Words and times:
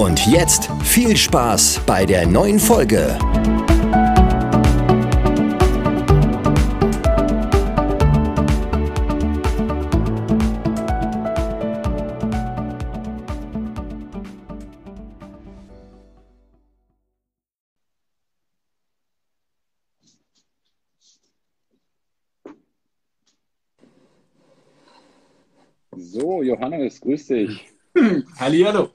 Und 0.00 0.26
jetzt 0.26 0.70
viel 0.82 1.14
Spaß 1.14 1.82
bei 1.84 2.06
der 2.06 2.26
neuen 2.26 2.58
Folge. 2.58 3.18
So, 25.94 26.42
Johannes, 26.42 26.98
grüß 27.02 27.26
dich. 27.26 27.68
Hallihallo. 28.38 28.92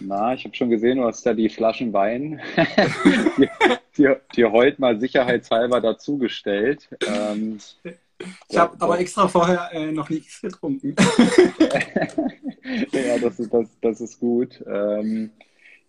Na, 0.00 0.34
ich 0.34 0.44
habe 0.44 0.54
schon 0.54 0.70
gesehen, 0.70 0.98
du 0.98 1.04
hast 1.04 1.24
da 1.24 1.34
die 1.34 1.48
Flaschen 1.48 1.92
Wein 1.92 2.40
dir, 3.96 4.20
heute 4.52 4.80
mal 4.80 4.98
sicherheitshalber 4.98 5.80
dazugestellt. 5.80 6.88
Ähm, 7.06 7.58
ich 8.48 8.58
habe 8.58 8.76
aber 8.78 8.98
extra 8.98 9.28
vorher 9.28 9.70
äh, 9.72 9.92
noch 9.92 10.10
nichts 10.10 10.40
getrunken. 10.40 10.94
ja, 12.92 13.18
das 13.18 13.40
ist, 13.40 13.52
das, 13.52 13.68
das 13.80 14.00
ist 14.00 14.20
gut. 14.20 14.62
Ähm, 14.66 15.30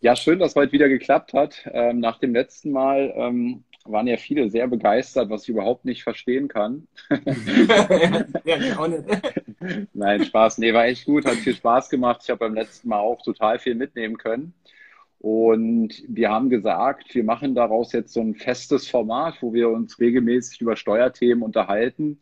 ja, 0.01 0.15
schön, 0.15 0.39
dass 0.39 0.55
heute 0.55 0.71
wieder 0.71 0.89
geklappt 0.89 1.33
hat. 1.33 1.69
Ähm, 1.71 1.99
nach 1.99 2.17
dem 2.19 2.33
letzten 2.33 2.71
Mal 2.71 3.13
ähm, 3.15 3.63
waren 3.85 4.07
ja 4.07 4.17
viele 4.17 4.49
sehr 4.49 4.67
begeistert, 4.67 5.29
was 5.29 5.43
ich 5.43 5.49
überhaupt 5.49 5.85
nicht 5.85 6.03
verstehen 6.03 6.47
kann. 6.47 6.87
ja, 8.45 8.79
auch 8.79 8.87
nicht. 8.87 9.05
Nein, 9.93 10.25
Spaß. 10.25 10.57
Nee, 10.57 10.73
war 10.73 10.85
echt 10.85 11.05
gut, 11.05 11.25
hat 11.25 11.35
viel 11.35 11.55
Spaß 11.55 11.89
gemacht. 11.89 12.21
Ich 12.23 12.29
habe 12.29 12.39
beim 12.39 12.55
letzten 12.55 12.89
Mal 12.89 12.99
auch 12.99 13.21
total 13.21 13.59
viel 13.59 13.75
mitnehmen 13.75 14.17
können. 14.17 14.53
Und 15.19 16.03
wir 16.07 16.31
haben 16.31 16.49
gesagt, 16.49 17.13
wir 17.13 17.23
machen 17.23 17.53
daraus 17.53 17.93
jetzt 17.93 18.13
so 18.13 18.21
ein 18.21 18.33
festes 18.33 18.87
Format, 18.89 19.35
wo 19.41 19.53
wir 19.53 19.69
uns 19.69 19.99
regelmäßig 19.99 20.61
über 20.61 20.75
Steuerthemen 20.75 21.43
unterhalten. 21.43 22.19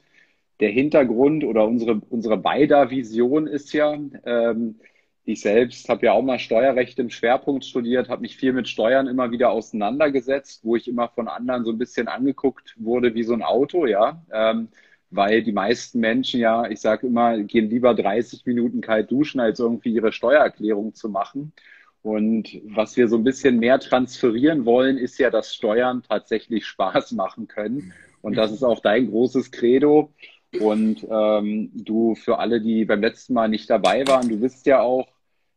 Der 0.60 0.70
Hintergrund 0.70 1.46
oder 1.46 1.66
unsere, 1.66 2.02
unsere 2.10 2.38
beider 2.38 2.90
Vision 2.90 3.48
ist 3.48 3.72
ja, 3.72 3.98
ähm, 4.26 4.80
ich 5.26 5.42
selbst 5.42 5.90
habe 5.90 6.08
ja 6.08 6.14
auch 6.14 6.24
mal 6.24 6.40
Steuerrecht 6.40 6.98
im 7.00 7.10
Schwerpunkt 7.10 7.66
studiert, 7.66 8.10
habe 8.10 8.22
mich 8.22 8.36
viel 8.36 8.54
mit 8.54 8.68
Steuern 8.68 9.08
immer 9.08 9.32
wieder 9.32 9.52
auseinandergesetzt, 9.52 10.62
wo 10.64 10.76
ich 10.76 10.88
immer 10.88 11.10
von 11.10 11.28
anderen 11.28 11.66
so 11.66 11.72
ein 11.72 11.78
bisschen 11.78 12.08
angeguckt 12.08 12.76
wurde 12.78 13.14
wie 13.14 13.24
so 13.24 13.34
ein 13.34 13.44
Auto, 13.44 13.86
ja. 13.86 14.24
Ähm, 14.32 14.70
weil 15.12 15.44
die 15.44 15.52
meisten 15.52 16.00
Menschen 16.00 16.40
ja, 16.40 16.68
ich 16.70 16.80
sage 16.82 17.08
immer, 17.08 17.38
gehen 17.40 17.70
lieber 17.70 17.94
30 17.96 18.46
Minuten 18.46 18.82
kalt 18.82 19.12
duschen, 19.12 19.40
als 19.40 19.60
irgendwie 19.60 19.94
ihre 19.94 20.12
Steuererklärung 20.12 20.94
zu 20.94 21.10
machen. 21.10 21.54
Und 22.02 22.62
was 22.66 22.96
wir 22.96 23.08
so 23.08 23.18
ein 23.18 23.24
bisschen 23.24 23.60
mehr 23.60 23.80
transferieren 23.80 24.66
wollen, 24.66 24.98
ist 24.98 25.18
ja, 25.20 25.30
dass 25.30 25.54
Steuern 25.54 26.04
tatsächlich 26.08 26.66
Spaß 26.66 27.12
machen 27.14 27.48
können. 27.48 27.94
Und 28.22 28.38
das 28.38 28.52
ist 28.52 28.64
auch 28.64 28.80
dein 28.80 29.10
großes 29.10 29.52
Credo. 29.52 30.14
Und 30.60 31.06
ähm, 31.10 31.72
du 31.74 32.16
für 32.16 32.40
alle, 32.40 32.62
die 32.62 32.86
beim 32.86 33.02
letzten 33.02 33.34
Mal 33.34 33.50
nicht 33.50 33.70
dabei 33.70 34.08
waren, 34.08 34.30
du 34.30 34.40
bist 34.40 34.66
ja 34.66 34.82
auch 34.82 35.08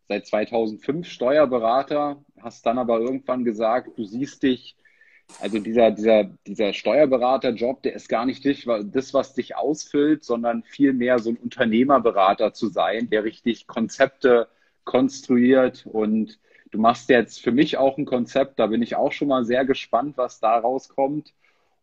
seit 0.09 0.27
2005 0.27 1.09
Steuerberater, 1.09 2.23
hast 2.41 2.67
dann 2.67 2.79
aber 2.79 3.01
irgendwann 3.01 3.45
gesagt, 3.45 3.97
du 3.97 4.05
siehst 4.05 4.43
dich, 4.43 4.77
also 5.41 5.59
dieser, 5.59 5.91
dieser, 5.93 6.25
dieser 6.47 6.75
Steuerberaterjob, 6.75 7.83
der 7.83 7.95
ist 7.95 8.09
gar 8.09 8.27
nicht 8.27 8.45
dich, 8.45 8.67
das, 8.85 9.15
was 9.15 9.35
dich 9.35 9.57
ausfüllt, 9.57 10.25
sondern 10.25 10.63
vielmehr 10.63 11.19
so 11.19 11.31
ein 11.31 11.37
Unternehmerberater 11.37 12.53
zu 12.53 12.69
sein, 12.69 13.09
der 13.09 13.25
richtig 13.25 13.67
Konzepte 13.67 14.49
konstruiert 14.85 15.87
und 15.87 16.39
du 16.71 16.79
machst 16.79 17.09
jetzt 17.09 17.41
für 17.41 17.53
mich 17.53 17.79
auch 17.79 17.97
ein 17.99 18.05
Konzept, 18.05 18.59
da 18.59 18.67
bin 18.67 18.83
ich 18.83 18.97
auch 18.97 19.13
schon 19.13 19.29
mal 19.29 19.45
sehr 19.45 19.65
gespannt, 19.65 20.17
was 20.17 20.41
da 20.41 20.59
rauskommt. 20.59 21.33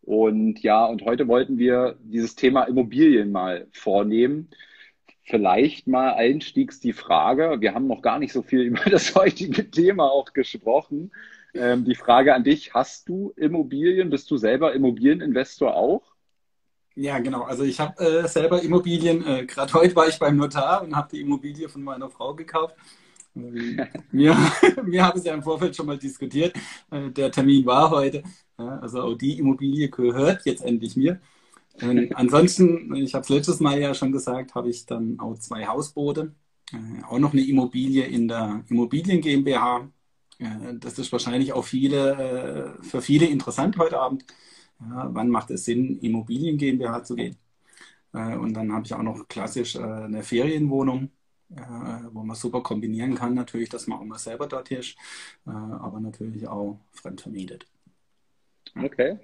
Und 0.01 0.61
ja, 0.63 0.85
und 0.85 1.03
heute 1.03 1.27
wollten 1.27 1.57
wir 1.57 1.97
dieses 2.01 2.35
Thema 2.35 2.63
Immobilien 2.63 3.31
mal 3.31 3.67
vornehmen 3.71 4.49
vielleicht 5.29 5.87
mal 5.87 6.13
einstiegs 6.13 6.79
die 6.79 6.93
Frage, 6.93 7.57
wir 7.59 7.75
haben 7.75 7.87
noch 7.87 8.01
gar 8.01 8.19
nicht 8.19 8.33
so 8.33 8.41
viel 8.41 8.61
über 8.63 8.89
das 8.89 9.15
heutige 9.15 9.69
Thema 9.69 10.11
auch 10.11 10.33
gesprochen. 10.33 11.11
Ähm, 11.53 11.85
die 11.85 11.95
Frage 11.95 12.33
an 12.33 12.43
dich, 12.43 12.73
hast 12.73 13.07
du 13.09 13.33
Immobilien? 13.35 14.09
Bist 14.09 14.29
du 14.31 14.37
selber 14.37 14.73
Immobilieninvestor 14.73 15.75
auch? 15.75 16.03
Ja, 16.95 17.19
genau. 17.19 17.43
Also 17.43 17.63
ich 17.63 17.79
habe 17.79 18.03
äh, 18.03 18.27
selber 18.27 18.61
Immobilien. 18.61 19.25
Äh, 19.25 19.45
Gerade 19.45 19.73
heute 19.75 19.95
war 19.95 20.07
ich 20.07 20.19
beim 20.19 20.35
Notar 20.35 20.83
und 20.83 20.95
habe 20.95 21.09
die 21.11 21.21
Immobilie 21.21 21.69
von 21.69 21.83
meiner 21.83 22.09
Frau 22.09 22.33
gekauft. 22.33 22.75
Wir, 23.33 24.35
wir 24.83 25.05
haben 25.05 25.19
es 25.19 25.25
ja 25.25 25.33
im 25.33 25.43
Vorfeld 25.43 25.75
schon 25.75 25.85
mal 25.85 25.97
diskutiert. 25.97 26.55
Äh, 26.91 27.11
der 27.11 27.31
Termin 27.31 27.65
war 27.65 27.89
heute. 27.91 28.23
Also 28.57 29.01
auch 29.01 29.15
die 29.15 29.39
Immobilie 29.39 29.89
gehört 29.89 30.45
jetzt 30.45 30.63
endlich 30.63 30.95
mir. 30.95 31.19
Ähm, 31.79 32.09
ansonsten, 32.15 32.93
ich 32.95 33.13
habe 33.13 33.23
es 33.23 33.29
letztes 33.29 33.59
Mal 33.59 33.79
ja 33.79 33.93
schon 33.93 34.11
gesagt, 34.11 34.55
habe 34.55 34.69
ich 34.69 34.85
dann 34.85 35.19
auch 35.19 35.37
zwei 35.39 35.65
Hausboote, 35.67 36.35
äh, 36.73 37.03
auch 37.05 37.19
noch 37.19 37.33
eine 37.33 37.45
Immobilie 37.45 38.05
in 38.05 38.27
der 38.27 38.63
Immobilien 38.69 39.21
GmbH. 39.21 39.89
Äh, 40.39 40.75
das 40.79 40.99
ist 40.99 41.11
wahrscheinlich 41.11 41.53
auch 41.53 41.63
viele, 41.65 42.77
für 42.81 43.01
viele 43.01 43.27
interessant 43.27 43.77
heute 43.77 43.99
Abend. 43.99 44.25
Wann 44.79 45.29
macht 45.29 45.51
es 45.51 45.65
Sinn, 45.65 45.99
Immobilien 45.99 46.57
GmbH 46.57 47.03
zu 47.03 47.15
gehen? 47.15 47.37
Und 48.13 48.53
dann 48.53 48.71
habe 48.73 48.85
ich 48.85 48.93
auch 48.93 49.03
noch 49.03 49.27
klassisch 49.27 49.75
eine 49.75 50.23
Ferienwohnung, 50.23 51.11
wo 51.49 52.23
man 52.23 52.35
super 52.35 52.61
kombinieren 52.61 53.15
kann, 53.15 53.33
natürlich, 53.33 53.69
dass 53.69 53.87
man 53.87 53.99
auch 53.99 54.05
mal 54.05 54.19
selber 54.19 54.47
dort 54.47 54.69
ist, 54.71 54.95
aber 55.45 55.99
natürlich 55.99 56.47
auch 56.47 56.79
fremd 56.91 57.21
vermietet. 57.21 57.65
Okay. 58.75 59.17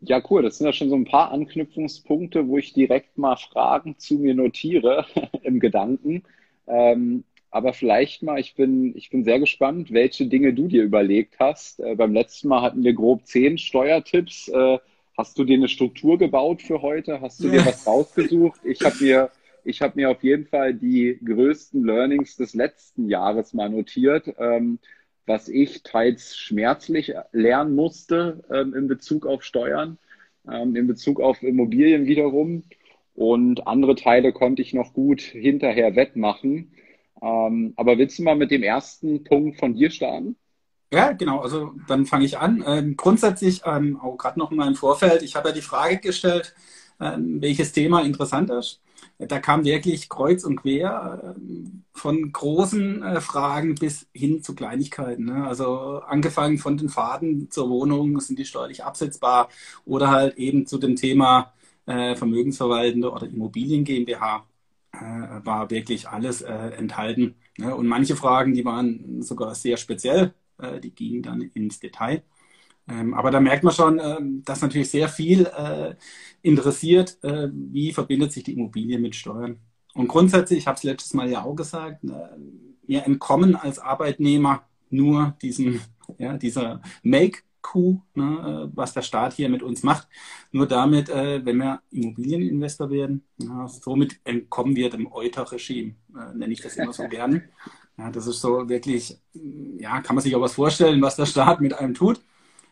Ja, 0.00 0.22
cool. 0.30 0.42
Das 0.42 0.58
sind 0.58 0.66
ja 0.66 0.72
schon 0.72 0.88
so 0.88 0.96
ein 0.96 1.04
paar 1.04 1.30
Anknüpfungspunkte, 1.30 2.48
wo 2.48 2.58
ich 2.58 2.72
direkt 2.72 3.16
mal 3.18 3.36
Fragen 3.36 3.98
zu 3.98 4.14
mir 4.14 4.34
notiere 4.34 5.06
im 5.42 5.60
Gedanken. 5.60 6.24
Ähm, 6.66 7.24
aber 7.50 7.72
vielleicht 7.72 8.22
mal, 8.22 8.40
ich 8.40 8.54
bin, 8.54 8.96
ich 8.96 9.10
bin 9.10 9.24
sehr 9.24 9.38
gespannt, 9.38 9.92
welche 9.92 10.26
Dinge 10.26 10.54
du 10.54 10.68
dir 10.68 10.82
überlegt 10.82 11.38
hast. 11.38 11.80
Äh, 11.80 11.94
beim 11.94 12.12
letzten 12.12 12.48
Mal 12.48 12.62
hatten 12.62 12.82
wir 12.82 12.94
grob 12.94 13.26
zehn 13.26 13.58
Steuertipps. 13.58 14.48
Äh, 14.48 14.78
hast 15.16 15.38
du 15.38 15.44
dir 15.44 15.56
eine 15.56 15.68
Struktur 15.68 16.18
gebaut 16.18 16.62
für 16.62 16.82
heute? 16.82 17.20
Hast 17.20 17.40
du 17.40 17.50
dir 17.50 17.64
was 17.64 17.86
rausgesucht? 17.86 18.60
Ich 18.64 18.80
habe 18.82 18.96
mir, 19.00 19.30
ich 19.64 19.82
habe 19.82 19.94
mir 19.96 20.10
auf 20.10 20.22
jeden 20.22 20.46
Fall 20.46 20.74
die 20.74 21.18
größten 21.24 21.84
Learnings 21.84 22.36
des 22.36 22.54
letzten 22.54 23.08
Jahres 23.08 23.54
mal 23.54 23.70
notiert. 23.70 24.34
Ähm, 24.38 24.78
was 25.26 25.48
ich 25.48 25.82
teils 25.82 26.36
schmerzlich 26.36 27.14
lernen 27.32 27.74
musste 27.74 28.42
ähm, 28.50 28.74
in 28.74 28.88
Bezug 28.88 29.26
auf 29.26 29.44
Steuern, 29.44 29.98
ähm, 30.50 30.74
in 30.74 30.86
Bezug 30.86 31.20
auf 31.20 31.42
Immobilien 31.42 32.06
wiederum. 32.06 32.64
Und 33.14 33.66
andere 33.66 33.94
Teile 33.94 34.32
konnte 34.32 34.62
ich 34.62 34.74
noch 34.74 34.94
gut 34.94 35.20
hinterher 35.20 35.94
wettmachen. 35.96 36.72
Ähm, 37.22 37.72
aber 37.76 37.98
willst 37.98 38.18
du 38.18 38.24
mal 38.24 38.36
mit 38.36 38.50
dem 38.50 38.62
ersten 38.62 39.22
Punkt 39.22 39.58
von 39.58 39.74
dir 39.74 39.90
starten? 39.90 40.36
Ja, 40.92 41.12
genau. 41.12 41.38
Also 41.38 41.72
dann 41.88 42.04
fange 42.04 42.24
ich 42.24 42.38
an. 42.38 42.64
Ähm, 42.66 42.96
grundsätzlich, 42.96 43.62
ähm, 43.64 43.98
auch 44.00 44.16
gerade 44.16 44.38
noch 44.38 44.50
mal 44.50 44.68
im 44.68 44.74
Vorfeld, 44.74 45.22
ich 45.22 45.36
habe 45.36 45.50
ja 45.50 45.54
die 45.54 45.62
Frage 45.62 45.98
gestellt, 45.98 46.54
welches 47.40 47.72
Thema 47.72 48.02
interessant 48.02 48.50
ist 48.50 48.80
da 49.18 49.38
kam 49.38 49.64
wirklich 49.64 50.08
kreuz 50.08 50.44
und 50.44 50.56
quer 50.56 51.34
äh, 51.36 51.40
von 51.92 52.32
großen 52.32 53.02
äh, 53.02 53.20
Fragen 53.20 53.74
bis 53.74 54.08
hin 54.12 54.42
zu 54.42 54.54
Kleinigkeiten. 54.54 55.26
Ne? 55.26 55.46
Also 55.46 56.00
angefangen 56.06 56.58
von 56.58 56.76
den 56.76 56.88
Faden 56.88 57.50
zur 57.50 57.70
Wohnung, 57.70 58.20
sind 58.20 58.38
die 58.38 58.44
steuerlich 58.44 58.84
absetzbar 58.84 59.48
oder 59.84 60.10
halt 60.10 60.36
eben 60.38 60.66
zu 60.66 60.78
dem 60.78 60.96
Thema 60.96 61.52
äh, 61.86 62.14
Vermögensverwaltende 62.16 63.10
oder 63.10 63.26
Immobilien 63.26 63.84
GmbH 63.84 64.46
war 65.42 65.70
wirklich 65.70 66.06
alles 66.06 66.42
enthalten. 66.42 67.36
Ne? 67.56 67.74
Und 67.74 67.86
manche 67.86 68.14
Fragen, 68.14 68.52
die 68.52 68.64
waren 68.66 69.22
sogar 69.22 69.54
sehr 69.54 69.78
speziell, 69.78 70.34
die 70.82 70.94
gingen 70.94 71.22
dann 71.22 71.40
ins 71.40 71.80
Detail. 71.80 72.22
Ähm, 72.88 73.14
aber 73.14 73.30
da 73.30 73.40
merkt 73.40 73.62
man 73.64 73.72
schon, 73.72 74.00
ähm, 74.02 74.42
dass 74.44 74.60
natürlich 74.60 74.90
sehr 74.90 75.08
viel 75.08 75.46
äh, 75.46 75.94
interessiert, 76.42 77.18
äh, 77.22 77.48
wie 77.52 77.92
verbindet 77.92 78.32
sich 78.32 78.44
die 78.44 78.52
Immobilie 78.52 78.98
mit 78.98 79.14
Steuern. 79.14 79.58
Und 79.94 80.08
grundsätzlich, 80.08 80.60
ich 80.60 80.66
habe 80.66 80.76
es 80.76 80.82
letztes 80.82 81.14
Mal 81.14 81.30
ja 81.30 81.44
auch 81.44 81.54
gesagt, 81.54 82.04
äh, 82.04 82.08
wir 82.86 83.04
entkommen 83.06 83.56
als 83.56 83.78
Arbeitnehmer 83.78 84.62
nur 84.90 85.36
diesen, 85.42 85.80
ja, 86.18 86.36
dieser 86.36 86.82
Make-Coup, 87.02 88.02
ne, 88.14 88.68
äh, 88.70 88.76
was 88.76 88.92
der 88.92 89.02
Staat 89.02 89.34
hier 89.34 89.48
mit 89.48 89.62
uns 89.62 89.82
macht. 89.82 90.08
Nur 90.50 90.66
damit, 90.66 91.08
äh, 91.08 91.44
wenn 91.44 91.58
wir 91.58 91.80
Immobilieninvestor 91.90 92.90
werden, 92.90 93.24
ja, 93.38 93.68
somit 93.68 94.20
entkommen 94.24 94.76
wir 94.76 94.90
dem 94.90 95.10
Euter-Regime, 95.12 95.94
äh, 96.14 96.36
nenne 96.36 96.52
ich 96.52 96.60
das 96.60 96.76
immer 96.76 96.92
so 96.92 97.04
gerne. 97.08 97.48
Ja, 97.98 98.10
das 98.10 98.26
ist 98.26 98.40
so 98.40 98.68
wirklich, 98.68 99.18
ja, 99.78 100.00
kann 100.00 100.16
man 100.16 100.22
sich 100.22 100.34
auch 100.34 100.40
was 100.40 100.54
vorstellen, 100.54 101.02
was 101.02 101.16
der 101.16 101.26
Staat 101.26 101.60
mit 101.60 101.74
einem 101.74 101.94
tut. 101.94 102.20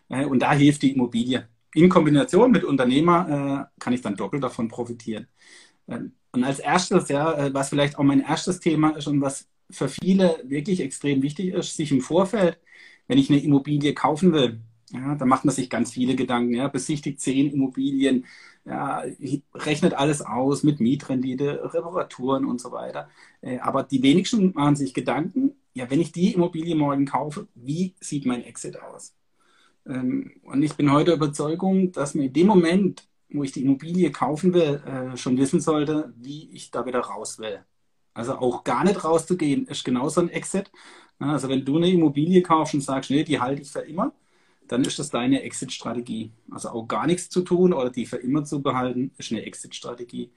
Äh, 0.09 0.25
und 0.25 0.41
da 0.41 0.53
hilft 0.53 0.83
die 0.83 0.93
Immobilie. 0.93 1.49
In 1.75 1.89
Kombination 1.89 2.51
mit 2.51 2.65
Unternehmer 2.65 3.69
äh, 3.79 3.81
kann 3.81 3.93
ich 3.93 4.01
dann 4.03 4.17
doppelt 4.17 4.43
davon 4.43 4.69
profitieren. 4.69 5.29
Ähm, 5.89 6.15
und 6.33 6.45
als 6.45 6.61
erstes, 6.61 7.09
ja, 7.09 7.33
äh, 7.35 7.55
was 7.55 7.71
vielleicht 7.71 7.99
auch 7.99 8.05
mein 8.05 8.21
erstes 8.23 8.61
Thema 8.61 8.91
ist 8.97 9.07
und 9.09 9.21
was 9.21 9.49
für 9.71 9.89
viele 9.89 10.43
wirklich 10.45 10.81
extrem 10.81 11.23
wichtig 11.23 11.49
ist, 11.55 11.77
sich 11.77 11.93
im 11.93 12.01
Vorfeld, 12.01 12.59
wenn 13.09 13.19
ich 13.19 13.31
eine 13.31 13.41
Immobilie 13.43 13.95
kaufen 13.95 14.33
will, 14.33 14.61
ja, 14.93 15.15
da 15.15 15.25
macht 15.25 15.45
man 15.45 15.55
sich 15.55 15.71
ganz 15.71 15.93
viele 15.93 16.17
Gedanken, 16.17 16.55
ja, 16.55 16.69
besichtigt 16.69 17.21
zehn 17.21 17.53
Immobilien, 17.53 18.27
ja, 18.65 19.05
rechnet 19.55 19.95
alles 19.95 20.23
aus 20.23 20.63
mit 20.65 20.81
Mietrendite, 20.81 21.73
Reparaturen 21.75 22.45
und 22.45 22.61
so 22.61 22.73
weiter. 22.73 23.09
Äh, 23.41 23.59
aber 23.61 23.85
die 23.85 24.03
wenigsten 24.03 24.53
machen 24.55 24.77
sich 24.77 24.95
Gedanken, 24.95 25.55
ja, 25.75 25.91
wenn 25.91 26.01
ich 26.01 26.13
die 26.13 26.35
Immobilie 26.35 26.75
morgen 26.75 27.07
kaufe, 27.07 27.49
wie 27.55 27.95
sieht 28.01 28.27
mein 28.27 28.43
Exit 28.45 28.81
aus? 28.83 29.15
Ähm, 29.91 30.33
und 30.45 30.63
ich 30.63 30.75
bin 30.77 30.93
heute 30.93 31.13
Überzeugung, 31.13 31.93
dass 31.93 32.15
man 32.15 32.27
in 32.27 32.33
dem 32.33 32.47
Moment, 32.47 33.09
wo 33.31 33.43
ich 33.45 33.53
die 33.53 33.63
Immobilie 33.63 34.11
kaufen 34.13 34.55
will, 34.55 34.83
äh, 34.87 35.17
schon 35.17 35.37
wissen 35.39 35.61
sollte, 35.61 36.13
wie 36.17 36.51
ich 36.53 36.71
da 36.71 36.87
wieder 36.87 37.01
raus 37.01 37.39
will. 37.39 37.65
Also 38.15 38.35
auch 38.37 38.65
gar 38.65 38.85
nicht 38.85 39.05
rauszugehen, 39.05 39.67
ist 39.67 39.85
genauso 39.85 40.21
ein 40.21 40.31
Exit. 40.31 40.71
Also 41.19 41.49
wenn 41.49 41.65
du 41.65 41.77
eine 41.77 41.91
Immobilie 41.91 42.43
kaufst 42.43 42.75
und 42.75 42.81
sagst, 42.83 43.11
nee, 43.11 43.25
die 43.25 43.41
halte 43.41 43.63
ich 43.63 43.71
für 43.71 43.81
immer, 43.81 44.13
dann 44.69 44.83
ist 44.85 44.99
das 44.99 45.11
deine 45.11 45.43
Exit-Strategie. 45.43 46.33
Also 46.51 46.71
auch 46.71 46.87
gar 46.87 47.07
nichts 47.07 47.29
zu 47.31 47.43
tun 47.43 47.73
oder 47.73 47.91
die 47.91 48.07
für 48.07 48.17
immer 48.17 48.45
zu 48.45 48.63
behalten, 48.63 49.13
ist 49.19 49.33
eine 49.33 49.43
Exit-Strategie. 49.45 50.31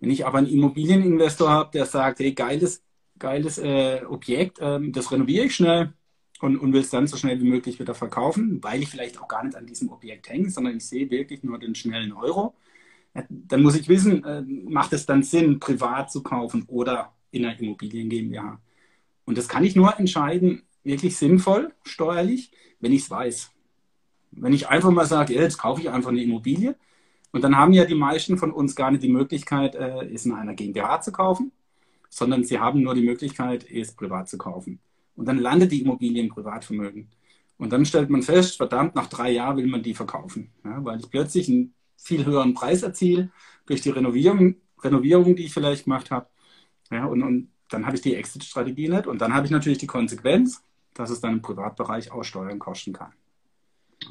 Wenn 0.00 0.10
ich 0.10 0.26
aber 0.26 0.38
einen 0.38 0.48
Immobilieninvestor 0.48 1.50
habe, 1.50 1.70
der 1.72 1.86
sagt, 1.86 2.20
hey, 2.20 2.32
geiles, 2.32 2.82
geiles 3.18 3.58
äh, 3.58 4.02
Objekt, 4.08 4.58
ähm, 4.60 4.92
das 4.92 5.12
renoviere 5.12 5.46
ich 5.46 5.54
schnell, 5.56 5.94
und, 6.42 6.56
und 6.58 6.72
will 6.72 6.80
es 6.80 6.90
dann 6.90 7.06
so 7.06 7.16
schnell 7.16 7.40
wie 7.40 7.48
möglich 7.48 7.78
wieder 7.78 7.94
verkaufen, 7.94 8.58
weil 8.62 8.82
ich 8.82 8.88
vielleicht 8.88 9.20
auch 9.20 9.28
gar 9.28 9.44
nicht 9.44 9.56
an 9.56 9.66
diesem 9.66 9.90
Objekt 9.90 10.28
hänge, 10.28 10.50
sondern 10.50 10.76
ich 10.76 10.86
sehe 10.86 11.08
wirklich 11.10 11.44
nur 11.44 11.58
den 11.58 11.74
schnellen 11.74 12.12
Euro. 12.12 12.54
Dann 13.28 13.62
muss 13.62 13.76
ich 13.76 13.88
wissen, 13.88 14.24
äh, 14.24 14.42
macht 14.42 14.92
es 14.92 15.06
dann 15.06 15.22
Sinn, 15.22 15.60
privat 15.60 16.10
zu 16.10 16.22
kaufen 16.22 16.64
oder 16.66 17.12
in 17.30 17.44
einer 17.44 17.58
Immobilien 17.60 18.08
GmbH? 18.08 18.60
Und 19.24 19.38
das 19.38 19.48
kann 19.48 19.64
ich 19.64 19.76
nur 19.76 19.98
entscheiden, 19.98 20.62
wirklich 20.82 21.16
sinnvoll, 21.16 21.72
steuerlich, 21.84 22.50
wenn 22.80 22.92
ich 22.92 23.02
es 23.02 23.10
weiß. 23.10 23.52
Wenn 24.32 24.52
ich 24.52 24.68
einfach 24.68 24.90
mal 24.90 25.06
sage, 25.06 25.34
jetzt 25.34 25.58
kaufe 25.58 25.80
ich 25.80 25.90
einfach 25.90 26.10
eine 26.10 26.22
Immobilie, 26.22 26.74
und 27.32 27.42
dann 27.42 27.56
haben 27.56 27.72
ja 27.72 27.86
die 27.86 27.94
meisten 27.94 28.36
von 28.36 28.52
uns 28.52 28.76
gar 28.76 28.90
nicht 28.90 29.02
die 29.02 29.08
Möglichkeit, 29.08 29.74
äh, 29.74 30.04
es 30.12 30.26
in 30.26 30.32
einer 30.32 30.54
GmbH 30.54 31.00
zu 31.00 31.12
kaufen, 31.12 31.50
sondern 32.10 32.44
sie 32.44 32.58
haben 32.58 32.82
nur 32.82 32.94
die 32.94 33.02
Möglichkeit, 33.02 33.64
es 33.70 33.92
privat 33.92 34.28
zu 34.28 34.36
kaufen. 34.36 34.80
Und 35.14 35.26
dann 35.26 35.38
landet 35.38 35.72
die 35.72 35.82
Immobilie 35.82 36.22
im 36.22 36.28
Privatvermögen. 36.28 37.10
Und 37.58 37.72
dann 37.72 37.84
stellt 37.84 38.10
man 38.10 38.22
fest, 38.22 38.56
verdammt, 38.56 38.94
nach 38.94 39.06
drei 39.06 39.30
Jahren 39.30 39.56
will 39.56 39.66
man 39.66 39.82
die 39.82 39.94
verkaufen, 39.94 40.50
ja, 40.64 40.84
weil 40.84 40.98
ich 40.98 41.08
plötzlich 41.10 41.48
einen 41.48 41.74
viel 41.96 42.24
höheren 42.24 42.54
Preis 42.54 42.82
erziele 42.82 43.30
durch 43.66 43.80
die 43.80 43.90
Renovierung, 43.90 44.56
Renovierung 44.82 45.36
die 45.36 45.44
ich 45.44 45.52
vielleicht 45.52 45.84
gemacht 45.84 46.10
habe. 46.10 46.26
Ja, 46.90 47.06
und, 47.06 47.22
und 47.22 47.48
dann 47.68 47.86
habe 47.86 47.96
ich 47.96 48.02
die 48.02 48.16
Exit-Strategie 48.16 48.88
nicht. 48.88 49.06
Und 49.06 49.20
dann 49.20 49.34
habe 49.34 49.46
ich 49.46 49.52
natürlich 49.52 49.78
die 49.78 49.86
Konsequenz, 49.86 50.62
dass 50.94 51.10
es 51.10 51.20
dann 51.20 51.34
im 51.34 51.42
Privatbereich 51.42 52.10
auch 52.10 52.22
Steuern 52.22 52.58
kosten 52.58 52.92
kann. 52.92 53.12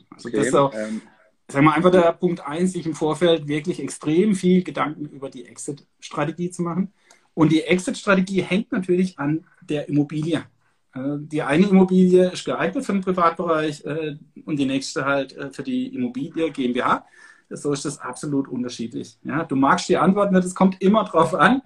Also 0.10 0.30
okay, 0.30 0.38
das 0.38 0.48
ist 0.48 0.56
auch, 0.56 0.74
ähm, 0.74 1.02
sagen 1.48 1.66
wir 1.66 1.74
einfach 1.74 1.92
der 1.92 2.14
Punkt 2.14 2.40
eins, 2.46 2.72
sich 2.72 2.86
im 2.86 2.96
Vorfeld 2.96 3.48
wirklich 3.48 3.80
extrem 3.80 4.36
viel 4.36 4.64
Gedanken 4.64 5.06
über 5.06 5.30
die 5.30 5.46
Exit-Strategie 5.46 6.50
zu 6.50 6.62
machen. 6.62 6.94
Und 7.34 7.52
die 7.52 7.64
Exit-Strategie 7.64 8.42
hängt 8.42 8.72
natürlich 8.72 9.20
an 9.20 9.46
der 9.62 9.88
Immobilie. 9.90 10.44
Äh, 10.94 11.18
die 11.20 11.42
eine 11.42 11.68
Immobilie 11.68 12.32
ist 12.32 12.46
geeignet 12.46 12.86
für 12.86 12.94
den 12.94 13.02
Privatbereich 13.02 13.86
äh, 13.86 14.18
und 14.46 14.58
die 14.58 14.66
nächste 14.66 15.06
halt 15.06 15.36
äh, 15.36 15.52
für 15.52 15.64
die 15.64 15.94
Immobilie 15.94 16.52
GmbH. 16.52 17.06
So 17.50 17.74
ist 17.74 17.86
das 17.86 18.00
absolut 18.00 18.48
unterschiedlich. 18.48 19.18
Ja, 19.24 19.44
du 19.44 19.56
magst 19.56 19.90
die 19.90 19.98
Antwort 19.98 20.32
nicht, 20.32 20.46
es 20.46 20.56
kommt 20.56 20.82
immer 20.82 21.04
drauf 21.04 21.34
an. 21.34 21.62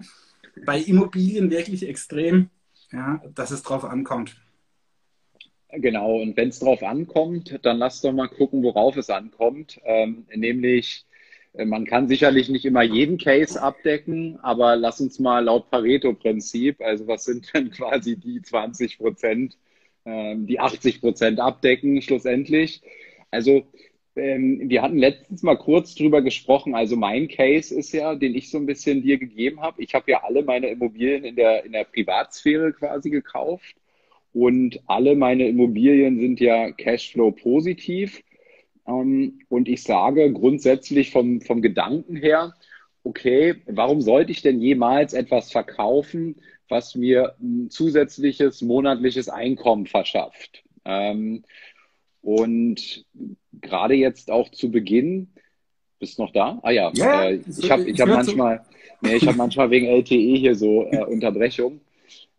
Bei 0.64 0.80
Immobilien 0.80 1.50
wirklich 1.50 1.86
extrem, 1.88 2.50
ja, 2.90 3.20
dass 3.34 3.50
es 3.50 3.62
drauf 3.62 3.84
ankommt. 3.84 4.36
Genau, 5.70 6.22
und 6.22 6.36
wenn 6.36 6.48
es 6.48 6.60
drauf 6.60 6.82
ankommt, 6.82 7.58
dann 7.62 7.78
lass 7.78 8.00
doch 8.00 8.12
mal 8.12 8.28
gucken, 8.28 8.62
worauf 8.62 8.96
es 8.96 9.10
ankommt. 9.10 9.78
Ähm, 9.84 10.26
nämlich 10.34 11.06
man 11.64 11.86
kann 11.86 12.08
sicherlich 12.08 12.48
nicht 12.48 12.64
immer 12.64 12.82
jeden 12.82 13.18
Case 13.18 13.60
abdecken, 13.60 14.38
aber 14.42 14.76
lass 14.76 15.00
uns 15.00 15.18
mal 15.18 15.44
laut 15.44 15.70
Pareto-Prinzip, 15.70 16.80
also 16.80 17.06
was 17.06 17.24
sind 17.24 17.50
denn 17.54 17.70
quasi 17.70 18.16
die 18.16 18.42
20 18.42 18.98
Prozent, 18.98 19.56
ähm, 20.04 20.46
die 20.46 20.60
80 20.60 21.00
Prozent 21.00 21.40
abdecken 21.40 22.02
schlussendlich. 22.02 22.82
Also 23.30 23.64
ähm, 24.16 24.68
wir 24.68 24.82
hatten 24.82 24.98
letztens 24.98 25.42
mal 25.42 25.56
kurz 25.56 25.94
drüber 25.94 26.22
gesprochen. 26.22 26.74
Also 26.74 26.96
mein 26.96 27.28
Case 27.28 27.74
ist 27.74 27.92
ja, 27.92 28.14
den 28.14 28.34
ich 28.34 28.50
so 28.50 28.58
ein 28.58 28.66
bisschen 28.66 29.02
dir 29.02 29.18
gegeben 29.18 29.60
habe. 29.60 29.82
Ich 29.82 29.94
habe 29.94 30.10
ja 30.10 30.24
alle 30.24 30.42
meine 30.42 30.68
Immobilien 30.68 31.24
in 31.24 31.36
der, 31.36 31.64
in 31.64 31.72
der 31.72 31.84
Privatsphäre 31.84 32.72
quasi 32.72 33.10
gekauft 33.10 33.76
und 34.32 34.80
alle 34.86 35.16
meine 35.16 35.48
Immobilien 35.48 36.18
sind 36.18 36.40
ja 36.40 36.70
Cashflow 36.72 37.30
positiv. 37.30 38.22
Ähm, 38.86 39.40
und 39.48 39.68
ich 39.68 39.82
sage 39.82 40.32
grundsätzlich 40.32 41.10
vom, 41.10 41.40
vom 41.40 41.62
Gedanken 41.62 42.16
her, 42.16 42.54
okay, 43.04 43.56
warum 43.66 44.00
sollte 44.00 44.32
ich 44.32 44.42
denn 44.42 44.60
jemals 44.60 45.12
etwas 45.12 45.50
verkaufen, 45.50 46.36
was 46.68 46.94
mir 46.94 47.36
ein 47.40 47.70
zusätzliches 47.70 48.62
monatliches 48.62 49.28
Einkommen 49.28 49.86
verschafft? 49.86 50.64
Ähm, 50.84 51.44
und 52.22 53.04
gerade 53.60 53.94
jetzt 53.94 54.30
auch 54.30 54.50
zu 54.50 54.70
Beginn, 54.70 55.28
bist 55.98 56.18
du 56.18 56.22
noch 56.22 56.32
da? 56.32 56.58
Ah 56.62 56.70
ja, 56.70 56.90
ja 56.94 57.30
äh, 57.30 57.40
ich 57.58 57.70
habe 57.70 57.84
ich 57.84 58.00
hab 58.00 58.08
manchmal, 58.08 58.64
nee, 59.00 59.16
ich 59.16 59.26
habe 59.26 59.36
manchmal 59.36 59.70
wegen 59.70 59.86
LTE 59.86 60.36
hier 60.36 60.54
so 60.54 60.86
äh, 60.86 61.04
Unterbrechung. 61.04 61.80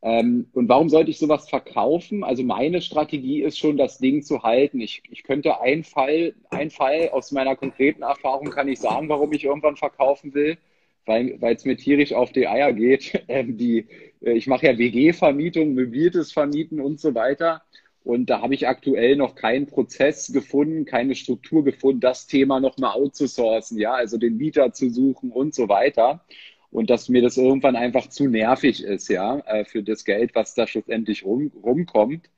Ähm, 0.07 0.48
und 0.54 0.69
warum 0.69 0.88
sollte 0.88 1.12
ich 1.12 1.19
sowas 1.19 1.50
verkaufen? 1.50 2.24
Also 2.24 2.42
meine 2.42 2.81
Strategie 2.81 3.41
ist 3.41 3.60
schon, 3.60 3.75
das 3.75 3.98
Ding 3.98 4.24
zu 4.24 4.41
halten. 4.41 4.79
Ich, 4.79 5.03
ich 5.10 5.24
könnte 5.24 5.60
ein 5.60 5.84
Fall, 5.84 6.34
ein 6.50 6.70
Fall 6.70 7.10
aus 7.10 7.34
meiner 7.34 7.58
konkreten 7.58 8.03
Erfahrung 8.03 8.50
kann 8.50 8.70
ich 8.70 8.79
sagen, 8.79 9.10
warum 9.10 9.34
ich 9.34 9.43
irgendwann 9.43 9.75
verkaufen 9.75 10.34
will, 10.34 10.58
weil 11.05 11.38
es 11.41 11.65
mir 11.65 11.75
tierisch 11.75 12.13
auf 12.13 12.32
die 12.32 12.48
Eier 12.48 12.72
geht. 12.72 13.22
Ähm, 13.27 13.58
die, 13.58 13.88
äh, 14.22 14.32
ich 14.32 14.48
mache 14.48 14.67
ja 14.67 14.77
WG-Vermietung, 14.77 15.74
möbliertes 15.74 16.32
Vermieten 16.32 16.79
und 16.79 17.01
so 17.01 17.13
weiter. 17.13 17.63
Und 18.05 18.29
da 18.29 18.41
habe 18.41 18.53
ich 18.53 18.65
aktuell 18.70 19.17
noch 19.17 19.36
keinen 19.36 19.67
Prozess 19.67 20.32
gefunden, 20.32 20.86
keine 20.86 21.15
Struktur 21.15 21.65
gefunden, 21.65 22.00
das 22.00 22.27
Thema 22.27 22.62
nochmal 22.62 22.93
outzusourcen, 22.96 23.77
ja, 23.77 23.91
also 23.93 24.17
den 24.17 24.38
Mieter 24.38 24.72
zu 24.72 24.89
suchen 24.89 25.32
und 25.32 25.53
so 25.53 25.67
weiter 25.67 26.24
und 26.71 26.89
dass 26.89 27.09
mir 27.09 27.21
das 27.21 27.38
irgendwann 27.38 27.75
einfach 27.75 28.07
zu 28.09 28.27
nervig 28.27 28.83
ist, 28.83 29.07
ja, 29.09 29.39
äh, 29.39 29.65
für 29.65 29.83
das 29.83 30.03
Geld, 30.05 30.36
was 30.36 30.53
da 30.53 30.67
schlussendlich 30.67 31.25
rum, 31.25 31.51
rumkommt. 31.63 32.29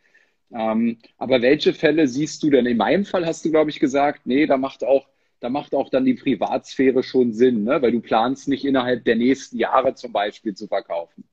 Ähm, 0.52 0.98
aber 1.18 1.42
welche 1.42 1.74
Fälle 1.74 2.08
siehst 2.08 2.42
du 2.44 2.50
denn? 2.50 2.66
In 2.66 2.78
meinem 2.78 3.06
Fall 3.06 3.26
hast 3.26 3.46
du, 3.46 3.52
glaube 3.52 3.70
ich, 3.70 3.80
gesagt, 3.80 4.22
nee, 4.26 4.46
da 4.46 4.58
macht 4.58 4.84
auch, 4.84 5.08
da 5.40 5.50
macht 5.50 5.74
auch 5.76 5.90
dann 5.90 6.06
die 6.06 6.16
Privatsphäre 6.16 7.04
schon 7.04 7.34
Sinn, 7.34 7.64
ne? 7.64 7.82
weil 7.82 7.92
du 7.92 8.02
planst 8.02 8.48
nicht 8.48 8.66
innerhalb 8.66 9.06
der 9.06 9.16
nächsten 9.16 9.58
Jahre 9.58 9.94
zum 9.96 10.12
Beispiel 10.12 10.56
zu 10.56 10.68
verkaufen. 10.68 11.24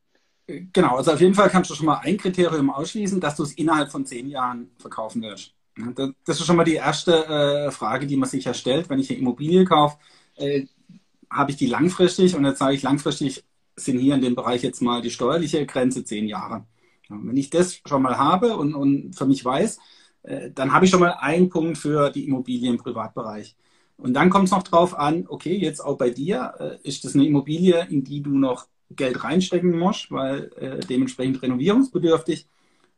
Genau, 0.46 0.96
also 0.96 1.12
auf 1.12 1.20
jeden 1.20 1.34
Fall 1.34 1.48
kannst 1.48 1.70
du 1.70 1.74
schon 1.74 1.86
mal 1.86 2.00
ein 2.04 2.16
Kriterium 2.16 2.70
ausschließen, 2.70 3.20
dass 3.20 3.36
du 3.36 3.42
es 3.42 3.52
innerhalb 3.54 3.90
von 3.90 4.06
zehn 4.06 4.28
Jahren 4.28 4.70
verkaufen 4.78 5.22
wirst. 5.22 5.52
Das 6.24 6.40
ist 6.40 6.46
schon 6.46 6.56
mal 6.56 6.64
die 6.64 6.74
erste 6.74 7.26
äh, 7.26 7.70
Frage, 7.70 8.06
die 8.06 8.16
man 8.16 8.28
sich 8.28 8.44
ja 8.44 8.54
stellt, 8.54 8.88
wenn 8.88 9.00
ich 9.00 9.10
eine 9.10 9.18
Immobilie 9.18 9.64
kaufe. 9.64 9.98
Habe 11.30 11.50
ich 11.50 11.56
die 11.56 11.66
langfristig 11.66 12.34
und 12.34 12.44
jetzt 12.44 12.58
sage 12.58 12.74
ich 12.74 12.82
langfristig 12.82 13.44
sind 13.76 13.98
hier 13.98 14.14
in 14.14 14.22
dem 14.22 14.34
Bereich 14.34 14.62
jetzt 14.62 14.80
mal 14.80 15.02
die 15.02 15.10
steuerliche 15.10 15.66
Grenze 15.66 16.04
zehn 16.04 16.26
Jahre. 16.28 16.64
Ja, 17.08 17.16
wenn 17.22 17.36
ich 17.36 17.50
das 17.50 17.80
schon 17.86 18.02
mal 18.02 18.18
habe 18.18 18.56
und, 18.56 18.74
und 18.74 19.14
für 19.14 19.26
mich 19.26 19.44
weiß, 19.44 19.78
äh, 20.22 20.50
dann 20.52 20.72
habe 20.72 20.84
ich 20.84 20.90
schon 20.90 21.00
mal 21.00 21.16
einen 21.20 21.48
Punkt 21.48 21.78
für 21.78 22.10
die 22.10 22.26
Immobilie 22.26 22.70
im 22.70 22.78
Privatbereich. 22.78 23.56
Und 23.96 24.14
dann 24.14 24.30
kommt 24.30 24.46
es 24.46 24.50
noch 24.50 24.62
drauf 24.62 24.98
an, 24.98 25.26
okay, 25.28 25.56
jetzt 25.56 25.80
auch 25.80 25.96
bei 25.96 26.10
dir, 26.10 26.54
äh, 26.58 26.88
ist 26.88 27.04
das 27.04 27.14
eine 27.14 27.26
Immobilie, 27.26 27.86
in 27.88 28.04
die 28.04 28.22
du 28.22 28.30
noch 28.30 28.66
Geld 28.90 29.22
reinstecken 29.24 29.76
musst, 29.78 30.10
weil 30.10 30.52
äh, 30.56 30.80
dementsprechend 30.80 31.42
renovierungsbedürftig? 31.42 32.48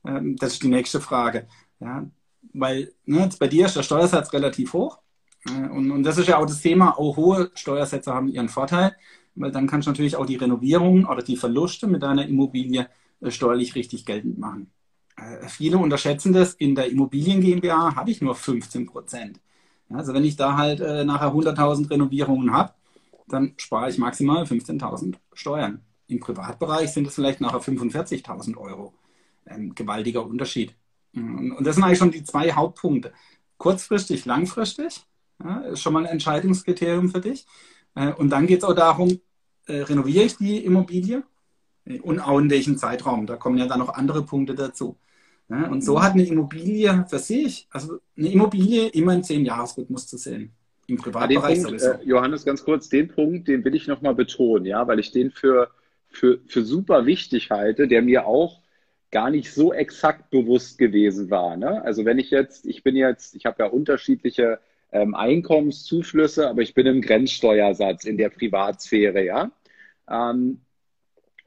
Ähm, 0.04 0.36
das 0.36 0.54
ist 0.54 0.62
die 0.62 0.68
nächste 0.68 1.00
Frage. 1.00 1.46
Ja, 1.80 2.08
weil 2.52 2.92
ne, 3.04 3.28
bei 3.38 3.48
dir 3.48 3.66
ist 3.66 3.76
der 3.76 3.82
Steuersatz 3.82 4.32
relativ 4.32 4.72
hoch. 4.72 4.98
Äh, 5.46 5.68
und, 5.68 5.90
und 5.90 6.02
das 6.02 6.18
ist 6.18 6.28
ja 6.28 6.38
auch 6.38 6.46
das 6.46 6.60
Thema, 6.60 6.98
auch 6.98 7.16
hohe 7.16 7.50
Steuersätze 7.54 8.12
haben 8.12 8.28
ihren 8.28 8.48
Vorteil, 8.48 8.96
weil 9.34 9.52
dann 9.52 9.66
kannst 9.66 9.86
du 9.86 9.90
natürlich 9.90 10.16
auch 10.16 10.26
die 10.26 10.36
Renovierung 10.36 11.06
oder 11.06 11.22
die 11.22 11.36
Verluste 11.36 11.86
mit 11.86 12.02
deiner 12.02 12.26
Immobilie 12.26 12.88
äh, 13.20 13.30
steuerlich 13.30 13.74
richtig 13.74 14.04
geltend 14.04 14.38
machen. 14.38 14.70
Äh, 15.16 15.48
viele 15.48 15.78
unterschätzen 15.78 16.32
das. 16.32 16.54
In 16.54 16.74
der 16.74 16.90
Immobilien 16.90 17.40
GmbH 17.40 17.94
habe 17.96 18.10
ich 18.10 18.20
nur 18.20 18.34
15 18.34 18.86
Prozent. 18.86 19.40
Also 19.90 20.12
wenn 20.12 20.24
ich 20.24 20.36
da 20.36 20.58
halt 20.58 20.80
nachher 20.80 21.32
100.000 21.32 21.88
Renovierungen 21.90 22.52
habe, 22.52 22.74
dann 23.26 23.54
spare 23.56 23.88
ich 23.88 23.96
maximal 23.96 24.44
15.000 24.44 25.14
Steuern. 25.32 25.80
Im 26.08 26.20
Privatbereich 26.20 26.92
sind 26.92 27.06
es 27.06 27.14
vielleicht 27.14 27.40
nachher 27.40 27.60
45.000 27.60 28.58
Euro. 28.58 28.92
Ein 29.46 29.74
gewaltiger 29.74 30.26
Unterschied. 30.26 30.74
Und 31.14 31.64
das 31.64 31.76
sind 31.76 31.84
eigentlich 31.84 31.98
schon 31.98 32.10
die 32.10 32.22
zwei 32.22 32.52
Hauptpunkte. 32.52 33.14
Kurzfristig, 33.56 34.26
langfristig 34.26 35.06
ja, 35.42 35.60
ist 35.60 35.80
schon 35.80 35.92
mal 35.92 36.04
ein 36.04 36.12
Entscheidungskriterium 36.12 37.10
für 37.10 37.20
dich. 37.20 37.46
Äh, 37.94 38.12
und 38.12 38.30
dann 38.30 38.46
geht 38.46 38.58
es 38.58 38.64
auch 38.64 38.74
darum, 38.74 39.20
äh, 39.66 39.80
renoviere 39.80 40.24
ich 40.24 40.36
die 40.36 40.64
Immobilie 40.64 41.22
und 42.02 42.20
auch 42.20 42.38
in 42.38 42.50
welchem 42.50 42.76
Zeitraum. 42.76 43.26
Da 43.26 43.36
kommen 43.36 43.58
ja 43.58 43.66
dann 43.66 43.78
noch 43.78 43.94
andere 43.94 44.22
Punkte 44.22 44.54
dazu. 44.54 44.96
Und 45.50 45.82
so 45.82 46.02
hat 46.02 46.12
eine 46.12 46.26
Immobilie 46.26 47.06
für 47.08 47.18
sich, 47.18 47.68
also 47.70 48.00
eine 48.18 48.30
Immobilie 48.30 48.88
immer 48.88 49.14
in 49.14 49.24
zehn 49.24 49.46
Jahresrhythmus 49.46 50.06
zu 50.06 50.18
sehen. 50.18 50.52
Im 50.88 50.98
Privatbereich 50.98 51.62
Punkt, 51.62 51.80
sowieso. 51.80 51.92
Äh, 51.92 52.04
Johannes, 52.04 52.44
ganz 52.44 52.64
kurz, 52.64 52.90
den 52.90 53.08
Punkt, 53.08 53.48
den 53.48 53.64
will 53.64 53.74
ich 53.74 53.86
nochmal 53.86 54.14
betonen, 54.14 54.66
ja, 54.66 54.86
weil 54.86 54.98
ich 54.98 55.10
den 55.10 55.30
für, 55.30 55.70
für, 56.08 56.40
für 56.46 56.62
super 56.62 57.06
wichtig 57.06 57.50
halte, 57.50 57.88
der 57.88 58.02
mir 58.02 58.26
auch 58.26 58.60
gar 59.10 59.30
nicht 59.30 59.52
so 59.52 59.72
exakt 59.72 60.28
bewusst 60.28 60.76
gewesen 60.76 61.30
war. 61.30 61.56
Ne? 61.56 61.82
Also 61.82 62.04
wenn 62.04 62.18
ich 62.18 62.30
jetzt, 62.30 62.66
ich 62.66 62.82
bin 62.82 62.94
jetzt, 62.94 63.34
ich 63.34 63.46
habe 63.46 63.62
ja 63.62 63.70
unterschiedliche 63.70 64.60
ähm, 64.92 65.14
Einkommenszuflüsse, 65.14 66.48
aber 66.48 66.62
ich 66.62 66.74
bin 66.74 66.86
im 66.86 67.02
Grenzsteuersatz 67.02 68.04
in 68.04 68.16
der 68.16 68.30
Privatsphäre, 68.30 69.24
ja. 69.24 69.50
Ähm, 70.10 70.60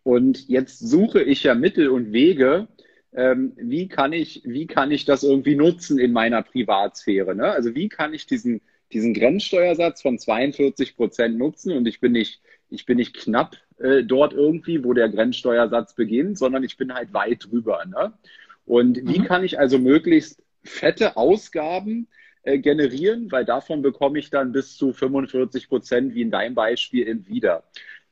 und 0.03 0.47
jetzt 0.47 0.79
suche 0.79 1.21
ich 1.21 1.43
ja 1.43 1.53
Mittel 1.55 1.89
und 1.89 2.11
Wege, 2.11 2.67
ähm, 3.13 3.53
wie 3.57 3.87
kann 3.87 4.13
ich, 4.13 4.41
wie 4.45 4.67
kann 4.67 4.91
ich 4.91 5.05
das 5.05 5.23
irgendwie 5.23 5.55
nutzen 5.55 5.99
in 5.99 6.11
meiner 6.11 6.41
Privatsphäre? 6.41 7.35
Ne? 7.35 7.45
Also 7.51 7.75
wie 7.75 7.89
kann 7.89 8.13
ich 8.13 8.25
diesen, 8.25 8.61
diesen 8.93 9.13
Grenzsteuersatz 9.13 10.01
von 10.01 10.17
42 10.17 10.95
Prozent 10.95 11.37
nutzen 11.37 11.73
und 11.73 11.87
ich 11.87 11.99
bin 11.99 12.13
nicht, 12.13 12.41
ich 12.69 12.85
bin 12.85 12.97
nicht 12.97 13.15
knapp 13.15 13.57
äh, 13.79 14.03
dort 14.03 14.33
irgendwie, 14.33 14.83
wo 14.83 14.93
der 14.93 15.09
Grenzsteuersatz 15.09 15.93
beginnt, 15.93 16.37
sondern 16.37 16.63
ich 16.63 16.77
bin 16.77 16.93
halt 16.93 17.13
weit 17.13 17.47
drüber. 17.49 17.85
Ne? 17.85 18.13
Und 18.65 18.97
wie 19.07 19.19
mhm. 19.19 19.25
kann 19.25 19.43
ich 19.43 19.59
also 19.59 19.77
möglichst 19.77 20.41
fette 20.63 21.17
Ausgaben 21.17 22.07
äh, 22.43 22.59
generieren, 22.59 23.31
weil 23.31 23.45
davon 23.45 23.81
bekomme 23.81 24.19
ich 24.19 24.29
dann 24.29 24.51
bis 24.51 24.75
zu 24.75 24.93
45 24.93 25.69
Prozent, 25.69 26.15
wie 26.15 26.21
in 26.21 26.31
deinem 26.31 26.55
Beispiel, 26.55 27.07
eben 27.07 27.27
wieder. 27.27 27.63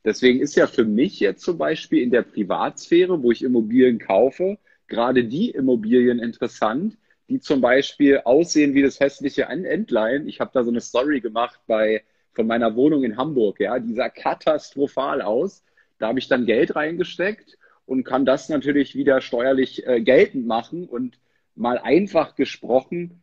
Deswegen 0.04 0.40
ist 0.40 0.56
ja 0.56 0.66
für 0.66 0.84
mich 0.84 1.20
jetzt 1.20 1.42
zum 1.42 1.58
Beispiel 1.58 2.02
in 2.02 2.10
der 2.10 2.22
Privatsphäre, 2.22 3.22
wo 3.22 3.32
ich 3.32 3.42
Immobilien 3.42 3.98
kaufe, 3.98 4.58
gerade 4.88 5.24
die 5.24 5.50
Immobilien 5.50 6.18
interessant, 6.18 6.96
die 7.28 7.40
zum 7.40 7.60
Beispiel 7.60 8.22
aussehen 8.24 8.74
wie 8.74 8.82
das 8.82 8.98
hässliche 9.00 9.44
Entlein. 9.44 10.26
Ich 10.26 10.40
habe 10.40 10.50
da 10.52 10.64
so 10.64 10.70
eine 10.70 10.80
Story 10.80 11.20
gemacht 11.20 11.60
bei 11.66 12.02
von 12.32 12.46
meiner 12.46 12.76
Wohnung 12.76 13.04
in 13.04 13.16
Hamburg, 13.16 13.60
ja, 13.60 13.78
die 13.78 13.94
sah 13.94 14.08
katastrophal 14.08 15.20
aus. 15.22 15.64
Da 15.98 16.08
habe 16.08 16.18
ich 16.18 16.28
dann 16.28 16.46
Geld 16.46 16.76
reingesteckt 16.76 17.58
und 17.86 18.04
kann 18.04 18.24
das 18.24 18.48
natürlich 18.48 18.94
wieder 18.94 19.20
steuerlich 19.20 19.86
äh, 19.86 20.00
geltend 20.00 20.46
machen 20.46 20.86
und 20.86 21.18
mal 21.54 21.78
einfach 21.78 22.36
gesprochen, 22.36 23.22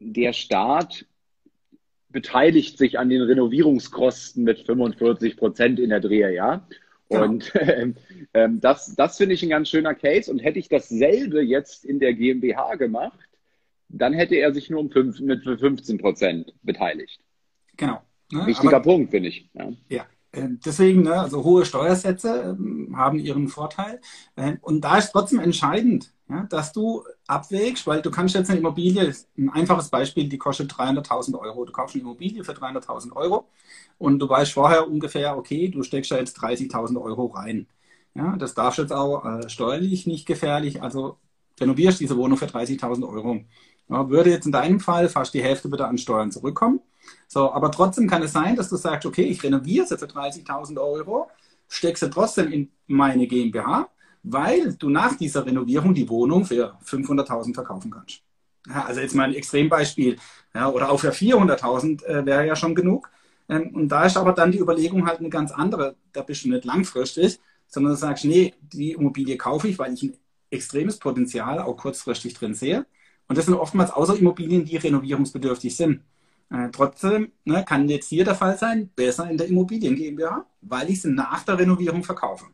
der 0.00 0.32
Staat 0.32 1.06
beteiligt 2.08 2.76
sich 2.76 2.98
an 2.98 3.08
den 3.08 3.22
Renovierungskosten 3.22 4.42
mit 4.42 4.60
45 4.60 5.36
Prozent 5.36 5.78
in 5.78 5.90
der 5.90 6.00
Drehe, 6.00 6.34
ja. 6.34 6.66
Genau. 7.08 7.24
Und 7.24 7.54
äh, 7.54 7.92
äh, 8.32 8.48
das, 8.52 8.94
das 8.96 9.16
finde 9.16 9.34
ich 9.34 9.42
ein 9.42 9.50
ganz 9.50 9.68
schöner 9.68 9.94
Case. 9.94 10.30
Und 10.30 10.40
hätte 10.40 10.58
ich 10.58 10.68
dasselbe 10.68 11.42
jetzt 11.42 11.84
in 11.84 12.00
der 12.00 12.14
GmbH 12.14 12.76
gemacht, 12.76 13.18
dann 13.88 14.12
hätte 14.12 14.36
er 14.36 14.52
sich 14.52 14.70
nur 14.70 14.80
um 14.80 14.90
fünf, 14.90 15.20
mit 15.20 15.42
15 15.44 15.98
Prozent 15.98 16.54
beteiligt. 16.62 17.20
Genau. 17.76 18.00
Ne? 18.32 18.46
Wichtiger 18.46 18.76
Aber, 18.76 18.84
Punkt, 18.84 19.10
finde 19.10 19.28
ich. 19.28 19.50
Ja. 19.54 19.72
ja. 19.88 20.06
Ähm, 20.32 20.60
deswegen, 20.64 21.02
ne, 21.02 21.14
also 21.14 21.42
hohe 21.42 21.64
Steuersätze 21.64 22.56
ähm, 22.56 22.96
haben 22.96 23.18
ihren 23.18 23.48
Vorteil. 23.48 24.00
Ähm, 24.36 24.58
und 24.60 24.82
da 24.82 24.98
ist 24.98 25.10
trotzdem 25.10 25.40
entscheidend, 25.40 26.12
ja, 26.30 26.46
dass 26.48 26.72
du 26.72 27.04
abwägst, 27.26 27.86
weil 27.86 28.02
du 28.02 28.10
kannst 28.10 28.34
jetzt 28.36 28.50
eine 28.50 28.60
Immobilie, 28.60 29.12
ein 29.36 29.50
einfaches 29.50 29.88
Beispiel, 29.88 30.28
die 30.28 30.38
kostet 30.38 30.72
300.000 30.72 31.36
Euro. 31.36 31.64
Du 31.64 31.72
kaufst 31.72 31.96
eine 31.96 32.02
Immobilie 32.02 32.44
für 32.44 32.52
300.000 32.52 33.12
Euro 33.16 33.48
und 33.98 34.20
du 34.20 34.28
weißt 34.28 34.52
vorher 34.52 34.88
ungefähr, 34.88 35.36
okay, 35.36 35.68
du 35.68 35.82
steckst 35.82 36.10
da 36.12 36.18
jetzt 36.18 36.38
30.000 36.38 37.02
Euro 37.02 37.26
rein. 37.26 37.66
Ja, 38.14 38.36
das 38.36 38.54
darfst 38.54 38.78
jetzt 38.78 38.92
auch 38.92 39.24
äh, 39.24 39.48
steuerlich 39.48 40.06
nicht 40.06 40.26
gefährlich, 40.26 40.82
also 40.82 41.16
renovierst 41.60 42.00
diese 42.00 42.16
Wohnung 42.16 42.38
für 42.38 42.46
30.000 42.46 43.08
Euro. 43.08 43.40
Ja, 43.88 44.08
würde 44.08 44.30
jetzt 44.30 44.46
in 44.46 44.52
deinem 44.52 44.78
Fall 44.80 45.08
fast 45.08 45.34
die 45.34 45.42
Hälfte 45.42 45.70
wieder 45.72 45.88
an 45.88 45.98
Steuern 45.98 46.30
zurückkommen. 46.30 46.80
So, 47.26 47.50
aber 47.52 47.72
trotzdem 47.72 48.08
kann 48.08 48.22
es 48.22 48.32
sein, 48.32 48.56
dass 48.56 48.68
du 48.68 48.76
sagst, 48.76 49.06
okay, 49.06 49.24
ich 49.24 49.42
renoviere 49.42 49.86
sie 49.86 49.98
für 49.98 50.06
30.000 50.06 50.80
Euro, 50.80 51.28
stecke 51.68 51.98
sie 51.98 52.10
trotzdem 52.10 52.52
in 52.52 52.70
meine 52.86 53.26
GmbH, 53.26 53.88
weil 54.22 54.74
du 54.74 54.90
nach 54.90 55.16
dieser 55.16 55.46
Renovierung 55.46 55.94
die 55.94 56.08
Wohnung 56.08 56.44
für 56.44 56.76
500.000 56.84 57.54
verkaufen 57.54 57.90
kannst. 57.90 58.22
Ja, 58.68 58.84
also 58.84 59.00
jetzt 59.00 59.14
mal 59.14 59.24
ein 59.24 59.34
Extrembeispiel. 59.34 60.16
Ja, 60.54 60.68
oder 60.68 60.90
auch 60.90 61.00
für 61.00 61.12
400.000 61.12 62.04
äh, 62.04 62.26
wäre 62.26 62.46
ja 62.46 62.56
schon 62.56 62.74
genug. 62.74 63.10
Ähm, 63.48 63.74
und 63.74 63.88
da 63.88 64.04
ist 64.04 64.16
aber 64.16 64.32
dann 64.32 64.52
die 64.52 64.58
Überlegung 64.58 65.06
halt 65.06 65.20
eine 65.20 65.30
ganz 65.30 65.52
andere. 65.52 65.96
Da 66.12 66.22
bist 66.22 66.44
du 66.44 66.50
nicht 66.50 66.64
langfristig, 66.64 67.40
sondern 67.66 67.92
du 67.92 67.98
sagst, 67.98 68.24
nee, 68.24 68.54
die 68.60 68.92
Immobilie 68.92 69.36
kaufe 69.36 69.68
ich, 69.68 69.78
weil 69.78 69.94
ich 69.94 70.02
ein 70.02 70.16
extremes 70.50 70.98
Potenzial 70.98 71.60
auch 71.60 71.76
kurzfristig 71.76 72.34
drin 72.34 72.54
sehe. 72.54 72.86
Und 73.28 73.38
das 73.38 73.46
sind 73.46 73.54
oftmals 73.54 73.92
außer 73.92 74.16
Immobilien, 74.16 74.64
die 74.64 74.76
renovierungsbedürftig 74.76 75.76
sind. 75.76 76.02
Äh, 76.50 76.68
trotzdem 76.72 77.32
ne, 77.44 77.64
kann 77.64 77.88
jetzt 77.88 78.08
hier 78.08 78.24
der 78.24 78.34
Fall 78.34 78.58
sein, 78.58 78.90
besser 78.94 79.30
in 79.30 79.38
der 79.38 79.46
Immobilien 79.46 79.94
GmbH, 79.94 80.46
weil 80.62 80.90
ich 80.90 81.00
sie 81.02 81.10
nach 81.10 81.44
der 81.44 81.58
Renovierung 81.58 82.02
verkaufe. 82.02 82.46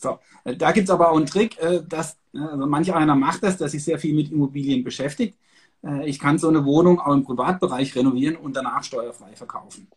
So, 0.00 0.18
äh, 0.44 0.56
da 0.56 0.72
gibt 0.72 0.88
es 0.88 0.90
aber 0.90 1.10
auch 1.10 1.16
einen 1.16 1.26
Trick, 1.26 1.58
äh, 1.58 1.82
dass 1.86 2.16
also 2.32 2.66
manch 2.66 2.92
einer 2.92 3.16
macht 3.16 3.42
das, 3.42 3.56
dass 3.56 3.72
sich 3.72 3.84
sehr 3.84 3.98
viel 3.98 4.14
mit 4.14 4.30
Immobilien 4.30 4.84
beschäftigt. 4.84 5.36
Äh, 5.84 6.08
ich 6.08 6.18
kann 6.18 6.38
so 6.38 6.48
eine 6.48 6.64
Wohnung 6.64 7.00
auch 7.00 7.12
im 7.12 7.24
Privatbereich 7.24 7.94
renovieren 7.96 8.36
und 8.36 8.56
danach 8.56 8.84
steuerfrei 8.84 9.34
verkaufen. 9.34 9.88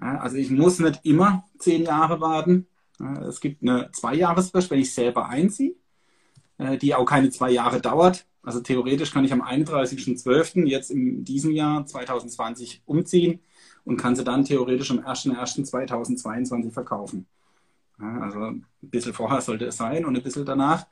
Also 0.00 0.36
ich 0.36 0.50
muss 0.50 0.78
nicht 0.78 1.00
immer 1.04 1.44
zehn 1.58 1.84
Jahre 1.84 2.20
warten. 2.20 2.66
Es 3.28 3.40
gibt 3.40 3.62
eine 3.62 3.90
Zweijahresfrist, 3.92 4.70
wenn 4.70 4.80
ich 4.80 4.92
selber 4.92 5.28
einziehe, 5.28 5.74
die 6.80 6.94
auch 6.94 7.04
keine 7.04 7.30
zwei 7.30 7.50
Jahre 7.50 7.80
dauert. 7.80 8.26
Also 8.42 8.60
theoretisch 8.60 9.12
kann 9.12 9.24
ich 9.24 9.32
am 9.32 9.42
31.12. 9.42 10.66
jetzt 10.66 10.90
in 10.90 11.24
diesem 11.24 11.52
Jahr 11.52 11.86
2020 11.86 12.82
umziehen 12.86 13.40
und 13.84 13.98
kann 13.98 14.16
sie 14.16 14.24
dann 14.24 14.44
theoretisch 14.44 14.90
am 14.90 15.00
1.1.2022 15.00 16.72
verkaufen. 16.72 17.26
Also 18.02 18.40
ein 18.40 18.66
bisschen 18.80 19.12
vorher 19.12 19.40
sollte 19.40 19.66
es 19.66 19.76
sein 19.76 20.04
und 20.04 20.16
ein 20.16 20.22
bisschen 20.22 20.44
danach. 20.44 20.86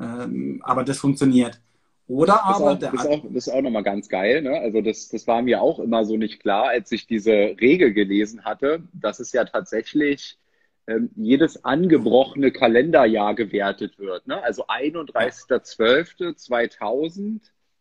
Ähm, 0.00 0.60
aber 0.64 0.84
das 0.84 0.98
funktioniert. 0.98 1.60
Oder 2.08 2.44
aber 2.44 2.76
das 2.76 2.92
ist 2.92 3.00
auch, 3.00 3.02
das 3.02 3.04
ist 3.04 3.10
auch, 3.10 3.24
das 3.32 3.46
ist 3.46 3.52
auch 3.52 3.62
nochmal 3.62 3.82
ganz 3.82 4.08
geil. 4.08 4.42
Ne? 4.42 4.60
Also 4.60 4.80
das, 4.80 5.08
das 5.08 5.26
war 5.26 5.42
mir 5.42 5.60
auch 5.60 5.80
immer 5.80 6.04
so 6.04 6.16
nicht 6.16 6.38
klar, 6.40 6.68
als 6.68 6.92
ich 6.92 7.06
diese 7.06 7.32
Regel 7.32 7.92
gelesen 7.92 8.44
hatte, 8.44 8.84
dass 8.92 9.18
es 9.18 9.32
ja 9.32 9.44
tatsächlich 9.44 10.38
ähm, 10.86 11.10
jedes 11.16 11.64
angebrochene 11.64 12.52
Kalenderjahr 12.52 13.34
gewertet 13.34 13.98
wird. 13.98 14.28
Ne? 14.28 14.40
Also 14.42 14.66
31.12.2000 14.66 17.40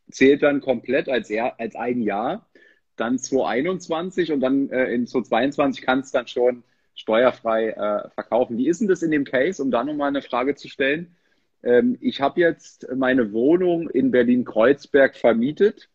zählt 0.09 0.41
dann 0.41 0.61
komplett 0.61 1.07
als, 1.07 1.31
als 1.57 1.75
ein 1.75 2.01
Jahr, 2.01 2.47
dann 2.95 3.19
2021 3.19 4.31
und 4.31 4.39
dann 4.39 4.69
äh, 4.69 4.85
in 4.85 5.05
2022 5.05 5.83
kann 5.83 5.99
es 5.99 6.09
dann 6.11 6.27
schon 6.27 6.63
steuerfrei 6.95 7.69
äh, 7.69 8.09
verkaufen. 8.11 8.57
Wie 8.57 8.67
ist 8.67 8.81
denn 8.81 8.87
das 8.87 9.03
in 9.03 9.11
dem 9.11 9.25
Case, 9.25 9.61
um 9.61 9.71
da 9.71 9.83
nochmal 9.83 10.09
eine 10.09 10.21
Frage 10.21 10.55
zu 10.55 10.69
stellen? 10.69 11.15
Ähm, 11.63 11.97
ich 12.01 12.21
habe 12.21 12.39
jetzt 12.39 12.87
meine 12.95 13.33
Wohnung 13.33 13.89
in 13.89 14.11
Berlin-Kreuzberg 14.11 15.15
vermietet 15.15 15.89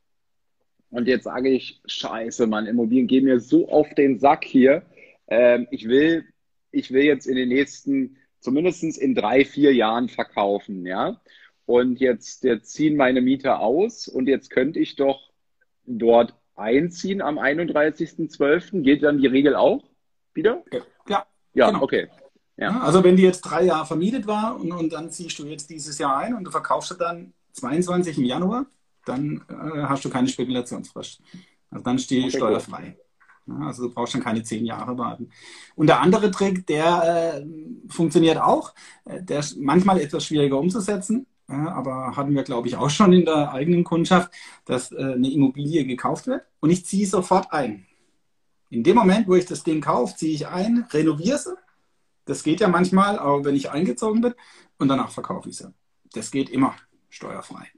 und 0.90 1.08
jetzt 1.08 1.24
sage 1.24 1.48
ich, 1.48 1.80
scheiße, 1.86 2.46
Mann, 2.46 2.66
Immobilien 2.66 3.06
gehen 3.06 3.24
mir 3.24 3.40
so 3.40 3.68
auf 3.68 3.94
den 3.94 4.18
Sack 4.18 4.44
hier. 4.44 4.82
Ähm, 5.28 5.66
ich 5.70 5.88
will 5.88 6.24
ich 6.72 6.92
will 6.92 7.04
jetzt 7.04 7.26
in 7.26 7.36
den 7.36 7.48
nächsten, 7.48 8.16
zumindest 8.40 8.98
in 8.98 9.14
drei, 9.14 9.44
vier 9.44 9.74
Jahren 9.74 10.08
verkaufen, 10.08 10.86
ja. 10.86 11.20
Und 11.66 12.00
jetzt, 12.00 12.44
jetzt 12.44 12.72
ziehen 12.72 12.96
meine 12.96 13.20
Mieter 13.20 13.60
aus 13.60 14.08
und 14.08 14.26
jetzt 14.26 14.50
könnte 14.50 14.80
ich 14.80 14.96
doch 14.96 15.30
dort 15.86 16.34
einziehen 16.56 17.22
am 17.22 17.38
31.12. 17.38 18.82
Geht 18.82 19.02
dann 19.02 19.18
die 19.18 19.28
Regel 19.28 19.54
auch 19.54 19.84
wieder? 20.34 20.62
Ja. 21.08 21.26
Ja, 21.54 21.70
genau. 21.70 21.82
okay. 21.82 22.08
Ja. 22.56 22.80
Also 22.80 23.02
wenn 23.02 23.16
die 23.16 23.22
jetzt 23.22 23.40
drei 23.40 23.64
Jahre 23.64 23.86
vermietet 23.86 24.26
war 24.26 24.60
und, 24.60 24.70
und 24.70 24.92
dann 24.92 25.10
ziehst 25.10 25.38
du 25.38 25.46
jetzt 25.46 25.70
dieses 25.70 25.98
Jahr 25.98 26.18
ein 26.18 26.34
und 26.34 26.44
du 26.44 26.50
verkaufst 26.50 26.94
dann 27.00 27.32
22 27.52 28.18
im 28.18 28.24
Januar, 28.24 28.66
dann 29.06 29.42
äh, 29.48 29.82
hast 29.84 30.04
du 30.04 30.10
keine 30.10 30.28
Spekulationsfrist. 30.28 31.22
Also 31.70 31.84
dann 31.84 31.98
stehe 31.98 32.20
ich 32.26 32.34
okay, 32.34 32.36
steuerfrei. 32.36 32.96
Gut. 33.46 33.62
Also 33.62 33.88
du 33.88 33.94
brauchst 33.94 34.14
dann 34.14 34.22
keine 34.22 34.42
zehn 34.42 34.64
Jahre 34.64 34.96
warten. 34.98 35.30
Und 35.74 35.88
der 35.88 36.00
andere 36.00 36.30
Trick, 36.30 36.66
der 36.66 37.40
äh, 37.42 37.46
funktioniert 37.88 38.38
auch, 38.38 38.74
äh, 39.06 39.22
der 39.22 39.40
ist 39.40 39.56
manchmal 39.58 40.00
etwas 40.00 40.24
schwieriger 40.26 40.58
umzusetzen. 40.58 41.26
ja, 41.48 41.72
aber 41.72 42.16
hatten 42.16 42.34
wir, 42.34 42.44
glaube 42.44 42.68
ich, 42.68 42.76
auch 42.76 42.90
schon 42.90 43.12
in 43.12 43.24
der 43.24 43.52
eigenen 43.52 43.84
Kundschaft, 43.84 44.32
dass 44.66 44.92
äh, 44.92 45.14
eine 45.14 45.30
Immobilie 45.30 45.84
gekauft 45.84 46.26
wird 46.26 46.42
und 46.60 46.70
ich 46.70 46.84
ziehe 46.84 47.06
sofort 47.06 47.52
ein. 47.52 47.86
In 48.70 48.84
dem 48.84 48.96
Moment, 48.96 49.28
wo 49.28 49.34
ich 49.34 49.46
das 49.46 49.64
Ding 49.64 49.80
kaufe, 49.80 50.16
ziehe 50.16 50.34
ich 50.34 50.46
ein, 50.46 50.86
renoviere 50.90 51.38
sie. 51.38 51.54
Das 52.24 52.42
geht 52.42 52.60
ja 52.60 52.68
manchmal, 52.68 53.18
auch 53.18 53.44
wenn 53.44 53.56
ich 53.56 53.70
eingezogen 53.70 54.20
bin, 54.20 54.34
und 54.78 54.88
danach 54.88 55.10
verkaufe 55.10 55.50
ich 55.50 55.56
sie. 55.56 55.74
Das 56.12 56.30
geht 56.30 56.48
immer 56.48 56.74
steuerfrei. 57.08 57.68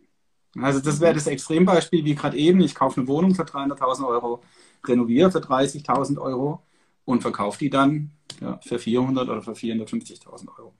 Also 0.60 0.80
das 0.80 1.00
wäre 1.00 1.14
das 1.14 1.26
Extrembeispiel 1.26 2.04
wie 2.04 2.14
gerade 2.14 2.36
eben. 2.36 2.60
Ich 2.60 2.74
kaufe 2.74 3.00
eine 3.00 3.08
Wohnung 3.08 3.34
für 3.34 3.44
300.000 3.44 4.06
Euro, 4.06 4.42
renoviere 4.84 5.30
für 5.30 5.38
30.000 5.38 6.18
Euro 6.20 6.62
und 7.04 7.22
verkaufe 7.22 7.58
die 7.58 7.70
dann 7.70 8.12
ja, 8.40 8.58
für 8.62 8.78
400 8.78 9.28
oder 9.28 9.42
für 9.42 9.52
450.000 9.52 10.48
Euro. 10.58 10.74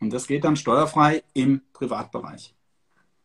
Und 0.00 0.12
das 0.12 0.26
geht 0.26 0.44
dann 0.44 0.56
steuerfrei 0.56 1.24
im 1.32 1.62
Privatbereich. 1.72 2.54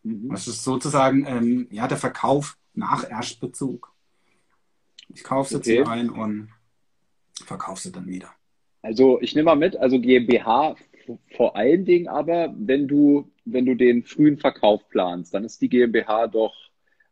Mhm. 0.03 0.29
Das 0.29 0.47
ist 0.47 0.63
sozusagen 0.63 1.25
ähm, 1.25 1.67
ja, 1.69 1.87
der 1.87 1.97
Verkauf 1.97 2.57
nach 2.73 3.09
Erstbezug. 3.09 3.92
Ich 5.13 5.23
kaufe 5.23 5.61
sie 5.61 5.79
okay. 5.79 5.83
ein 5.89 6.09
und 6.09 6.49
verkaufe 7.45 7.81
sie 7.81 7.91
dann 7.91 8.07
wieder. 8.07 8.29
Also 8.81 9.21
ich 9.21 9.35
nehme 9.35 9.45
mal 9.45 9.55
mit, 9.55 9.77
also 9.77 9.99
GmbH 9.99 10.75
vor 11.35 11.55
allen 11.55 11.85
Dingen 11.85 12.07
aber, 12.07 12.53
wenn 12.57 12.87
du, 12.87 13.31
wenn 13.45 13.65
du 13.65 13.75
den 13.75 14.03
frühen 14.03 14.37
Verkauf 14.37 14.87
planst, 14.89 15.33
dann 15.33 15.43
ist 15.43 15.61
die 15.61 15.69
GmbH 15.69 16.27
doch, 16.27 16.55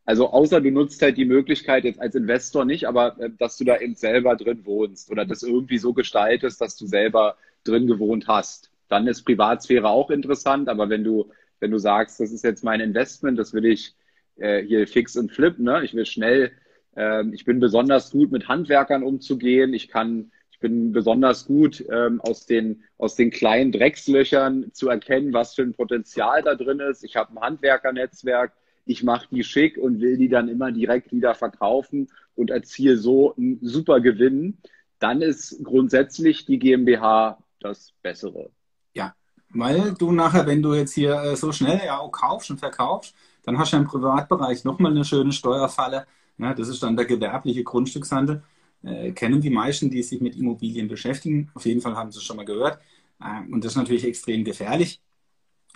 also 0.06 0.30
außer 0.30 0.62
du 0.62 0.72
nutzt 0.72 1.02
halt 1.02 1.18
die 1.18 1.26
Möglichkeit 1.26 1.84
jetzt 1.84 2.00
als 2.00 2.16
Investor 2.16 2.66
nicht, 2.66 2.88
aber 2.88 3.20
äh, 3.20 3.30
dass 3.38 3.58
du 3.58 3.64
da 3.64 3.80
eben 3.80 3.96
selber 3.96 4.36
drin 4.36 4.66
wohnst 4.66 5.12
oder 5.12 5.26
das 5.26 5.44
irgendwie 5.44 5.78
so 5.78 5.94
gestaltest, 5.94 6.62
dass 6.62 6.76
du 6.76 6.86
selber 6.88 7.38
drin 7.64 7.88
gewohnt 7.88 8.28
hast. 8.28 8.72
Dann 8.88 9.08
ist 9.08 9.24
Privatsphäre 9.24 9.90
auch 9.90 10.10
interessant, 10.10 10.70
aber 10.70 10.90
wenn 10.90 11.04
du, 11.04 11.30
wenn 11.60 11.72
du 11.72 11.78
sagst, 11.78 12.20
das 12.20 12.32
ist 12.32 12.44
jetzt 12.44 12.64
mein 12.64 12.82
Investment, 12.82 13.38
das 13.38 13.54
will 13.54 13.66
ich 13.66 13.96
äh, 14.38 14.64
hier 14.64 14.88
fix 14.88 15.16
und 15.16 15.32
flip, 15.32 15.60
ne? 15.60 15.84
Ich 15.84 15.94
will 15.94 16.06
schnell, 16.06 16.52
äh, 16.96 17.24
ich 17.32 17.46
bin 17.46 17.60
besonders 17.60 18.12
gut 18.12 18.32
mit 18.32 18.48
Handwerkern 18.48 19.04
umzugehen, 19.04 19.74
ich 19.74 19.88
kann 19.88 20.32
bin 20.62 20.94
besonders 20.94 21.46
gut 21.46 21.84
ähm, 21.92 22.22
aus, 22.22 22.46
den, 22.46 22.84
aus 22.98 23.16
den 23.16 23.32
kleinen 23.32 23.74
Dreckslöchern 23.74 24.72
zu 24.72 24.88
erkennen, 24.88 25.34
was 25.34 25.56
für 25.56 25.64
ein 25.64 25.74
Potenzial 25.74 26.42
da 26.44 26.56
drin 26.56 26.80
ist. 26.80 27.04
Ich 27.04 27.18
habe 27.18 27.34
ein 27.34 27.42
Handwerkernetzwerk, 27.42 28.54
ich 28.86 29.04
mache 29.04 29.28
die 29.32 29.44
schick 29.44 29.78
und 29.78 30.00
will 30.00 30.18
die 30.18 30.30
dann 30.30 30.48
immer 30.48 30.72
direkt 30.72 31.12
wieder 31.12 31.36
verkaufen 31.36 32.08
und 32.36 32.50
erziele 32.50 32.98
so 32.98 33.36
einen 33.36 33.60
super 33.62 34.00
Gewinn. 34.00 34.58
Dann 35.00 35.22
ist 35.22 35.64
grundsätzlich 35.64 36.46
die 36.46 36.60
GmbH 36.60 37.44
das 37.60 37.94
Bessere. 38.02 38.52
Ja, 38.94 39.16
weil 39.50 39.94
du 39.98 40.12
nachher, 40.12 40.48
wenn 40.48 40.62
du 40.62 40.74
jetzt 40.74 40.94
hier 40.94 41.16
äh, 41.22 41.36
so 41.36 41.52
schnell 41.52 41.82
ja 41.86 41.98
auch 41.98 42.12
kaufst 42.12 42.52
und 42.52 42.60
verkaufst, 42.60 43.16
dann 43.44 43.58
hast 43.58 43.74
du 43.74 43.78
im 43.78 43.86
Privatbereich 43.86 44.64
nochmal 44.64 44.92
eine 44.92 45.04
schöne 45.04 45.32
Steuerfalle. 45.32 46.06
Ja, 46.42 46.54
das 46.54 46.68
ist 46.68 46.84
dann 46.84 46.98
der 46.98 47.06
gewerbliche 47.06 47.64
Grundstückshandel 47.64 48.44
äh, 48.84 49.12
kennen 49.12 49.42
die 49.42 49.50
meisten, 49.50 49.90
die 49.90 50.04
sich 50.04 50.22
mit 50.22 50.36
Immobilien 50.36 50.88
beschäftigen. 50.88 51.52
Auf 51.54 51.66
jeden 51.66 51.82
Fall 51.82 51.96
haben 51.96 52.12
sie 52.12 52.18
es 52.18 52.24
schon 52.24 52.38
mal 52.38 52.46
gehört. 52.46 52.80
Äh, 53.20 53.52
und 53.52 53.64
das 53.64 53.74
ist 53.74 53.78
natürlich 53.78 54.06
extrem 54.06 54.44
gefährlich. 54.44 55.02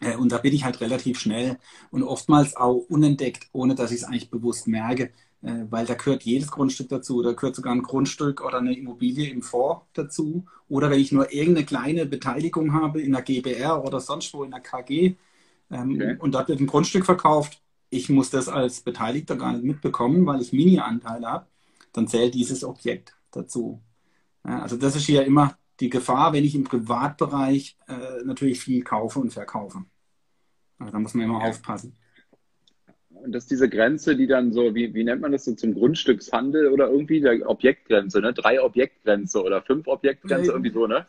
Äh, 0.02 0.16
und 0.16 0.32
da 0.32 0.40
bin 0.40 0.54
ich 0.54 0.64
halt 0.66 0.82
relativ 0.82 1.20
schnell 1.20 1.58
und 1.92 2.04
oftmals 2.04 2.56
auch 2.56 2.86
unentdeckt, 2.90 3.50
ohne 3.52 3.76
dass 3.76 3.92
ich 3.92 3.98
es 3.98 4.04
eigentlich 4.04 4.30
bewusst 4.30 4.68
merke, 4.68 5.12
äh, 5.42 5.66
weil 5.70 5.86
da 5.86 5.94
gehört 5.94 6.24
jedes 6.24 6.50
Grundstück 6.52 6.90
dazu. 6.90 7.22
Da 7.22 7.34
gehört 7.34 7.56
sogar 7.56 7.74
ein 7.74 7.84
Grundstück 7.84 8.44
oder 8.44 8.58
eine 8.58 8.76
Immobilie 8.76 9.30
im 9.30 9.42
Fonds 9.42 9.86
dazu. 9.94 10.46
Oder 10.68 10.90
wenn 10.90 11.00
ich 11.00 11.12
nur 11.12 11.32
irgendeine 11.32 11.66
kleine 11.66 12.06
Beteiligung 12.06 12.74
habe 12.74 13.02
in 13.02 13.12
der 13.12 13.22
GBR 13.22 13.84
oder 13.84 14.00
sonst 14.00 14.34
wo 14.34 14.44
in 14.44 14.52
der 14.52 14.62
KG 14.62 15.16
ähm, 15.70 15.96
okay. 15.96 16.18
und 16.20 16.34
dort 16.34 16.50
wird 16.50 16.60
ein 16.60 16.68
Grundstück 16.68 17.06
verkauft, 17.06 17.62
ich 17.90 18.10
muss 18.10 18.30
das 18.30 18.50
als 18.50 18.82
Beteiligter 18.82 19.36
gar 19.36 19.54
nicht 19.54 19.64
mitbekommen, 19.64 20.26
weil 20.26 20.42
ich 20.42 20.54
Mini-Anteile 20.54 21.28
habe 21.28 21.48
dann 21.96 22.08
zählt 22.08 22.34
dieses 22.34 22.64
Objekt 22.64 23.16
dazu. 23.32 23.82
Ja, 24.46 24.62
also 24.62 24.78
das 24.78 24.96
ist 24.96 25.06
hier 25.06 25.26
immer 25.26 25.58
die 25.80 25.90
Gefahr, 25.90 26.34
wenn 26.34 26.44
ich 26.44 26.56
im 26.56 26.64
Privatbereich 26.64 27.78
äh, 27.88 28.24
natürlich 28.24 28.60
viel 28.60 28.84
kaufe 28.84 29.20
und 29.20 29.34
verkaufe. 29.34 29.86
Also 30.78 30.92
da 30.92 31.00
muss 31.00 31.14
man 31.14 31.26
immer 31.26 31.42
ja. 31.42 31.50
aufpassen. 31.50 31.98
Und 33.10 33.32
das 33.32 33.46
ist 33.46 33.52
diese 33.52 33.70
Grenze, 33.70 34.16
die 34.16 34.28
dann 34.28 34.52
so, 34.52 34.76
wie, 34.76 34.94
wie 34.94 35.04
nennt 35.04 35.22
man 35.22 35.32
das 35.32 35.46
so 35.46 35.56
zum 35.56 35.74
Grundstückshandel 35.74 36.68
oder 36.68 36.90
irgendwie 36.90 37.22
der 37.22 37.50
Objektgrenze, 37.50 38.20
ne? 38.20 38.34
Drei 38.34 38.62
Objektgrenze 38.62 39.42
oder 39.42 39.64
fünf 39.64 39.88
Objektgrenze, 39.88 40.52
irgendwie 40.52 40.72
so, 40.72 40.86
ne? 40.86 41.08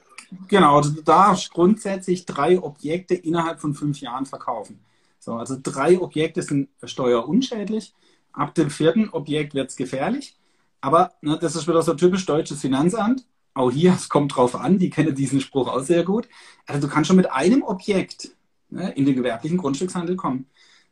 Genau, 0.48 0.81
du 0.81 1.03
darfst 1.03 1.53
grundsätzlich 1.53 2.24
drei 2.24 2.59
Objekte 2.59 3.14
innerhalb 3.14 3.61
von 3.61 3.74
fünf 3.74 4.00
Jahren 4.00 4.24
verkaufen. 4.24 4.81
So, 5.26 5.34
also 5.34 5.56
drei 5.60 6.00
Objekte 6.00 6.40
sind 6.40 6.68
steuerunschädlich. 6.84 7.92
Ab 8.32 8.54
dem 8.54 8.70
vierten 8.70 9.08
Objekt 9.08 9.54
wird 9.54 9.70
es 9.70 9.76
gefährlich. 9.76 10.36
Aber 10.80 11.14
ne, 11.20 11.36
das 11.36 11.56
ist 11.56 11.66
wieder 11.66 11.82
so 11.82 11.94
typisch 11.94 12.26
deutsches 12.26 12.60
Finanzamt. 12.60 13.26
Auch 13.52 13.72
hier, 13.72 13.92
es 13.94 14.08
kommt 14.08 14.36
drauf 14.36 14.54
an, 14.54 14.78
die 14.78 14.88
kennen 14.88 15.16
diesen 15.16 15.40
Spruch 15.40 15.66
auch 15.66 15.80
sehr 15.80 16.04
gut. 16.04 16.28
Also 16.64 16.86
du 16.86 16.92
kannst 16.92 17.08
schon 17.08 17.16
mit 17.16 17.28
einem 17.28 17.64
Objekt 17.64 18.36
ne, 18.70 18.92
in 18.92 19.04
den 19.04 19.16
gewerblichen 19.16 19.58
Grundstückshandel 19.58 20.14
kommen. 20.14 20.46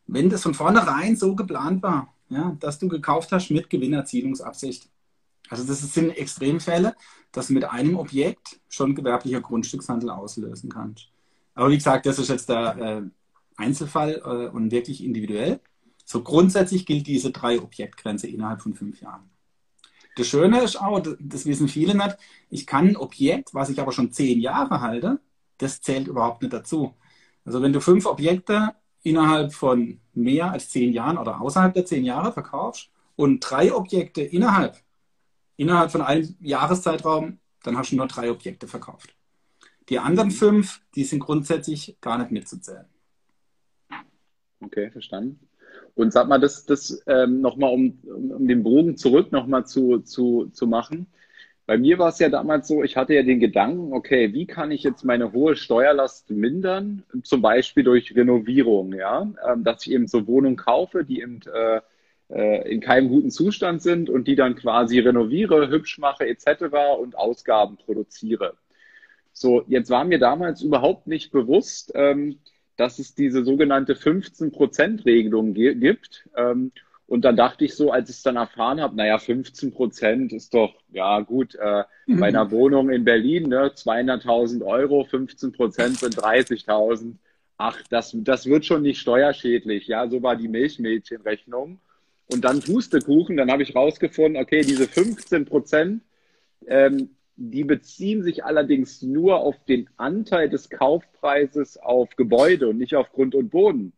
Wenn 0.08 0.30
das 0.30 0.42
von 0.42 0.54
vornherein 0.54 1.14
so 1.14 1.36
geplant 1.36 1.84
war, 1.84 2.12
ja, 2.28 2.56
dass 2.58 2.80
du 2.80 2.88
gekauft 2.88 3.30
hast 3.30 3.52
mit 3.52 3.70
Gewinnerzielungsabsicht. 3.70 4.88
Also 5.48 5.62
das 5.62 5.80
sind 5.94 6.10
Extremfälle, 6.10 6.96
dass 7.30 7.46
du 7.46 7.52
mit 7.52 7.66
einem 7.66 7.96
Objekt 7.96 8.58
schon 8.68 8.96
gewerblicher 8.96 9.42
Grundstückshandel 9.42 10.10
auslösen 10.10 10.70
kannst. 10.70 11.10
Aber 11.54 11.70
wie 11.70 11.76
gesagt, 11.76 12.06
das 12.06 12.18
ist 12.18 12.30
jetzt 12.30 12.48
der 12.48 12.76
äh, 12.78 13.02
Einzelfall 13.56 14.22
äh, 14.24 14.48
und 14.54 14.70
wirklich 14.70 15.04
individuell. 15.04 15.60
So 16.04 16.22
grundsätzlich 16.22 16.86
gilt 16.86 17.06
diese 17.06 17.30
drei 17.30 17.60
Objektgrenze 17.60 18.26
innerhalb 18.26 18.60
von 18.60 18.74
fünf 18.74 19.00
Jahren. 19.00 19.30
Das 20.16 20.28
Schöne 20.28 20.62
ist 20.62 20.80
auch, 20.80 21.02
das 21.18 21.44
wissen 21.44 21.68
viele 21.68 21.94
nicht, 21.94 22.16
ich 22.48 22.66
kann 22.66 22.88
ein 22.88 22.96
Objekt, 22.96 23.52
was 23.52 23.68
ich 23.68 23.80
aber 23.80 23.90
schon 23.90 24.12
zehn 24.12 24.40
Jahre 24.40 24.80
halte, 24.80 25.20
das 25.58 25.80
zählt 25.80 26.06
überhaupt 26.06 26.42
nicht 26.42 26.52
dazu. 26.52 26.94
Also 27.44 27.62
wenn 27.62 27.72
du 27.72 27.80
fünf 27.80 28.06
Objekte 28.06 28.74
innerhalb 29.02 29.52
von 29.52 30.00
mehr 30.12 30.52
als 30.52 30.70
zehn 30.70 30.92
Jahren 30.92 31.18
oder 31.18 31.40
außerhalb 31.40 31.74
der 31.74 31.84
zehn 31.84 32.04
Jahre 32.04 32.32
verkaufst 32.32 32.90
und 33.16 33.40
drei 33.40 33.74
Objekte 33.74 34.22
innerhalb, 34.22 34.76
innerhalb 35.56 35.90
von 35.90 36.02
einem 36.02 36.34
Jahreszeitraum, 36.40 37.38
dann 37.62 37.76
hast 37.76 37.90
du 37.90 37.96
nur 37.96 38.06
drei 38.06 38.30
Objekte 38.30 38.68
verkauft. 38.68 39.14
Die 39.88 39.98
anderen 39.98 40.30
fünf, 40.30 40.80
die 40.94 41.04
sind 41.04 41.20
grundsätzlich 41.20 41.96
gar 42.00 42.18
nicht 42.18 42.30
mitzuzählen. 42.30 42.86
Okay, 44.60 44.90
verstanden. 44.90 45.38
Und 45.94 46.12
sag 46.12 46.28
mal, 46.28 46.38
das, 46.38 46.66
das 46.66 47.02
ähm, 47.06 47.40
nochmal, 47.40 47.72
um, 47.72 47.98
um 48.04 48.46
den 48.46 48.62
Bogen 48.62 48.96
zurück 48.96 49.32
nochmal 49.32 49.66
zu, 49.66 50.00
zu, 50.00 50.50
zu 50.52 50.66
machen. 50.66 51.06
Bei 51.66 51.78
mir 51.78 51.98
war 51.98 52.10
es 52.10 52.18
ja 52.18 52.28
damals 52.28 52.68
so, 52.68 52.82
ich 52.82 52.96
hatte 52.96 53.14
ja 53.14 53.22
den 53.22 53.40
Gedanken, 53.40 53.92
okay, 53.94 54.34
wie 54.34 54.46
kann 54.46 54.70
ich 54.70 54.82
jetzt 54.82 55.04
meine 55.04 55.32
hohe 55.32 55.56
Steuerlast 55.56 56.30
mindern? 56.30 57.04
Zum 57.22 57.40
Beispiel 57.40 57.84
durch 57.84 58.14
Renovierung, 58.14 58.92
ja, 58.92 59.22
ähm, 59.48 59.64
dass 59.64 59.86
ich 59.86 59.92
eben 59.92 60.06
so 60.06 60.26
Wohnungen 60.26 60.56
kaufe, 60.56 61.04
die 61.04 61.22
eben 61.22 61.40
äh, 61.52 61.80
äh, 62.30 62.70
in 62.70 62.80
keinem 62.80 63.08
guten 63.08 63.30
Zustand 63.30 63.82
sind 63.82 64.10
und 64.10 64.28
die 64.28 64.36
dann 64.36 64.56
quasi 64.56 64.98
renoviere, 64.98 65.70
hübsch 65.70 65.98
mache 65.98 66.26
etc. 66.26 66.64
und 67.00 67.16
Ausgaben 67.16 67.76
produziere. 67.76 68.54
So, 69.32 69.64
jetzt 69.66 69.90
war 69.90 70.04
mir 70.04 70.18
damals 70.18 70.62
überhaupt 70.62 71.06
nicht 71.06 71.32
bewusst, 71.32 71.92
ähm, 71.94 72.38
dass 72.76 72.98
es 72.98 73.14
diese 73.14 73.44
sogenannte 73.44 73.94
15-Prozent-Regelung 73.94 75.54
gibt. 75.54 76.28
Ähm, 76.37 76.72
und 77.06 77.24
dann 77.24 77.37
dachte 77.37 77.64
ich 77.64 77.74
so, 77.74 77.92
als 77.92 78.08
ich 78.08 78.16
es 78.16 78.22
dann 78.22 78.37
erfahren 78.37 78.80
habe, 78.80 78.96
naja, 78.96 79.18
15 79.18 79.72
Prozent 79.72 80.32
ist 80.32 80.54
doch, 80.54 80.74
ja 80.90 81.20
gut, 81.20 81.54
äh, 81.54 81.84
mhm. 82.06 82.20
bei 82.20 82.28
einer 82.28 82.50
Wohnung 82.50 82.88
in 82.90 83.04
Berlin, 83.04 83.48
ne, 83.48 83.72
200.000 83.74 84.64
Euro, 84.64 85.04
15 85.04 85.52
Prozent 85.52 85.98
sind 85.98 86.16
30.000. 86.16 87.16
Ach, 87.58 87.80
das, 87.90 88.12
das 88.14 88.46
wird 88.46 88.64
schon 88.64 88.82
nicht 88.82 89.00
steuerschädlich. 89.00 89.87
Ja, 89.87 90.08
so 90.08 90.22
war 90.22 90.37
die 90.37 90.48
Milchmädchenrechnung. 90.48 91.78
Und 92.26 92.44
dann 92.44 92.60
Pustekuchen, 92.60 93.37
dann 93.37 93.50
habe 93.50 93.62
ich 93.62 93.76
rausgefunden, 93.76 94.42
okay, 94.42 94.62
diese 94.62 94.88
15 94.88 95.44
Prozent, 95.44 96.02
ähm, 96.66 97.10
die 97.36 97.64
beziehen 97.64 98.22
sich 98.22 98.44
allerdings 98.44 99.02
nur 99.02 99.38
auf 99.38 99.56
den 99.64 99.88
Anteil 99.96 100.48
des 100.48 100.70
Kaufpreises 100.70 101.76
auf 101.78 102.14
Gebäude 102.16 102.68
und 102.68 102.78
nicht 102.78 102.94
auf 102.94 103.10
Grund 103.12 103.34
und 103.34 103.50
Boden. 103.50 103.92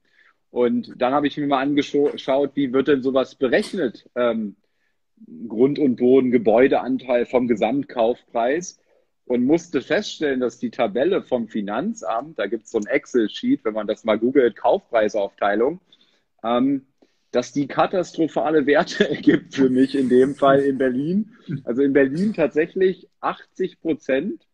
Und 0.50 0.94
dann 0.96 1.12
habe 1.12 1.26
ich 1.26 1.36
mir 1.36 1.46
mal 1.46 1.60
angeschaut, 1.60 2.52
wie 2.54 2.72
wird 2.72 2.88
denn 2.88 3.02
sowas 3.02 3.34
berechnet? 3.34 4.08
Ähm, 4.14 4.56
Grund 5.48 5.78
und 5.78 5.96
Boden, 5.96 6.30
Gebäudeanteil 6.30 7.26
vom 7.26 7.46
Gesamtkaufpreis 7.46 8.78
und 9.26 9.44
musste 9.44 9.82
feststellen, 9.82 10.40
dass 10.40 10.58
die 10.58 10.70
Tabelle 10.70 11.22
vom 11.22 11.48
Finanzamt, 11.48 12.38
da 12.38 12.46
gibt 12.46 12.64
es 12.64 12.70
so 12.70 12.78
ein 12.78 12.86
Excel-Sheet, 12.86 13.64
wenn 13.64 13.74
man 13.74 13.86
das 13.86 14.04
mal 14.04 14.18
googelt, 14.18 14.56
Kaufpreisaufteilung, 14.56 15.80
ähm, 16.42 16.86
dass 17.36 17.52
die 17.52 17.66
katastrophale 17.66 18.64
Werte 18.64 19.10
ergibt 19.10 19.54
für 19.54 19.68
mich 19.68 19.94
in 19.94 20.08
dem 20.08 20.34
Fall 20.34 20.60
in 20.60 20.78
Berlin. 20.78 21.32
Also 21.64 21.82
in 21.82 21.92
Berlin 21.92 22.32
tatsächlich 22.32 23.10
80 23.20 23.78
Prozent 23.82 24.46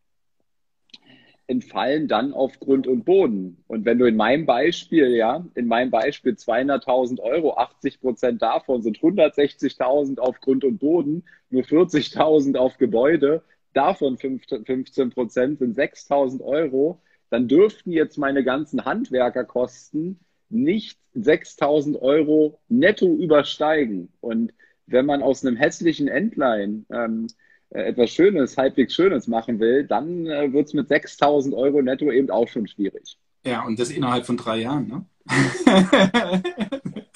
entfallen 1.46 2.08
dann 2.08 2.34
auf 2.34 2.58
Grund 2.58 2.88
und 2.88 3.04
Boden. 3.04 3.62
Und 3.68 3.84
wenn 3.84 4.00
du 4.00 4.06
in 4.06 4.16
meinem 4.16 4.46
Beispiel, 4.46 5.10
ja, 5.10 5.46
in 5.54 5.68
meinem 5.68 5.92
Beispiel 5.92 6.32
200.000 6.32 7.20
Euro, 7.20 7.56
80 7.56 8.00
Prozent 8.00 8.42
davon 8.42 8.82
sind 8.82 8.98
160.000 8.98 10.18
auf 10.18 10.40
Grund 10.40 10.64
und 10.64 10.78
Boden, 10.78 11.22
nur 11.50 11.62
40.000 11.62 12.56
auf 12.56 12.78
Gebäude, 12.78 13.44
davon 13.74 14.18
15 14.18 15.10
Prozent 15.10 15.60
sind 15.60 15.78
6.000 15.78 16.42
Euro, 16.42 17.00
dann 17.30 17.46
dürften 17.46 17.92
jetzt 17.92 18.18
meine 18.18 18.42
ganzen 18.42 18.84
Handwerkerkosten 18.84 20.18
nicht 20.52 20.98
6.000 21.16 22.00
Euro 22.00 22.58
netto 22.68 23.06
übersteigen. 23.06 24.08
Und 24.20 24.52
wenn 24.86 25.06
man 25.06 25.22
aus 25.22 25.44
einem 25.44 25.56
hässlichen 25.56 26.08
Endline 26.08 26.84
ähm, 26.90 27.26
äh, 27.70 27.84
etwas 27.84 28.10
Schönes, 28.10 28.56
halbwegs 28.56 28.94
Schönes 28.94 29.26
machen 29.26 29.60
will, 29.60 29.84
dann 29.84 30.26
äh, 30.26 30.52
wird 30.52 30.66
es 30.66 30.74
mit 30.74 30.90
6.000 30.90 31.54
Euro 31.54 31.82
netto 31.82 32.10
eben 32.10 32.30
auch 32.30 32.48
schon 32.48 32.66
schwierig. 32.66 33.18
Ja, 33.44 33.64
und 33.64 33.78
das 33.78 33.90
innerhalb 33.90 34.24
von 34.24 34.36
drei 34.36 34.58
Jahren, 34.58 34.88
ne? 34.88 35.04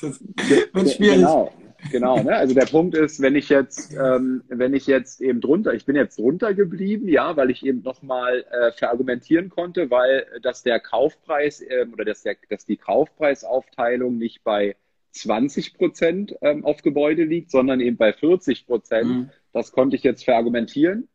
das 0.00 0.20
wird 0.72 0.90
schwierig. 0.90 1.16
Genau, 1.16 1.52
genau. 1.90 2.22
Ne? 2.22 2.34
Also 2.34 2.54
der 2.54 2.66
Punkt 2.66 2.94
ist, 2.96 3.20
wenn 3.20 3.36
ich 3.36 3.48
jetzt, 3.48 3.94
ähm, 3.94 4.42
wenn 4.48 4.74
ich 4.74 4.86
jetzt 4.86 5.20
eben 5.20 5.40
drunter, 5.40 5.74
ich 5.74 5.84
bin 5.84 5.96
jetzt 5.96 6.18
drunter 6.18 6.54
geblieben, 6.54 7.08
ja, 7.08 7.36
weil 7.36 7.50
ich 7.50 7.64
eben 7.64 7.82
nochmal 7.82 8.44
äh, 8.50 8.72
verargumentieren 8.72 9.48
konnte, 9.48 9.90
weil 9.90 10.26
äh, 10.34 10.40
dass 10.40 10.62
der 10.62 10.80
Kaufpreis 10.80 11.60
äh, 11.60 11.86
oder 11.92 12.04
dass, 12.04 12.22
der, 12.22 12.36
dass 12.48 12.64
die 12.64 12.76
Kaufpreisaufteilung 12.76 14.18
nicht 14.18 14.44
bei 14.44 14.76
20 15.12 15.74
Prozent 15.74 16.36
ähm, 16.42 16.64
auf 16.64 16.82
Gebäude 16.82 17.24
liegt, 17.24 17.50
sondern 17.50 17.80
eben 17.80 17.96
bei 17.96 18.12
40 18.12 18.66
Prozent. 18.66 19.08
Mhm. 19.08 19.30
Das 19.52 19.72
konnte 19.72 19.96
ich 19.96 20.02
jetzt 20.02 20.24
verargumentieren. 20.24 21.08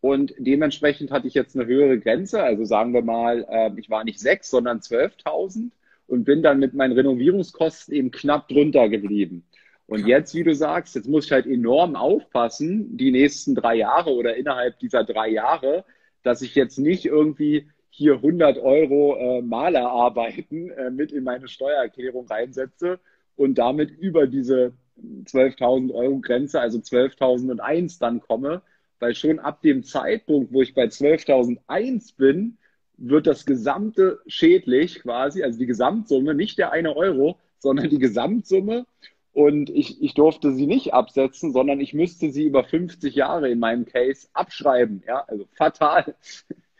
Und 0.00 0.34
dementsprechend 0.36 1.10
hatte 1.10 1.28
ich 1.28 1.34
jetzt 1.34 1.56
eine 1.56 1.66
höhere 1.66 1.98
Grenze. 1.98 2.42
Also 2.42 2.64
sagen 2.64 2.92
wir 2.92 3.02
mal, 3.02 3.46
äh, 3.48 3.70
ich 3.78 3.88
war 3.88 4.04
nicht 4.04 4.20
6, 4.20 4.50
sondern 4.50 4.80
12.000 4.80 5.70
und 6.06 6.24
bin 6.24 6.42
dann 6.42 6.58
mit 6.58 6.74
meinen 6.74 6.92
Renovierungskosten 6.92 7.94
eben 7.94 8.10
knapp 8.10 8.48
drunter 8.48 8.88
geblieben. 8.88 9.44
Und 9.86 10.00
ja. 10.00 10.18
jetzt, 10.18 10.34
wie 10.34 10.44
du 10.44 10.54
sagst, 10.54 10.94
jetzt 10.94 11.08
muss 11.08 11.26
ich 11.26 11.32
halt 11.32 11.46
enorm 11.46 11.94
aufpassen, 11.94 12.96
die 12.96 13.10
nächsten 13.10 13.54
drei 13.54 13.76
Jahre 13.76 14.10
oder 14.10 14.36
innerhalb 14.36 14.78
dieser 14.78 15.04
drei 15.04 15.28
Jahre, 15.28 15.84
dass 16.22 16.42
ich 16.42 16.54
jetzt 16.54 16.78
nicht 16.78 17.04
irgendwie 17.04 17.68
hier 17.90 18.14
100 18.14 18.58
Euro 18.58 19.16
äh, 19.16 19.42
Malerarbeiten 19.42 20.70
äh, 20.70 20.90
mit 20.90 21.12
in 21.12 21.22
meine 21.22 21.48
Steuererklärung 21.48 22.26
reinsetze 22.26 22.98
und 23.36 23.56
damit 23.56 23.90
über 23.90 24.26
diese 24.26 24.72
12.000 25.00 25.92
Euro 25.92 26.18
Grenze, 26.20 26.60
also 26.60 26.78
12.001 26.78 28.00
dann 28.00 28.20
komme, 28.20 28.62
weil 29.00 29.14
schon 29.14 29.38
ab 29.38 29.62
dem 29.62 29.84
Zeitpunkt, 29.84 30.52
wo 30.52 30.62
ich 30.62 30.74
bei 30.74 30.84
12.001 30.84 32.16
bin, 32.16 32.58
wird 32.96 33.26
das 33.26 33.44
gesamte 33.44 34.20
schädlich 34.26 35.00
quasi, 35.00 35.42
also 35.42 35.58
die 35.58 35.66
Gesamtsumme, 35.66 36.34
nicht 36.34 36.58
der 36.58 36.72
eine 36.72 36.96
Euro, 36.96 37.38
sondern 37.58 37.90
die 37.90 37.98
Gesamtsumme. 37.98 38.86
Und 39.34 39.68
ich, 39.68 40.00
ich 40.00 40.14
durfte 40.14 40.54
sie 40.54 40.66
nicht 40.66 40.94
absetzen, 40.94 41.52
sondern 41.52 41.80
ich 41.80 41.92
müsste 41.92 42.30
sie 42.30 42.44
über 42.44 42.62
50 42.62 43.16
Jahre 43.16 43.50
in 43.50 43.58
meinem 43.58 43.84
Case 43.84 44.28
abschreiben. 44.32 45.02
Ja, 45.06 45.24
also 45.26 45.44
fatal. 45.54 46.14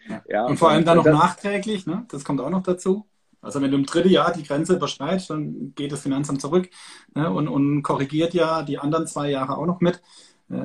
Ja. 0.08 0.22
ja 0.28 0.46
und 0.46 0.56
vor 0.56 0.70
allem 0.70 0.84
dann 0.84 0.98
noch 0.98 1.04
das, 1.04 1.14
nachträglich, 1.14 1.84
ne? 1.86 2.06
das 2.08 2.24
kommt 2.24 2.40
auch 2.40 2.50
noch 2.50 2.62
dazu. 2.62 3.06
Also 3.40 3.60
wenn 3.60 3.72
du 3.72 3.76
im 3.76 3.86
dritten 3.86 4.08
Jahr 4.08 4.32
die 4.32 4.44
Grenze 4.44 4.76
überschreitest, 4.76 5.30
dann 5.30 5.72
geht 5.74 5.90
das 5.90 6.02
Finanzamt 6.02 6.40
zurück 6.40 6.70
ne, 7.14 7.30
und, 7.30 7.48
und, 7.48 7.82
korrigiert 7.82 8.34
ja 8.34 8.62
die 8.62 8.78
anderen 8.78 9.06
zwei 9.06 9.30
Jahre 9.30 9.58
auch 9.58 9.66
noch 9.66 9.80
mit. 9.80 10.00
Äh, 10.48 10.64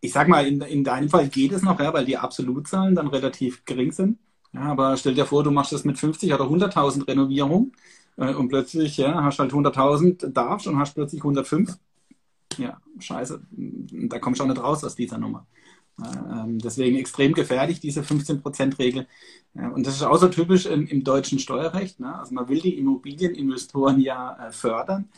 ich 0.00 0.12
sag 0.12 0.28
mal, 0.28 0.46
in, 0.46 0.60
in 0.60 0.84
deinem 0.84 1.08
Fall 1.08 1.28
geht 1.28 1.52
es 1.52 1.62
noch, 1.62 1.80
ja, 1.80 1.94
weil 1.94 2.04
die 2.04 2.18
Absolutzahlen 2.18 2.94
dann 2.94 3.08
relativ 3.08 3.64
gering 3.64 3.92
sind. 3.92 4.18
Ja, 4.52 4.62
aber 4.62 4.96
stell 4.96 5.14
dir 5.14 5.24
vor, 5.24 5.42
du 5.42 5.50
machst 5.50 5.72
das 5.72 5.84
mit 5.84 5.98
50 5.98 6.34
oder 6.34 6.44
100.000 6.44 7.08
Renovierung 7.08 7.72
äh, 7.72 8.01
und 8.16 8.48
plötzlich 8.48 8.96
ja, 8.98 9.22
hast 9.24 9.38
halt 9.38 9.52
100.000 9.52 10.28
darfst 10.28 10.66
und 10.66 10.78
hast 10.78 10.94
plötzlich 10.94 11.22
105. 11.22 11.78
Ja, 12.58 12.80
scheiße. 12.98 13.42
Da 13.50 14.18
kommst 14.18 14.40
du 14.40 14.44
auch 14.44 14.48
nicht 14.48 14.62
raus 14.62 14.84
aus 14.84 14.94
dieser 14.94 15.18
Nummer. 15.18 15.46
Ähm, 15.98 16.58
deswegen 16.58 16.96
extrem 16.96 17.32
gefährlich, 17.32 17.80
diese 17.80 18.02
15%-Regel. 18.02 19.06
Und 19.54 19.86
das 19.86 19.96
ist 19.96 20.02
auch 20.02 20.16
so 20.16 20.28
typisch 20.28 20.66
im, 20.66 20.86
im 20.86 21.04
deutschen 21.04 21.38
Steuerrecht. 21.38 22.00
Ne? 22.00 22.18
Also 22.18 22.34
man 22.34 22.48
will 22.48 22.60
die 22.60 22.78
Immobilieninvestoren 22.78 24.00
ja 24.00 24.48
äh, 24.48 24.52
fördern. 24.52 25.08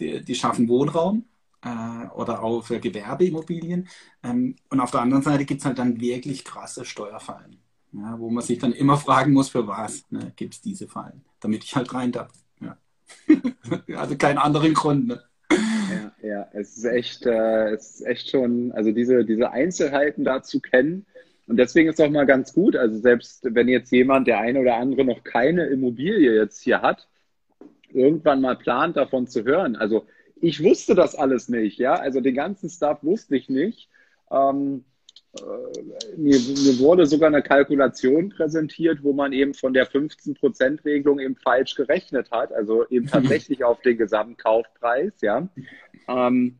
Die, 0.00 0.24
die 0.24 0.34
schaffen 0.34 0.68
Wohnraum 0.68 1.26
äh, 1.62 2.06
oder 2.14 2.42
auch 2.42 2.62
für 2.64 2.80
Gewerbeimmobilien. 2.80 3.88
Ähm, 4.22 4.56
und 4.70 4.80
auf 4.80 4.90
der 4.90 5.02
anderen 5.02 5.22
Seite 5.22 5.44
gibt 5.44 5.60
es 5.60 5.66
halt 5.66 5.78
dann 5.78 6.00
wirklich 6.00 6.44
krasse 6.44 6.84
Steuerfallen, 6.84 7.58
ja, 7.92 8.18
wo 8.18 8.30
man 8.30 8.42
sich 8.42 8.58
dann 8.58 8.72
immer 8.72 8.96
fragen 8.96 9.32
muss, 9.32 9.50
für 9.50 9.66
was 9.66 10.10
ne, 10.10 10.32
gibt 10.36 10.54
es 10.54 10.60
diese 10.62 10.88
Fallen, 10.88 11.24
damit 11.40 11.64
ich 11.64 11.76
halt 11.76 11.92
rein 11.92 12.12
darf. 12.12 12.32
Also 13.96 14.16
keinen 14.16 14.38
anderen 14.38 14.74
Grund. 14.74 15.08
Ne? 15.08 15.22
Ja, 15.50 16.28
ja, 16.28 16.48
es 16.52 16.76
ist 16.76 16.84
echt, 16.84 17.26
äh, 17.26 17.70
es 17.70 18.00
ist 18.00 18.06
echt 18.06 18.30
schon, 18.30 18.72
also 18.72 18.92
diese, 18.92 19.24
diese 19.24 19.50
Einzelheiten 19.50 20.24
da 20.24 20.42
zu 20.42 20.60
kennen. 20.60 21.06
Und 21.46 21.56
deswegen 21.56 21.88
ist 21.88 21.98
es 21.98 22.04
auch 22.04 22.10
mal 22.10 22.26
ganz 22.26 22.52
gut, 22.52 22.76
also 22.76 22.98
selbst 22.98 23.46
wenn 23.50 23.68
jetzt 23.68 23.90
jemand, 23.92 24.26
der 24.26 24.38
eine 24.40 24.60
oder 24.60 24.76
andere 24.76 25.04
noch 25.04 25.24
keine 25.24 25.66
Immobilie 25.66 26.34
jetzt 26.34 26.62
hier 26.62 26.82
hat, 26.82 27.08
irgendwann 27.90 28.40
mal 28.40 28.56
plant, 28.56 28.96
davon 28.96 29.26
zu 29.26 29.44
hören. 29.44 29.76
Also 29.76 30.06
ich 30.40 30.62
wusste 30.62 30.94
das 30.94 31.14
alles 31.14 31.48
nicht, 31.48 31.78
ja, 31.78 31.94
also 31.94 32.20
den 32.20 32.34
ganzen 32.34 32.70
Stuff 32.70 32.98
wusste 33.02 33.36
ich 33.36 33.48
nicht. 33.48 33.88
Ähm, 34.30 34.84
äh, 35.38 36.16
mir, 36.16 36.38
mir, 36.38 36.78
wurde 36.78 37.06
sogar 37.06 37.28
eine 37.28 37.42
Kalkulation 37.42 38.28
präsentiert, 38.28 39.02
wo 39.02 39.12
man 39.12 39.32
eben 39.32 39.54
von 39.54 39.72
der 39.72 39.88
15%-Regelung 39.88 41.20
eben 41.20 41.36
falsch 41.36 41.74
gerechnet 41.74 42.30
hat, 42.30 42.52
also 42.52 42.86
eben 42.88 43.06
tatsächlich 43.08 43.64
auf 43.64 43.80
den 43.80 43.96
Gesamtkaufpreis, 43.96 45.12
ja. 45.22 45.48
Ähm, 46.08 46.56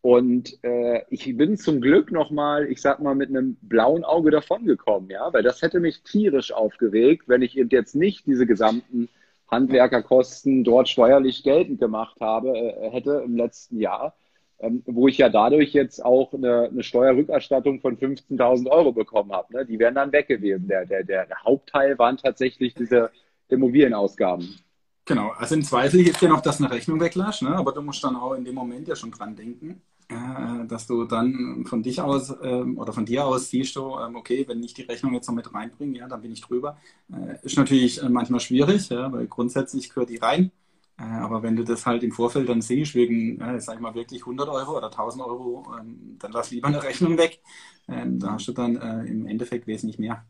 und 0.00 0.62
äh, 0.62 1.02
ich 1.08 1.34
bin 1.36 1.56
zum 1.56 1.80
Glück 1.80 2.12
nochmal, 2.12 2.70
ich 2.70 2.80
sag 2.80 3.00
mal, 3.00 3.14
mit 3.14 3.30
einem 3.30 3.56
blauen 3.62 4.04
Auge 4.04 4.30
davongekommen, 4.30 5.08
ja, 5.10 5.32
weil 5.32 5.42
das 5.42 5.62
hätte 5.62 5.80
mich 5.80 6.02
tierisch 6.02 6.52
aufgeregt, 6.52 7.24
wenn 7.26 7.42
ich 7.42 7.56
eben 7.56 7.70
jetzt 7.70 7.94
nicht 7.94 8.26
diese 8.26 8.46
gesamten 8.46 9.08
Handwerkerkosten 9.50 10.64
dort 10.64 10.88
steuerlich 10.88 11.42
geltend 11.42 11.80
gemacht 11.80 12.20
habe, 12.20 12.50
äh, 12.50 12.90
hätte 12.90 13.22
im 13.24 13.36
letzten 13.36 13.80
Jahr 13.80 14.14
ähm, 14.60 14.82
wo 14.86 15.08
ich 15.08 15.18
ja 15.18 15.28
dadurch 15.28 15.72
jetzt 15.72 16.04
auch 16.04 16.32
eine, 16.32 16.68
eine 16.70 16.82
Steuerrückerstattung 16.82 17.80
von 17.80 17.96
15.000 17.96 18.68
Euro 18.68 18.92
bekommen 18.92 19.32
habe. 19.32 19.52
Ne? 19.52 19.66
Die 19.66 19.78
wären 19.78 19.94
dann 19.94 20.12
weg 20.12 20.28
gewesen. 20.28 20.68
Der, 20.68 20.86
der, 20.86 21.04
der 21.04 21.28
Hauptteil 21.44 21.98
waren 21.98 22.16
tatsächlich 22.16 22.74
diese 22.74 23.10
Immobilienausgaben. 23.48 24.58
Genau, 25.06 25.30
also 25.36 25.54
im 25.54 25.62
Zweifel 25.62 26.02
hilft 26.02 26.22
ja 26.22 26.28
noch, 26.28 26.40
dass 26.40 26.60
eine 26.60 26.70
Rechnung 26.70 26.98
weglässt, 26.98 27.42
ne? 27.42 27.54
aber 27.54 27.72
du 27.72 27.82
musst 27.82 28.02
dann 28.02 28.16
auch 28.16 28.32
in 28.32 28.44
dem 28.44 28.54
Moment 28.54 28.88
ja 28.88 28.96
schon 28.96 29.10
dran 29.10 29.36
denken, 29.36 29.82
äh, 30.08 30.66
dass 30.66 30.86
du 30.86 31.04
dann 31.04 31.64
von 31.66 31.82
dich 31.82 32.00
aus 32.00 32.30
äh, 32.30 32.62
oder 32.76 32.92
von 32.92 33.04
dir 33.04 33.26
aus 33.26 33.50
siehst 33.50 33.76
du, 33.76 33.80
äh, 33.98 34.14
okay, 34.14 34.44
wenn 34.48 34.62
ich 34.62 34.72
die 34.72 34.82
Rechnung 34.82 35.12
jetzt 35.12 35.26
noch 35.26 35.34
mit 35.34 35.52
reinbringe, 35.52 35.98
ja, 35.98 36.08
dann 36.08 36.22
bin 36.22 36.32
ich 36.32 36.40
drüber. 36.40 36.78
Äh, 37.12 37.36
ist 37.42 37.56
natürlich 37.58 38.02
äh, 38.02 38.08
manchmal 38.08 38.40
schwierig, 38.40 38.88
ja, 38.88 39.12
weil 39.12 39.26
grundsätzlich 39.26 39.90
gehört 39.90 40.10
die 40.10 40.16
rein. 40.16 40.50
Äh, 40.98 41.02
aber 41.02 41.42
wenn 41.42 41.56
du 41.56 41.64
das 41.64 41.86
halt 41.86 42.02
im 42.02 42.12
Vorfeld 42.12 42.48
dann 42.48 42.62
siehst, 42.62 42.94
wegen, 42.94 43.40
äh, 43.40 43.60
sag 43.60 43.76
ich 43.76 43.80
mal, 43.80 43.94
wirklich 43.94 44.22
100 44.22 44.48
Euro 44.48 44.76
oder 44.76 44.90
1000 44.90 45.24
Euro, 45.24 45.66
ähm, 45.78 46.16
dann 46.20 46.32
lass 46.32 46.50
lieber 46.50 46.68
eine 46.68 46.82
Rechnung 46.82 47.18
weg. 47.18 47.40
Ähm, 47.88 48.18
da 48.18 48.32
hast 48.32 48.48
du 48.48 48.52
dann 48.52 48.76
äh, 48.76 49.10
im 49.10 49.26
Endeffekt 49.26 49.66
wesentlich 49.66 49.98
mehr. 49.98 50.24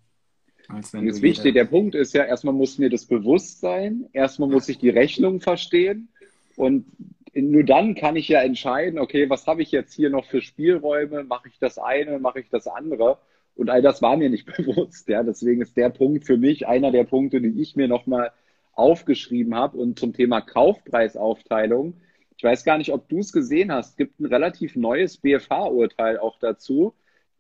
Als 0.69 0.93
wenn 0.95 1.07
das 1.07 1.21
Wichtige, 1.21 1.53
der 1.53 1.67
Punkt 1.67 1.95
ist 1.95 2.15
ja, 2.15 2.25
erstmal 2.25 2.55
muss 2.55 2.79
mir 2.79 2.89
das 2.89 3.05
bewusst 3.05 3.61
sein, 3.61 4.09
erstmal 4.13 4.49
muss 4.49 4.69
ich 4.69 4.79
die 4.79 4.89
Rechnung 4.89 5.41
verstehen 5.41 6.09
und 6.57 6.87
nur 7.35 7.65
dann 7.65 7.95
kann 7.95 8.17
ich 8.17 8.29
ja 8.29 8.41
entscheiden, 8.41 8.99
okay, 8.99 9.29
was 9.29 9.47
habe 9.47 9.63
ich 9.63 9.73
jetzt 9.73 9.93
hier 9.93 10.09
noch 10.09 10.25
für 10.25 10.41
Spielräume? 10.41 11.25
Mache 11.25 11.49
ich 11.49 11.59
das 11.59 11.79
eine, 11.79 12.19
mache 12.19 12.41
ich 12.41 12.49
das 12.49 12.67
andere? 12.67 13.19
Und 13.57 13.71
all 13.71 13.83
das 13.83 14.03
war 14.03 14.17
mir 14.17 14.31
nicht 14.31 14.47
bewusst. 14.57 15.09
Ja, 15.09 15.23
deswegen 15.23 15.61
ist 15.61 15.77
der 15.77 15.91
Punkt 15.91 16.25
für 16.25 16.37
mich 16.37 16.67
einer 16.67 16.93
der 16.93 17.05
Punkte, 17.05 17.41
die 17.41 17.61
ich 17.61 17.77
mir 17.77 17.89
nochmal 17.89 18.31
aufgeschrieben 18.75 19.55
habe. 19.55 19.79
Und 19.79 19.99
zum 19.99 20.13
Thema 20.13 20.41
Kaufpreisaufteilung, 20.41 21.95
ich 22.37 22.45
weiß 22.45 22.65
gar 22.65 22.79
nicht, 22.79 22.93
ob 22.93 23.09
du 23.09 23.19
es 23.19 23.33
gesehen 23.33 23.73
hast, 23.73 23.91
es 23.91 23.97
gibt 23.97 24.21
ein 24.21 24.27
relativ 24.27 24.77
neues 24.77 25.17
BFH-Urteil 25.19 26.19
auch 26.19 26.39
dazu, 26.39 26.95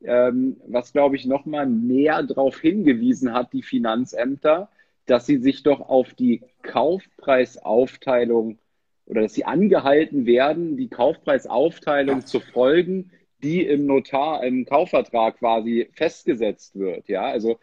ähm, 0.04 0.60
was, 0.66 0.92
glaube 0.92 1.16
ich, 1.16 1.26
nochmal 1.26 1.66
näher 1.66 2.22
darauf 2.22 2.60
hingewiesen 2.60 3.32
hat, 3.32 3.52
die 3.52 3.62
Finanzämter, 3.62 4.68
dass 5.06 5.26
sie 5.26 5.38
sich 5.38 5.62
doch 5.62 5.80
auf 5.80 6.14
die 6.14 6.42
Kaufpreisaufteilung 6.62 8.58
oder 9.06 9.22
dass 9.22 9.34
sie 9.34 9.44
angehalten 9.44 10.26
werden, 10.26 10.76
die 10.76 10.88
Kaufpreisaufteilung 10.88 12.20
ja. 12.20 12.24
zu 12.24 12.40
folgen, 12.40 13.10
die 13.42 13.62
im 13.62 13.86
Notar, 13.86 14.42
im 14.44 14.64
Kaufvertrag 14.64 15.38
quasi 15.38 15.90
festgesetzt 15.92 16.78
wird. 16.78 17.08
Ja, 17.08 17.24
also 17.24 17.58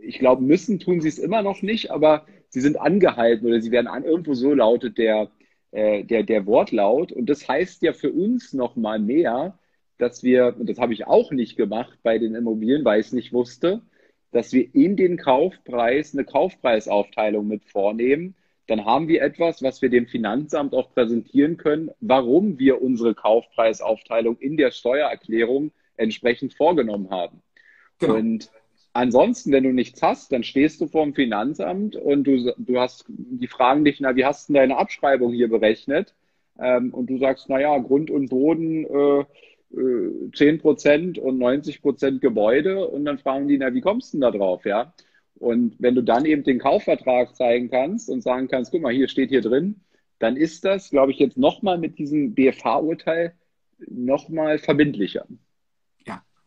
ich 0.00 0.18
glaube, 0.18 0.42
müssen 0.42 0.80
tun 0.80 1.00
sie 1.00 1.08
es 1.08 1.18
immer 1.18 1.42
noch 1.42 1.62
nicht, 1.62 1.90
aber 1.90 2.26
sie 2.56 2.62
sind 2.62 2.80
angehalten 2.80 3.46
oder 3.46 3.60
sie 3.60 3.70
werden 3.70 3.86
an, 3.86 4.02
irgendwo 4.02 4.32
so 4.32 4.54
lautet 4.54 4.96
der, 4.96 5.30
äh, 5.72 6.04
der, 6.04 6.22
der 6.22 6.46
Wortlaut. 6.46 7.12
Und 7.12 7.28
das 7.28 7.46
heißt 7.46 7.82
ja 7.82 7.92
für 7.92 8.10
uns 8.10 8.54
nochmal 8.54 8.98
mehr, 8.98 9.58
dass 9.98 10.22
wir, 10.22 10.56
und 10.58 10.66
das 10.66 10.78
habe 10.78 10.94
ich 10.94 11.06
auch 11.06 11.32
nicht 11.32 11.58
gemacht 11.58 11.98
bei 12.02 12.16
den 12.16 12.34
Immobilien, 12.34 12.82
weil 12.82 13.00
ich 13.00 13.08
es 13.08 13.12
nicht 13.12 13.34
wusste, 13.34 13.82
dass 14.32 14.54
wir 14.54 14.74
in 14.74 14.96
den 14.96 15.18
Kaufpreis 15.18 16.14
eine 16.14 16.24
Kaufpreisaufteilung 16.24 17.46
mit 17.46 17.66
vornehmen. 17.66 18.34
Dann 18.68 18.86
haben 18.86 19.06
wir 19.06 19.20
etwas, 19.20 19.62
was 19.62 19.82
wir 19.82 19.90
dem 19.90 20.06
Finanzamt 20.06 20.72
auch 20.72 20.94
präsentieren 20.94 21.58
können, 21.58 21.90
warum 22.00 22.58
wir 22.58 22.80
unsere 22.80 23.14
Kaufpreisaufteilung 23.14 24.38
in 24.38 24.56
der 24.56 24.70
Steuererklärung 24.70 25.72
entsprechend 25.98 26.54
vorgenommen 26.54 27.10
haben. 27.10 27.42
Genau. 27.98 28.14
Und 28.14 28.50
ansonsten, 28.96 29.52
wenn 29.52 29.64
du 29.64 29.72
nichts 29.72 30.02
hast, 30.02 30.32
dann 30.32 30.42
stehst 30.44 30.80
du 30.80 30.86
vor 30.86 31.04
dem 31.04 31.14
Finanzamt 31.14 31.96
und 31.96 32.24
du, 32.24 32.54
du 32.58 32.78
hast, 32.78 33.04
die 33.08 33.46
fragen 33.46 33.84
dich, 33.84 34.00
na, 34.00 34.16
wie 34.16 34.24
hast 34.24 34.48
du 34.48 34.54
deine 34.54 34.76
Abschreibung 34.78 35.32
hier 35.32 35.48
berechnet? 35.48 36.14
Ähm, 36.58 36.92
und 36.94 37.10
du 37.10 37.18
sagst, 37.18 37.46
na 37.48 37.60
ja, 37.60 37.76
Grund 37.78 38.10
und 38.10 38.30
Boden, 38.30 38.84
äh, 38.86 39.24
10 40.34 40.58
Prozent 40.58 41.18
und 41.18 41.38
90 41.38 41.82
Prozent 41.82 42.20
Gebäude 42.20 42.86
und 42.88 43.04
dann 43.04 43.18
fragen 43.18 43.48
die, 43.48 43.58
na, 43.58 43.74
wie 43.74 43.80
kommst 43.80 44.12
du 44.12 44.16
denn 44.16 44.22
da 44.22 44.30
drauf, 44.30 44.64
ja? 44.64 44.92
Und 45.38 45.76
wenn 45.78 45.94
du 45.94 46.02
dann 46.02 46.24
eben 46.24 46.44
den 46.44 46.58
Kaufvertrag 46.58 47.36
zeigen 47.36 47.70
kannst 47.70 48.08
und 48.08 48.22
sagen 48.22 48.48
kannst, 48.48 48.72
guck 48.72 48.80
mal, 48.82 48.92
hier 48.92 49.08
steht 49.08 49.30
hier 49.30 49.42
drin, 49.42 49.80
dann 50.18 50.36
ist 50.36 50.64
das, 50.64 50.90
glaube 50.90 51.12
ich, 51.12 51.18
jetzt 51.18 51.36
nochmal 51.36 51.78
mit 51.78 51.98
diesem 51.98 52.34
BFH-Urteil 52.34 53.34
nochmal 53.88 54.58
verbindlicher. 54.58 55.26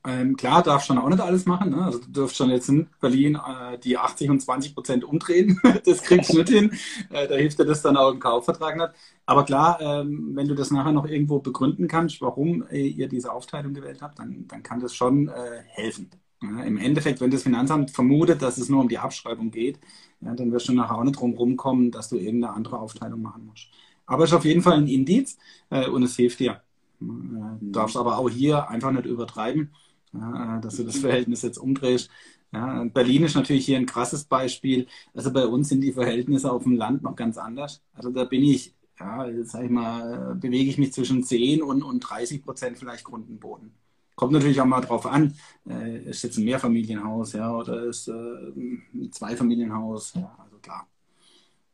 Ähm, 0.08 0.38
klar, 0.38 0.64
darf 0.64 0.86
schon 0.86 0.98
auch 0.98 1.10
nicht 1.10 1.20
alles 1.20 1.46
machen. 1.46 1.72
Ne? 1.72 1.84
Also 1.84 2.00
du 2.00 2.10
dürft 2.10 2.36
schon 2.36 2.50
jetzt 2.50 2.70
in 2.70 2.88
Berlin 3.02 3.36
äh, 3.36 3.78
die 3.78 3.98
80 3.98 4.30
und 4.30 4.40
20 4.40 4.74
Prozent 4.74 5.04
umdrehen. 5.04 5.60
das 5.86 6.04
kriegst 6.04 6.32
du 6.32 6.38
nicht 6.38 6.50
hin. 6.50 6.72
Äh, 7.10 7.28
da 7.28 7.36
hilft 7.36 7.60
dir 7.60 7.66
das 7.66 7.82
dann 7.82 7.98
auch 7.98 8.12
im 8.12 8.20
Kaufvertrag 8.20 8.78
nicht. 8.78 8.90
Aber 9.26 9.44
klar, 9.44 9.80
ähm, 9.82 10.32
wenn 10.36 10.48
du 10.48 10.56
das 10.56 10.72
nachher 10.72 10.94
noch 10.94 11.06
irgendwo 11.06 11.40
begründen 11.40 11.90
kannst, 11.90 12.22
warum 12.22 12.64
äh, 12.70 12.88
ihr 12.88 13.10
diese 13.10 13.32
Aufteilung 13.34 13.74
gewählt 13.74 14.02
habt, 14.02 14.20
dann, 14.20 14.48
dann 14.48 14.64
kann 14.64 14.80
das 14.80 14.96
schon 14.96 15.28
äh, 15.28 15.64
helfen. 15.68 16.10
Ja, 16.42 16.64
Im 16.64 16.78
Endeffekt, 16.78 17.20
wenn 17.20 17.32
das 17.32 17.44
Finanzamt 17.44 17.92
vermutet, 17.92 18.42
dass 18.42 18.58
es 18.58 18.70
nur 18.70 18.80
um 18.82 18.88
die 18.88 18.98
Abschreibung 18.98 19.52
geht, 19.52 19.80
ja, 20.22 20.34
dann 20.34 20.54
wirst 20.54 20.70
du 20.70 20.74
nachher 20.74 20.98
auch 20.98 21.04
nicht 21.04 21.20
drum 21.20 21.34
rumkommen, 21.34 21.92
dass 21.92 22.08
du 22.08 22.16
irgendeine 22.16 22.54
andere 22.54 22.80
Aufteilung 22.80 23.22
machen 23.22 23.46
musst. 23.46 23.68
Aber 24.06 24.24
es 24.24 24.30
ist 24.30 24.38
auf 24.38 24.46
jeden 24.46 24.62
Fall 24.62 24.78
ein 24.78 24.88
Indiz 24.88 25.38
äh, 25.70 25.88
und 25.88 26.04
es 26.04 26.16
hilft 26.16 26.40
dir. 26.40 26.62
Du 27.02 27.72
darfst 27.72 27.96
aber 27.96 28.18
auch 28.18 28.30
hier 28.30 28.70
einfach 28.70 28.92
nicht 28.92 29.06
übertreiben 29.06 29.72
ja, 30.14 30.60
dass 30.60 30.78
du 30.78 30.84
das 30.84 30.98
Verhältnis 30.98 31.42
jetzt 31.42 31.58
umdrehst. 31.58 32.10
Ja, 32.52 32.84
Berlin 32.86 33.24
ist 33.24 33.36
natürlich 33.36 33.66
hier 33.66 33.78
ein 33.78 33.86
krasses 33.86 34.24
Beispiel. 34.24 34.88
Also 35.14 35.32
bei 35.32 35.46
uns 35.46 35.70
sind 35.70 35.82
die 35.82 35.94
Verhältnisse 35.94 36.52
auf 36.52 36.64
dem 36.64 36.76
Land 36.76 37.04
noch 37.04 37.16
ganz 37.16 37.38
anders. 37.38 37.84
Also 37.94 38.10
da 38.10 38.24
bin 38.26 38.44
ich, 38.44 38.74
ja, 39.00 39.28
sag 39.44 39.66
ich 39.66 39.70
mal, 39.70 40.36
bewege 40.36 40.70
ich 40.70 40.78
mich 40.78 40.94
zwischen 40.94 41.24
10 41.24 41.62
und, 41.62 41.84
und 41.84 42.00
30 42.00 42.44
Prozent 42.44 42.78
vielleicht 42.80 43.04
Grundenboden. 43.04 43.74
Kommt 44.16 44.34
natürlich 44.34 44.60
auch 44.60 44.66
mal 44.66 44.82
drauf 44.82 45.06
an, 45.06 45.36
äh, 45.66 46.04
ist 46.10 46.24
jetzt 46.24 46.38
ein 46.38 46.44
Mehrfamilienhaus, 46.44 47.34
ja, 47.34 47.56
oder 47.56 47.86
ist 47.86 48.10
äh, 48.10 48.12
ein 48.12 49.10
Zweifamilienhaus, 49.14 50.14
ja, 50.16 50.36
also 50.44 50.58
klar. 50.58 50.90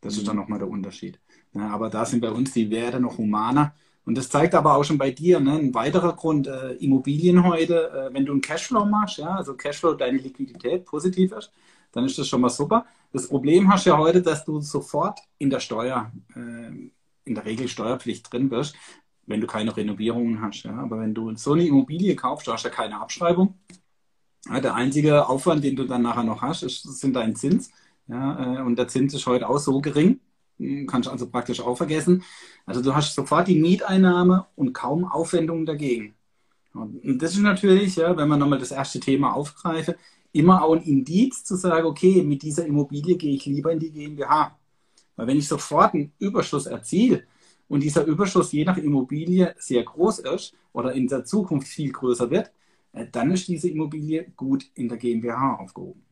Das 0.02 0.16
ist 0.16 0.28
dann 0.28 0.36
nochmal 0.36 0.60
der 0.60 0.70
Unterschied. 0.70 1.20
Ja, 1.54 1.70
aber 1.70 1.90
da 1.90 2.06
sind 2.06 2.20
bei 2.20 2.30
uns 2.30 2.54
die 2.54 2.70
Werte 2.70 3.00
noch 3.00 3.18
humaner. 3.18 3.74
Und 4.06 4.16
das 4.16 4.30
zeigt 4.30 4.54
aber 4.54 4.76
auch 4.76 4.84
schon 4.84 5.00
bei 5.00 5.12
dir, 5.12 5.40
ne, 5.40 5.54
ein 5.54 5.74
weiterer 5.74 6.14
Grund, 6.16 6.48
äh, 6.48 6.74
Immobilien 6.74 7.44
heute, 7.44 7.90
äh, 7.90 8.14
wenn 8.14 8.26
du 8.26 8.34
einen 8.34 8.42
Cashflow 8.42 8.86
machst, 8.86 9.18
ja, 9.18 9.36
also 9.36 9.56
Cashflow, 9.56 9.96
deine 9.96 10.20
Liquidität 10.20 10.86
positiv 10.86 11.32
ist, 11.32 11.52
dann 11.92 12.06
ist 12.06 12.18
das 12.18 12.28
schon 12.28 12.42
mal 12.42 12.50
super. 12.50 12.86
Das 13.12 13.28
Problem 13.28 13.72
hast 13.72 13.86
du 13.86 13.90
ja 13.92 13.98
heute, 13.98 14.22
dass 14.22 14.46
du 14.46 14.62
sofort 14.62 15.20
in 15.40 15.50
der 15.50 15.60
Steuer, 15.60 16.12
äh, 16.36 16.90
in 17.26 17.36
der 17.36 17.46
Regel 17.46 17.68
Steuerpflicht 17.68 18.32
drin 18.32 18.52
wirst, 18.52 18.76
wenn 19.26 19.42
du 19.42 19.48
keine 19.48 19.76
Renovierungen 19.76 20.42
hast. 20.42 20.64
Ja. 20.64 20.76
Aber 20.76 21.00
wenn 21.00 21.14
du 21.16 21.36
so 21.36 21.54
eine 21.54 21.66
Immobilie 21.66 22.16
kaufst, 22.16 22.48
du 22.48 22.54
hast 22.54 22.64
ja 22.64 22.70
keine 22.70 23.00
Abschreibung. 23.00 23.58
Ja, 24.48 24.60
der 24.60 24.76
einzige 24.76 25.28
Aufwand, 25.28 25.64
den 25.64 25.76
du 25.76 25.86
dann 25.86 26.04
nachher 26.04 26.24
noch 26.24 26.44
hast, 26.44 26.62
ist, 26.62 26.84
sind 26.84 27.16
dein 27.16 27.36
Zins. 27.36 27.72
Ja, 28.08 28.60
äh, 28.60 28.62
und 28.62 28.78
der 28.78 28.88
Zins 28.88 29.16
ist 29.16 29.26
heute 29.26 29.50
auch 29.50 29.58
so 29.58 29.82
gering, 29.82 30.20
kannst 30.88 31.08
du 31.08 31.12
also 31.12 31.30
praktisch 31.30 31.60
auch 31.62 31.76
vergessen. 31.76 32.24
Also 32.66 32.82
du 32.82 32.96
hast 32.96 33.14
sofort 33.14 33.48
die 33.48 33.60
Mieteinnahme 33.60 34.48
und 34.56 34.74
kaum 34.74 35.06
Aufwendungen 35.06 35.66
dagegen. 35.66 36.16
Und 36.74 37.22
das 37.22 37.32
ist 37.34 37.40
natürlich, 37.40 37.96
ja, 37.96 38.18
wenn 38.18 38.28
man 38.28 38.40
nochmal 38.40 38.60
das 38.60 38.72
erste 38.72 39.00
Thema 39.00 39.34
aufgreife, 39.34 39.96
immer 40.34 40.64
auch 40.64 40.76
ein 40.76 40.82
Indiz 40.82 41.46
zu 41.46 41.56
sagen, 41.56 41.86
okay, 41.88 42.22
mit 42.22 42.42
dieser 42.42 42.66
Immobilie 42.66 43.16
gehe 43.16 43.36
ich 43.36 43.46
lieber 43.46 43.72
in 43.72 43.80
die 43.80 43.92
GmbH. 43.92 44.58
Weil 45.16 45.28
wenn 45.28 45.38
ich 45.38 45.48
sofort 45.48 45.94
einen 45.94 46.12
Überschuss 46.20 46.66
erziele 46.66 47.24
und 47.70 47.82
dieser 47.82 48.04
Überschuss 48.06 48.52
je 48.52 48.66
nach 48.66 48.78
Immobilie 48.78 49.56
sehr 49.58 49.84
groß 49.84 50.20
ist 50.20 50.54
oder 50.74 50.92
in 50.94 51.08
der 51.08 51.24
Zukunft 51.24 51.68
viel 51.68 51.92
größer 51.92 52.30
wird, 52.30 52.52
äh, 52.92 53.06
dann 53.10 53.32
ist 53.32 53.48
diese 53.48 53.70
Immobilie 53.70 54.32
gut 54.36 54.66
in 54.76 54.90
der 54.90 54.98
GmbH 54.98 55.56
aufgehoben. 55.56 56.04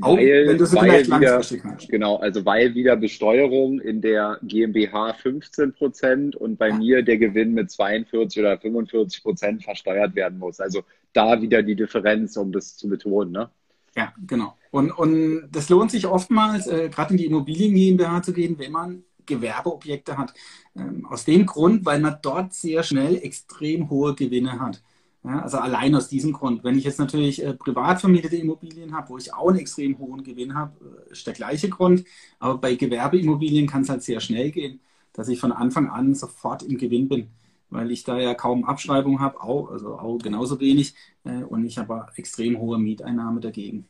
Auch 0.00 0.16
weil, 0.16 0.48
wenn 0.48 0.58
du 0.58 0.66
sie 0.66 0.76
weil 0.76 1.06
wieder, 1.06 1.38
hast. 1.38 1.88
Genau, 1.88 2.16
also 2.16 2.44
weil 2.44 2.74
wieder 2.74 2.96
Besteuerung 2.96 3.80
in 3.80 4.00
der 4.00 4.38
GmbH 4.42 5.14
15 5.14 5.72
Prozent 5.72 6.36
und 6.36 6.58
bei 6.58 6.68
ja. 6.68 6.76
mir 6.76 7.02
der 7.02 7.18
Gewinn 7.18 7.54
mit 7.54 7.70
42 7.70 8.40
oder 8.40 8.58
45 8.58 9.22
Prozent 9.22 9.64
versteuert 9.64 10.14
werden 10.14 10.38
muss. 10.38 10.60
Also 10.60 10.82
da 11.12 11.40
wieder 11.42 11.62
die 11.62 11.76
Differenz, 11.76 12.36
um 12.36 12.52
das 12.52 12.76
zu 12.76 12.88
betonen. 12.88 13.32
Ne? 13.32 13.50
Ja, 13.96 14.12
genau. 14.26 14.56
Und, 14.70 14.90
und 14.92 15.48
das 15.50 15.68
lohnt 15.68 15.90
sich 15.90 16.06
oftmals, 16.06 16.66
äh, 16.66 16.88
gerade 16.88 17.12
in 17.12 17.16
die 17.16 17.26
Immobilien 17.26 17.74
GmbH 17.74 18.22
zu 18.22 18.32
gehen, 18.32 18.58
wenn 18.58 18.72
man 18.72 19.02
Gewerbeobjekte 19.26 20.16
hat. 20.18 20.34
Ähm, 20.76 21.06
aus 21.06 21.24
dem 21.24 21.46
Grund, 21.46 21.84
weil 21.84 22.00
man 22.00 22.18
dort 22.22 22.54
sehr 22.54 22.82
schnell 22.82 23.16
extrem 23.16 23.90
hohe 23.90 24.14
Gewinne 24.14 24.60
hat. 24.60 24.82
Ja, 25.28 25.42
also 25.42 25.58
allein 25.58 25.94
aus 25.94 26.08
diesem 26.08 26.32
Grund. 26.32 26.64
Wenn 26.64 26.78
ich 26.78 26.84
jetzt 26.84 26.98
natürlich 26.98 27.44
äh, 27.44 27.52
privat 27.52 28.00
vermietete 28.00 28.36
Immobilien 28.36 28.96
habe, 28.96 29.10
wo 29.10 29.18
ich 29.18 29.34
auch 29.34 29.48
einen 29.48 29.58
extrem 29.58 29.98
hohen 29.98 30.22
Gewinn 30.22 30.54
habe, 30.54 30.72
äh, 31.06 31.12
ist 31.12 31.26
der 31.26 31.34
gleiche 31.34 31.68
Grund. 31.68 32.04
Aber 32.38 32.56
bei 32.56 32.76
Gewerbeimmobilien 32.76 33.66
kann 33.66 33.82
es 33.82 33.90
halt 33.90 34.02
sehr 34.02 34.20
schnell 34.20 34.50
gehen, 34.50 34.80
dass 35.12 35.28
ich 35.28 35.38
von 35.38 35.52
Anfang 35.52 35.90
an 35.90 36.14
sofort 36.14 36.62
im 36.62 36.78
Gewinn 36.78 37.10
bin, 37.10 37.26
weil 37.68 37.90
ich 37.90 38.04
da 38.04 38.18
ja 38.18 38.32
kaum 38.32 38.64
Abschreibung 38.64 39.20
habe, 39.20 39.42
auch, 39.42 39.70
also 39.70 39.98
auch 39.98 40.16
genauso 40.16 40.60
wenig. 40.60 40.94
Äh, 41.24 41.42
und 41.42 41.66
ich 41.66 41.76
habe 41.76 42.06
extrem 42.16 42.58
hohe 42.58 42.78
Mieteinnahme 42.78 43.40
dagegen. 43.40 43.86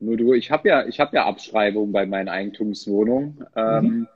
Nur 0.00 0.18
du, 0.18 0.34
ich 0.34 0.50
habe 0.50 0.68
ja, 0.68 0.86
ich 0.86 1.00
habe 1.00 1.16
ja 1.16 1.24
Abschreibung 1.24 1.92
bei 1.92 2.04
meinen 2.04 2.28
Eigentumswohnungen. 2.28 3.46
Ähm, 3.56 3.84
mhm. 3.84 4.08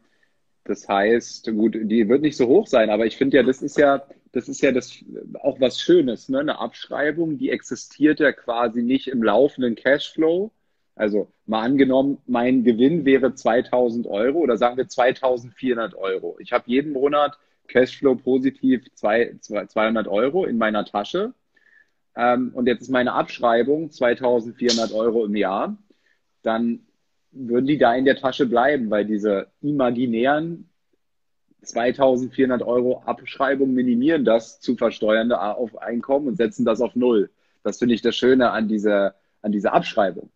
Das 0.64 0.86
heißt, 0.86 1.50
gut, 1.52 1.78
die 1.80 2.08
wird 2.10 2.20
nicht 2.20 2.36
so 2.36 2.46
hoch 2.46 2.66
sein, 2.66 2.90
aber 2.90 3.06
ich 3.06 3.16
finde 3.16 3.38
ja, 3.38 3.42
das 3.42 3.62
ist 3.62 3.78
ja, 3.78 4.02
das 4.36 4.50
ist 4.50 4.60
ja 4.60 4.70
das 4.70 5.02
auch 5.40 5.60
was 5.60 5.80
Schönes, 5.80 6.28
ne? 6.28 6.40
Eine 6.40 6.58
Abschreibung, 6.58 7.38
die 7.38 7.48
existiert 7.48 8.20
ja 8.20 8.32
quasi 8.32 8.82
nicht 8.82 9.08
im 9.08 9.22
laufenden 9.22 9.76
Cashflow. 9.76 10.52
Also 10.94 11.32
mal 11.46 11.62
angenommen, 11.62 12.18
mein 12.26 12.62
Gewinn 12.62 13.06
wäre 13.06 13.34
2000 13.34 14.06
Euro 14.06 14.40
oder 14.40 14.58
sagen 14.58 14.76
wir 14.76 14.88
2400 14.88 15.94
Euro. 15.94 16.36
Ich 16.38 16.52
habe 16.52 16.64
jeden 16.66 16.92
Monat 16.92 17.38
Cashflow 17.68 18.16
positiv 18.16 18.84
200 18.94 20.06
Euro 20.06 20.44
in 20.44 20.58
meiner 20.58 20.84
Tasche. 20.84 21.32
Ähm, 22.14 22.50
und 22.54 22.66
jetzt 22.66 22.82
ist 22.82 22.90
meine 22.90 23.14
Abschreibung 23.14 23.90
2400 23.90 24.92
Euro 24.92 25.24
im 25.24 25.34
Jahr. 25.34 25.78
Dann 26.42 26.80
würden 27.32 27.66
die 27.66 27.78
da 27.78 27.94
in 27.94 28.04
der 28.04 28.16
Tasche 28.16 28.44
bleiben, 28.44 28.90
weil 28.90 29.06
diese 29.06 29.46
imaginären 29.62 30.68
2400 31.62 32.62
Euro 32.62 33.02
Abschreibung 33.04 33.72
minimieren 33.74 34.24
das 34.24 34.60
zu 34.60 34.76
versteuernde 34.76 35.40
auf 35.40 35.78
Einkommen 35.78 36.28
und 36.28 36.36
setzen 36.36 36.64
das 36.64 36.80
auf 36.80 36.94
Null. 36.94 37.30
Das 37.62 37.78
finde 37.78 37.94
ich 37.94 38.02
das 38.02 38.16
Schöne 38.16 38.50
an 38.50 38.68
dieser, 38.68 39.14
an 39.42 39.52
dieser 39.52 39.72
Abschreibung. 39.72 40.30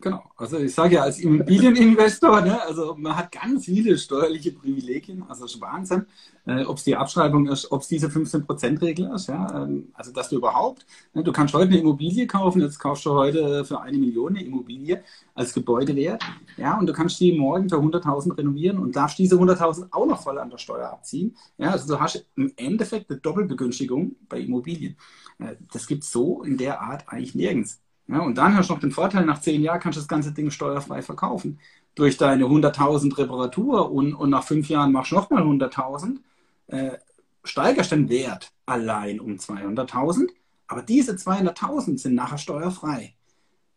Genau. 0.00 0.22
Also 0.36 0.58
ich 0.58 0.74
sage 0.74 0.96
ja 0.96 1.02
als 1.02 1.18
Immobilieninvestor, 1.20 2.40
ne, 2.42 2.60
also 2.62 2.94
man 2.98 3.16
hat 3.16 3.30
ganz 3.30 3.64
viele 3.64 3.96
steuerliche 3.96 4.50
Privilegien, 4.52 5.22
also 5.28 5.44
ist 5.46 5.60
Wahnsinn, 5.60 6.06
äh, 6.46 6.64
ob 6.64 6.78
es 6.78 6.84
die 6.84 6.96
Abschreibung 6.96 7.46
ist, 7.46 7.70
ob 7.70 7.80
es 7.80 7.88
diese 7.88 8.08
15%-Regel 8.08 9.10
ist, 9.14 9.28
ja, 9.28 9.62
ähm, 9.62 9.92
also 9.94 10.12
dass 10.12 10.28
du 10.28 10.36
überhaupt, 10.36 10.84
ne, 11.14 11.22
du 11.22 11.32
kannst 11.32 11.54
heute 11.54 11.68
eine 11.68 11.78
Immobilie 11.78 12.26
kaufen, 12.26 12.60
jetzt 12.60 12.78
kaufst 12.78 13.06
du 13.06 13.12
heute 13.12 13.64
für 13.64 13.80
eine 13.80 13.96
Million 13.96 14.36
eine 14.36 14.44
Immobilie 14.44 15.02
als 15.34 15.54
Gebäudewert, 15.54 16.22
ja, 16.56 16.76
und 16.76 16.86
du 16.86 16.92
kannst 16.92 17.18
die 17.20 17.32
morgen 17.32 17.68
für 17.70 17.76
100.000 17.76 18.36
renovieren 18.36 18.78
und 18.78 18.96
darfst 18.96 19.18
diese 19.18 19.36
100.000 19.36 19.86
auch 19.92 20.06
noch 20.06 20.22
voll 20.22 20.38
an 20.38 20.50
der 20.50 20.58
Steuer 20.58 20.90
abziehen, 20.90 21.36
ja, 21.56 21.70
also 21.70 21.94
du 21.94 22.00
hast 22.00 22.26
im 22.36 22.52
Endeffekt 22.56 23.10
eine 23.10 23.20
Doppelbegünstigung 23.20 24.16
bei 24.28 24.40
Immobilien. 24.40 24.96
Äh, 25.38 25.54
das 25.72 25.86
gibt 25.86 26.02
es 26.02 26.10
so 26.10 26.42
in 26.42 26.58
der 26.58 26.82
Art 26.82 27.08
eigentlich 27.08 27.34
nirgends. 27.34 27.80
Ja, 28.06 28.20
und 28.20 28.36
dann 28.36 28.54
hast 28.56 28.68
du 28.68 28.74
noch 28.74 28.80
den 28.80 28.90
Vorteil, 28.90 29.24
nach 29.24 29.40
zehn 29.40 29.62
Jahren 29.62 29.80
kannst 29.80 29.96
du 29.96 30.00
das 30.00 30.08
ganze 30.08 30.32
Ding 30.32 30.50
steuerfrei 30.50 31.00
verkaufen. 31.00 31.58
Durch 31.94 32.16
deine 32.16 32.44
100.000 32.44 33.16
Reparatur 33.16 33.90
und, 33.90 34.14
und 34.14 34.30
nach 34.30 34.44
fünf 34.44 34.68
Jahren 34.68 34.92
machst 34.92 35.12
du 35.12 35.16
nochmal 35.16 35.42
100.000, 35.42 36.18
äh, 36.66 36.98
steigerst 37.44 37.92
den 37.92 38.08
Wert 38.08 38.52
allein 38.66 39.20
um 39.20 39.36
200.000, 39.36 40.28
aber 40.66 40.82
diese 40.82 41.12
200.000 41.12 41.98
sind 41.98 42.14
nachher 42.14 42.38
steuerfrei. 42.38 43.14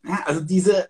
Ja, 0.05 0.19
also 0.25 0.41
diese, 0.41 0.85
äh, 0.85 0.89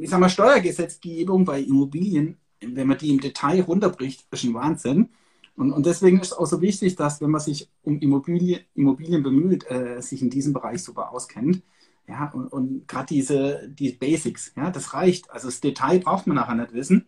ich 0.00 0.10
sag 0.10 0.20
mal, 0.20 0.28
Steuergesetzgebung 0.28 1.44
bei 1.44 1.60
Immobilien, 1.60 2.36
wenn 2.60 2.86
man 2.86 2.98
die 2.98 3.10
im 3.10 3.20
Detail 3.20 3.62
runterbricht, 3.62 4.26
ist 4.30 4.44
ein 4.44 4.54
Wahnsinn. 4.54 5.10
Und, 5.56 5.72
und 5.72 5.86
deswegen 5.86 6.20
ist 6.20 6.32
es 6.32 6.32
auch 6.32 6.46
so 6.46 6.60
wichtig, 6.60 6.96
dass, 6.96 7.20
wenn 7.20 7.30
man 7.30 7.40
sich 7.40 7.70
um 7.82 7.98
Immobilien, 8.00 8.60
Immobilien 8.74 9.22
bemüht, 9.22 9.70
äh, 9.70 10.00
sich 10.02 10.20
in 10.20 10.30
diesem 10.30 10.52
Bereich 10.52 10.82
super 10.82 11.12
auskennt 11.12 11.62
Ja, 12.06 12.30
und, 12.34 12.48
und 12.48 12.88
gerade 12.88 13.06
diese 13.06 13.68
die 13.68 13.92
Basics, 13.92 14.52
ja, 14.56 14.70
das 14.70 14.94
reicht. 14.94 15.30
Also 15.30 15.48
das 15.48 15.60
Detail 15.60 16.00
braucht 16.00 16.26
man 16.26 16.36
nachher 16.36 16.54
nicht 16.54 16.74
wissen. 16.74 17.06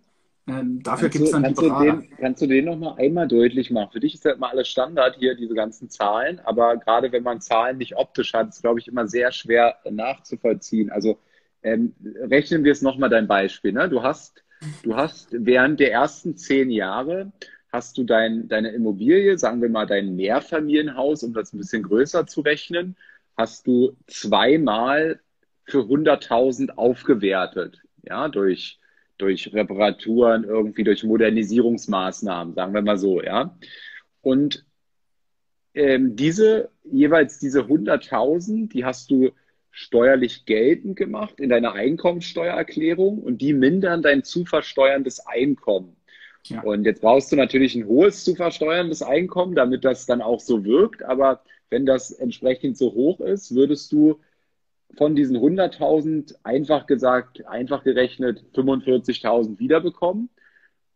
Ähm, 0.49 0.83
dafür 0.83 1.09
gibt 1.09 1.25
es 1.25 1.33
dann 1.33 1.43
die 1.43 1.55
Berater. 1.55 1.93
Du 1.93 2.01
den, 2.03 2.17
kannst 2.19 2.43
du 2.43 2.47
den 2.47 2.65
nochmal 2.67 2.95
einmal 2.99 3.27
deutlich 3.27 3.71
machen? 3.71 3.91
Für 3.93 4.01
dich 4.01 4.15
ist 4.15 4.25
ja 4.25 4.33
immer 4.33 4.51
alles 4.51 4.69
Standard 4.69 5.17
hier, 5.19 5.35
diese 5.35 5.55
ganzen 5.55 5.91
Zahlen, 5.91 6.39
aber 6.45 6.77
gerade 6.77 7.11
wenn 7.11 7.25
man 7.25 7.41
Zahlen 7.41 7.79
nicht 7.79 7.97
optisch 7.97 8.33
hat, 8.33 8.49
ist 8.51 8.63
glaube 8.63 8.79
ich 8.79 8.87
immer 8.87 9.09
sehr 9.09 9.33
schwer 9.33 9.77
nachzuvollziehen. 9.91 10.91
Also 10.91 11.19
ähm, 11.63 11.95
rechnen 12.31 12.63
wir 12.63 12.73
es 12.73 12.81
nochmal 12.81 13.11
dein 13.11 13.27
Beispiel. 13.27 13.73
Ne? 13.73 13.89
Du 13.89 14.03
hast, 14.03 14.45
du 14.85 14.95
hast 14.95 15.29
während 15.33 15.81
der 15.81 15.93
ersten 15.93 16.37
zehn 16.37 16.71
Jahre 16.71 17.33
hast 17.73 17.99
du 17.99 18.05
dein, 18.05 18.49
deine 18.49 18.71
Immobilie, 18.71 19.37
sagen 19.37 19.61
wir 19.61 19.69
mal 19.69 19.87
dein 19.87 20.15
Mehrfamilienhaus, 20.15 21.25
um 21.25 21.35
das 21.35 21.53
ein 21.53 21.59
bisschen 21.59 21.83
größer 21.83 22.27
zu 22.27 22.41
rechnen, 22.41 22.97
hast 23.37 23.66
du 23.66 23.96
zweimal 24.07 25.20
für 25.64 25.81
100.000 25.81 26.70
aufgewertet, 26.70 27.83
ja, 28.03 28.29
durch, 28.29 28.79
durch 29.18 29.53
Reparaturen, 29.53 30.44
irgendwie 30.44 30.85
durch 30.85 31.05
Modernisierungsmaßnahmen, 31.05 32.55
sagen 32.55 32.75
wir 32.75 32.83
mal 32.83 32.99
so, 32.99 33.22
ja. 33.22 33.57
Und 34.22 34.64
ähm, 35.75 36.16
diese, 36.16 36.70
jeweils 36.85 37.38
diese 37.38 37.62
100.000, 37.62 38.68
die 38.70 38.85
hast 38.85 39.11
du 39.11 39.33
steuerlich 39.70 40.46
geltend 40.46 40.96
gemacht 40.96 41.38
in 41.38 41.51
deiner 41.51 41.75
Einkommensteuererklärung 41.75 43.18
und 43.18 43.42
die 43.42 43.53
mindern 43.53 44.01
dein 44.01 44.25
zu 44.25 44.46
versteuerndes 44.46 45.27
Einkommen. 45.27 45.96
Ja. 46.44 46.62
Und 46.62 46.85
jetzt 46.85 47.03
brauchst 47.03 47.31
du 47.31 47.37
natürlich 47.37 47.75
ein 47.75 47.87
hohes 47.87 48.25
zu 48.25 48.35
versteuerndes 48.35 49.03
Einkommen, 49.03 49.55
damit 49.55 49.85
das 49.85 50.07
dann 50.07 50.22
auch 50.22 50.40
so 50.40 50.64
wirkt. 50.64 51.03
Aber 51.03 51.42
wenn 51.71 51.87
das 51.87 52.13
entsprechend 52.13 52.77
so 52.77 52.93
hoch 52.93 53.21
ist, 53.21 53.55
würdest 53.55 53.93
du 53.93 54.21
von 54.97 55.15
diesen 55.15 55.37
100.000 55.37 56.37
einfach 56.43 56.87
gesagt, 56.87 57.47
einfach 57.47 57.83
gerechnet 57.85 58.45
45.000 58.55 59.59
wiederbekommen. 59.59 60.31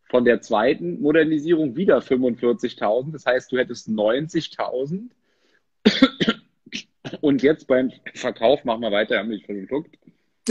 Von 0.09 0.25
der 0.25 0.41
zweiten 0.41 1.01
Modernisierung 1.01 1.75
wieder 1.75 1.99
45.000. 1.99 3.11
Das 3.11 3.25
heißt, 3.25 3.51
du 3.51 3.57
hättest 3.57 3.89
90.000. 3.89 5.09
Und 7.21 7.43
jetzt 7.43 7.67
beim 7.67 7.91
Verkauf, 8.13 8.63
machen 8.63 8.81
wir 8.81 8.91
weiter, 8.91 9.19
haben 9.19 9.29
mich 9.29 9.45
verschluckt. 9.45 9.97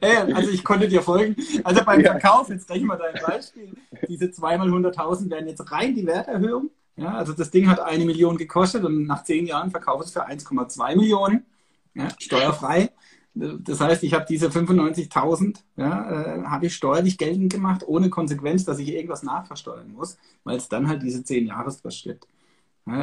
hey, 0.00 0.32
also 0.32 0.50
ich 0.50 0.64
konnte 0.64 0.88
dir 0.88 1.02
folgen. 1.02 1.36
Also 1.64 1.84
beim 1.84 2.00
ja. 2.00 2.12
Verkauf, 2.12 2.48
jetzt 2.48 2.70
rechnen 2.70 2.88
wir 2.88 2.96
dein 2.96 3.20
Beispiel, 3.22 3.72
diese 4.08 4.30
zweimal 4.30 4.68
100.000 4.68 5.30
werden 5.30 5.48
jetzt 5.48 5.70
rein 5.70 5.94
die 5.94 6.06
Werterhöhung. 6.06 6.70
Ja, 6.98 7.14
also 7.14 7.32
das 7.32 7.50
Ding 7.50 7.68
hat 7.68 7.80
eine 7.80 8.04
Million 8.04 8.36
gekostet 8.36 8.84
und 8.84 9.06
nach 9.06 9.22
zehn 9.24 9.46
Jahren 9.46 9.70
verkaufe 9.70 10.04
es 10.04 10.10
für 10.10 10.26
1,2 10.26 10.96
Millionen, 10.96 11.46
ja, 11.94 12.08
steuerfrei. 12.18 12.90
Das 13.34 13.80
heißt, 13.80 14.02
ich 14.02 14.14
habe 14.14 14.26
diese 14.28 14.50
95.000, 14.50 15.58
ja, 15.76 16.10
äh, 16.10 16.42
habe 16.44 16.66
ich 16.66 16.74
steuerlich 16.74 17.16
geltend 17.16 17.52
gemacht, 17.52 17.84
ohne 17.86 18.10
Konsequenz, 18.10 18.64
dass 18.64 18.80
ich 18.80 18.88
irgendwas 18.88 19.22
nachversteuern 19.22 19.92
muss, 19.92 20.18
weil 20.42 20.56
es 20.56 20.68
dann 20.68 20.88
halt 20.88 21.02
diese 21.02 21.22
zehn 21.22 21.46
Jahresfrist 21.46 22.02
gibt. 22.02 22.26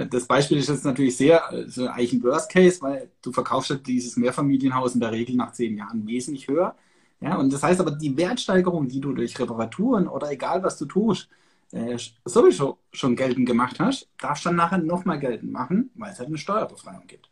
Das 0.10 0.26
Beispiel 0.26 0.58
ist 0.58 0.70
jetzt 0.70 0.84
natürlich 0.84 1.16
sehr, 1.16 1.48
also 1.48 1.88
eigentlich 1.88 2.14
ein 2.14 2.24
Worst 2.24 2.52
Case, 2.52 2.82
weil 2.82 3.12
du 3.22 3.32
verkaufst 3.32 3.70
halt 3.70 3.86
dieses 3.86 4.18
Mehrfamilienhaus 4.18 4.96
in 4.96 5.00
der 5.00 5.12
Regel 5.12 5.36
nach 5.36 5.52
zehn 5.54 5.78
Jahren 5.78 6.08
wesentlich 6.08 6.48
höher. 6.48 6.76
Ja, 7.22 7.38
und 7.38 7.54
das 7.54 7.62
heißt 7.64 7.80
aber, 7.80 7.92
die 7.92 8.18
Wertsteigerung, 8.18 8.88
die 8.88 9.00
du 9.00 9.14
durch 9.14 9.40
Reparaturen 9.40 10.08
oder 10.08 10.32
egal 10.32 10.64
was 10.64 10.78
du 10.80 10.86
tust, 10.86 11.30
äh, 11.76 11.98
sowieso 12.24 12.80
schon 12.94 13.18
geltend 13.18 13.48
gemacht 13.48 13.80
hast, 13.80 14.10
darfst 14.18 14.46
du 14.46 14.50
dann 14.50 14.56
nachher 14.56 14.78
nochmal 14.78 15.20
geltend 15.20 15.52
machen, 15.52 15.92
weil 15.96 16.14
es 16.14 16.20
halt 16.20 16.30
eine 16.30 16.38
Steuerbefreiung 16.38 17.06
gibt. 17.06 17.30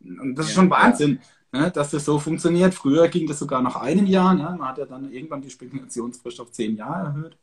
Und 0.00 0.34
das 0.34 0.46
ja, 0.46 0.50
ist 0.50 0.54
schon 0.54 0.70
Wahnsinn, 0.70 1.20
ja. 1.52 1.60
ne, 1.60 1.70
dass 1.70 1.90
das 1.90 2.06
so 2.06 2.18
funktioniert. 2.18 2.74
Früher 2.74 3.08
ging 3.08 3.26
das 3.26 3.38
sogar 3.38 3.60
nach 3.60 3.76
einem 3.76 4.06
Jahr. 4.06 4.34
Ne? 4.34 4.44
Man 4.44 4.68
hat 4.68 4.78
ja 4.78 4.86
dann 4.86 5.12
irgendwann 5.12 5.42
die 5.42 5.50
Spekulationsfrist 5.50 6.40
auf 6.40 6.52
zehn 6.52 6.76
Jahre 6.76 7.06
erhöht. 7.06 7.36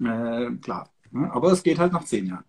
Äh, 0.00 0.56
klar. 0.60 0.90
Ne? 1.10 1.32
Aber 1.32 1.52
es 1.52 1.62
geht 1.62 1.78
halt 1.78 1.92
nach 1.92 2.04
zehn 2.04 2.26
Jahren. 2.26 2.44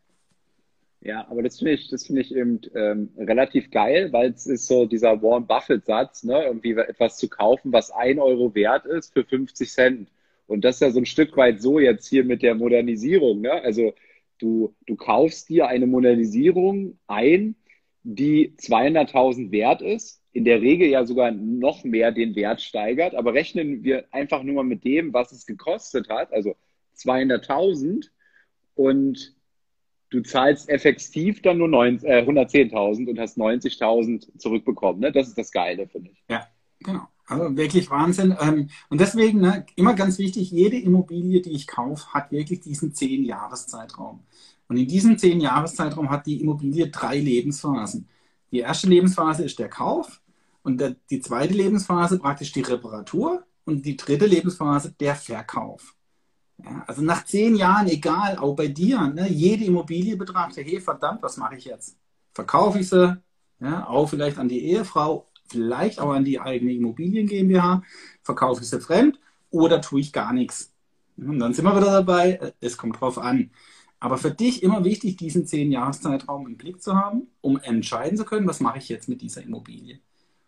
Ja, 1.01 1.25
aber 1.29 1.41
das 1.41 1.59
finde 1.59 1.71
ich, 1.73 1.89
das 1.89 2.05
finde 2.07 2.21
ich 2.21 2.35
eben 2.35 2.59
ähm, 2.75 3.13
relativ 3.17 3.71
geil, 3.71 4.11
weil 4.11 4.31
es 4.31 4.45
ist 4.47 4.67
so 4.67 4.85
dieser 4.85 5.21
Warren 5.21 5.47
Buffett-Satz, 5.47 6.23
ne, 6.23 6.43
irgendwie 6.43 6.73
etwas 6.73 7.17
zu 7.17 7.29
kaufen, 7.29 7.71
was 7.71 7.89
ein 7.89 8.19
Euro 8.19 8.53
wert 8.53 8.85
ist 8.85 9.13
für 9.13 9.23
50 9.23 9.71
Cent. 9.71 10.09
Und 10.49 10.61
das 10.65 10.75
ist 10.75 10.81
ja 10.81 10.91
so 10.91 10.99
ein 10.99 11.05
Stück 11.05 11.37
weit 11.37 11.61
so 11.61 11.79
jetzt 11.79 12.07
hier 12.07 12.23
mit 12.23 12.41
der 12.41 12.55
Modernisierung, 12.55 13.41
ne? 13.41 13.51
Also 13.51 13.93
du, 14.39 14.75
du 14.87 14.95
kaufst 14.95 15.49
dir 15.49 15.67
eine 15.67 15.85
Modernisierung 15.85 16.97
ein, 17.07 17.55
die 18.03 18.55
200.000 18.57 19.51
wert 19.51 19.81
ist, 19.81 20.23
in 20.31 20.45
der 20.45 20.61
Regel 20.61 20.87
ja 20.87 21.05
sogar 21.05 21.31
noch 21.31 21.83
mehr 21.83 22.11
den 22.11 22.35
Wert 22.35 22.61
steigert, 22.61 23.13
aber 23.13 23.33
rechnen 23.33 23.83
wir 23.83 24.05
einfach 24.11 24.41
nur 24.41 24.55
mal 24.55 24.63
mit 24.63 24.83
dem, 24.83 25.13
was 25.13 25.31
es 25.31 25.45
gekostet 25.45 26.09
hat, 26.09 26.33
also 26.33 26.55
200.000 26.97 28.09
und 28.75 29.35
du 30.09 30.21
zahlst 30.21 30.69
effektiv 30.69 31.41
dann 31.41 31.59
nur 31.59 31.67
äh, 31.67 32.23
110.000 32.23 33.07
und 33.07 33.19
hast 33.19 33.37
90.000 33.37 34.37
zurückbekommen. 34.39 35.01
Ne? 35.01 35.11
Das 35.11 35.27
ist 35.27 35.37
das 35.37 35.51
Geile, 35.51 35.87
finde 35.87 36.11
ich. 36.11 36.23
Ja, 36.29 36.47
genau. 36.79 37.07
Also 37.29 37.55
wirklich 37.55 37.89
Wahnsinn. 37.91 38.35
Ähm, 38.39 38.69
und 38.89 38.99
deswegen 38.99 39.39
ne, 39.39 39.65
immer 39.75 39.93
ganz 39.93 40.17
wichtig, 40.17 40.49
jede 40.51 40.77
Immobilie, 40.77 41.41
die 41.41 41.51
ich 41.51 41.67
kaufe, 41.67 42.11
hat 42.13 42.31
wirklich 42.31 42.61
diesen 42.61 42.93
10-Jahres-Zeitraum. 42.93 44.23
Und 44.67 44.77
in 44.77 44.87
diesem 44.87 45.15
10-Jahres-Zeitraum 45.15 46.09
hat 46.09 46.25
die 46.25 46.41
Immobilie 46.41 46.89
drei 46.89 47.19
Lebensphasen. 47.19 48.07
Die 48.51 48.59
erste 48.59 48.87
Lebensphase 48.87 49.43
ist 49.43 49.59
der 49.59 49.69
Kauf 49.69 50.21
und 50.63 50.79
der, 50.79 50.95
die 51.09 51.21
zweite 51.21 51.53
Lebensphase 51.53 52.17
praktisch 52.19 52.51
die 52.51 52.61
Reparatur 52.61 53.43
und 53.65 53.85
die 53.85 53.95
dritte 53.95 54.25
Lebensphase 54.25 54.93
der 54.99 55.15
Verkauf. 55.15 55.95
Ja, 56.57 56.83
also 56.87 57.01
nach 57.03 57.25
zehn 57.25 57.55
Jahren, 57.55 57.87
egal, 57.87 58.37
auch 58.37 58.55
bei 58.55 58.67
dir, 58.67 59.01
ne, 59.07 59.29
jede 59.29 59.65
Immobilie 59.65 60.17
betrachtet, 60.17 60.67
hey, 60.67 60.81
verdammt, 60.81 61.21
was 61.21 61.37
mache 61.37 61.55
ich 61.55 61.65
jetzt? 61.65 61.97
Verkaufe 62.33 62.79
ich 62.79 62.89
sie? 62.89 63.17
Ja, 63.61 63.87
auch 63.87 64.07
vielleicht 64.07 64.37
an 64.37 64.49
die 64.49 64.65
Ehefrau, 64.65 65.28
vielleicht 65.49 65.99
auch 65.99 66.11
an 66.11 66.25
die 66.25 66.39
eigene 66.39 66.73
Immobilien 66.73 67.27
GmbH, 67.27 67.83
verkaufe 68.23 68.61
ich 68.61 68.69
sie 68.69 68.79
fremd 68.79 69.19
oder 69.49 69.81
tue 69.81 70.01
ich 70.01 70.13
gar 70.13 70.33
nichts? 70.33 70.73
Und 71.17 71.39
dann 71.39 71.53
sind 71.53 71.65
wir 71.65 71.75
wieder 71.75 71.91
dabei, 71.91 72.53
es 72.61 72.77
kommt 72.77 73.01
drauf 73.01 73.17
an. 73.17 73.51
Aber 73.99 74.17
für 74.17 74.31
dich 74.31 74.63
immer 74.63 74.85
wichtig, 74.85 75.17
diesen 75.17 75.45
zehn 75.45 75.71
Jahreszeitraum 75.71 76.47
im 76.47 76.55
Blick 76.55 76.81
zu 76.81 76.95
haben, 76.95 77.27
um 77.41 77.59
entscheiden 77.59 78.17
zu 78.17 78.23
können, 78.23 78.47
was 78.47 78.61
mache 78.61 78.77
ich 78.77 78.87
jetzt 78.87 79.09
mit 79.09 79.21
dieser 79.21 79.43
Immobilie. 79.43 79.99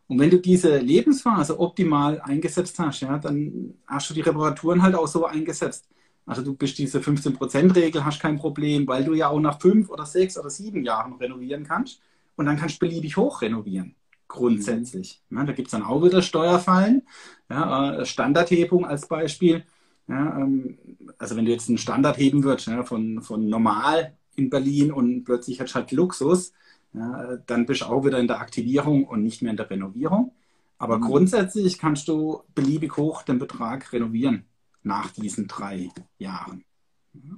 Und 0.08 0.20
wenn 0.20 0.30
du 0.30 0.40
diese 0.40 0.78
Lebensphase 0.78 1.60
optimal 1.60 2.22
eingesetzt 2.22 2.80
hast, 2.80 3.02
ja, 3.02 3.18
dann 3.18 3.74
hast 3.88 4.10
du 4.10 4.14
die 4.14 4.22
Reparaturen 4.22 4.82
halt 4.82 4.96
auch 4.96 5.08
so 5.08 5.26
eingesetzt, 5.26 5.88
also 6.26 6.44
du 6.44 6.54
bist 6.56 6.78
diese 6.78 7.00
15%-Regel, 7.00 8.06
hast 8.06 8.20
kein 8.20 8.38
Problem, 8.38 8.88
weil 8.88 9.04
du 9.04 9.14
ja 9.14 9.30
auch 9.30 9.40
nach 9.40 9.60
fünf 9.60 9.90
oder 9.90 10.06
sechs 10.06 10.38
oder 10.38 10.50
sieben 10.50 10.84
Jahren 10.84 11.14
renovieren 11.14 11.66
kannst. 11.66 12.02
Und 12.36 12.46
dann 12.46 12.58
kannst 12.58 12.76
du 12.76 12.88
beliebig 12.88 13.18
hoch 13.18 13.42
renovieren, 13.42 13.96
grundsätzlich. 14.32 15.22
Ja, 15.30 15.44
da 15.44 15.54
gibt 15.54 15.68
es 15.68 15.72
dann 15.72 15.84
auch 15.84 16.04
wieder 16.04 16.22
Steuerfallen. 16.22 17.04
Ja, 17.50 17.96
äh, 17.96 18.06
Standardhebung 18.06 18.86
als 18.86 19.08
Beispiel. 19.08 19.66
Ja, 20.08 20.40
ähm, 20.40 20.78
also 21.18 21.36
wenn 21.36 21.46
du 21.46 21.52
jetzt 21.52 21.70
einen 21.70 21.78
Standard 21.78 22.18
heben 22.18 22.44
würdest 22.44 22.68
ja, 22.68 22.84
von, 22.84 23.22
von 23.22 23.48
normal 23.48 24.14
in 24.36 24.50
Berlin 24.50 24.92
und 24.92 25.24
plötzlich 25.24 25.60
hast 25.60 25.72
du 25.72 25.76
halt 25.76 25.92
Luxus, 25.92 26.54
dann 26.94 27.66
bist 27.66 27.82
du 27.82 27.86
auch 27.86 28.04
wieder 28.04 28.20
in 28.20 28.28
der 28.28 28.42
Aktivierung 28.42 29.06
und 29.06 29.24
nicht 29.24 29.42
mehr 29.42 29.52
in 29.52 29.58
der 29.58 29.70
Renovierung. 29.70 30.34
Aber 30.78 30.98
mhm. 30.98 31.04
grundsätzlich 31.04 31.78
kannst 31.78 32.08
du 32.08 32.44
beliebig 32.54 32.98
hoch 32.98 33.24
den 33.24 33.40
Betrag 33.40 33.94
renovieren 33.94 34.46
nach 34.84 35.12
diesen 35.12 35.48
drei 35.48 35.90
Jahren. 36.18 36.66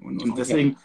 Und, 0.01 0.23
und 0.23 0.37
deswegen 0.37 0.77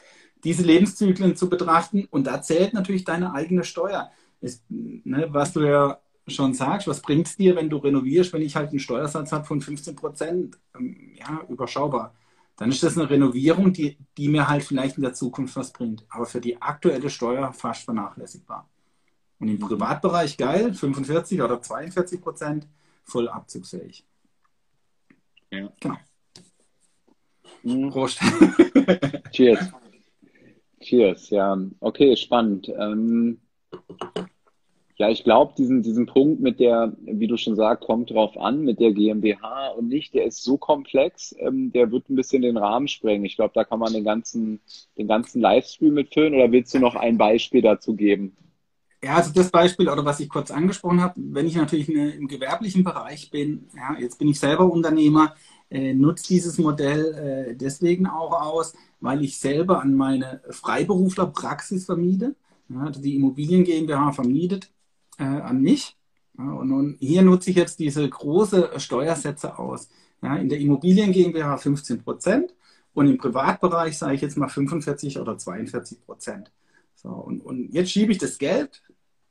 diese 0.44 0.62
Lebenszyklen 0.62 1.36
zu 1.36 1.48
betrachten 1.48 2.06
und 2.10 2.26
da 2.26 2.42
zählt 2.42 2.74
natürlich 2.74 3.04
deine 3.04 3.32
eigene 3.32 3.64
Steuer. 3.64 4.10
Ist, 4.40 4.64
ne, 4.68 5.26
was 5.30 5.52
du 5.52 5.60
ja 5.60 5.98
schon 6.26 6.54
sagst, 6.54 6.86
was 6.86 7.00
bringt 7.02 7.26
es 7.26 7.36
dir, 7.36 7.56
wenn 7.56 7.70
du 7.70 7.78
renovierst, 7.78 8.32
wenn 8.32 8.42
ich 8.42 8.54
halt 8.54 8.70
einen 8.70 8.78
Steuersatz 8.78 9.32
habe 9.32 9.44
von 9.44 9.60
15 9.60 9.96
Prozent? 9.96 10.58
Ähm, 10.78 11.14
ja, 11.14 11.44
überschaubar. 11.48 12.14
Dann 12.56 12.70
ist 12.70 12.82
das 12.82 12.98
eine 12.98 13.08
Renovierung, 13.08 13.72
die, 13.72 13.96
die 14.16 14.28
mir 14.28 14.48
halt 14.48 14.64
vielleicht 14.64 14.96
in 14.96 15.02
der 15.02 15.14
Zukunft 15.14 15.56
was 15.56 15.72
bringt. 15.72 16.04
Aber 16.10 16.26
für 16.26 16.40
die 16.40 16.60
aktuelle 16.60 17.08
Steuer 17.08 17.52
fast 17.52 17.84
vernachlässigbar. 17.84 18.68
Und 19.38 19.48
im 19.48 19.58
Privatbereich 19.60 20.36
geil, 20.36 20.74
45 20.74 21.40
oder 21.40 21.62
42 21.62 22.20
Prozent, 22.20 22.66
voll 23.04 23.28
abzugsfähig. 23.28 24.04
Ja. 25.50 25.72
Genau. 25.80 25.96
Mhm. 27.62 27.90
Prost. 27.90 28.20
Cheers. 29.30 29.70
Cheers, 30.80 31.30
ja. 31.30 31.56
Okay, 31.80 32.16
spannend. 32.16 32.68
Ähm, 32.68 33.40
ja, 34.98 35.08
ich 35.08 35.22
glaube, 35.22 35.54
diesen, 35.56 35.82
diesen 35.82 36.06
Punkt 36.06 36.40
mit 36.40 36.58
der, 36.58 36.92
wie 37.00 37.28
du 37.28 37.36
schon 37.36 37.54
sagst, 37.54 37.86
kommt 37.86 38.10
drauf 38.10 38.36
an, 38.36 38.62
mit 38.62 38.80
der 38.80 38.92
GmbH 38.92 39.68
und 39.68 39.88
nicht, 39.88 40.12
der 40.12 40.24
ist 40.24 40.42
so 40.42 40.58
komplex, 40.58 41.34
ähm, 41.38 41.70
der 41.72 41.92
wird 41.92 42.10
ein 42.10 42.16
bisschen 42.16 42.42
den 42.42 42.56
Rahmen 42.56 42.88
sprengen. 42.88 43.24
Ich 43.24 43.36
glaube, 43.36 43.52
da 43.54 43.62
kann 43.62 43.78
man 43.78 43.92
den 43.92 44.02
ganzen, 44.02 44.60
den 44.96 45.06
ganzen 45.06 45.40
Livestream 45.40 45.94
mitfüllen 45.94 46.34
oder 46.34 46.50
willst 46.50 46.74
du 46.74 46.80
noch 46.80 46.96
ein 46.96 47.16
Beispiel 47.16 47.62
dazu 47.62 47.94
geben? 47.94 48.36
Ja, 49.00 49.14
also 49.14 49.32
das 49.32 49.52
Beispiel 49.52 49.88
oder 49.88 50.04
was 50.04 50.18
ich 50.18 50.28
kurz 50.28 50.50
angesprochen 50.50 51.00
habe, 51.00 51.14
wenn 51.16 51.46
ich 51.46 51.54
natürlich 51.54 51.88
eine, 51.88 52.10
im 52.10 52.26
gewerblichen 52.26 52.82
Bereich 52.82 53.30
bin, 53.30 53.68
ja, 53.76 53.96
jetzt 54.00 54.18
bin 54.18 54.26
ich 54.26 54.40
selber 54.40 54.64
Unternehmer, 54.64 55.36
äh, 55.70 55.94
nutze 55.94 56.26
dieses 56.26 56.58
Modell 56.58 57.50
äh, 57.52 57.54
deswegen 57.54 58.08
auch 58.08 58.32
aus, 58.32 58.72
weil 58.98 59.22
ich 59.22 59.38
selber 59.38 59.80
an 59.80 59.94
meine 59.94 60.40
Freiberuflerpraxis 60.50 61.86
vermiete. 61.86 62.34
Ja, 62.68 62.80
also 62.80 63.00
die 63.00 63.16
Immobilien 63.16 63.64
GmbH 63.64 64.12
vermietet 64.12 64.70
äh, 65.18 65.24
an 65.24 65.62
mich. 65.62 65.96
Ja, 66.38 66.52
und, 66.52 66.72
und, 66.72 66.96
hier 67.00 67.22
nutze 67.22 67.50
ich 67.50 67.56
jetzt 67.56 67.78
diese 67.78 68.08
große 68.08 68.72
Steuersätze 68.78 69.58
aus. 69.58 69.88
Ja, 70.22 70.36
in 70.36 70.48
der 70.48 70.58
Immobilien 70.58 71.12
GmbH 71.12 71.56
15 71.56 72.02
Prozent 72.02 72.54
und 72.94 73.06
im 73.06 73.18
Privatbereich 73.18 73.96
sage 73.96 74.14
ich 74.14 74.20
jetzt 74.20 74.36
mal 74.36 74.48
45 74.48 75.18
oder 75.18 75.38
42 75.38 76.04
Prozent. 76.04 76.52
So, 76.94 77.10
und, 77.10 77.40
und 77.44 77.72
jetzt 77.72 77.90
schiebe 77.90 78.12
ich 78.12 78.18
das 78.18 78.38
Geld, 78.38 78.82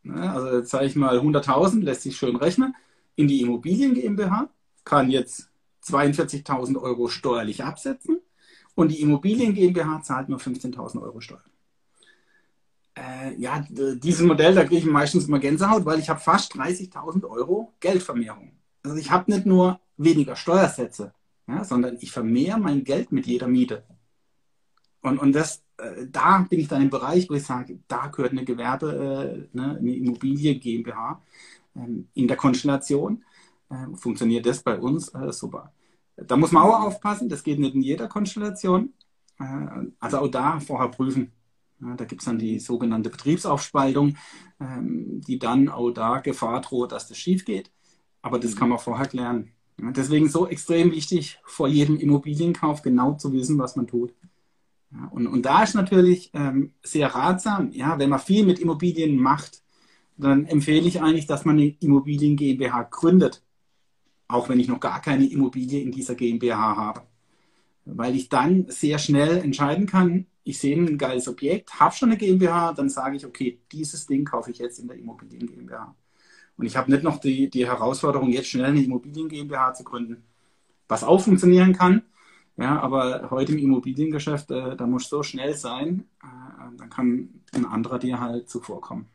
ne, 0.04 0.32
also 0.32 0.64
sage 0.64 0.86
ich 0.86 0.96
mal 0.96 1.20
100.000, 1.20 1.82
lässt 1.82 2.04
sich 2.04 2.16
schön 2.16 2.38
rechnen, 2.38 2.76
in 3.16 3.28
die 3.28 3.42
Immobilien 3.42 3.94
GmbH, 3.94 4.50
kann 4.86 5.10
jetzt 5.10 5.50
42.000 5.84 6.80
Euro 6.82 7.08
steuerlich 7.10 7.64
absetzen 7.64 8.20
und 8.76 8.90
die 8.92 9.02
Immobilien 9.02 9.54
GmbH 9.54 10.02
zahlt 10.02 10.30
nur 10.30 10.40
15.000 10.40 11.02
Euro 11.02 11.20
Steuern. 11.20 11.42
Äh, 12.98 13.36
ja, 13.38 13.64
dieses 13.70 14.26
Modell, 14.26 14.56
da 14.56 14.64
kriege 14.64 14.80
ich 14.80 14.86
meistens 14.86 15.28
immer 15.28 15.40
Gänsehaut, 15.40 15.86
weil 15.86 16.00
ich 16.00 16.10
habe 16.10 16.20
fast 16.20 16.56
30.000 16.56 17.26
Euro 17.30 17.74
Geldvermehrung. 17.80 18.54
Also 18.84 18.98
ich 18.98 19.12
habe 19.12 19.32
nicht 19.32 19.46
nur 19.46 19.80
weniger 19.98 20.36
Steuersätze, 20.36 21.14
ja, 21.48 21.64
sondern 21.64 21.98
ich 22.00 22.12
vermehre 22.12 22.60
mein 22.60 22.84
Geld 22.84 23.12
mit 23.12 23.28
jeder 23.28 23.48
Miete. 23.48 23.84
Und, 25.02 25.20
und 25.20 25.34
das, 25.34 25.64
äh, 25.78 26.08
da 26.10 26.40
bin 26.50 26.60
ich 26.60 26.68
dann 26.68 26.82
im 26.82 26.90
Bereich, 26.90 27.30
wo 27.30 27.36
ich 27.36 27.44
sage, 27.44 27.80
da 27.88 28.08
gehört 28.08 28.32
eine 28.32 28.46
Gewerbe, 28.46 29.48
äh, 29.54 29.58
ne, 29.58 29.78
eine 29.78 29.96
Immobilie 29.96 30.56
GmbH 30.56 31.22
ähm, 31.76 32.08
in 32.16 32.28
der 32.28 32.38
Konstellation. 32.38 33.24
Äh, 33.70 33.96
funktioniert 33.96 34.46
das 34.46 34.64
bei 34.64 34.80
uns 34.80 35.10
äh, 35.10 35.32
super. 35.32 35.72
Da 36.16 36.36
muss 36.36 36.52
man 36.52 36.64
auch 36.64 36.82
aufpassen, 36.82 37.30
das 37.30 37.44
geht 37.44 37.60
nicht 37.60 37.76
in 37.76 37.84
jeder 37.84 38.08
Konstellation. 38.08 38.94
Äh, 39.40 39.86
also 40.00 40.18
auch 40.18 40.30
da 40.30 40.60
vorher 40.60 40.90
prüfen. 40.90 41.32
Ja, 41.82 41.96
da 41.96 42.06
gibt 42.06 42.22
es 42.22 42.26
dann 42.26 42.40
die 42.40 42.60
sogenannte 42.60 43.10
Betriebsaufspaltung, 43.10 44.18
ähm, 44.60 45.22
die 45.22 45.38
dann 45.38 45.70
auch 45.70 45.92
da 45.92 46.20
Gefahr 46.20 46.62
droht, 46.62 46.92
dass 46.92 47.08
das 47.08 47.18
schief 47.18 47.46
geht. 47.46 47.72
Aber 48.22 48.40
das 48.40 48.56
kann 48.56 48.70
man 48.70 48.80
vorher 48.80 49.08
klären. 49.08 49.52
Ja, 49.80 49.92
deswegen 49.92 50.28
so 50.28 50.48
extrem 50.48 50.92
wichtig, 50.92 51.40
vor 51.46 51.68
jedem 51.68 51.98
Immobilienkauf 51.98 52.82
genau 52.82 53.14
zu 53.14 53.32
wissen, 53.32 53.60
was 53.60 53.76
man 53.76 53.88
tut. 53.88 54.14
Ja, 54.92 55.08
und, 55.12 55.28
und 55.28 55.46
da 55.46 55.64
ist 55.64 55.76
natürlich 55.76 56.32
ähm, 56.34 56.74
sehr 56.84 57.14
ratsam, 57.14 57.72
ja, 57.72 58.00
wenn 58.00 58.10
man 58.10 58.20
viel 58.20 58.46
mit 58.46 58.60
Immobilien 58.60 59.18
macht, 59.18 59.62
dann 60.18 60.46
empfehle 60.46 60.88
ich 60.88 61.02
eigentlich, 61.02 61.28
dass 61.28 61.46
man 61.46 61.58
eine 61.58 61.76
Immobilien 61.80 62.36
GmbH 62.38 62.84
gründet. 62.84 63.44
Auch 64.28 64.50
wenn 64.50 64.60
ich 64.60 64.68
noch 64.68 64.80
gar 64.80 65.02
keine 65.02 65.30
Immobilie 65.30 65.82
in 65.82 65.92
dieser 65.92 66.16
GmbH 66.16 66.76
habe. 66.76 67.04
Weil 67.86 68.16
ich 68.16 68.30
dann 68.30 68.66
sehr 68.70 69.00
schnell 69.00 69.38
entscheiden 69.38 69.86
kann, 69.86 70.26
ich 70.48 70.60
sehe 70.60 70.78
ein 70.78 70.98
geiles 70.98 71.28
Objekt, 71.28 71.78
habe 71.78 71.94
schon 71.94 72.10
eine 72.10 72.18
GmbH, 72.18 72.72
dann 72.72 72.88
sage 72.90 73.18
ich, 73.18 73.26
okay, 73.26 73.60
dieses 73.70 74.08
Ding 74.08 74.24
kaufe 74.24 74.50
ich 74.50 74.60
jetzt 74.60 74.80
in 74.80 74.88
der 74.88 74.98
Immobilien 74.98 75.46
GmbH. 75.46 75.94
Und 76.56 76.66
ich 76.66 76.78
habe 76.78 76.90
nicht 76.90 77.04
noch 77.04 77.20
die, 77.20 77.50
die 77.50 77.68
Herausforderung, 77.68 78.30
jetzt 78.30 78.48
schnell 78.48 78.66
eine 78.68 78.82
Immobilien 78.82 79.28
GmbH 79.28 79.74
zu 79.74 79.84
gründen, 79.84 80.24
was 80.88 81.04
auch 81.04 81.20
funktionieren 81.20 81.74
kann. 81.74 82.04
Ja, 82.56 82.80
aber 82.80 83.30
heute 83.30 83.52
im 83.52 83.60
Immobiliengeschäft, 83.60 84.50
äh, 84.50 84.76
da 84.78 84.88
muss 84.88 85.10
so 85.10 85.22
schnell 85.22 85.54
sein, 85.54 86.06
äh, 86.24 86.78
dann 86.78 86.90
kann 86.90 87.42
ein 87.54 87.66
anderer 87.66 88.00
dir 88.00 88.20
halt 88.20 88.50
zuvorkommen. 88.50 89.08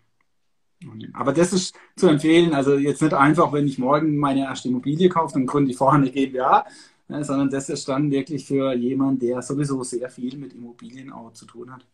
Aber 1.15 1.33
das 1.33 1.53
ist 1.53 1.75
zu 1.97 2.09
empfehlen, 2.09 2.55
also 2.55 2.77
jetzt 2.77 3.01
nicht 3.03 3.15
einfach, 3.15 3.53
wenn 3.53 3.67
ich 3.67 3.79
morgen 3.79 4.17
meine 4.17 4.41
erste 4.41 4.69
Immobilie 4.69 5.09
kaufe, 5.09 5.35
dann 5.35 5.47
gründe 5.47 5.71
ich 5.71 5.77
vorher 5.77 6.01
eine 6.01 6.11
GmbH, 6.11 6.67
ne, 7.13 7.25
sondern 7.25 7.51
das 7.51 7.69
ist 7.69 7.89
dann 7.89 8.11
wirklich 8.11 8.47
für 8.47 8.73
jemanden, 8.75 9.21
der 9.21 9.43
sowieso 9.43 9.83
sehr 9.83 10.09
viel 10.09 10.37
mit 10.37 10.55
Immobilien 10.55 11.13
auch 11.13 11.33
zu 11.33 11.47
tun 11.47 11.73
hat. 11.73 11.87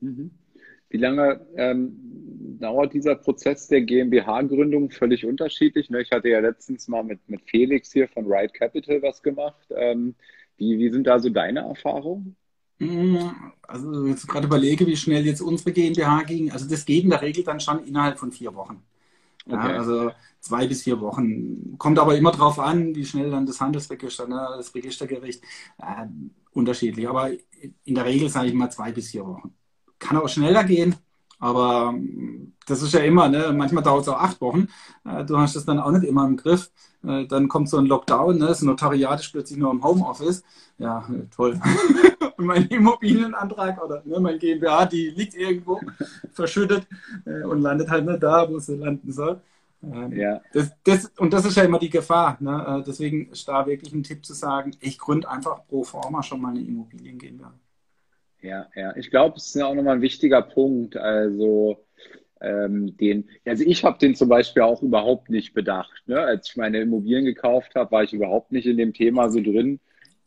Mhm. 0.00 0.30
Wie 0.88 0.98
lange 0.98 1.46
ähm, 1.56 1.96
dauert 2.60 2.92
dieser 2.92 3.16
Prozess 3.16 3.66
der 3.68 3.82
GmbH-Gründung? 3.82 4.90
Völlig 4.90 5.24
unterschiedlich. 5.24 5.90
Ne? 5.90 6.02
Ich 6.02 6.10
hatte 6.12 6.28
ja 6.28 6.40
letztens 6.40 6.86
mal 6.86 7.02
mit, 7.02 7.28
mit 7.28 7.42
Felix 7.48 7.92
hier 7.92 8.08
von 8.08 8.26
Ride 8.26 8.52
Capital 8.52 9.02
was 9.02 9.22
gemacht. 9.22 9.66
Ähm, 9.70 10.14
wie, 10.56 10.78
wie 10.78 10.90
sind 10.90 11.06
da 11.06 11.18
so 11.18 11.28
deine 11.28 11.60
Erfahrungen? 11.60 12.36
Mm, 12.78 13.16
also 13.62 14.06
jetzt 14.06 14.28
gerade 14.28 14.46
überlege, 14.46 14.86
wie 14.86 14.96
schnell 14.96 15.26
jetzt 15.26 15.40
unsere 15.40 15.72
GmbH 15.72 16.22
ging. 16.22 16.52
Also 16.52 16.68
das 16.68 16.84
geht 16.84 17.04
in 17.04 17.10
der 17.10 17.22
Regel 17.22 17.42
dann 17.42 17.60
schon 17.60 17.84
innerhalb 17.84 18.18
von 18.18 18.30
vier 18.30 18.54
Wochen. 18.54 18.82
Ja, 19.46 19.54
okay. 19.56 19.72
Also 19.76 20.12
zwei 20.40 20.66
bis 20.66 20.82
vier 20.82 21.00
Wochen. 21.00 21.76
Kommt 21.78 21.98
aber 21.98 22.16
immer 22.16 22.32
darauf 22.32 22.58
an, 22.58 22.94
wie 22.94 23.04
schnell 23.04 23.30
dann 23.30 23.46
das 23.46 23.60
Handelsregister, 23.60 24.26
ne, 24.26 24.54
das 24.56 24.74
Registergericht, 24.74 25.42
äh, 25.78 26.06
unterschiedlich. 26.52 27.08
Aber 27.08 27.30
in 27.84 27.94
der 27.94 28.04
Regel 28.04 28.28
sage 28.28 28.48
ich 28.48 28.54
mal 28.54 28.70
zwei 28.70 28.92
bis 28.92 29.10
vier 29.10 29.24
Wochen. 29.26 29.54
Kann 29.98 30.16
auch 30.16 30.28
schneller 30.28 30.64
gehen, 30.64 30.96
aber 31.38 31.92
mm, 31.92 32.54
das 32.66 32.82
ist 32.82 32.92
ja 32.94 33.00
immer, 33.00 33.28
ne? 33.28 33.52
manchmal 33.54 33.82
dauert 33.82 34.02
es 34.02 34.08
auch 34.08 34.20
acht 34.20 34.40
Wochen. 34.40 34.68
Äh, 35.04 35.24
du 35.24 35.38
hast 35.38 35.56
das 35.56 35.64
dann 35.64 35.78
auch 35.78 35.90
nicht 35.90 36.04
immer 36.04 36.26
im 36.26 36.36
Griff. 36.36 36.70
Äh, 37.04 37.26
dann 37.26 37.48
kommt 37.48 37.68
so 37.68 37.78
ein 37.78 37.86
Lockdown, 37.86 38.38
ne? 38.38 38.46
das 38.46 38.62
Notariat 38.62 39.20
ist 39.20 39.32
plötzlich 39.32 39.58
nur 39.58 39.70
im 39.70 39.84
Homeoffice. 39.84 40.42
Ja, 40.78 41.06
toll. 41.34 41.60
Und 42.36 42.44
mein 42.44 42.66
Immobilienantrag 42.66 43.82
oder 43.82 44.02
ne, 44.04 44.20
mein 44.20 44.38
GmbH, 44.38 44.84
die 44.84 45.08
liegt 45.08 45.34
irgendwo 45.34 45.80
verschüttet 46.32 46.86
äh, 47.24 47.44
und 47.44 47.62
landet 47.62 47.88
halt 47.88 48.04
nicht 48.04 48.22
da, 48.22 48.46
wo 48.46 48.58
sie 48.58 48.76
landen 48.76 49.10
soll. 49.10 49.40
Ähm, 49.82 50.12
ja. 50.12 50.42
Das, 50.52 50.70
das, 50.84 51.10
und 51.16 51.32
das 51.32 51.46
ist 51.46 51.56
ja 51.56 51.62
immer 51.62 51.78
die 51.78 51.88
Gefahr. 51.88 52.36
Ne? 52.40 52.84
Deswegen 52.86 53.30
ist 53.30 53.48
da 53.48 53.66
wirklich 53.66 53.94
ein 53.94 54.02
Tipp 54.02 54.22
zu 54.22 54.34
sagen, 54.34 54.72
ich 54.80 54.98
gründe 54.98 55.30
einfach 55.30 55.66
pro 55.66 55.82
forma 55.82 56.22
schon 56.22 56.42
mal 56.42 56.50
eine 56.50 56.60
Immobilien 56.60 57.16
GmbH. 57.16 57.54
Ja, 58.46 58.68
ja. 58.76 58.96
Ich 58.96 59.10
glaube, 59.10 59.36
es 59.36 59.46
ist 59.46 59.56
ja 59.56 59.66
auch 59.66 59.74
nochmal 59.74 59.96
ein 59.96 60.02
wichtiger 60.02 60.40
Punkt. 60.40 60.96
Also 60.96 61.84
ähm, 62.40 62.96
den, 62.96 63.28
also 63.44 63.64
ich 63.66 63.82
habe 63.84 63.98
den 63.98 64.14
zum 64.14 64.28
Beispiel 64.28 64.62
auch 64.62 64.82
überhaupt 64.82 65.30
nicht 65.30 65.52
bedacht. 65.52 66.06
Ne? 66.06 66.20
Als 66.20 66.50
ich 66.50 66.56
meine 66.56 66.80
Immobilien 66.80 67.24
gekauft 67.24 67.74
habe, 67.74 67.90
war 67.90 68.04
ich 68.04 68.12
überhaupt 68.12 68.52
nicht 68.52 68.66
in 68.66 68.76
dem 68.76 68.92
Thema 68.92 69.30
so 69.30 69.40
drin. 69.40 69.80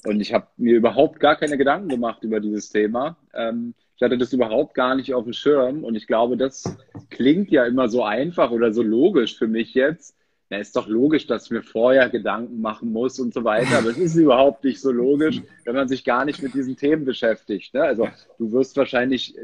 Und 0.06 0.20
ich 0.20 0.34
habe 0.34 0.48
mir 0.58 0.76
überhaupt 0.76 1.20
gar 1.22 1.38
keine 1.38 1.58
Gedanken 1.58 1.88
gemacht 1.88 2.24
über 2.24 2.42
dieses 2.42 2.70
Thema. 2.70 3.18
Ähm, 3.34 3.74
ich 3.96 4.02
hatte 4.02 4.18
das 4.18 4.34
überhaupt 4.34 4.74
gar 4.74 4.96
nicht 4.96 5.14
auf 5.14 5.24
dem 5.24 5.34
Schirm. 5.34 5.86
Und 5.86 5.96
ich 5.96 6.06
glaube, 6.06 6.36
das 6.36 6.64
klingt 7.10 7.52
ja 7.52 7.66
immer 7.66 7.88
so 7.88 8.04
einfach 8.04 8.52
oder 8.52 8.74
so 8.74 8.82
logisch 8.82 9.38
für 9.38 9.48
mich 9.48 9.74
jetzt 9.74 10.18
na, 10.50 10.58
ist 10.58 10.76
doch 10.76 10.88
logisch, 10.88 11.28
dass 11.28 11.46
ich 11.46 11.52
mir 11.52 11.62
vorher 11.62 12.10
Gedanken 12.10 12.60
machen 12.60 12.92
muss 12.92 13.20
und 13.20 13.34
so 13.34 13.44
weiter, 13.44 13.78
aber 13.78 13.90
es 13.90 13.98
ist 13.98 14.16
überhaupt 14.16 14.64
nicht 14.64 14.82
so 14.82 14.92
logisch, 14.92 15.42
wenn 15.64 15.76
man 15.76 15.88
sich 15.88 16.04
gar 16.04 16.26
nicht 16.26 16.42
mit 16.42 16.56
diesen 16.56 16.76
Themen 16.76 17.06
beschäftigt. 17.06 17.76
Ne? 17.76 17.84
Also 17.84 18.08
du 18.40 18.52
wirst 18.52 18.76
wahrscheinlich, 18.76 19.36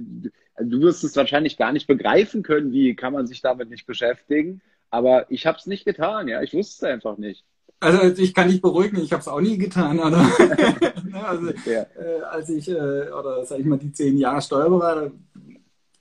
du 0.60 0.82
wirst 0.82 1.03
es 1.03 1.16
wahrscheinlich 1.16 1.58
gar 1.58 1.72
nicht 1.72 1.86
begreifen 1.86 2.41
können, 2.41 2.72
wie 2.72 2.95
kann 2.95 3.14
man 3.14 3.28
sich 3.28 3.41
damit 3.41 3.70
nicht 3.70 3.86
beschäftigen. 3.86 4.62
Aber 4.89 5.30
ich 5.30 5.45
habe 5.45 5.60
es 5.60 5.68
nicht 5.68 5.86
getan, 5.86 6.28
ja, 6.28 6.41
ich 6.41 6.53
wusste 6.56 6.88
es 6.88 6.93
einfach 6.93 7.18
nicht. 7.18 7.45
Also 7.80 8.22
ich 8.22 8.34
kann 8.34 8.49
dich 8.49 8.62
beruhigen, 8.62 8.99
ich 8.99 9.12
habe 9.12 9.22
es 9.22 9.28
auch 9.28 9.41
nie 9.41 9.58
getan. 9.58 9.99
Oder? 9.99 10.28
Ne, 11.06 11.24
also, 11.24 11.49
ja. 11.70 11.86
äh, 11.97 12.22
als 12.30 12.49
ich, 12.49 12.68
äh, 12.68 12.74
oder 13.12 13.45
sag 13.45 13.60
ich 13.60 13.66
mal, 13.66 13.78
die 13.78 13.91
zehn 13.93 14.18
Jahre 14.18 14.41
Steuerberater, 14.41 15.12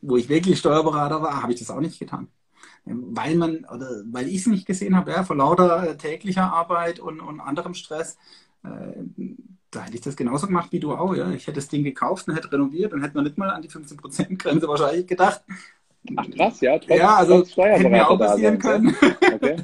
wo 0.00 0.16
ich 0.16 0.28
wirklich 0.28 0.58
Steuerberater 0.58 1.22
war, 1.22 1.42
habe 1.42 1.52
ich 1.52 1.58
das 1.60 1.70
auch 1.70 1.78
nicht 1.78 2.00
getan 2.00 2.26
weil 2.84 3.34
man 3.36 3.64
oder 3.64 4.02
weil 4.06 4.28
ich 4.28 4.36
es 4.36 4.46
nicht 4.46 4.66
gesehen 4.66 4.96
habe, 4.96 5.12
ja, 5.12 5.24
vor 5.24 5.36
lauter 5.36 5.88
äh, 5.88 5.96
täglicher 5.96 6.52
Arbeit 6.52 7.00
und, 7.00 7.20
und 7.20 7.40
anderem 7.40 7.74
Stress, 7.74 8.18
äh, 8.62 8.68
da 9.70 9.84
hätte 9.84 9.96
ich 9.96 10.02
das 10.02 10.16
genauso 10.16 10.46
gemacht 10.46 10.70
wie 10.72 10.80
du 10.80 10.92
auch. 10.92 11.14
Ja. 11.14 11.30
Ich 11.30 11.46
hätte 11.46 11.56
das 11.56 11.68
Ding 11.68 11.82
gekauft 11.82 12.28
und 12.28 12.34
hätte 12.34 12.52
renoviert 12.52 12.92
und 12.92 13.02
hätte 13.02 13.14
man 13.14 13.24
nicht 13.24 13.38
mal 13.38 13.50
an 13.50 13.62
die 13.62 13.70
15%-Grenze 13.70 14.68
wahrscheinlich 14.68 15.06
gedacht. 15.06 15.42
Ach 16.16 16.30
krass, 16.30 16.60
ja. 16.60 16.78
Trotz, 16.78 16.98
ja, 16.98 17.16
also 17.16 17.44
hätte 17.56 17.88
mir 17.88 18.08
auch 18.08 18.18
passieren 18.18 18.58
können. 18.58 18.94
Okay. 19.34 19.56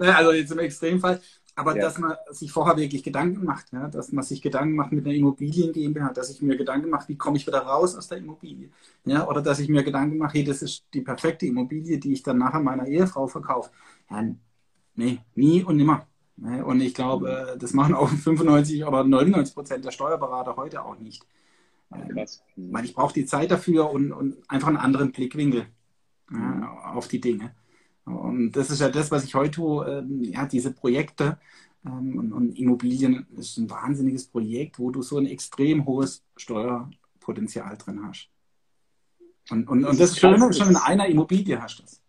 also 0.00 0.32
jetzt 0.32 0.50
im 0.50 0.58
Extremfall. 0.60 1.20
Aber 1.58 1.76
ja. 1.76 1.82
dass 1.82 1.98
man 1.98 2.14
sich 2.30 2.52
vorher 2.52 2.76
wirklich 2.76 3.02
Gedanken 3.02 3.44
macht, 3.44 3.72
ja, 3.72 3.88
dass 3.88 4.12
man 4.12 4.22
sich 4.22 4.40
Gedanken 4.40 4.76
macht 4.76 4.92
mit 4.92 5.04
einer 5.04 5.16
Immobilien 5.16 5.72
GmbH, 5.72 6.12
dass 6.12 6.30
ich 6.30 6.40
mir 6.40 6.56
Gedanken 6.56 6.88
mache, 6.88 7.08
wie 7.08 7.16
komme 7.16 7.36
ich 7.36 7.48
wieder 7.48 7.58
raus 7.58 7.96
aus 7.96 8.06
der 8.06 8.18
Immobilie, 8.18 8.70
ja, 9.04 9.26
oder 9.26 9.42
dass 9.42 9.58
ich 9.58 9.68
mir 9.68 9.82
Gedanken 9.82 10.18
mache, 10.18 10.34
hey, 10.34 10.44
das 10.44 10.62
ist 10.62 10.84
die 10.94 11.00
perfekte 11.00 11.46
Immobilie, 11.46 11.98
die 11.98 12.12
ich 12.12 12.22
dann 12.22 12.38
nachher 12.38 12.60
meiner 12.60 12.86
Ehefrau 12.86 13.26
verkaufe. 13.26 13.70
Ja, 14.08 14.24
nee, 14.94 15.18
nie 15.34 15.64
und 15.64 15.78
nimmer. 15.78 16.06
Und 16.36 16.80
ich 16.80 16.94
glaube, 16.94 17.56
das 17.58 17.72
machen 17.72 17.96
auch 17.96 18.08
95 18.08 18.84
oder 18.84 19.02
99 19.02 19.52
Prozent 19.52 19.84
der 19.84 19.90
Steuerberater 19.90 20.54
heute 20.56 20.84
auch 20.84 20.96
nicht. 21.00 21.26
Krass. 21.90 22.40
Weil 22.54 22.84
ich 22.84 22.94
brauche 22.94 23.14
die 23.14 23.26
Zeit 23.26 23.50
dafür 23.50 23.90
und, 23.90 24.12
und 24.12 24.36
einfach 24.48 24.68
einen 24.68 24.76
anderen 24.76 25.10
Blickwinkel 25.10 25.66
ja, 26.30 26.92
auf 26.94 27.08
die 27.08 27.20
Dinge. 27.20 27.52
Und 28.08 28.52
das 28.52 28.70
ist 28.70 28.80
ja 28.80 28.88
das, 28.88 29.10
was 29.10 29.24
ich 29.24 29.34
heute 29.34 29.52
tue, 29.52 29.86
ähm, 29.86 30.22
ja, 30.22 30.46
diese 30.46 30.72
Projekte 30.72 31.38
ähm, 31.84 32.18
und, 32.18 32.32
und, 32.32 32.58
Immobilien 32.58 33.26
ist 33.36 33.56
ein 33.58 33.70
wahnsinniges 33.70 34.26
Projekt, 34.26 34.78
wo 34.78 34.90
du 34.90 35.02
so 35.02 35.18
ein 35.18 35.26
extrem 35.26 35.86
hohes 35.86 36.24
Steuerpotenzial 36.36 37.76
drin 37.76 38.00
hast. 38.06 38.28
Und, 39.50 39.68
und, 39.68 39.84
und 39.84 40.00
das, 40.00 40.10
ist 40.10 40.20
schön, 40.20 40.52
schon 40.52 40.70
in 40.70 40.76
einer 40.76 41.06
Immobilie 41.06 41.60
hast 41.60 41.78
du 41.78 41.82
das. 41.82 42.02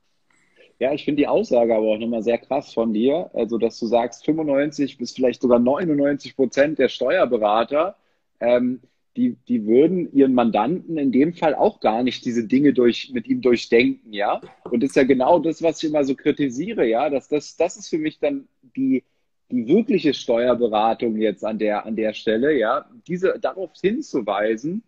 Ja, 0.80 0.94
ich 0.94 1.04
finde 1.04 1.22
die 1.22 1.28
Aussage 1.28 1.76
aber 1.76 1.88
auch 1.88 1.98
nochmal 1.98 2.24
sehr 2.24 2.38
krass 2.38 2.74
von 2.74 2.94
dir. 2.94 3.30
Also, 3.34 3.58
dass 3.58 3.78
du 3.80 3.88
sagst, 3.88 4.26
95 4.26 4.98
bis 4.98 5.12
vielleicht 5.12 5.42
sogar 5.42 5.60
99 5.60 6.36
Prozent 6.36 6.80
der 6.80 6.88
Steuerberater, 6.88 7.96
ähm, 8.40 8.82
die, 9.18 9.36
die 9.48 9.66
würden 9.66 10.12
ihren 10.14 10.34
Mandanten 10.34 10.98
in 10.98 11.12
dem 11.12 11.34
Fall 11.34 11.56
auch 11.56 11.80
gar 11.80 12.04
nicht 12.04 12.26
diese 12.26 12.48
Dinge 12.48 12.74
durch, 12.74 13.12
mit 13.14 13.28
ihm 13.28 13.42
durchdenken, 13.42 14.14
ja. 14.14 14.40
Und 14.64 14.82
das 14.82 14.92
ist 14.92 14.96
ja 14.96 15.04
genau 15.04 15.40
das, 15.40 15.62
was 15.62 15.82
ich 15.82 15.90
immer 15.90 16.04
so 16.04 16.16
kritisiere, 16.16 16.88
ja. 16.88 17.10
Dass 17.10 17.28
das, 17.28 17.58
das 17.58 17.78
ist 17.78 17.90
für 17.90 17.98
mich 17.98 18.20
dann 18.20 18.48
die, 18.76 19.04
die 19.52 19.68
wirkliche 19.68 20.14
Steuerberatung 20.14 21.18
jetzt 21.18 21.44
an 21.44 21.58
der, 21.58 21.86
an 21.86 21.96
der 21.96 22.14
Stelle, 22.14 22.58
ja. 22.58 22.90
Diese, 23.08 23.40
darauf 23.40 23.72
hinzuweisen. 23.82 24.84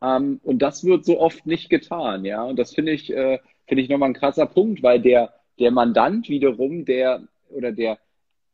Ähm, 0.00 0.40
und 0.44 0.60
das 0.62 0.84
wird 0.84 1.04
so 1.04 1.20
oft 1.20 1.44
nicht 1.46 1.68
getan, 1.68 2.24
ja. 2.24 2.44
Und 2.44 2.58
das 2.58 2.74
finde 2.74 2.92
ich, 2.92 3.12
äh, 3.12 3.38
finde 3.66 3.82
ich 3.82 3.88
nochmal 3.88 4.10
ein 4.10 4.14
krasser 4.14 4.46
Punkt, 4.46 4.82
weil 4.82 5.00
der, 5.00 5.34
der 5.58 5.72
Mandant 5.72 6.28
wiederum, 6.28 6.84
der 6.84 7.26
oder 7.50 7.72
der 7.72 7.98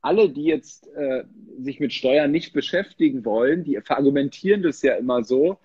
alle, 0.03 0.30
die 0.30 0.44
jetzt 0.44 0.88
äh, 0.94 1.24
sich 1.59 1.80
mit 1.80 1.92
Steuern 1.92 2.30
nicht 2.30 2.53
beschäftigen 2.53 3.24
wollen, 3.24 3.64
die 3.64 3.78
verargumentieren 3.82 4.62
das 4.62 4.82
ja 4.82 4.94
immer 4.94 5.24
so, 5.24 5.59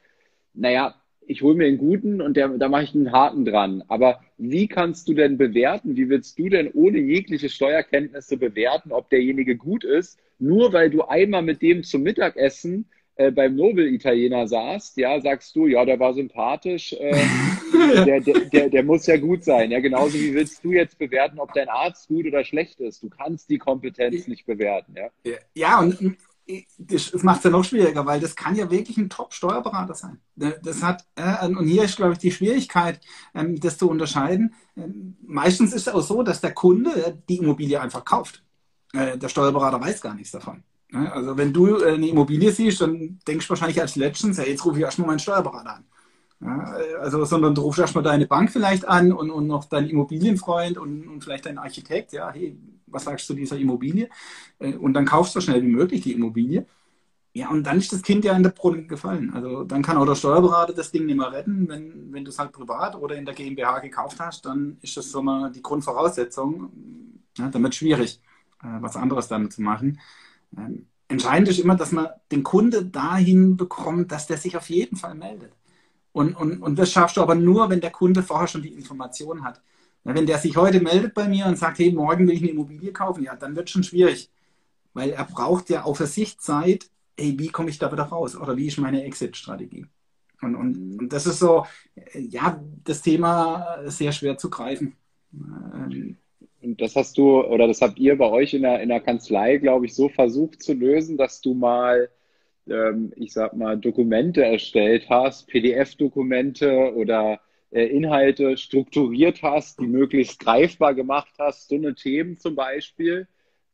naja, 0.53 0.95
ich 1.27 1.41
hole 1.41 1.55
mir 1.55 1.65
einen 1.65 1.77
guten 1.77 2.21
und 2.21 2.38
der, 2.38 2.49
da 2.49 2.69
mache 2.69 2.83
ich 2.83 2.95
einen 2.95 3.11
Haken 3.11 3.45
dran. 3.45 3.83
Aber 3.88 4.21
wie 4.38 4.67
kannst 4.67 5.07
du 5.07 5.13
denn 5.13 5.38
bewerten, 5.38 5.95
wie 5.95 6.09
willst 6.09 6.38
du 6.38 6.49
denn 6.49 6.71
ohne 6.73 6.99
jegliche 6.99 7.49
Steuerkenntnisse 7.49 8.38
bewerten, 8.38 8.91
ob 8.91 9.09
derjenige 9.09 9.55
gut 9.55 9.83
ist, 9.83 10.19
nur 10.38 10.73
weil 10.73 10.89
du 10.89 11.03
einmal 11.03 11.41
mit 11.41 11.61
dem 11.61 11.83
zum 11.83 12.03
Mittagessen 12.03 12.89
äh, 13.16 13.32
beim 13.32 13.55
Nobel-Italiener 13.55 14.47
saßt, 14.47 14.97
ja, 14.97 15.20
sagst 15.22 15.55
du, 15.55 15.68
ja, 15.68 15.86
der 15.86 15.99
war 15.99 16.13
sympathisch, 16.13 16.93
äh, 16.93 17.24
der, 18.05 18.20
der, 18.20 18.39
der, 18.45 18.70
der, 18.70 18.84
muss 18.84 19.05
ja 19.05 19.18
gut 19.18 19.43
sein. 19.43 19.72
Ja, 19.72 19.80
genauso 19.80 20.16
wie 20.16 20.34
willst 20.34 20.63
du 20.63 20.72
jetzt 20.72 20.97
bewerten, 20.97 21.39
ob 21.39 21.53
dein 21.53 21.70
Arzt 21.70 22.07
gut 22.07 22.26
oder 22.26 22.43
schlecht 22.43 22.80
ist. 22.80 23.01
Du 23.03 23.09
kannst 23.09 23.49
die 23.49 23.57
Kompetenz 23.57 24.28
nicht 24.28 24.45
bewerten. 24.45 24.95
Ja, 24.95 25.34
ja 25.53 25.80
und 25.80 26.18
das 26.78 27.24
macht 27.24 27.39
es 27.39 27.45
ja 27.45 27.49
noch 27.49 27.63
schwieriger, 27.63 28.05
weil 28.05 28.20
das 28.20 28.36
kann 28.36 28.55
ja 28.55 28.70
wirklich 28.70 28.97
ein 28.97 29.09
Top-Steuerberater 29.09 29.95
sein. 29.95 30.20
Das 30.36 30.84
hat, 30.84 31.05
äh, 31.16 31.47
und 31.47 31.66
hier 31.66 31.84
ist, 31.84 31.95
glaube 31.95 32.13
ich, 32.13 32.20
die 32.20 32.32
Schwierigkeit, 32.32 32.99
ähm, 33.34 33.59
das 33.59 33.78
zu 33.78 33.89
unterscheiden. 33.89 34.53
Ähm, 34.78 35.18
meistens 35.26 35.74
ist 35.74 35.88
es 35.88 35.93
auch 35.93 36.01
so, 36.01 36.22
dass 36.22 36.41
der 36.41 36.53
Kunde 36.53 37.18
die 37.30 37.38
Immobilie 37.38 37.82
einfach 37.82 38.05
kauft. 38.05 38.43
Äh, 38.93 39.18
der 39.18 39.30
Steuerberater 39.30 39.82
weiß 39.82 40.01
gar 40.01 40.13
nichts 40.13 40.32
davon. 40.32 40.63
Also 40.93 41.38
wenn 41.38 41.51
du 41.51 41.77
äh, 41.77 41.93
eine 41.93 42.07
Immobilie 42.07 42.51
siehst, 42.51 42.81
dann 42.81 43.19
denkst 43.27 43.47
du 43.47 43.49
wahrscheinlich 43.49 43.81
als 43.81 43.95
letztens, 43.95 44.38
hey, 44.38 44.49
jetzt 44.49 44.65
rufe 44.65 44.77
ich 44.77 44.83
erstmal 44.83 45.07
meinen 45.07 45.19
Steuerberater 45.19 45.75
an. 45.77 45.86
Ja, 46.41 46.59
also, 46.99 47.23
sondern 47.25 47.55
du 47.55 47.61
rufst 47.61 47.79
erstmal 47.79 48.03
deine 48.03 48.27
Bank 48.27 48.51
vielleicht 48.51 48.88
an 48.88 49.11
und, 49.11 49.31
und 49.31 49.47
noch 49.47 49.65
deinen 49.65 49.89
Immobilienfreund 49.89 50.77
und, 50.77 51.07
und 51.07 51.23
vielleicht 51.23 51.45
deinen 51.45 51.57
Architekt, 51.57 52.11
ja, 52.13 52.29
hey, 52.31 52.57
was 52.88 53.05
sagst 53.05 53.29
du 53.29 53.33
dieser 53.33 53.57
Immobilie? 53.57 54.09
Äh, 54.59 54.75
und 54.75 54.93
dann 54.93 55.05
kaufst 55.05 55.36
du 55.36 55.39
so 55.39 55.45
schnell 55.45 55.61
wie 55.63 55.67
möglich 55.67 56.01
die 56.01 56.13
Immobilie. 56.13 56.65
Ja, 57.33 57.49
und 57.49 57.63
dann 57.65 57.77
ist 57.79 57.91
das 57.91 58.01
Kind 58.01 58.23
ja 58.23 58.33
in 58.33 58.43
der 58.43 58.51
Brunnen 58.51 58.88
gefallen. 58.88 59.33
Also 59.33 59.65
dann 59.65 59.81
kann 59.81 59.97
auch 59.97 60.05
der 60.05 60.15
Steuerberater 60.15 60.73
das 60.73 60.91
Ding 60.91 61.05
nicht 61.05 61.17
mehr 61.17 61.31
retten. 61.33 61.67
Wenn, 61.67 62.13
wenn 62.13 62.23
du 62.23 62.29
es 62.31 62.39
halt 62.39 62.53
privat 62.53 62.95
oder 62.95 63.15
in 63.17 63.25
der 63.25 63.33
GmbH 63.33 63.79
gekauft 63.79 64.19
hast, 64.21 64.45
dann 64.45 64.77
ist 64.81 64.95
das 64.95 65.11
so 65.11 65.21
mal 65.21 65.51
die 65.51 65.61
Grundvoraussetzung. 65.61 66.71
Ja, 67.38 67.49
damit 67.49 67.75
schwierig, 67.75 68.21
äh, 68.63 68.67
was 68.79 68.95
anderes 68.95 69.27
damit 69.27 69.51
zu 69.51 69.61
machen. 69.61 69.99
Ähm, 70.58 70.88
entscheidend 71.08 71.49
ist 71.49 71.60
immer, 71.60 71.76
dass 71.76 71.91
man 71.91 72.08
den 72.32 72.43
Kunde 72.43 72.86
dahin 72.86 73.58
bekommt, 73.58 74.12
dass 74.12 74.28
der 74.28 74.38
sich 74.38 74.58
auf 74.58 74.70
jeden 74.70 74.97
Fall 74.97 75.16
meldet. 75.16 75.53
Und, 76.12 76.36
und, 76.36 76.62
und 76.62 76.80
das 76.80 76.91
schaffst 76.91 77.18
du 77.18 77.22
aber 77.22 77.36
nur, 77.36 77.70
wenn 77.70 77.82
der 77.82 77.91
Kunde 77.91 78.24
vorher 78.24 78.47
schon 78.47 78.62
die 78.62 78.74
Information 78.74 79.43
hat. 79.43 79.62
Wenn 80.03 80.28
der 80.28 80.38
sich 80.38 80.56
heute 80.56 80.80
meldet 80.82 81.14
bei 81.14 81.28
mir 81.28 81.47
und 81.47 81.58
sagt, 81.58 81.80
hey, 81.80 81.91
morgen 81.91 82.28
will 82.28 82.36
ich 82.36 82.41
eine 82.41 82.51
Immobilie 82.51 82.93
kaufen, 82.93 83.24
ja, 83.24 83.36
dann 83.36 83.56
wird 83.56 83.68
es 83.68 83.72
schon 83.72 83.84
schwierig. 83.84 84.30
Weil 84.93 85.10
er 85.10 85.26
braucht 85.26 85.70
ja 85.70 85.84
auf 85.84 85.97
der 85.97 86.08
Sicht 86.08 86.41
Zeit, 86.41 86.89
hey, 87.18 87.38
wie 87.38 87.49
komme 87.49 87.70
ich 87.70 87.80
da 87.80 87.91
wieder 87.91 88.03
raus? 88.03 88.36
Oder 88.36 88.56
wie 88.56 88.68
ist 88.68 88.78
meine 88.78 89.03
Exit-Strategie? 89.03 89.88
Und, 90.41 90.56
und, 90.56 90.99
und 90.99 91.10
das 91.12 91.26
ist 91.26 91.39
so, 91.39 91.66
ja, 92.14 92.64
das 92.84 93.01
Thema 93.01 93.80
sehr 93.86 94.12
schwer 94.12 94.38
zu 94.38 94.49
greifen. 94.49 94.95
Ähm, 95.34 96.18
und 96.66 96.82
das 96.82 96.95
hast 96.95 97.18
du 97.18 97.41
oder 97.41 97.68
das 97.68 97.82
habt 97.82 97.99
ihr 97.99 98.18
bei 98.18 98.30
euch 98.30 98.53
in 98.53 98.63
der, 98.63 98.82
in 98.82 98.89
der 98.89 98.99
Kanzlei, 98.99 99.57
glaube 99.57 99.86
ich, 99.86 99.93
so 99.93 100.09
versucht 100.09 100.61
zu 100.63 100.74
lösen, 100.74 101.18
dass 101.18 101.41
du 101.41 101.53
mal, 101.53 102.09
ähm, 102.68 103.13
ich 103.16 103.34
sag 103.34 103.55
mal, 103.55 103.78
Dokumente 103.78 104.43
erstellt 104.43 105.07
hast, 105.09 105.47
PDF-Dokumente 105.47 106.93
oder 106.95 107.39
äh, 107.72 107.86
Inhalte 107.86 108.57
strukturiert 108.57 109.43
hast, 109.43 109.80
die 109.80 109.88
möglichst 109.88 110.39
greifbar 110.39 110.95
gemacht 110.95 111.34
hast, 111.38 111.70
so 111.70 111.76
eine 111.76 111.93
Themen 111.93 112.38
zum 112.38 112.55
Beispiel. 112.55 113.28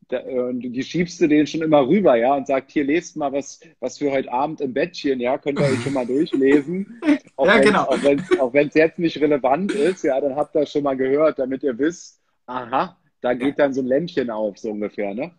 Da, 0.09 0.19
äh, 0.19 0.39
und 0.39 0.61
die 0.61 0.83
schiebst 0.83 1.21
du 1.21 1.27
denen 1.27 1.47
schon 1.47 1.61
immer 1.61 1.87
rüber, 1.87 2.15
ja, 2.15 2.35
und 2.35 2.47
sagt, 2.47 2.71
hier 2.71 2.83
lest 2.83 3.15
mal 3.15 3.31
was, 3.31 3.61
was 3.79 3.97
für 3.97 4.11
heute 4.11 4.31
Abend 4.31 4.59
im 4.59 4.73
Bettchen, 4.73 5.19
ja, 5.19 5.37
könnt 5.37 5.59
ihr 5.59 5.65
euch 5.65 5.81
schon 5.81 5.93
mal 5.93 6.05
durchlesen. 6.05 7.01
Auch 7.37 7.47
ja, 7.47 7.59
genau. 7.59 7.83
Auch 7.83 8.53
wenn 8.53 8.67
es 8.67 8.73
jetzt 8.73 8.99
nicht 8.99 9.21
relevant 9.21 9.71
ist, 9.71 10.03
ja, 10.03 10.19
dann 10.19 10.35
habt 10.35 10.55
ihr 10.55 10.65
schon 10.65 10.83
mal 10.83 10.97
gehört, 10.97 11.39
damit 11.39 11.63
ihr 11.63 11.77
wisst, 11.79 12.20
aha, 12.51 12.97
da 13.21 13.33
geht 13.33 13.59
dann 13.59 13.73
so 13.73 13.81
ein 13.81 13.87
Lämpchen 13.87 14.29
auf, 14.29 14.57
so 14.57 14.71
ungefähr, 14.71 15.13
ne? 15.13 15.31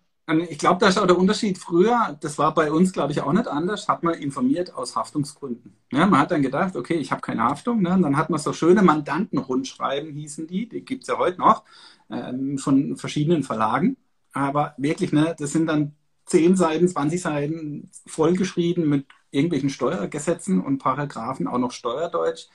Ich 0.48 0.58
glaube, 0.58 0.78
da 0.78 0.88
ist 0.88 0.98
auch 0.98 1.06
der 1.06 1.18
Unterschied. 1.18 1.58
Früher, 1.58 2.16
das 2.20 2.38
war 2.38 2.54
bei 2.54 2.70
uns, 2.70 2.92
glaube 2.92 3.12
ich, 3.12 3.20
auch 3.20 3.32
nicht 3.32 3.48
anders, 3.48 3.88
hat 3.88 4.02
man 4.04 4.14
informiert 4.14 4.72
aus 4.72 4.94
Haftungsgründen. 4.96 5.76
Ja, 5.92 6.06
man 6.06 6.20
hat 6.20 6.30
dann 6.30 6.42
gedacht, 6.42 6.76
okay, 6.76 6.94
ich 6.94 7.10
habe 7.10 7.20
keine 7.20 7.42
Haftung. 7.42 7.82
Ne? 7.82 7.92
Und 7.92 8.02
dann 8.02 8.16
hat 8.16 8.30
man 8.30 8.38
so 8.40 8.52
schöne 8.52 8.82
Mandantenrundschreiben, 8.82 10.12
hießen 10.12 10.46
die, 10.46 10.68
die 10.68 10.84
gibt 10.84 11.02
es 11.02 11.08
ja 11.08 11.18
heute 11.18 11.40
noch, 11.40 11.64
ähm, 12.10 12.56
von 12.56 12.96
verschiedenen 12.96 13.42
Verlagen. 13.42 13.96
Aber 14.32 14.74
wirklich, 14.78 15.12
ne, 15.12 15.34
das 15.38 15.52
sind 15.52 15.66
dann 15.66 15.96
10 16.26 16.56
Seiten, 16.56 16.88
20 16.88 17.20
Seiten 17.20 17.90
vollgeschrieben 18.06 18.88
mit 18.88 19.06
irgendwelchen 19.32 19.70
Steuergesetzen 19.70 20.62
und 20.64 20.78
Paragraphen, 20.78 21.46
auch 21.48 21.58
noch 21.58 21.72
Steuerdeutsch. 21.72 22.46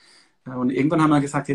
Und 0.56 0.70
irgendwann 0.70 1.02
haben 1.02 1.10
wir 1.10 1.20
gesagt, 1.20 1.50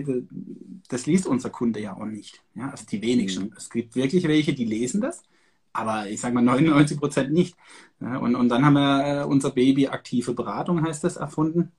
das 0.90 1.06
liest 1.06 1.28
unser 1.28 1.50
Kunde 1.50 1.80
ja 1.80 1.96
auch 1.96 2.06
nicht. 2.06 2.42
Ja, 2.56 2.70
also 2.70 2.86
die 2.86 3.02
wenigsten. 3.02 3.46
Mhm. 3.46 3.54
Es 3.58 3.70
gibt 3.70 3.96
wirklich 3.96 4.28
welche, 4.28 4.54
die 4.54 4.66
lesen 4.66 5.02
das, 5.02 5.24
aber 5.72 6.10
ich 6.10 6.20
sage 6.20 6.36
mal 6.36 6.42
99 6.42 7.00
Prozent 7.00 7.32
nicht. 7.32 7.56
Und, 8.00 8.36
und 8.36 8.50
dann 8.50 8.66
haben 8.66 8.74
wir 8.74 9.22
äh, 9.22 9.24
unser 9.26 9.52
Baby 9.52 9.88
aktive 9.88 10.34
Beratung, 10.34 10.84
heißt 10.84 11.04
das, 11.04 11.16
erfunden, 11.16 11.72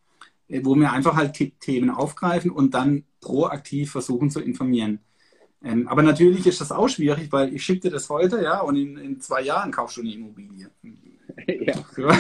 äh, 0.48 0.60
wo 0.64 0.74
wir 0.74 0.92
einfach 0.92 1.16
halt 1.16 1.34
Themen 1.60 1.90
aufgreifen 1.90 2.50
und 2.50 2.74
dann 2.74 3.04
proaktiv 3.20 3.92
versuchen 3.92 4.30
zu 4.30 4.40
informieren. 4.40 5.00
Ähm, 5.62 5.88
aber 5.88 6.02
natürlich 6.02 6.46
ist 6.46 6.60
das 6.60 6.72
auch 6.72 6.88
schwierig, 6.88 7.32
weil 7.32 7.54
ich 7.54 7.64
schicke 7.64 7.82
dir 7.82 7.90
das 7.90 8.10
heute, 8.10 8.42
ja, 8.42 8.60
und 8.60 8.76
in, 8.76 8.98
in 8.98 9.20
zwei 9.20 9.42
Jahren 9.42 9.70
kaufst 9.70 9.96
du 9.96 10.02
eine 10.02 10.12
Immobilie. 10.12 10.70
Ja. 11.46 11.74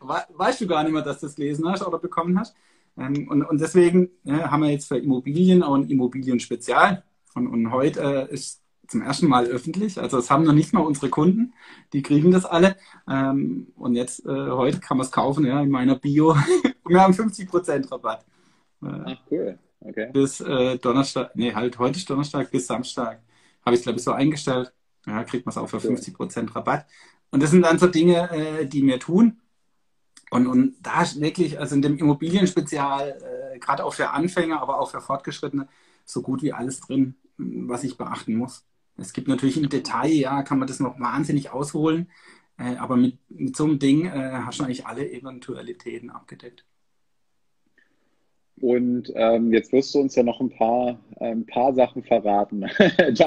weißt 0.00 0.60
du 0.60 0.66
gar 0.66 0.82
nicht 0.82 0.92
mehr, 0.92 1.02
dass 1.02 1.20
du 1.20 1.26
das 1.26 1.36
gelesen 1.36 1.68
hast 1.68 1.86
oder 1.86 1.98
bekommen 1.98 2.38
hast. 2.38 2.54
Ähm, 2.98 3.28
und, 3.28 3.42
und 3.42 3.60
deswegen 3.60 4.10
ja, 4.24 4.50
haben 4.50 4.62
wir 4.62 4.70
jetzt 4.70 4.88
für 4.88 4.98
Immobilien 4.98 5.62
auch 5.62 5.74
ein 5.74 5.88
Immobilien-Spezial. 5.88 7.02
Und, 7.34 7.46
und 7.48 7.70
heute 7.70 8.28
äh, 8.30 8.32
ist 8.32 8.62
zum 8.88 9.02
ersten 9.02 9.26
Mal 9.26 9.46
öffentlich. 9.46 9.98
Also 9.98 10.18
es 10.18 10.30
haben 10.30 10.44
noch 10.44 10.52
nicht 10.52 10.72
mal 10.72 10.80
unsere 10.80 11.08
Kunden, 11.08 11.54
die 11.92 12.02
kriegen 12.02 12.30
das 12.30 12.44
alle. 12.44 12.76
Ähm, 13.08 13.68
und 13.76 13.94
jetzt, 13.94 14.24
äh, 14.26 14.50
heute 14.50 14.80
kann 14.80 14.98
man 14.98 15.06
es 15.06 15.12
kaufen, 15.12 15.46
ja, 15.46 15.60
in 15.60 15.70
meiner 15.70 15.96
Bio. 15.96 16.32
und 16.32 16.38
wir 16.88 17.00
haben 17.00 17.14
50% 17.14 17.90
Rabatt. 17.90 18.24
Äh, 18.82 18.86
Ach, 18.86 19.16
cool. 19.30 19.58
Okay. 19.80 20.10
Bis 20.12 20.40
äh, 20.40 20.78
Donnerstag, 20.78 21.34
nee, 21.34 21.52
halt 21.52 21.78
heute 21.78 21.98
ist 21.98 22.08
Donnerstag 22.08 22.50
bis 22.50 22.66
Samstag. 22.66 23.20
Habe 23.64 23.76
ich, 23.76 23.82
glaube 23.82 23.98
ich, 23.98 24.04
so 24.04 24.12
eingestellt. 24.12 24.72
Ja, 25.06 25.24
kriegt 25.24 25.46
man 25.46 25.50
es 25.50 25.58
auch 25.58 25.68
für 25.68 25.78
cool. 25.78 25.96
50% 25.96 26.54
Rabatt. 26.54 26.86
Und 27.30 27.42
das 27.42 27.50
sind 27.50 27.62
dann 27.62 27.78
so 27.78 27.86
Dinge, 27.88 28.30
äh, 28.30 28.66
die 28.66 28.86
wir 28.86 29.00
tun. 29.00 29.40
Und, 30.32 30.46
und 30.46 30.76
da 30.82 31.02
ist 31.02 31.20
wirklich, 31.20 31.60
also 31.60 31.74
in 31.74 31.82
dem 31.82 31.98
Immobilienspezial, 31.98 33.18
äh, 33.54 33.58
gerade 33.58 33.84
auch 33.84 33.92
für 33.92 34.10
Anfänger, 34.10 34.62
aber 34.62 34.80
auch 34.80 34.90
für 34.90 35.02
Fortgeschrittene, 35.02 35.68
so 36.06 36.22
gut 36.22 36.42
wie 36.42 36.54
alles 36.54 36.80
drin, 36.80 37.16
was 37.36 37.84
ich 37.84 37.98
beachten 37.98 38.36
muss. 38.36 38.64
Es 38.96 39.12
gibt 39.12 39.28
natürlich 39.28 39.58
im 39.58 39.68
Detail, 39.68 40.10
ja, 40.10 40.42
kann 40.42 40.58
man 40.58 40.68
das 40.68 40.80
noch 40.80 40.98
wahnsinnig 40.98 41.50
ausholen, 41.50 42.10
äh, 42.56 42.76
aber 42.76 42.96
mit, 42.96 43.18
mit 43.30 43.56
so 43.56 43.64
einem 43.64 43.78
Ding 43.78 44.06
äh, 44.06 44.40
hast 44.46 44.60
du 44.60 44.64
eigentlich 44.64 44.86
alle 44.86 45.10
Eventualitäten 45.10 46.08
abgedeckt. 46.08 46.64
Und 48.62 49.12
ähm, 49.16 49.52
jetzt 49.52 49.72
wirst 49.72 49.92
du 49.92 49.98
uns 49.98 50.14
ja 50.14 50.22
noch 50.22 50.40
ein 50.40 50.48
paar, 50.48 50.96
ein 51.18 51.44
paar 51.44 51.74
Sachen 51.74 52.04
verraten. 52.04 52.60
ja, 52.80 53.26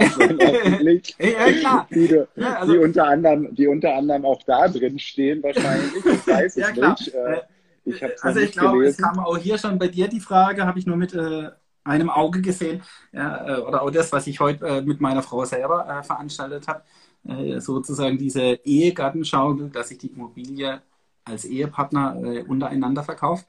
klar. 1.51 1.87
Die, 1.93 2.23
ja, 2.37 2.53
also, 2.53 2.71
die, 2.71 2.79
unter 2.79 3.05
anderem, 3.05 3.53
die 3.53 3.67
unter 3.67 3.95
anderem 3.95 4.23
auch 4.23 4.41
da 4.43 4.69
drin 4.69 4.97
stehen 4.97 5.43
wahrscheinlich. 5.43 5.93
Ich 5.97 6.25
weiß 6.25 6.55
ja, 6.55 6.67
es 6.67 6.73
klar. 6.73 6.91
nicht. 6.97 7.13
Äh, 7.13 7.41
ich 7.83 8.01
also 8.23 8.39
ich 8.39 8.53
glaube, 8.53 8.85
es 8.85 8.95
kam 8.97 9.19
auch 9.19 9.37
hier 9.37 9.57
schon 9.57 9.77
bei 9.77 9.89
dir 9.89 10.07
die 10.07 10.21
Frage, 10.21 10.65
habe 10.65 10.79
ich 10.79 10.85
nur 10.85 10.95
mit 10.95 11.13
äh, 11.13 11.49
einem 11.83 12.09
Auge 12.09 12.39
gesehen. 12.39 12.81
Ja, 13.11 13.57
äh, 13.57 13.59
oder 13.59 13.81
auch 13.81 13.91
das, 13.91 14.13
was 14.13 14.27
ich 14.27 14.39
heute 14.39 14.65
äh, 14.65 14.81
mit 14.83 15.01
meiner 15.01 15.21
Frau 15.21 15.43
selber 15.43 15.85
äh, 15.85 16.01
veranstaltet 16.01 16.65
habe. 16.69 16.83
Äh, 17.27 17.59
sozusagen 17.59 18.17
diese 18.17 18.53
Ehegattenschau, 18.63 19.51
dass 19.53 19.89
sich 19.89 19.97
die 19.97 20.11
Immobilie 20.11 20.81
als 21.25 21.43
Ehepartner 21.43 22.45
untereinander 22.47 23.03
verkauft. 23.03 23.47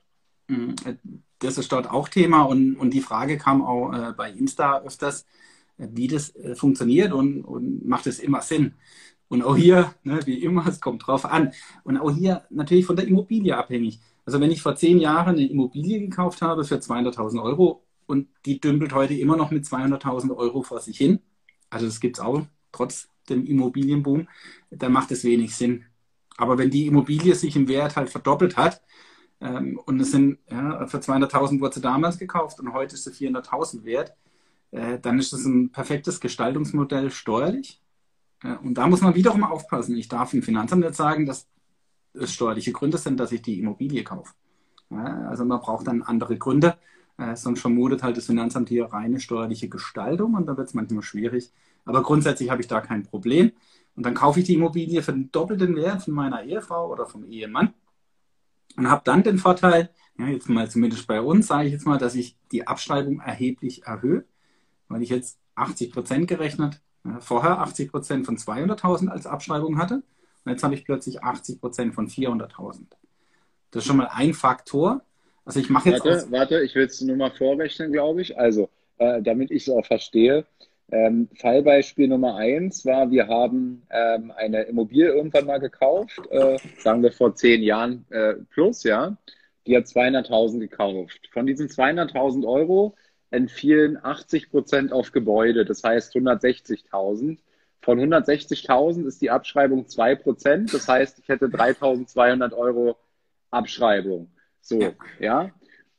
Das 1.39 1.59
ist 1.59 1.71
dort 1.73 1.91
auch 1.91 2.09
Thema 2.09 2.43
und, 2.43 2.77
und 2.77 2.91
die 2.95 3.01
Frage 3.01 3.39
kam 3.39 3.63
auch 3.63 3.93
äh, 3.93 4.13
bei 4.17 4.31
Insta 4.31 4.81
öfters, 4.81 5.27
wie 5.77 6.09
das 6.09 6.35
äh, 6.37 6.55
funktioniert 6.55 7.13
und, 7.13 7.45
und 7.45 7.87
macht 7.87 8.07
es 8.07 8.19
immer 8.19 8.41
Sinn. 8.41 8.75
Und 9.29 9.43
auch 9.43 9.57
hier, 9.57 9.95
ne, 10.05 10.21
wie 10.25 10.43
immer, 10.43 10.67
es 10.67 10.81
kommt 10.81 11.07
drauf 11.07 11.25
an. 11.25 11.53
Und 11.85 11.99
auch 11.99 12.11
hier 12.11 12.45
natürlich 12.51 12.87
von 12.87 12.97
der 12.97 13.07
Immobilie 13.07 13.57
abhängig. 13.57 14.01
Also 14.25 14.41
wenn 14.41 14.51
ich 14.51 14.63
vor 14.63 14.77
zehn 14.77 14.99
Jahren 14.99 15.37
eine 15.37 15.47
Immobilie 15.47 16.01
gekauft 16.01 16.43
habe 16.43 16.65
für 16.65 16.77
200.000 16.77 17.43
Euro 17.43 17.85
und 18.07 18.29
die 18.45 18.61
dümpelt 18.61 18.93
heute 18.93 19.15
immer 19.15 19.37
noch 19.37 19.51
mit 19.51 19.65
200.000 19.65 20.37
Euro 20.37 20.63
vor 20.63 20.81
sich 20.81 20.97
hin, 20.99 21.21
also 21.71 21.87
das 21.87 22.01
gibt 22.01 22.19
es 22.19 22.25
auch 22.25 22.43
trotz 22.73 23.09
dem 23.29 23.45
Immobilienboom, 23.45 24.29
dann 24.71 24.93
macht 24.93 25.11
es 25.11 25.25
wenig 25.25 25.55
Sinn. 25.57 25.85
Aber 26.37 26.59
wenn 26.59 26.71
die 26.71 26.87
Immobilie 26.87 27.35
sich 27.35 27.57
im 27.57 27.69
Wert 27.69 27.97
halt 27.97 28.11
verdoppelt 28.11 28.57
hat, 28.57 28.83
ähm, 29.41 29.79
und 29.85 30.01
es 30.01 30.13
sind 30.13 30.39
ja, 30.51 30.87
für 30.87 30.99
200.000 30.99 31.61
wurde 31.61 31.75
sie 31.75 31.81
damals 31.81 32.19
gekauft 32.19 32.61
und 32.61 32.73
heute 32.73 32.95
ist 32.95 33.05
sie 33.05 33.11
400.000 33.11 33.85
wert, 33.85 34.15
äh, 34.71 34.99
dann 34.99 35.19
ist 35.19 35.33
das 35.33 35.45
ein 35.45 35.71
perfektes 35.71 36.21
Gestaltungsmodell 36.21 37.11
steuerlich. 37.11 37.81
Äh, 38.43 38.57
und 38.57 38.75
da 38.75 38.87
muss 38.87 39.03
man 39.03 39.15
wiederum 39.15 39.45
aufpassen. 39.45 39.97
Ich 39.97 40.09
darf 40.09 40.31
dem 40.31 40.43
Finanzamt 40.43 40.85
nicht 40.85 40.95
sagen, 40.95 41.27
dass 41.27 41.49
es 42.15 42.33
steuerliche 42.33 42.73
Gründe 42.73 42.99
sind, 42.99 43.21
dass 43.21 43.33
ich 43.33 43.43
die 43.43 43.59
Immobilie 43.59 44.05
kaufe. 44.05 44.33
Ja, 44.91 45.29
also 45.29 45.45
man 45.45 45.61
braucht 45.61 45.87
dann 45.87 46.03
andere 46.03 46.39
Gründe. 46.39 46.79
Äh, 47.19 47.37
sonst 47.37 47.61
vermutet 47.61 48.03
halt 48.03 48.17
das 48.17 48.27
Finanzamt 48.27 48.69
hier 48.69 48.87
reine 48.87 49.21
steuerliche 49.21 49.69
Gestaltung 49.69 50.35
und 50.35 50.47
da 50.47 50.57
wird 50.57 50.69
es 50.69 50.75
manchmal 50.75 51.03
schwierig. 51.03 51.53
Aber 51.85 52.03
grundsätzlich 52.03 52.51
habe 52.51 52.63
ich 52.63 52.69
da 52.69 52.81
kein 52.81 53.03
Problem. 53.03 53.53
Und 53.97 54.05
dann 54.05 54.15
kaufe 54.15 54.41
ich 54.41 54.47
die 54.47 54.55
Immobilie 54.55 55.03
für 55.03 55.13
den 55.13 55.31
doppelten 55.33 55.77
Wert 55.77 56.03
von 56.03 56.15
meiner 56.15 56.43
Ehefrau 56.43 56.91
oder 56.91 57.07
vom 57.07 57.25
Ehemann 57.25 57.73
und 58.77 58.91
habe 58.91 59.03
dann 59.05 59.23
den 59.23 59.39
Vorteil, 59.39 59.91
ja, 60.19 60.29
jetzt 60.29 60.49
mal 60.49 60.71
zumindest 60.71 61.07
bei 61.07 61.21
uns, 61.21 61.47
sage 61.47 61.67
ich 61.67 61.73
jetzt 61.73 61.87
mal, 61.87 61.99
dass 61.99 62.15
ich 62.15 62.37
die 62.53 62.67
Abschreibung 62.67 63.21
erheblich 63.21 63.85
erhöhe, 63.85 64.25
weil 64.89 65.03
ich 65.03 65.11
jetzt 65.11 65.39
80 65.55 65.93
Prozent 65.93 66.29
gerechnet, 66.29 66.81
ja, 67.05 67.21
vorher 67.21 67.61
80 67.61 67.91
Prozent 67.91 68.27
von 68.27 68.37
200.000 68.37 69.09
als 69.09 69.27
Abschreibung 69.27 69.79
hatte 69.79 70.03
und 70.45 70.53
jetzt 70.53 70.63
habe 70.63 70.75
ich 70.75 70.85
plötzlich 70.85 71.23
80 71.23 71.61
Prozent 71.61 71.95
von 71.95 72.09
400.000. 72.09 72.87
Das 73.71 73.83
ist 73.83 73.89
schon 73.89 73.97
mal 73.97 74.09
ein 74.13 74.33
Faktor. 74.33 75.03
Also 75.45 75.61
ich 75.61 75.71
mache 75.71 75.91
jetzt. 75.91 76.05
Warte, 76.05 76.31
warte, 76.31 76.61
ich 76.63 76.75
will 76.75 76.87
es 76.87 77.01
nur 77.01 77.17
mal 77.17 77.31
vorrechnen, 77.31 77.93
glaube 77.93 78.23
ich. 78.23 78.39
Also, 78.39 78.69
äh, 78.99 79.23
damit 79.23 79.51
ich 79.51 79.67
es 79.67 79.69
auch 79.69 79.85
verstehe. 79.85 80.47
Ähm, 80.93 81.29
Fallbeispiel 81.35 82.07
Nummer 82.07 82.37
eins 82.37 82.87
war, 82.87 83.11
wir 83.11 83.27
haben 83.27 83.83
ähm, 83.91 84.31
eine 84.37 84.63
Immobilie 84.63 85.09
irgendwann 85.09 85.47
mal 85.47 85.59
gekauft, 85.59 86.21
äh, 86.31 86.59
sagen 86.79 87.03
wir 87.03 87.11
vor 87.11 87.35
zehn 87.35 87.63
Jahren 87.63 88.05
äh, 88.11 88.35
plus, 88.51 88.85
ja. 88.85 89.17
Die 89.67 89.77
hat 89.77 89.87
200.000 89.87 90.61
gekauft. 90.61 91.29
Von 91.33 91.47
diesen 91.47 91.69
200.000 91.69 92.47
Euro 92.47 92.95
entfielen 93.31 93.99
80 94.01 94.51
Prozent 94.51 94.93
auf 94.93 95.11
Gebäude, 95.11 95.65
das 95.65 95.83
heißt 95.83 96.15
160.000. 96.15 97.39
Von 97.81 98.01
160.000 98.01 99.07
ist 99.07 99.21
die 99.21 99.31
Abschreibung 99.31 99.89
2 99.89 100.15
Prozent, 100.15 100.73
das 100.73 100.87
heißt, 100.87 101.19
ich 101.19 101.29
hätte 101.29 101.47
3.200 101.47 102.53
Euro 102.53 102.97
Abschreibung. 103.51 104.31
So, 104.61 104.95
ja. 105.19 105.51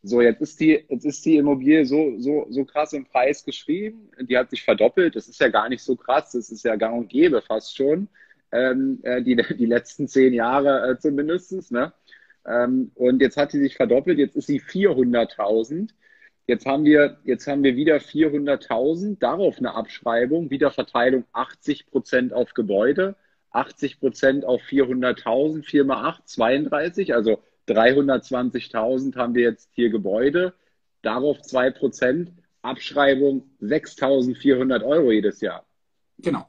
So, 0.08 0.22
jetzt 0.22 0.42
ist 0.42 0.60
die, 0.62 0.86
jetzt 0.88 1.06
ist 1.06 1.26
die 1.26 1.36
Immobilie 1.36 1.86
so, 1.86 2.18
so, 2.18 2.48
so 2.50 2.64
krass 2.64 2.94
im 2.94 3.06
Preis 3.06 3.44
geschrieben. 3.44 4.10
Die 4.22 4.38
hat 4.38 4.50
sich 4.50 4.64
verdoppelt. 4.64 5.16
Das 5.16 5.28
ist 5.28 5.40
ja 5.42 5.50
gar 5.50 5.68
nicht 5.68 5.84
so 5.84 5.98
krass. 5.98 6.32
Das 6.32 6.50
ist 6.50 6.64
ja 6.64 6.76
gang 6.78 6.98
und 6.98 7.10
gäbe 7.10 7.42
fast 7.42 7.76
schon. 7.76 8.08
Ähm, 8.54 9.00
äh, 9.04 9.22
die, 9.22 9.36
die 9.58 9.66
letzten 9.66 10.08
zehn 10.08 10.34
Jahre 10.34 10.92
äh, 10.92 10.98
zumindest. 10.98 11.72
Ne? 11.72 11.92
Ähm, 12.46 12.92
und 12.96 13.22
jetzt 13.22 13.36
hat 13.36 13.52
sie 13.52 13.60
sich 13.60 13.76
verdoppelt. 13.76 14.18
Jetzt 14.18 14.38
ist 14.38 14.48
sie 14.48 14.62
400.000. 14.62 15.90
Jetzt 16.48 16.66
haben 16.66 16.86
wir, 16.86 17.18
jetzt 17.26 17.46
haben 17.46 17.64
wir 17.64 17.76
wieder 17.76 17.98
400.000. 17.98 19.20
Darauf 19.20 19.58
eine 19.58 19.76
Abschreibung. 19.76 20.50
Wieder 20.50 20.72
Verteilung 20.72 21.26
80 21.34 21.88
Prozent 21.88 22.32
auf 22.32 22.54
Gebäude. 22.54 23.18
80 23.52 24.00
Prozent 24.00 24.46
auf 24.46 24.62
400.000. 24.62 25.66
4 25.66 25.84
mal 25.84 26.08
8, 26.08 26.30
32. 26.30 27.14
Also 27.14 27.44
320.000 27.68 29.16
haben 29.16 29.36
wir 29.36 29.44
jetzt 29.44 29.70
hier 29.74 29.90
Gebäude, 29.90 30.54
darauf 31.02 31.38
2%, 31.40 32.28
Abschreibung 32.62 33.50
6.400 33.62 34.84
Euro 34.84 35.12
jedes 35.12 35.42
Jahr. 35.42 35.66
Genau. 36.18 36.48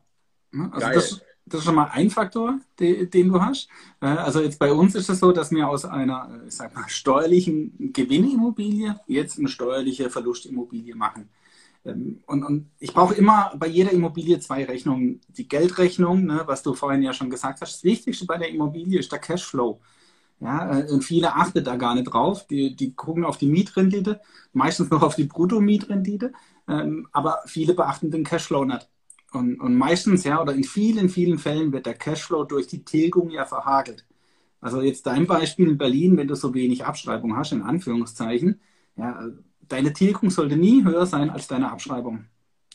Also 0.72 0.88
das, 0.88 1.20
das, 1.46 1.60
ist 1.60 1.64
schon 1.64 1.74
mal 1.74 1.90
ein 1.92 2.10
Faktor, 2.10 2.58
den, 2.80 3.10
den, 3.10 3.28
du 3.28 3.40
hast. 3.40 3.68
Äh, 4.00 4.06
also 4.06 4.40
jetzt 4.40 4.58
bei 4.58 4.72
uns 4.72 4.94
ist 4.94 5.08
es 5.08 5.20
so, 5.20 5.32
dass 5.32 5.50
wir 5.50 5.68
aus 5.68 5.84
einer, 5.84 6.40
ich 6.46 6.54
sag 6.54 6.74
mal, 6.74 6.88
steuerlichen 6.88 7.92
Gewinnimmobilie 7.92 8.98
jetzt 9.06 9.38
eine 9.38 9.48
steuerliche 9.48 10.10
Verlustimmobilie 10.10 10.94
machen. 10.94 11.28
Ähm, 11.84 12.20
und, 12.26 12.42
und 12.44 12.70
ich 12.78 12.92
brauche 12.94 13.14
immer 13.14 13.52
bei 13.56 13.66
jeder 13.66 13.92
Immobilie 13.92 14.40
zwei 14.40 14.64
Rechnungen. 14.64 15.20
Die 15.28 15.48
Geldrechnung, 15.48 16.24
ne, 16.24 16.42
was 16.46 16.62
du 16.62 16.74
vorhin 16.74 17.02
ja 17.02 17.12
schon 17.12 17.30
gesagt 17.30 17.60
hast, 17.60 17.74
das 17.74 17.84
Wichtigste 17.84 18.24
bei 18.24 18.38
der 18.38 18.48
Immobilie 18.48 18.98
ist 18.98 19.12
der 19.12 19.18
Cashflow. 19.18 19.80
Ja, 20.40 20.78
äh, 20.80 20.90
und 20.90 21.02
viele 21.02 21.34
achten 21.34 21.64
da 21.64 21.76
gar 21.76 21.94
nicht 21.94 22.04
drauf. 22.04 22.46
Die, 22.46 22.76
die 22.76 22.94
gucken 22.94 23.24
auf 23.24 23.38
die 23.38 23.48
Mietrendite, 23.48 24.20
meistens 24.52 24.90
noch 24.90 25.02
auf 25.02 25.16
die 25.16 25.24
Brutto-Mietrendite, 25.24 26.32
ähm, 26.68 27.08
aber 27.12 27.38
viele 27.46 27.74
beachten 27.74 28.10
den 28.10 28.24
Cashflow 28.24 28.64
nicht. 28.64 28.88
Und, 29.32 29.60
und 29.60 29.74
meistens, 29.74 30.24
ja, 30.24 30.40
oder 30.40 30.54
in 30.54 30.64
vielen, 30.64 31.08
vielen 31.08 31.38
Fällen 31.38 31.72
wird 31.72 31.86
der 31.86 31.94
Cashflow 31.94 32.44
durch 32.44 32.66
die 32.66 32.84
Tilgung 32.84 33.30
ja 33.30 33.44
verhagelt. 33.44 34.06
Also 34.60 34.80
jetzt 34.82 35.06
dein 35.06 35.26
Beispiel 35.26 35.68
in 35.68 35.78
Berlin, 35.78 36.16
wenn 36.16 36.28
du 36.28 36.34
so 36.34 36.54
wenig 36.54 36.84
Abschreibung 36.84 37.36
hast, 37.36 37.52
in 37.52 37.62
Anführungszeichen, 37.62 38.60
ja, 38.96 39.20
deine 39.68 39.92
Tilgung 39.92 40.30
sollte 40.30 40.56
nie 40.56 40.84
höher 40.84 41.06
sein 41.06 41.30
als 41.30 41.46
deine 41.48 41.70
Abschreibung. 41.70 42.26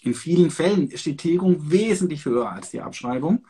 In 0.02 0.14
vielen 0.14 0.52
Fällen 0.52 0.90
ist 0.90 1.06
die 1.06 1.18
Tilgung 1.18 1.72
wesentlich 1.72 2.26
höher 2.26 2.52
als 2.52 2.72
die 2.72 2.82
Abschreibung. 2.82 3.46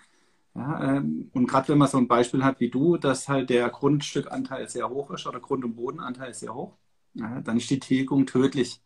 Ja, 0.56 0.97
ähm, 0.97 1.32
und 1.34 1.47
gerade 1.47 1.70
wenn 1.70 1.80
man 1.80 1.88
so 1.88 1.97
ein 1.97 2.08
Beispiel 2.08 2.43
hat 2.43 2.60
wie 2.60 2.70
du, 2.70 2.97
dass 2.97 3.28
halt 3.28 3.49
der 3.49 3.70
Grundstückanteil 3.70 4.70
sehr 4.70 4.88
hoch 4.89 5.10
ist 5.12 5.26
oder 5.26 5.39
Grund- 5.39 5.66
und 5.66 5.76
Bodenanteil 5.76 6.34
sehr 6.34 6.54
hoch, 6.54 6.78
ja, 7.16 7.41
dann 7.41 7.58
ist 7.58 7.70
die 7.72 7.80
Tilgung 7.80 8.26
tödlich. 8.28 8.82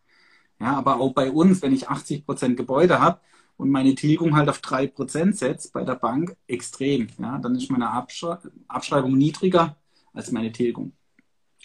Ja, 0.59 0.78
aber 0.78 0.99
auch 0.99 1.13
bei 1.13 1.32
uns, 1.32 1.61
wenn 1.61 1.74
ich 1.74 1.89
80 1.89 2.26
Prozent 2.26 2.57
Gebäude 2.57 2.99
habe 3.01 3.22
und 3.57 3.70
meine 3.72 3.95
Tilgung 3.95 4.36
halt 4.36 4.49
auf 4.49 4.59
3 4.61 4.88
Prozent 4.88 5.38
setzt 5.38 5.74
bei 5.74 5.84
der 5.84 5.95
Bank, 5.95 6.38
extrem. 6.47 7.07
Ja, 7.20 7.39
dann 7.39 7.55
ist 7.55 7.72
meine 7.72 7.89
Abschrei 7.91 8.38
Abschreibung 8.68 9.18
niedriger 9.18 9.78
als 10.13 10.32
meine 10.32 10.51
Tilgung. 10.53 10.93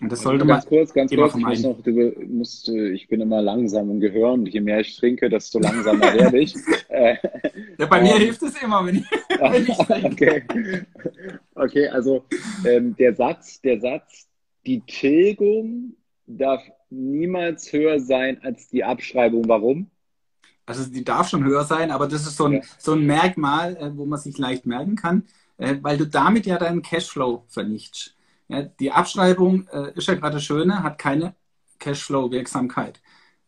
Und 0.03 0.11
das 0.11 0.22
sollte 0.22 0.44
ganz 0.44 0.64
man 0.64 0.68
kurz, 0.68 0.92
ganz 0.92 1.14
kurz, 1.14 1.36
ich, 1.36 1.46
muss 1.46 1.62
noch, 1.62 1.80
du 1.80 2.12
musst, 2.26 2.68
ich 2.68 3.07
bin 3.07 3.20
immer 3.20 3.40
langsam 3.40 3.88
im 3.88 4.00
Gehirn. 4.00 4.44
Je 4.46 4.61
mehr 4.61 4.80
ich 4.80 4.96
trinke, 4.96 5.30
desto 5.30 5.61
langsamer 5.61 6.12
werde 6.12 6.38
ich. 6.38 6.55
Äh, 6.92 7.16
ja, 7.78 7.86
bei 7.86 8.03
mir 8.03 8.16
ähm, 8.16 8.20
hilft 8.20 8.42
es 8.42 8.62
immer, 8.62 8.84
wenn 8.84 8.96
ich, 8.96 9.11
wenn 9.11 9.66
ich 9.66 9.78
trinke. 9.78 10.44
Okay, 10.44 10.82
okay 11.55 11.88
also 11.88 12.26
ähm, 12.66 12.94
der 12.96 13.14
Satz, 13.14 13.62
der 13.62 13.80
Satz, 13.80 14.28
die 14.66 14.80
Tilgung 14.80 15.94
darf 16.26 16.62
niemals 16.90 17.72
höher 17.72 17.98
sein 17.98 18.40
als 18.42 18.68
die 18.68 18.84
Abschreibung. 18.84 19.48
Warum? 19.48 19.90
Also 20.66 20.84
die 20.84 21.03
darf 21.03 21.30
schon 21.30 21.44
höher 21.44 21.64
sein, 21.64 21.90
aber 21.90 22.07
das 22.07 22.26
ist 22.26 22.36
so 22.36 22.44
ein, 22.44 22.53
ja. 22.53 22.61
so 22.76 22.92
ein 22.92 23.07
Merkmal, 23.07 23.76
äh, 23.78 23.96
wo 23.96 24.05
man 24.05 24.18
sich 24.18 24.36
leicht 24.36 24.66
merken 24.66 24.96
kann, 24.96 25.24
äh, 25.57 25.76
weil 25.80 25.96
du 25.96 26.07
damit 26.07 26.44
ja 26.44 26.59
deinen 26.59 26.82
Cashflow 26.82 27.44
vernichtst. 27.48 28.14
Ja, 28.49 28.62
die 28.62 28.93
Abschreibung 28.93 29.66
äh, 29.68 29.93
ist 29.95 30.09
ja 30.09 30.14
gerade 30.14 30.40
Schöne, 30.40 30.82
hat 30.82 30.99
keine 30.99 31.34
Cashflow-Wirksamkeit, 31.78 33.01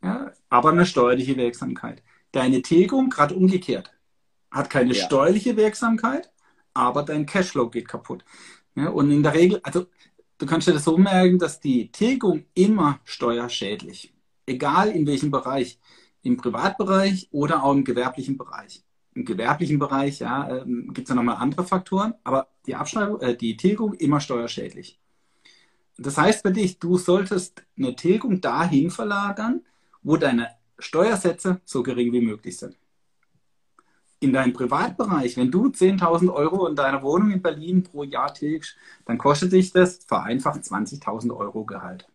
ja, 0.03 0.33
aber 0.49 0.71
eine 0.71 0.87
steuerliche 0.87 1.37
Wirksamkeit. 1.37 2.03
Deine 2.33 2.63
Tilgung, 2.63 3.11
gerade 3.11 3.35
umgekehrt, 3.35 3.93
hat 4.51 4.71
keine 4.71 4.95
ja. 4.95 5.05
steuerliche 5.05 5.57
Wirksamkeit, 5.57 6.31
aber 6.75 7.03
dein 7.03 7.27
Cashflow 7.27 7.71
geht 7.71 7.89
kaputt. 7.89 8.25
Ja, 8.77 8.89
und 8.89 9.11
in 9.11 9.23
der 9.23 9.35
Regel, 9.35 9.61
also 9.63 9.87
du 10.39 10.47
kannst 10.47 10.67
dir 10.67 10.73
das 10.73 10.85
so 10.85 10.97
merken, 10.99 11.39
dass 11.39 11.61
die 11.61 11.91
Tilgung 11.91 12.45
immer 12.55 13.01
steuerschädlich, 13.05 14.13
egal 14.47 14.91
in 14.91 15.07
welchem 15.07 15.31
Bereich, 15.31 15.79
im 16.23 16.37
Privatbereich 16.37 17.29
oder 17.31 17.63
auch 17.63 17.73
im 17.73 17.85
gewerblichen 17.85 18.37
Bereich. 18.37 18.84
Im 19.15 19.25
gewerblichen 19.25 19.79
Bereich 19.79 20.19
ja, 20.19 20.59
ähm, 20.59 20.93
gibt 20.93 21.07
es 21.07 21.09
ja 21.09 21.15
nochmal 21.15 21.37
andere 21.37 21.65
Faktoren, 21.65 22.15
aber 22.25 22.49
die 22.67 22.75
Abschreibung, 22.75 23.21
äh, 23.21 23.37
die 23.37 23.57
Tilgung 23.57 23.95
immer 23.95 24.21
steuerschädlich. 24.21 25.01
Das 25.97 26.19
heißt 26.19 26.43
für 26.43 26.53
dich, 26.53 26.81
du 26.81 26.99
solltest 26.99 27.63
eine 27.79 27.95
Tilgung 27.95 28.41
dahin 28.41 28.91
verlagern, 28.91 29.63
wo 30.03 30.17
deine 30.17 30.49
Steuersätze 30.79 31.61
so 31.65 31.83
gering 31.83 32.13
wie 32.13 32.21
möglich 32.21 32.57
sind. 32.59 32.77
In 34.19 34.33
deinem 34.33 34.53
Privatbereich, 34.53 35.37
wenn 35.37 35.51
du 35.51 35.67
10.000 35.67 36.33
Euro 36.33 36.67
in 36.67 36.75
deiner 36.75 37.03
Wohnung 37.03 37.31
in 37.31 37.43
Berlin 37.43 37.83
pro 37.83 38.03
Jahr 38.03 38.33
tilgst, 38.33 38.77
dann 39.05 39.19
kostet 39.19 39.53
dich 39.53 39.71
das 39.71 40.05
vereinfacht 40.05 40.63
20.000 40.63 41.37
Euro 41.37 41.65
Gehalt. 41.65 42.09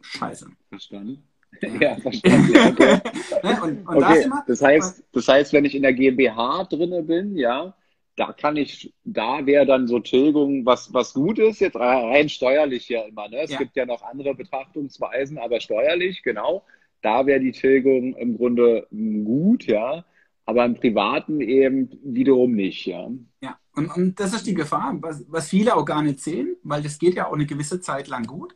Scheiße. 0.00 0.50
Verstanden. 0.68 1.24
Ja, 1.80 1.96
verstanden. 1.96 2.54
Okay. 2.72 2.98
Ne, 3.42 3.62
und, 3.62 3.88
und 3.88 3.96
okay. 3.96 4.26
Das, 4.28 4.46
das, 4.46 4.62
heißt, 4.62 5.04
das 5.12 5.28
heißt, 5.28 5.52
wenn 5.52 5.64
ich 5.64 5.74
in 5.74 5.82
der 5.82 5.92
GmbH 5.92 6.64
drinne 6.64 7.02
bin, 7.02 7.36
ja, 7.36 7.74
da 8.16 8.32
kann 8.32 8.56
ich, 8.56 8.92
da 9.04 9.44
wäre 9.44 9.66
dann 9.66 9.88
so 9.88 9.98
Tilgung 9.98 10.64
was, 10.64 10.92
was 10.92 11.14
gut 11.14 11.38
ist, 11.38 11.60
jetzt 11.60 11.76
rein 11.76 12.28
steuerlich 12.28 12.88
ja 12.88 13.02
immer. 13.02 13.28
Ne? 13.28 13.42
Es 13.42 13.50
ja. 13.50 13.58
gibt 13.58 13.76
ja 13.76 13.86
noch 13.86 14.02
andere 14.02 14.34
Betrachtungsweisen, 14.34 15.38
aber 15.38 15.60
steuerlich, 15.60 16.22
genau, 16.22 16.64
da 17.02 17.26
wäre 17.26 17.40
die 17.40 17.52
Tilgung 17.52 18.14
im 18.14 18.36
Grunde 18.36 18.86
gut, 18.90 19.66
ja, 19.66 20.04
aber 20.46 20.64
im 20.64 20.74
Privaten 20.74 21.40
eben 21.40 21.90
wiederum 22.04 22.52
nicht, 22.54 22.86
ja. 22.86 23.10
Ja, 23.42 23.58
und, 23.74 23.88
und 23.88 24.20
das 24.20 24.32
ist 24.32 24.46
die 24.46 24.54
Gefahr, 24.54 24.96
was, 25.00 25.24
was 25.28 25.48
viele 25.48 25.74
auch 25.74 25.84
gar 25.84 26.02
nicht 26.02 26.20
sehen, 26.20 26.56
weil 26.62 26.82
das 26.82 26.98
geht 26.98 27.14
ja 27.14 27.26
auch 27.26 27.34
eine 27.34 27.46
gewisse 27.46 27.80
Zeit 27.80 28.08
lang 28.08 28.24
gut. 28.24 28.54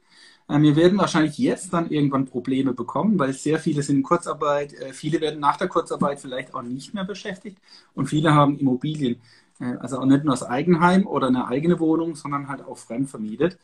Äh, 0.49 0.61
wir 0.61 0.77
werden 0.77 0.99
wahrscheinlich 0.99 1.39
jetzt 1.39 1.73
dann 1.73 1.91
irgendwann 1.91 2.27
Probleme 2.27 2.73
bekommen, 2.75 3.19
weil 3.19 3.33
sehr 3.33 3.59
viele 3.59 3.83
sind 3.83 3.97
in 3.99 4.03
Kurzarbeit, 4.03 4.73
äh, 4.75 4.93
viele 4.93 5.21
werden 5.21 5.41
nach 5.41 5.57
der 5.57 5.69
Kurzarbeit 5.69 6.21
vielleicht 6.21 6.55
auch 6.55 6.63
nicht 6.63 6.95
mehr 6.95 7.05
beschäftigt 7.05 7.59
und 7.95 8.07
viele 8.07 8.35
haben 8.35 8.59
Immobilien. 8.59 9.21
Äh, 9.61 9.77
also 9.81 9.99
auch 9.99 10.07
nicht 10.07 10.25
nur 10.25 10.35
das 10.35 10.43
Eigenheim 10.43 11.07
oder 11.07 11.29
eine 11.29 11.49
eigene 11.49 11.79
Wohnung, 11.81 12.15
sondern 12.17 12.49
halt 12.49 12.63
auch 12.63 12.79
fremdvermietet 12.79 13.59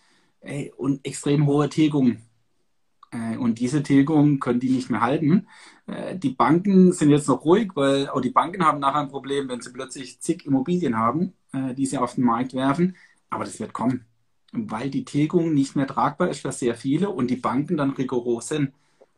und 0.77 1.07
extrem 1.07 1.47
hohe 1.47 1.71
Tilgungen. 1.71 2.23
Und 3.39 3.61
diese 3.61 3.83
Tilgungen 3.83 4.41
können 4.41 4.61
die 4.61 4.69
nicht 4.69 4.91
mehr 4.91 5.01
halten. 5.01 5.49
Die 6.17 6.31
Banken 6.31 6.93
sind 6.93 7.11
jetzt 7.11 7.29
noch 7.29 7.45
ruhig, 7.47 7.71
weil 7.75 8.09
auch 8.11 8.21
die 8.21 8.31
Banken 8.31 8.63
haben 8.65 8.79
nachher 8.79 9.01
ein 9.01 9.09
Problem, 9.09 9.49
wenn 9.49 9.63
sie 9.63 9.73
plötzlich 9.73 10.21
zig 10.21 10.45
Immobilien 10.45 10.99
haben, 10.99 11.33
die 11.55 11.87
sie 11.87 11.97
auf 11.97 12.17
den 12.17 12.25
Markt 12.25 12.53
werfen. 12.53 12.95
Aber 13.31 13.45
das 13.45 13.59
wird 13.59 13.73
kommen 13.73 14.05
weil 14.55 14.91
die 14.91 15.05
Tilgung 15.05 15.53
nicht 15.53 15.77
mehr 15.77 15.87
tragbar 15.87 16.31
ist 16.31 16.41
für 16.41 16.53
sehr 16.53 16.75
viele 16.75 17.11
und 17.11 17.29
die 17.31 17.37
Banken 17.37 17.77
dann 17.77 17.91
rigoros 17.91 18.49
sind. 18.49 18.73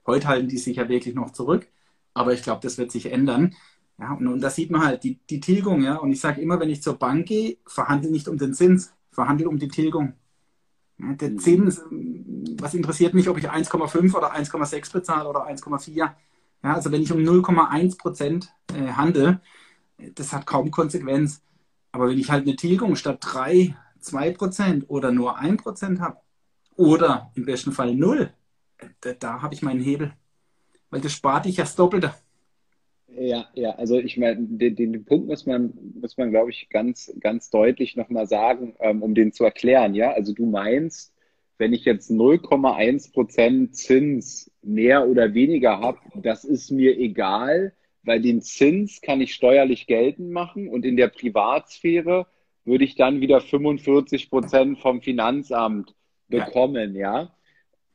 Heute 0.07 0.29
halten 0.29 0.49
die 0.49 0.59
sich 0.59 0.77
ja 0.77 0.89
wirklich 0.89 1.15
noch 1.15 1.31
zurück, 1.33 1.67
aber 2.15 2.33
ich 2.33 2.43
glaube, 2.43 2.61
das 2.63 2.79
wird 2.79 2.91
sich 2.91 3.13
ändern. 3.13 3.55
Ja, 3.99 4.13
und, 4.13 4.27
und 4.27 4.41
da 4.41 4.51
sieht 4.51 4.71
man 4.71 4.85
halt 4.85 5.05
die, 5.05 5.19
die 5.31 5.41
Tilgung, 5.41 5.83
ja. 5.83 5.97
Und 5.97 6.13
ich 6.13 6.21
sage 6.21 6.41
immer, 6.41 6.61
wenn 6.61 6.71
ich 6.71 6.83
zur 6.83 6.99
Bank 6.99 7.27
gehe, 7.27 7.57
verhandle 7.67 8.11
nicht 8.11 8.29
um 8.29 8.37
den 8.37 8.55
Zins, 8.55 8.93
verhandle 9.11 9.49
um 9.49 9.59
die 9.59 9.69
Tilgung. 9.69 10.15
Ja, 10.99 11.13
der 11.15 11.31
mhm. 11.31 11.39
Zins, 11.39 11.83
was 12.59 12.75
interessiert 12.75 13.15
mich, 13.15 13.29
ob 13.29 13.39
ich 13.39 13.51
1,5 13.51 14.15
oder 14.15 14.35
1,6 14.35 14.93
bezahle 14.93 15.29
oder 15.29 15.47
1,4? 15.47 15.97
Ja, 15.97 16.15
also 16.63 16.93
wenn 16.93 17.03
ich 17.03 17.13
um 17.13 17.21
0,1 17.21 17.99
Prozent 17.99 18.53
äh, 18.75 18.93
handle, 18.93 19.41
das 20.15 20.33
hat 20.33 20.47
kaum 20.47 20.71
Konsequenz. 20.71 21.43
Aber 21.93 22.09
wenn 22.09 22.19
ich 22.19 22.31
halt 22.31 22.47
eine 22.47 22.57
Tilgung 22.57 22.97
statt 22.97 23.19
3 23.21 23.75
2% 24.07 24.85
oder 24.89 25.13
nur 25.13 25.39
1% 25.39 26.01
habe 26.01 26.19
oder 26.77 27.33
im 27.35 27.45
besten 27.45 27.73
Fall 27.73 27.95
0, 27.95 28.31
da, 29.01 29.13
da 29.13 29.43
habe 29.43 29.55
ich 29.55 29.63
meinen 29.63 29.81
Hebel. 29.81 30.13
Weil 30.91 31.01
das 31.01 31.13
spart 31.13 31.47
dich 31.47 31.57
ja 31.57 31.65
das 31.65 31.75
Doppelte. 31.75 32.15
Ja, 33.09 33.49
ja, 33.55 33.71
also 33.77 33.99
ich 33.99 34.19
meine, 34.19 34.37
den, 34.41 34.77
den, 34.77 35.05
Punkt 35.05 35.27
muss 35.27 35.47
man, 35.47 35.73
muss 36.01 36.17
man, 36.17 36.31
glaube 36.31 36.51
ich, 36.51 36.69
ganz, 36.69 37.13
ganz 37.21 37.51
deutlich 37.51 37.97
nochmal 37.97 38.27
sagen, 38.27 38.75
ähm, 38.79 39.03
um 39.03 39.15
den 39.15 39.33
zu 39.33 39.45
erklären. 39.45 39.95
Ja, 39.95 40.13
also 40.13 40.35
du 40.35 40.45
meinst, 40.45 41.15
wenn 41.57 41.73
ich 41.73 41.85
jetzt 41.85 42.11
0,1% 42.11 43.71
Zins 43.73 44.51
mehr 44.63 45.09
oder 45.09 45.33
weniger 45.33 45.81
habe, 45.81 45.99
das 46.15 46.45
ist 46.45 46.71
mir 46.71 46.99
egal, 46.99 47.73
weil 48.03 48.21
den 48.21 48.43
Zins 48.43 49.01
kann 49.01 49.21
ich 49.21 49.35
steuerlich 49.35 49.87
geltend 49.87 50.31
machen 50.31 50.69
und 50.69 50.85
in 50.85 50.97
der 50.97 51.09
Privatsphäre 51.09 52.27
würde 52.67 52.85
ich 52.85 52.97
dann 52.97 53.21
wieder 53.21 53.41
45 53.41 54.29
Prozent 54.29 54.79
vom 54.81 55.01
Finanzamt 55.01 55.95
bekommen, 56.29 56.95
ja. 56.95 57.23
ja. 57.23 57.37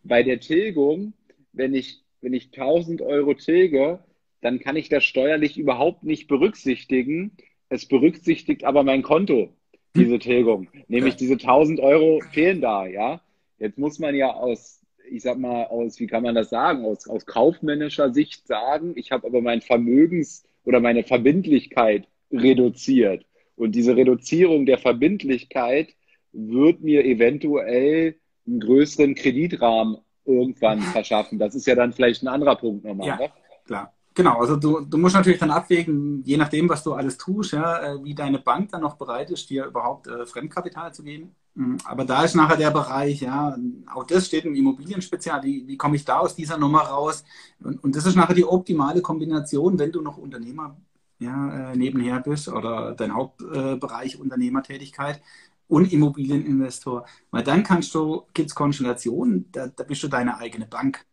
Bei 0.03 0.23
der 0.23 0.39
Tilgung, 0.39 1.13
wenn 1.53 1.75
ich, 1.75 2.01
wenn 2.21 2.33
ich 2.33 2.45
1000 2.45 3.01
Euro 3.01 3.33
tilge, 3.35 3.99
dann 4.39 4.59
kann 4.59 4.75
ich 4.75 4.89
das 4.89 5.03
steuerlich 5.03 5.57
überhaupt 5.57 6.03
nicht 6.03 6.27
berücksichtigen. 6.27 7.37
Es 7.69 7.85
berücksichtigt 7.85 8.63
aber 8.63 8.83
mein 8.83 9.03
Konto, 9.03 9.53
diese 9.95 10.17
Tilgung. 10.17 10.69
Nämlich 10.87 11.15
diese 11.17 11.33
1000 11.33 11.79
Euro 11.79 12.21
fehlen 12.31 12.61
da, 12.61 12.87
ja. 12.87 13.21
Jetzt 13.59 13.77
muss 13.77 13.99
man 13.99 14.15
ja 14.15 14.33
aus, 14.33 14.81
ich 15.09 15.21
sag 15.21 15.37
mal, 15.37 15.65
aus, 15.65 15.99
wie 15.99 16.07
kann 16.07 16.23
man 16.23 16.33
das 16.33 16.49
sagen, 16.49 16.83
aus, 16.85 17.07
aus 17.07 17.25
kaufmännischer 17.25 18.11
Sicht 18.13 18.47
sagen, 18.47 18.93
ich 18.95 19.11
habe 19.11 19.27
aber 19.27 19.41
mein 19.41 19.61
Vermögens- 19.61 20.43
oder 20.63 20.79
meine 20.79 21.03
Verbindlichkeit 21.03 22.07
reduziert. 22.31 23.25
Und 23.55 23.73
diese 23.73 23.95
Reduzierung 23.95 24.65
der 24.65 24.77
Verbindlichkeit 24.77 25.89
wird 26.31 26.81
mir 26.81 27.05
eventuell 27.05 28.15
einen 28.47 28.59
größeren 28.59 29.15
Kreditrahmen 29.15 29.97
irgendwann 30.25 30.81
verschaffen. 30.81 31.39
Das 31.39 31.55
ist 31.55 31.67
ja 31.67 31.75
dann 31.75 31.93
vielleicht 31.93 32.23
ein 32.23 32.27
anderer 32.27 32.55
Punkt 32.55 32.85
nochmal. 32.85 33.07
Ja, 33.07 33.17
ne? 33.17 33.29
klar. 33.65 33.93
Genau, 34.13 34.39
also 34.39 34.57
du, 34.57 34.81
du 34.81 34.97
musst 34.97 35.15
natürlich 35.15 35.39
dann 35.39 35.51
abwägen, 35.51 36.21
je 36.25 36.35
nachdem, 36.35 36.67
was 36.67 36.83
du 36.83 36.93
alles 36.93 37.17
tust, 37.17 37.53
ja, 37.53 37.93
äh, 37.93 38.03
wie 38.03 38.13
deine 38.13 38.39
Bank 38.39 38.69
dann 38.69 38.81
noch 38.81 38.97
bereit 38.97 39.31
ist, 39.31 39.49
dir 39.49 39.65
überhaupt 39.65 40.07
äh, 40.07 40.25
Fremdkapital 40.25 40.93
zu 40.93 41.03
geben. 41.03 41.33
Mhm. 41.55 41.77
Aber 41.85 42.03
da 42.03 42.23
ist 42.23 42.35
nachher 42.35 42.57
der 42.57 42.71
Bereich, 42.71 43.21
ja, 43.21 43.57
auch 43.93 44.03
das 44.03 44.27
steht 44.27 44.43
im 44.43 44.53
Immobilienspezial, 44.53 45.41
wie, 45.43 45.65
wie 45.65 45.77
komme 45.77 45.95
ich 45.95 46.03
da 46.03 46.19
aus 46.19 46.35
dieser 46.35 46.57
Nummer 46.57 46.81
raus? 46.81 47.23
Und, 47.63 47.81
und 47.85 47.95
das 47.95 48.05
ist 48.05 48.15
nachher 48.15 48.35
die 48.35 48.45
optimale 48.45 49.01
Kombination, 49.01 49.79
wenn 49.79 49.93
du 49.93 50.01
noch 50.01 50.17
Unternehmer 50.17 50.75
ja, 51.21 51.71
äh, 51.71 51.77
nebenher 51.77 52.19
bist 52.19 52.47
oder 52.49 52.95
dein 52.95 53.13
Hauptbereich 53.13 54.15
äh, 54.15 54.17
Unternehmertätigkeit 54.17 55.21
und 55.67 55.93
Immobilieninvestor. 55.93 57.05
Weil 57.29 57.43
dann 57.43 57.63
kannst 57.63 57.93
du, 57.93 58.23
gibt 58.33 58.49
es 58.49 58.55
Konstellationen, 58.55 59.51
da, 59.51 59.67
da 59.67 59.83
bist 59.83 60.03
du 60.03 60.07
deine 60.07 60.37
eigene 60.37 60.65
Bank. 60.65 61.05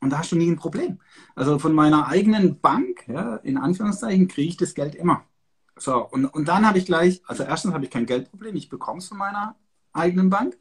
Und 0.00 0.10
da 0.10 0.18
hast 0.18 0.30
du 0.32 0.36
nie 0.36 0.50
ein 0.50 0.56
Problem. 0.56 1.00
Also 1.34 1.58
von 1.58 1.74
meiner 1.74 2.06
eigenen 2.06 2.60
Bank, 2.60 3.08
ja, 3.08 3.36
in 3.36 3.58
Anführungszeichen, 3.58 4.28
kriege 4.28 4.48
ich 4.50 4.56
das 4.56 4.74
Geld 4.74 4.94
immer. 4.94 5.24
So, 5.76 5.96
und, 6.08 6.26
und 6.26 6.46
dann 6.46 6.66
habe 6.66 6.78
ich 6.78 6.86
gleich, 6.86 7.22
also 7.26 7.42
erstens 7.42 7.74
habe 7.74 7.84
ich 7.84 7.90
kein 7.90 8.06
Geldproblem, 8.06 8.56
ich 8.56 8.68
bekomme 8.68 8.98
es 9.00 9.08
von 9.08 9.18
meiner 9.18 9.56
eigenen 9.92 10.30
Bank. 10.30 10.56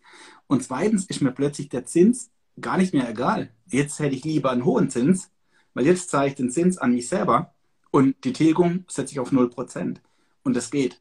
Und 0.48 0.64
zweitens 0.64 1.06
ist 1.06 1.22
mir 1.22 1.32
plötzlich 1.32 1.70
der 1.70 1.86
Zins 1.86 2.32
gar 2.60 2.78
nicht 2.78 2.94
mehr 2.94 3.10
egal. 3.10 3.52
Jetzt 3.68 4.00
hätte 4.00 4.16
ich 4.16 4.24
lieber 4.24 4.52
einen 4.52 4.66
hohen 4.66 4.90
Zins, 4.90 5.32
weil 5.74 5.86
jetzt 5.86 6.10
zahle 6.10 6.30
ich 6.30 6.36
den 6.36 6.50
Zins 6.50 6.78
an 6.78 6.92
mich 6.92 7.08
selber 7.08 7.55
und 7.96 8.26
die 8.26 8.34
Tilgung 8.34 8.84
setze 8.90 9.14
ich 9.14 9.22
auf 9.22 9.32
0%. 9.32 9.96
Und 10.44 10.54
das 10.54 10.70
geht. 10.70 11.00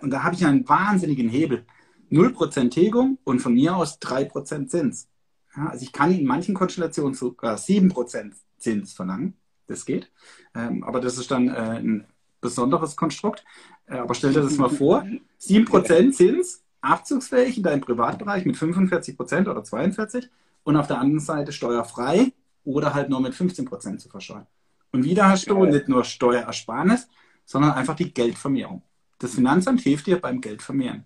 Und 0.00 0.08
da 0.08 0.22
habe 0.22 0.34
ich 0.34 0.46
einen 0.46 0.66
wahnsinnigen 0.66 1.28
Hebel. 1.28 1.66
0% 2.10 2.70
Tilgung 2.70 3.18
und 3.24 3.40
von 3.40 3.52
mir 3.52 3.76
aus 3.76 4.00
3% 4.00 4.68
Zins. 4.68 5.06
Ja, 5.54 5.66
also 5.66 5.82
ich 5.82 5.92
kann 5.92 6.10
in 6.10 6.24
manchen 6.24 6.54
Konstellationen 6.54 7.12
sogar 7.12 7.58
7% 7.58 8.32
Zins 8.56 8.94
verlangen. 8.94 9.34
Das 9.66 9.84
geht. 9.84 10.10
Ähm, 10.54 10.82
aber 10.82 11.00
das 11.00 11.18
ist 11.18 11.30
dann 11.30 11.48
äh, 11.48 11.78
ein 11.78 12.06
besonderes 12.40 12.96
Konstrukt. 12.96 13.44
Äh, 13.84 13.98
aber 13.98 14.14
stell 14.14 14.32
dir 14.32 14.40
das 14.40 14.56
mal 14.56 14.70
vor. 14.70 15.04
7% 15.42 16.12
Zins, 16.12 16.62
abzugsfähig 16.80 17.58
in 17.58 17.64
deinem 17.64 17.82
Privatbereich 17.82 18.46
mit 18.46 18.56
45% 18.56 19.42
oder 19.42 19.60
42% 19.60 20.30
und 20.64 20.76
auf 20.76 20.86
der 20.86 21.00
anderen 21.00 21.20
Seite 21.20 21.52
steuerfrei 21.52 22.32
oder 22.64 22.94
halt 22.94 23.10
nur 23.10 23.20
mit 23.20 23.34
15% 23.34 23.98
zu 23.98 24.08
versteuern. 24.08 24.46
Und 24.92 25.04
wieder 25.04 25.28
hast 25.28 25.48
du 25.48 25.64
nicht 25.64 25.88
nur 25.88 26.04
Steuerersparnis, 26.04 27.08
sondern 27.44 27.72
einfach 27.72 27.96
die 27.96 28.12
Geldvermehrung. 28.12 28.82
Das 29.18 29.34
Finanzamt 29.34 29.80
hilft 29.80 30.06
dir 30.06 30.20
beim 30.20 30.40
Geldvermehren. 30.40 31.04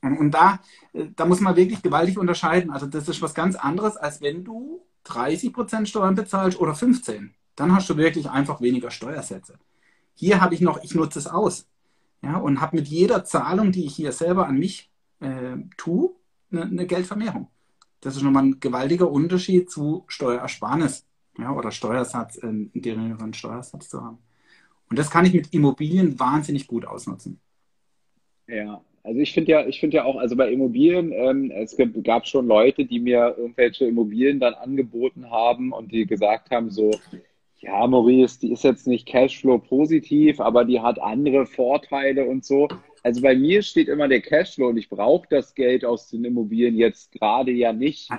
Und, 0.00 0.18
und 0.18 0.30
da, 0.32 0.60
äh, 0.92 1.06
da 1.14 1.26
muss 1.26 1.40
man 1.40 1.56
wirklich 1.56 1.82
gewaltig 1.82 2.18
unterscheiden. 2.18 2.70
Also 2.70 2.86
das 2.86 3.08
ist 3.08 3.22
was 3.22 3.34
ganz 3.34 3.54
anderes, 3.54 3.96
als 3.96 4.20
wenn 4.20 4.44
du 4.44 4.84
30% 5.06 5.86
Steuern 5.86 6.14
bezahlst 6.14 6.58
oder 6.60 6.74
15. 6.74 7.34
Dann 7.56 7.74
hast 7.74 7.88
du 7.90 7.96
wirklich 7.96 8.30
einfach 8.30 8.60
weniger 8.60 8.90
Steuersätze. 8.90 9.58
Hier 10.14 10.40
habe 10.40 10.54
ich 10.54 10.60
noch, 10.60 10.82
ich 10.82 10.94
nutze 10.94 11.18
es 11.18 11.26
aus. 11.26 11.68
Ja, 12.22 12.36
und 12.36 12.60
habe 12.60 12.76
mit 12.76 12.88
jeder 12.88 13.24
Zahlung, 13.24 13.72
die 13.72 13.84
ich 13.84 13.96
hier 13.96 14.12
selber 14.12 14.46
an 14.46 14.58
mich 14.58 14.90
äh, 15.20 15.56
tue, 15.76 16.14
eine, 16.50 16.62
eine 16.62 16.86
Geldvermehrung. 16.86 17.48
Das 18.00 18.16
ist 18.16 18.22
nochmal 18.22 18.44
ein 18.44 18.60
gewaltiger 18.60 19.10
Unterschied 19.10 19.70
zu 19.70 20.04
Steuerersparnis 20.06 21.04
ja, 21.38 21.52
oder 21.52 21.70
Steuersatz, 21.70 22.42
äh, 22.42 22.46
einen 22.46 22.70
geringeren 22.74 23.34
Steuersatz 23.34 23.88
zu 23.88 24.02
haben. 24.02 24.18
Und 24.90 24.98
das 24.98 25.10
kann 25.10 25.24
ich 25.24 25.32
mit 25.32 25.52
Immobilien 25.54 26.18
wahnsinnig 26.18 26.66
gut 26.66 26.84
ausnutzen. 26.84 27.40
Ja, 28.46 28.82
also 29.04 29.18
ich 29.20 29.32
finde 29.32 29.50
ja, 29.50 29.66
ich 29.66 29.80
finde 29.80 29.96
ja 29.96 30.04
auch, 30.04 30.16
also 30.16 30.36
bei 30.36 30.52
Immobilien, 30.52 31.12
ähm, 31.12 31.50
es 31.50 31.76
gab 32.04 32.26
schon 32.26 32.46
Leute, 32.46 32.84
die 32.84 33.00
mir 33.00 33.34
irgendwelche 33.36 33.86
Immobilien 33.86 34.38
dann 34.38 34.54
angeboten 34.54 35.30
haben 35.30 35.72
und 35.72 35.90
die 35.90 36.06
gesagt 36.06 36.50
haben, 36.50 36.70
so, 36.70 36.90
ja, 37.58 37.86
Maurice, 37.86 38.40
die 38.40 38.52
ist 38.52 38.64
jetzt 38.64 38.86
nicht 38.86 39.06
Cashflow 39.06 39.58
positiv, 39.58 40.40
aber 40.40 40.64
die 40.64 40.80
hat 40.80 41.00
andere 41.00 41.46
Vorteile 41.46 42.26
und 42.26 42.44
so. 42.44 42.68
Also 43.02 43.20
bei 43.20 43.34
mir 43.34 43.62
steht 43.62 43.88
immer 43.88 44.06
der 44.06 44.20
Cashflow 44.20 44.68
und 44.68 44.76
ich 44.76 44.88
brauche 44.88 45.26
das 45.28 45.54
Geld 45.54 45.84
aus 45.84 46.08
den 46.08 46.24
Immobilien 46.24 46.76
jetzt 46.76 47.12
gerade 47.12 47.50
ja 47.50 47.72
nicht. 47.72 48.10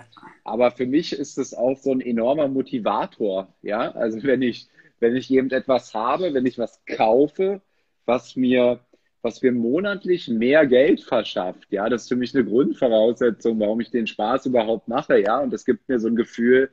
Aber 0.43 0.71
für 0.71 0.85
mich 0.85 1.13
ist 1.13 1.37
es 1.37 1.53
auch 1.53 1.77
so 1.77 1.91
ein 1.91 2.01
enormer 2.01 2.49
Motivator. 2.49 3.47
Ja, 3.61 3.91
also 3.91 4.21
wenn 4.23 4.41
ich, 4.41 4.67
wenn 4.99 5.15
ich 5.15 5.31
eben 5.31 5.49
etwas 5.51 5.93
habe, 5.93 6.33
wenn 6.33 6.45
ich 6.45 6.57
was 6.57 6.83
kaufe, 6.85 7.61
was 8.05 8.35
mir, 8.35 8.81
was 9.21 9.41
mir 9.41 9.53
monatlich 9.53 10.27
mehr 10.27 10.67
Geld 10.67 11.01
verschafft, 11.01 11.71
ja, 11.71 11.87
das 11.87 12.03
ist 12.03 12.09
für 12.09 12.17
mich 12.17 12.35
eine 12.35 12.43
Grundvoraussetzung, 12.43 13.59
warum 13.61 13.79
ich 13.79 13.89
den 13.89 14.07
Spaß 14.07 14.47
überhaupt 14.47 14.89
mache, 14.89 15.17
ja. 15.19 15.39
Und 15.39 15.53
das 15.53 15.63
gibt 15.63 15.87
mir 15.87 15.99
so 15.99 16.09
ein 16.09 16.17
Gefühl 16.17 16.69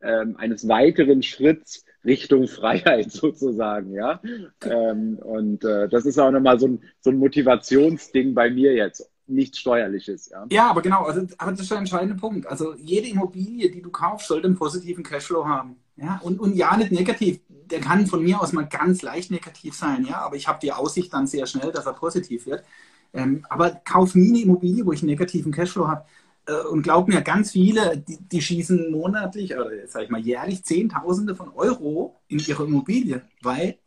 ähm, 0.00 0.36
eines 0.38 0.66
weiteren 0.66 1.22
Schritts 1.22 1.84
Richtung 2.04 2.48
Freiheit 2.48 3.12
sozusagen, 3.12 3.92
ja. 3.92 4.20
Ähm, 4.64 5.18
und 5.18 5.64
äh, 5.64 5.88
das 5.88 6.06
ist 6.06 6.18
auch 6.18 6.30
nochmal 6.30 6.58
so 6.58 6.68
ein, 6.68 6.82
so 7.00 7.10
ein 7.10 7.18
Motivationsding 7.18 8.34
bei 8.34 8.50
mir 8.50 8.74
jetzt. 8.74 9.10
Nichts 9.26 9.58
Steuerliches, 9.58 10.28
ja. 10.30 10.44
Ja, 10.50 10.70
aber 10.70 10.82
genau, 10.82 11.04
also, 11.04 11.24
aber 11.38 11.52
das 11.52 11.60
ist 11.60 11.70
der 11.70 11.78
entscheidende 11.78 12.16
Punkt. 12.16 12.48
Also 12.48 12.74
jede 12.74 13.08
Immobilie, 13.08 13.70
die 13.70 13.80
du 13.80 13.90
kaufst, 13.90 14.26
sollte 14.26 14.48
einen 14.48 14.56
positiven 14.56 15.04
Cashflow 15.04 15.46
haben. 15.46 15.76
Ja, 15.96 16.18
und, 16.24 16.40
und 16.40 16.56
ja, 16.56 16.76
nicht 16.76 16.90
negativ. 16.90 17.40
Der 17.48 17.80
kann 17.80 18.06
von 18.06 18.24
mir 18.24 18.40
aus 18.40 18.52
mal 18.52 18.66
ganz 18.66 19.02
leicht 19.02 19.30
negativ 19.30 19.74
sein, 19.74 20.04
ja, 20.04 20.22
aber 20.22 20.34
ich 20.34 20.48
habe 20.48 20.58
die 20.60 20.72
Aussicht 20.72 21.12
dann 21.12 21.28
sehr 21.28 21.46
schnell, 21.46 21.70
dass 21.70 21.86
er 21.86 21.92
positiv 21.92 22.46
wird. 22.46 22.64
Ähm, 23.12 23.44
aber 23.48 23.70
kauf 23.84 24.14
nie 24.14 24.30
eine 24.30 24.40
Immobilie, 24.42 24.84
wo 24.84 24.92
ich 24.92 25.02
einen 25.02 25.10
negativen 25.10 25.52
Cashflow 25.52 25.86
habe. 25.86 26.04
Äh, 26.50 26.66
und 26.66 26.82
glaub 26.82 27.08
mir, 27.08 27.22
ganz 27.22 27.52
viele, 27.52 27.98
die, 27.98 28.18
die 28.20 28.42
schießen 28.42 28.90
monatlich 28.90 29.54
oder 29.54 29.70
sag 29.86 30.04
ich 30.04 30.10
mal 30.10 30.20
jährlich 30.20 30.64
Zehntausende 30.64 31.34
von 31.34 31.50
Euro 31.50 32.20
in 32.28 32.38
ihre 32.38 32.64
Immobilie, 32.64 33.22
weil 33.42 33.78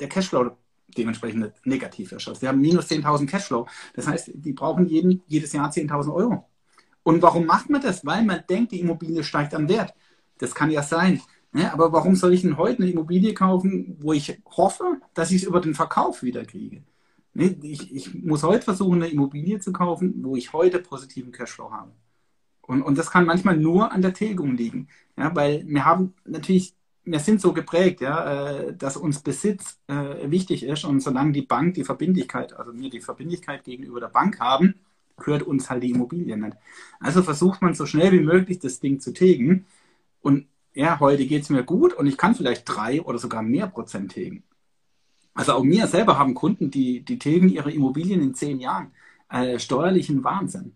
der 0.00 0.08
Cashflow 0.08 0.56
dementsprechend 0.96 1.52
negativ. 1.64 2.12
Also 2.12 2.32
die 2.34 2.48
haben 2.48 2.60
minus 2.60 2.90
10.000 2.90 3.26
Cashflow. 3.26 3.66
Das 3.94 4.06
heißt, 4.06 4.30
die 4.34 4.52
brauchen 4.52 4.86
jeden, 4.86 5.22
jedes 5.26 5.52
Jahr 5.52 5.70
10.000 5.70 6.12
Euro. 6.14 6.48
Und 7.02 7.22
warum 7.22 7.46
macht 7.46 7.70
man 7.70 7.82
das? 7.82 8.04
Weil 8.04 8.24
man 8.24 8.42
denkt, 8.48 8.72
die 8.72 8.80
Immobilie 8.80 9.22
steigt 9.22 9.54
an 9.54 9.68
Wert. 9.68 9.94
Das 10.38 10.54
kann 10.54 10.70
ja 10.70 10.82
sein. 10.82 11.20
Ne? 11.52 11.72
Aber 11.72 11.92
warum 11.92 12.16
soll 12.16 12.34
ich 12.34 12.42
denn 12.42 12.56
heute 12.56 12.82
eine 12.82 12.90
Immobilie 12.90 13.32
kaufen, 13.34 13.96
wo 14.00 14.12
ich 14.12 14.40
hoffe, 14.56 15.00
dass 15.14 15.30
ich 15.30 15.42
es 15.42 15.48
über 15.48 15.60
den 15.60 15.74
Verkauf 15.74 16.22
wieder 16.22 16.44
kriege? 16.44 16.82
Nee, 17.36 17.54
ich, 17.62 17.94
ich 17.94 18.14
muss 18.14 18.42
heute 18.44 18.64
versuchen, 18.64 19.02
eine 19.02 19.12
Immobilie 19.12 19.60
zu 19.60 19.70
kaufen, 19.70 20.24
wo 20.24 20.36
ich 20.36 20.54
heute 20.54 20.78
positiven 20.78 21.32
Cashflow 21.32 21.70
habe. 21.70 21.92
Und, 22.62 22.82
und 22.82 22.96
das 22.96 23.10
kann 23.10 23.26
manchmal 23.26 23.58
nur 23.58 23.92
an 23.92 24.00
der 24.00 24.14
Tilgung 24.14 24.56
liegen. 24.56 24.88
Ja, 25.18 25.36
weil 25.36 25.62
wir 25.66 25.84
haben 25.84 26.14
natürlich, 26.24 26.74
wir 27.04 27.20
sind 27.20 27.42
so 27.42 27.52
geprägt, 27.52 28.00
ja, 28.00 28.68
äh, 28.68 28.74
dass 28.74 28.96
uns 28.96 29.20
Besitz 29.20 29.78
äh, 29.86 30.30
wichtig 30.30 30.62
ist. 30.64 30.84
Und 30.84 31.00
solange 31.00 31.32
die 31.32 31.42
Bank 31.42 31.74
die 31.74 31.84
Verbindlichkeit, 31.84 32.54
also 32.54 32.72
wir 32.74 32.88
die 32.88 33.02
Verbindlichkeit 33.02 33.64
gegenüber 33.64 34.00
der 34.00 34.08
Bank 34.08 34.40
haben, 34.40 34.76
gehört 35.18 35.42
uns 35.42 35.68
halt 35.68 35.82
die 35.82 35.90
Immobilie 35.90 36.38
nicht. 36.38 36.56
Also 37.00 37.22
versucht 37.22 37.60
man 37.60 37.74
so 37.74 37.84
schnell 37.84 38.12
wie 38.12 38.20
möglich 38.20 38.60
das 38.60 38.80
Ding 38.80 38.98
zu 38.98 39.12
tilgen. 39.12 39.66
Und 40.22 40.46
ja, 40.72 41.00
heute 41.00 41.26
geht 41.26 41.42
es 41.42 41.50
mir 41.50 41.64
gut 41.64 41.92
und 41.92 42.06
ich 42.06 42.16
kann 42.16 42.34
vielleicht 42.34 42.64
drei 42.66 43.02
oder 43.02 43.18
sogar 43.18 43.42
mehr 43.42 43.66
Prozent 43.66 44.12
tilgen. 44.12 44.42
Also 45.36 45.52
auch 45.52 45.62
mir 45.62 45.86
selber 45.86 46.18
haben 46.18 46.34
Kunden, 46.34 46.70
die, 46.70 47.04
die 47.04 47.18
tilgen 47.18 47.48
ihre 47.48 47.70
Immobilien 47.70 48.22
in 48.22 48.34
zehn 48.34 48.58
Jahren. 48.58 48.92
Äh, 49.28 49.58
steuerlichen 49.58 50.24
Wahnsinn. 50.24 50.74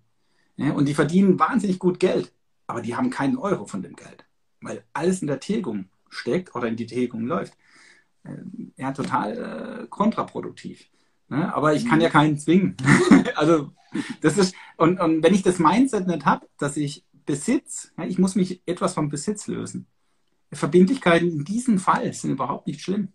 Ja, 0.56 0.72
und 0.72 0.86
die 0.86 0.94
verdienen 0.94 1.38
wahnsinnig 1.38 1.78
gut 1.78 1.98
Geld, 1.98 2.32
aber 2.66 2.82
die 2.82 2.94
haben 2.94 3.08
keinen 3.08 3.38
Euro 3.38 3.64
von 3.64 3.82
dem 3.82 3.96
Geld, 3.96 4.26
weil 4.60 4.84
alles 4.92 5.22
in 5.22 5.28
der 5.28 5.40
Tilgung 5.40 5.86
steckt 6.10 6.54
oder 6.54 6.68
in 6.68 6.76
die 6.76 6.86
Tilgung 6.86 7.26
läuft. 7.26 7.54
Äh, 8.24 8.36
ja, 8.76 8.92
total 8.92 9.84
äh, 9.84 9.86
kontraproduktiv. 9.88 10.86
Ne? 11.28 11.54
Aber 11.54 11.74
ich 11.74 11.88
kann 11.88 12.02
ja 12.02 12.10
keinen 12.10 12.38
zwingen. 12.38 12.76
also 13.36 13.70
das 14.20 14.36
ist, 14.36 14.54
und, 14.76 15.00
und 15.00 15.22
wenn 15.22 15.34
ich 15.34 15.42
das 15.42 15.58
Mindset 15.58 16.06
nicht 16.06 16.26
habe, 16.26 16.46
dass 16.58 16.76
ich 16.76 17.04
Besitz, 17.24 17.92
ja, 17.96 18.04
ich 18.04 18.18
muss 18.18 18.34
mich 18.34 18.60
etwas 18.66 18.94
vom 18.94 19.08
Besitz 19.08 19.46
lösen. 19.46 19.86
Verbindlichkeiten 20.52 21.30
in 21.30 21.44
diesem 21.44 21.78
Fall 21.78 22.12
sind 22.12 22.32
überhaupt 22.32 22.66
nicht 22.66 22.80
schlimm. 22.80 23.08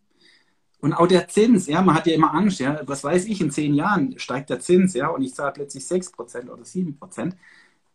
Und 0.80 0.94
auch 0.94 1.08
der 1.08 1.28
Zins, 1.28 1.68
ja, 1.68 1.82
man 1.82 1.96
hat 1.96 2.08
ja 2.08 2.14
immer 2.14 2.34
Angst, 2.34 2.60
ja, 2.60 2.82
was 2.86 3.04
weiß 3.04 3.26
ich, 3.26 3.42
in 3.42 3.52
zehn 3.52 3.74
Jahren 3.74 4.20
steigt 4.20 4.50
der 4.50 4.60
Zins, 4.60 4.94
ja, 4.94 5.08
und 5.08 5.24
ich 5.24 5.34
zahle 5.34 5.54
plötzlich 5.54 5.84
6% 5.84 6.50
oder 6.50 6.64
7%. 6.64 7.34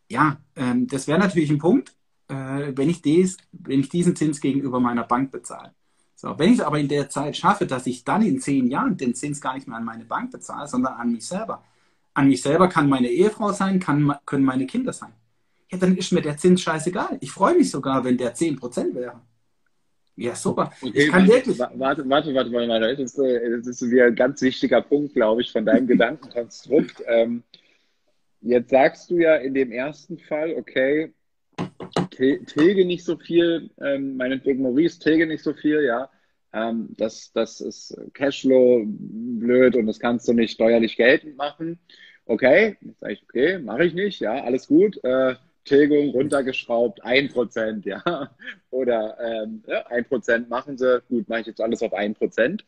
Ja, 0.08 0.38
ähm, 0.56 0.86
das 0.88 1.06
wäre 1.06 1.18
natürlich 1.18 1.50
ein 1.50 1.58
Punkt, 1.58 1.94
äh, 2.28 2.72
wenn, 2.74 2.88
ich 2.88 3.02
des, 3.02 3.36
wenn 3.52 3.80
ich 3.80 3.88
diesen 3.88 4.16
Zins 4.16 4.40
gegenüber 4.40 4.80
meiner 4.80 5.04
Bank 5.04 5.30
bezahle. 5.30 5.72
So, 6.16 6.38
wenn 6.38 6.52
ich 6.52 6.58
es 6.58 6.64
aber 6.64 6.78
in 6.78 6.88
der 6.88 7.08
Zeit 7.08 7.36
schaffe, 7.36 7.66
dass 7.66 7.86
ich 7.86 8.04
dann 8.04 8.22
in 8.22 8.40
zehn 8.40 8.68
Jahren 8.68 8.96
den 8.96 9.14
Zins 9.14 9.40
gar 9.40 9.54
nicht 9.54 9.66
mehr 9.66 9.78
an 9.78 9.84
meine 9.84 10.04
Bank 10.04 10.30
bezahle, 10.30 10.68
sondern 10.68 10.94
an 10.94 11.12
mich 11.12 11.26
selber. 11.26 11.64
An 12.12 12.28
mich 12.28 12.42
selber 12.42 12.68
kann 12.68 12.88
meine 12.88 13.08
Ehefrau 13.08 13.52
sein, 13.52 13.80
kann, 13.80 14.14
können 14.26 14.44
meine 14.44 14.66
Kinder 14.66 14.92
sein. 14.92 15.12
Ja, 15.70 15.78
dann 15.78 15.96
ist 15.96 16.12
mir 16.12 16.20
der 16.20 16.36
Zins 16.36 16.60
scheißegal. 16.60 17.18
Ich 17.20 17.30
freue 17.30 17.56
mich 17.56 17.70
sogar, 17.70 18.04
wenn 18.04 18.18
der 18.18 18.34
10% 18.34 18.94
wäre. 18.94 19.20
Ja, 20.20 20.34
super. 20.34 20.70
Okay, 20.82 21.04
ich 21.04 21.10
kann 21.10 21.26
wirklich. 21.26 21.58
Warte, 21.58 22.06
warte, 22.06 22.34
warte, 22.34 22.52
warte. 22.52 22.96
Das 22.96 23.14
ist, 23.14 23.18
äh, 23.18 23.56
das 23.56 23.66
ist 23.68 23.90
wieder 23.90 24.04
ein 24.04 24.14
ganz 24.14 24.42
wichtiger 24.42 24.82
Punkt, 24.82 25.14
glaube 25.14 25.40
ich, 25.40 25.50
von 25.50 25.64
deinem 25.64 25.86
Gedankenkonstrukt. 25.86 27.02
Ähm, 27.06 27.42
jetzt 28.42 28.68
sagst 28.68 29.10
du 29.10 29.16
ja 29.16 29.36
in 29.36 29.54
dem 29.54 29.72
ersten 29.72 30.18
Fall, 30.18 30.54
okay, 30.56 31.14
tilge 32.10 32.84
nicht 32.84 33.02
so 33.02 33.16
viel, 33.16 33.70
ähm, 33.80 34.18
meinetwegen 34.18 34.62
Maurice, 34.62 34.98
tilge 34.98 35.26
nicht 35.26 35.42
so 35.42 35.54
viel, 35.54 35.82
ja. 35.84 36.10
Ähm, 36.52 36.88
das, 36.98 37.32
das 37.32 37.62
ist 37.62 37.98
Cashflow 38.12 38.82
blöd 38.84 39.74
und 39.74 39.86
das 39.86 40.00
kannst 40.00 40.28
du 40.28 40.34
nicht 40.34 40.52
steuerlich 40.52 40.96
geltend 40.96 41.38
machen. 41.38 41.78
Okay, 42.26 42.76
jetzt 42.82 43.00
sage 43.00 43.14
ich, 43.14 43.22
okay, 43.22 43.58
mache 43.58 43.86
ich 43.86 43.94
nicht, 43.94 44.20
ja, 44.20 44.34
alles 44.44 44.66
gut. 44.66 45.02
Äh, 45.02 45.36
Tilgung 45.64 46.11
runtergeschraubt, 46.11 47.02
ein 47.04 47.28
Prozent, 47.28 47.84
ja. 47.84 48.30
Oder 48.70 49.16
ähm, 49.20 49.62
ein 49.88 50.04
Prozent 50.04 50.48
machen 50.48 50.78
sie, 50.78 51.02
gut, 51.08 51.28
mache 51.28 51.42
ich 51.42 51.46
jetzt 51.46 51.61
alles 51.61 51.82
auf 51.82 51.92
ein 51.94 52.14
Prozent. 52.14 52.64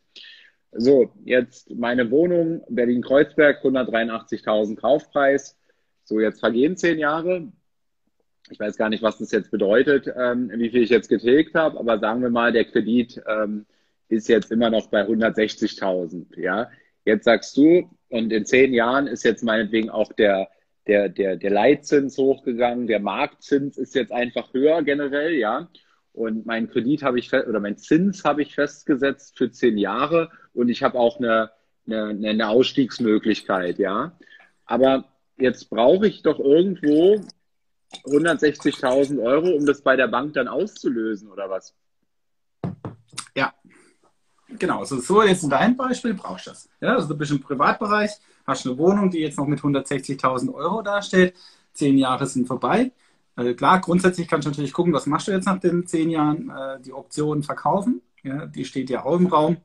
So, 0.72 1.12
jetzt 1.24 1.70
meine 1.70 2.10
Wohnung, 2.10 2.62
Berlin-Kreuzberg, 2.68 3.62
183.000 3.62 4.76
Kaufpreis. 4.76 5.58
So, 6.04 6.20
jetzt 6.20 6.40
vergehen 6.40 6.76
zehn 6.76 6.98
Jahre. 6.98 7.52
Ich 8.50 8.58
weiß 8.58 8.76
gar 8.76 8.88
nicht, 8.88 9.02
was 9.02 9.18
das 9.18 9.30
jetzt 9.32 9.50
bedeutet, 9.50 10.12
ähm, 10.16 10.50
wie 10.54 10.70
viel 10.70 10.82
ich 10.82 10.90
jetzt 10.90 11.08
getilgt 11.08 11.54
habe, 11.54 11.78
aber 11.78 11.98
sagen 11.98 12.22
wir 12.22 12.30
mal, 12.30 12.52
der 12.52 12.64
Kredit 12.64 13.22
ähm, 13.26 13.66
ist 14.08 14.28
jetzt 14.28 14.50
immer 14.50 14.68
noch 14.70 14.88
bei 14.88 15.06
160.000, 15.06 16.38
ja. 16.38 16.70
Jetzt 17.04 17.24
sagst 17.24 17.56
du, 17.56 17.90
und 18.08 18.32
in 18.32 18.44
zehn 18.44 18.74
Jahren 18.74 19.06
ist 19.06 19.24
jetzt 19.24 19.42
meinetwegen 19.42 19.90
auch 19.90 20.12
der 20.12 20.48
der, 20.86 21.08
der, 21.08 21.36
der 21.36 21.50
Leitzins 21.50 22.18
hochgegangen, 22.18 22.86
der 22.86 23.00
Marktzins 23.00 23.78
ist 23.78 23.94
jetzt 23.94 24.12
einfach 24.12 24.52
höher 24.52 24.82
generell, 24.82 25.34
ja. 25.34 25.68
Und 26.12 26.44
mein 26.44 26.68
Kredit 26.68 27.02
habe 27.02 27.18
ich 27.18 27.32
oder 27.32 27.60
mein 27.60 27.78
Zins 27.78 28.24
habe 28.24 28.42
ich 28.42 28.54
festgesetzt 28.54 29.38
für 29.38 29.50
zehn 29.50 29.78
Jahre 29.78 30.30
und 30.52 30.68
ich 30.68 30.82
habe 30.82 30.98
auch 30.98 31.18
eine, 31.18 31.50
eine, 31.86 32.28
eine 32.28 32.48
Ausstiegsmöglichkeit, 32.48 33.78
ja. 33.78 34.18
Aber 34.66 35.06
jetzt 35.38 35.70
brauche 35.70 36.06
ich 36.06 36.22
doch 36.22 36.38
irgendwo 36.38 37.20
160.000 38.04 39.22
Euro, 39.22 39.50
um 39.50 39.66
das 39.66 39.82
bei 39.82 39.96
der 39.96 40.08
Bank 40.08 40.34
dann 40.34 40.48
auszulösen, 40.48 41.30
oder 41.30 41.48
was? 41.48 41.74
Genau. 44.58 44.80
Also 44.80 45.00
so 45.00 45.22
jetzt 45.22 45.42
in 45.42 45.50
deinem 45.50 45.76
Beispiel 45.76 46.14
brauchst 46.14 46.46
du 46.46 46.50
das. 46.50 46.68
Ja, 46.80 46.94
also 46.94 47.08
du 47.08 47.16
bist 47.16 47.32
im 47.32 47.40
Privatbereich, 47.40 48.10
hast 48.46 48.66
eine 48.66 48.76
Wohnung, 48.78 49.10
die 49.10 49.18
jetzt 49.18 49.38
noch 49.38 49.46
mit 49.46 49.60
160.000 49.60 50.52
Euro 50.52 50.82
dasteht, 50.82 51.34
zehn 51.72 51.98
Jahre 51.98 52.26
sind 52.26 52.46
vorbei. 52.46 52.92
Äh, 53.36 53.54
klar, 53.54 53.80
grundsätzlich 53.80 54.28
kannst 54.28 54.46
du 54.46 54.50
natürlich 54.50 54.72
gucken, 54.72 54.92
was 54.92 55.06
machst 55.06 55.28
du 55.28 55.32
jetzt 55.32 55.46
nach 55.46 55.58
den 55.58 55.86
zehn 55.86 56.10
Jahren, 56.10 56.50
äh, 56.50 56.80
die 56.80 56.92
Option 56.92 57.42
verkaufen. 57.42 58.02
Ja, 58.22 58.46
die 58.46 58.64
steht 58.64 58.90
ja 58.90 59.04
auch 59.04 59.18
im 59.18 59.26
Raum. 59.26 59.56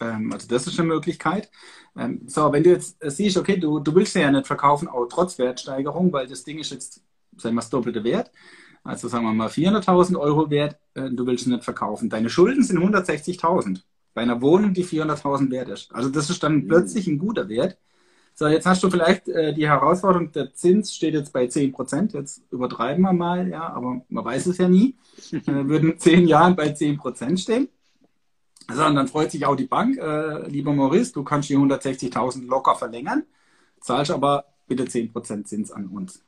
Ähm, 0.00 0.32
also 0.32 0.48
das 0.48 0.66
ist 0.66 0.78
eine 0.78 0.88
Möglichkeit. 0.88 1.50
Ähm, 1.96 2.22
so, 2.26 2.52
wenn 2.52 2.62
du 2.62 2.70
jetzt 2.70 3.02
äh, 3.04 3.10
siehst, 3.10 3.36
okay, 3.36 3.56
du, 3.58 3.80
du 3.80 3.94
willst 3.94 4.14
ja 4.14 4.30
nicht 4.30 4.46
verkaufen, 4.46 4.88
auch 4.88 5.06
trotz 5.06 5.38
Wertsteigerung, 5.38 6.12
weil 6.12 6.26
das 6.26 6.44
Ding 6.44 6.58
ist 6.58 6.70
jetzt, 6.70 7.02
sagen 7.36 7.54
wir 7.56 7.60
das 7.60 7.70
doppelte 7.70 8.04
Wert. 8.04 8.30
Also 8.84 9.08
sagen 9.08 9.24
wir 9.24 9.32
mal 9.32 9.48
400.000 9.48 10.18
Euro 10.18 10.50
wert, 10.50 10.78
du 10.94 11.26
willst 11.26 11.46
nicht 11.46 11.64
verkaufen. 11.64 12.10
Deine 12.10 12.28
Schulden 12.28 12.62
sind 12.62 12.78
160.000 12.78 13.80
bei 14.14 14.22
einer 14.22 14.40
Wohnung, 14.40 14.72
die 14.72 14.84
400.000 14.84 15.50
wert 15.50 15.68
ist. 15.68 15.94
Also 15.94 16.08
das 16.08 16.30
ist 16.30 16.42
dann 16.42 16.56
mhm. 16.56 16.68
plötzlich 16.68 17.06
ein 17.06 17.18
guter 17.18 17.48
Wert. 17.48 17.76
So, 18.36 18.48
jetzt 18.48 18.66
hast 18.66 18.82
du 18.82 18.90
vielleicht 18.90 19.28
äh, 19.28 19.54
die 19.54 19.68
Herausforderung, 19.68 20.32
der 20.32 20.52
Zins 20.54 20.94
steht 20.94 21.14
jetzt 21.14 21.32
bei 21.32 21.46
10 21.46 21.72
Prozent. 21.72 22.12
Jetzt 22.14 22.42
übertreiben 22.50 23.02
wir 23.02 23.12
mal, 23.12 23.48
ja, 23.48 23.68
aber 23.68 24.02
man 24.08 24.24
weiß 24.24 24.46
es 24.46 24.58
ja 24.58 24.68
nie. 24.68 24.96
Äh, 25.32 25.68
würden 25.68 25.92
in 25.92 25.98
zehn 25.98 26.26
Jahren 26.26 26.56
bei 26.56 26.70
10 26.70 26.96
Prozent 26.96 27.38
stehen. 27.40 27.68
So, 28.72 28.84
und 28.84 28.94
dann 28.94 29.08
freut 29.08 29.30
sich 29.30 29.46
auch 29.46 29.56
die 29.56 29.66
Bank, 29.66 29.98
äh, 29.98 30.48
lieber 30.48 30.72
Maurice, 30.72 31.12
du 31.12 31.22
kannst 31.22 31.48
die 31.50 31.56
160.000 31.56 32.46
locker 32.46 32.74
verlängern, 32.74 33.24
zahlst 33.80 34.10
aber 34.10 34.46
bitte 34.66 34.86
10 34.86 35.12
Prozent 35.12 35.48
Zins 35.48 35.70
an 35.70 35.86
uns. 35.88 36.22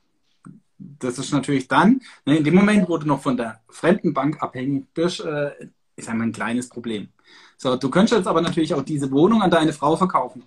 Das 0.78 1.18
ist 1.18 1.32
natürlich 1.32 1.68
dann, 1.68 2.02
ne, 2.26 2.36
in 2.36 2.44
dem 2.44 2.54
Moment, 2.54 2.88
wo 2.88 2.98
du 2.98 3.06
noch 3.06 3.22
von 3.22 3.36
der 3.36 3.60
fremden 3.68 4.12
Bank 4.12 4.42
abhängig 4.42 4.86
bist, 4.92 5.20
äh, 5.20 5.50
ist 5.96 6.08
einmal 6.08 6.28
ein 6.28 6.32
kleines 6.32 6.68
Problem. 6.68 7.08
So, 7.56 7.76
du 7.76 7.90
könntest 7.90 8.18
jetzt 8.18 8.28
aber 8.28 8.42
natürlich 8.42 8.74
auch 8.74 8.82
diese 8.82 9.10
Wohnung 9.10 9.42
an 9.42 9.50
deine 9.50 9.72
Frau 9.72 9.96
verkaufen. 9.96 10.44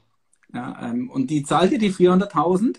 Ja, 0.53 0.79
ähm, 0.81 1.09
und 1.09 1.29
die 1.29 1.43
zahlt 1.43 1.71
dir 1.71 1.79
die 1.79 1.93
400.000 1.93 2.77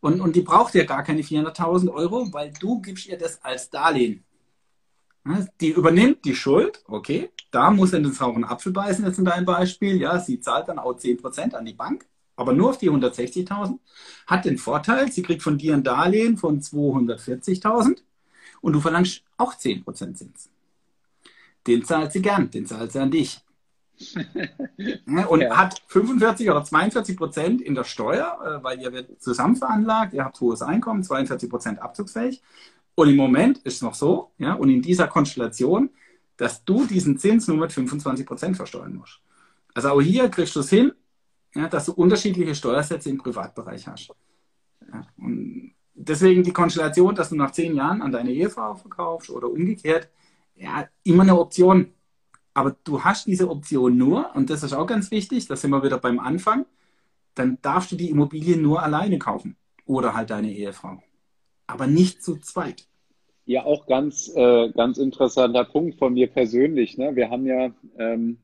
und, 0.00 0.20
und 0.20 0.36
die 0.36 0.40
braucht 0.42 0.74
ja 0.74 0.84
gar 0.84 1.02
keine 1.02 1.22
400.000 1.22 1.92
Euro, 1.92 2.32
weil 2.32 2.52
du 2.58 2.80
gibst 2.80 3.06
ihr 3.06 3.18
das 3.18 3.42
als 3.42 3.70
Darlehen. 3.70 4.24
Ja, 5.24 5.46
die 5.60 5.70
übernimmt 5.70 6.24
die 6.24 6.34
Schuld, 6.34 6.82
okay, 6.86 7.30
da 7.50 7.70
muss 7.70 7.92
er 7.92 8.00
den 8.00 8.12
sauren 8.12 8.44
Apfel 8.44 8.72
beißen, 8.72 9.04
jetzt 9.04 9.18
in 9.18 9.24
deinem 9.24 9.44
Beispiel. 9.44 10.00
Ja, 10.00 10.18
sie 10.18 10.40
zahlt 10.40 10.68
dann 10.68 10.78
auch 10.78 10.98
10% 10.98 11.54
an 11.54 11.64
die 11.64 11.74
Bank, 11.74 12.06
aber 12.34 12.52
nur 12.52 12.70
auf 12.70 12.78
die 12.78 12.90
160.000. 12.90 13.78
Hat 14.26 14.44
den 14.44 14.58
Vorteil, 14.58 15.12
sie 15.12 15.22
kriegt 15.22 15.42
von 15.42 15.58
dir 15.58 15.74
ein 15.74 15.84
Darlehen 15.84 16.36
von 16.36 16.60
240.000 16.60 17.98
und 18.62 18.72
du 18.72 18.80
verlangst 18.80 19.22
auch 19.36 19.54
10% 19.54 20.14
Zins. 20.14 20.50
Den 21.66 21.84
zahlt 21.84 22.12
sie 22.12 22.22
gern, 22.22 22.50
den 22.50 22.66
zahlt 22.66 22.92
sie 22.92 22.98
an 22.98 23.10
dich. 23.10 23.40
und 25.28 25.40
ja. 25.40 25.56
hat 25.56 25.82
45 25.86 26.50
oder 26.50 26.64
42 26.64 27.16
Prozent 27.16 27.60
in 27.60 27.74
der 27.74 27.84
Steuer, 27.84 28.38
äh, 28.44 28.64
weil 28.64 28.80
ihr 28.80 28.92
wird 28.92 29.22
zusammen 29.22 29.56
veranlagt, 29.56 30.12
ihr 30.14 30.24
habt 30.24 30.40
hohes 30.40 30.62
Einkommen, 30.62 31.02
42 31.02 31.48
Prozent 31.48 31.80
abzugsfähig. 31.80 32.42
Und 32.94 33.08
im 33.08 33.16
Moment 33.16 33.58
ist 33.58 33.76
es 33.76 33.82
noch 33.82 33.94
so, 33.94 34.32
ja, 34.38 34.54
und 34.54 34.68
in 34.68 34.82
dieser 34.82 35.08
Konstellation, 35.08 35.90
dass 36.36 36.64
du 36.64 36.84
diesen 36.86 37.18
Zins 37.18 37.48
nur 37.48 37.56
mit 37.56 37.72
25 37.72 38.26
Prozent 38.26 38.56
versteuern 38.56 38.96
musst. 38.96 39.20
Also 39.74 39.90
auch 39.90 40.00
hier 40.00 40.28
kriegst 40.28 40.56
du 40.56 40.60
es 40.60 40.70
hin, 40.70 40.92
ja, 41.54 41.68
dass 41.68 41.86
du 41.86 41.92
unterschiedliche 41.92 42.54
Steuersätze 42.54 43.10
im 43.10 43.18
Privatbereich 43.18 43.86
hast. 43.86 44.12
Ja, 44.92 45.06
und 45.16 45.74
deswegen 45.94 46.42
die 46.42 46.52
Konstellation, 46.52 47.14
dass 47.14 47.30
du 47.30 47.36
nach 47.36 47.52
zehn 47.52 47.74
Jahren 47.74 48.02
an 48.02 48.12
deine 48.12 48.32
Ehefrau 48.32 48.74
verkaufst 48.74 49.30
oder 49.30 49.48
umgekehrt, 49.48 50.08
ja, 50.54 50.88
immer 51.04 51.22
eine 51.22 51.38
Option. 51.38 51.92
Aber 52.54 52.76
du 52.84 53.02
hast 53.02 53.26
diese 53.26 53.48
Option 53.48 53.96
nur, 53.96 54.34
und 54.34 54.50
das 54.50 54.62
ist 54.62 54.72
auch 54.72 54.86
ganz 54.86 55.10
wichtig, 55.10 55.46
da 55.46 55.56
sind 55.56 55.70
wir 55.70 55.82
wieder 55.82 55.98
beim 55.98 56.20
Anfang, 56.20 56.66
dann 57.34 57.58
darfst 57.62 57.92
du 57.92 57.96
die 57.96 58.10
Immobilie 58.10 58.58
nur 58.58 58.82
alleine 58.82 59.18
kaufen 59.18 59.56
oder 59.86 60.14
halt 60.14 60.30
deine 60.30 60.52
Ehefrau. 60.52 61.02
Aber 61.66 61.86
nicht 61.86 62.22
zu 62.22 62.36
zweit. 62.36 62.86
Ja, 63.46 63.64
auch 63.64 63.86
ganz, 63.86 64.30
äh, 64.34 64.70
ganz 64.70 64.98
interessanter 64.98 65.64
Punkt 65.64 65.98
von 65.98 66.12
mir 66.12 66.28
persönlich. 66.28 66.98
Ne? 66.98 67.16
Wir 67.16 67.30
haben 67.30 67.46
ja, 67.46 67.72
ähm, 67.98 68.38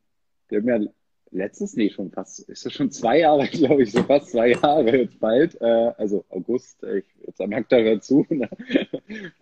wir 0.49 0.61
haben 0.61 0.69
ja 0.69 0.91
letztes, 1.31 1.75
nee, 1.75 1.91
schon 1.91 2.11
fast, 2.11 2.41
ist 2.49 2.65
das 2.65 2.73
schon 2.73 2.91
zwei 2.91 3.21
Jahre, 3.21 3.47
glaube 3.53 3.83
ich, 3.83 3.93
so 3.93 4.03
fast 4.03 4.31
zwei 4.31 4.53
Jahre 4.53 4.97
jetzt 4.97 5.21
bald, 5.21 5.61
äh, 5.61 5.93
also 5.97 6.25
August, 6.31 6.83
ich, 6.85 7.05
jetzt 7.27 7.41
merkt 7.47 7.73
da 7.73 7.81
dazu. 7.83 8.27
Ne? 8.29 8.49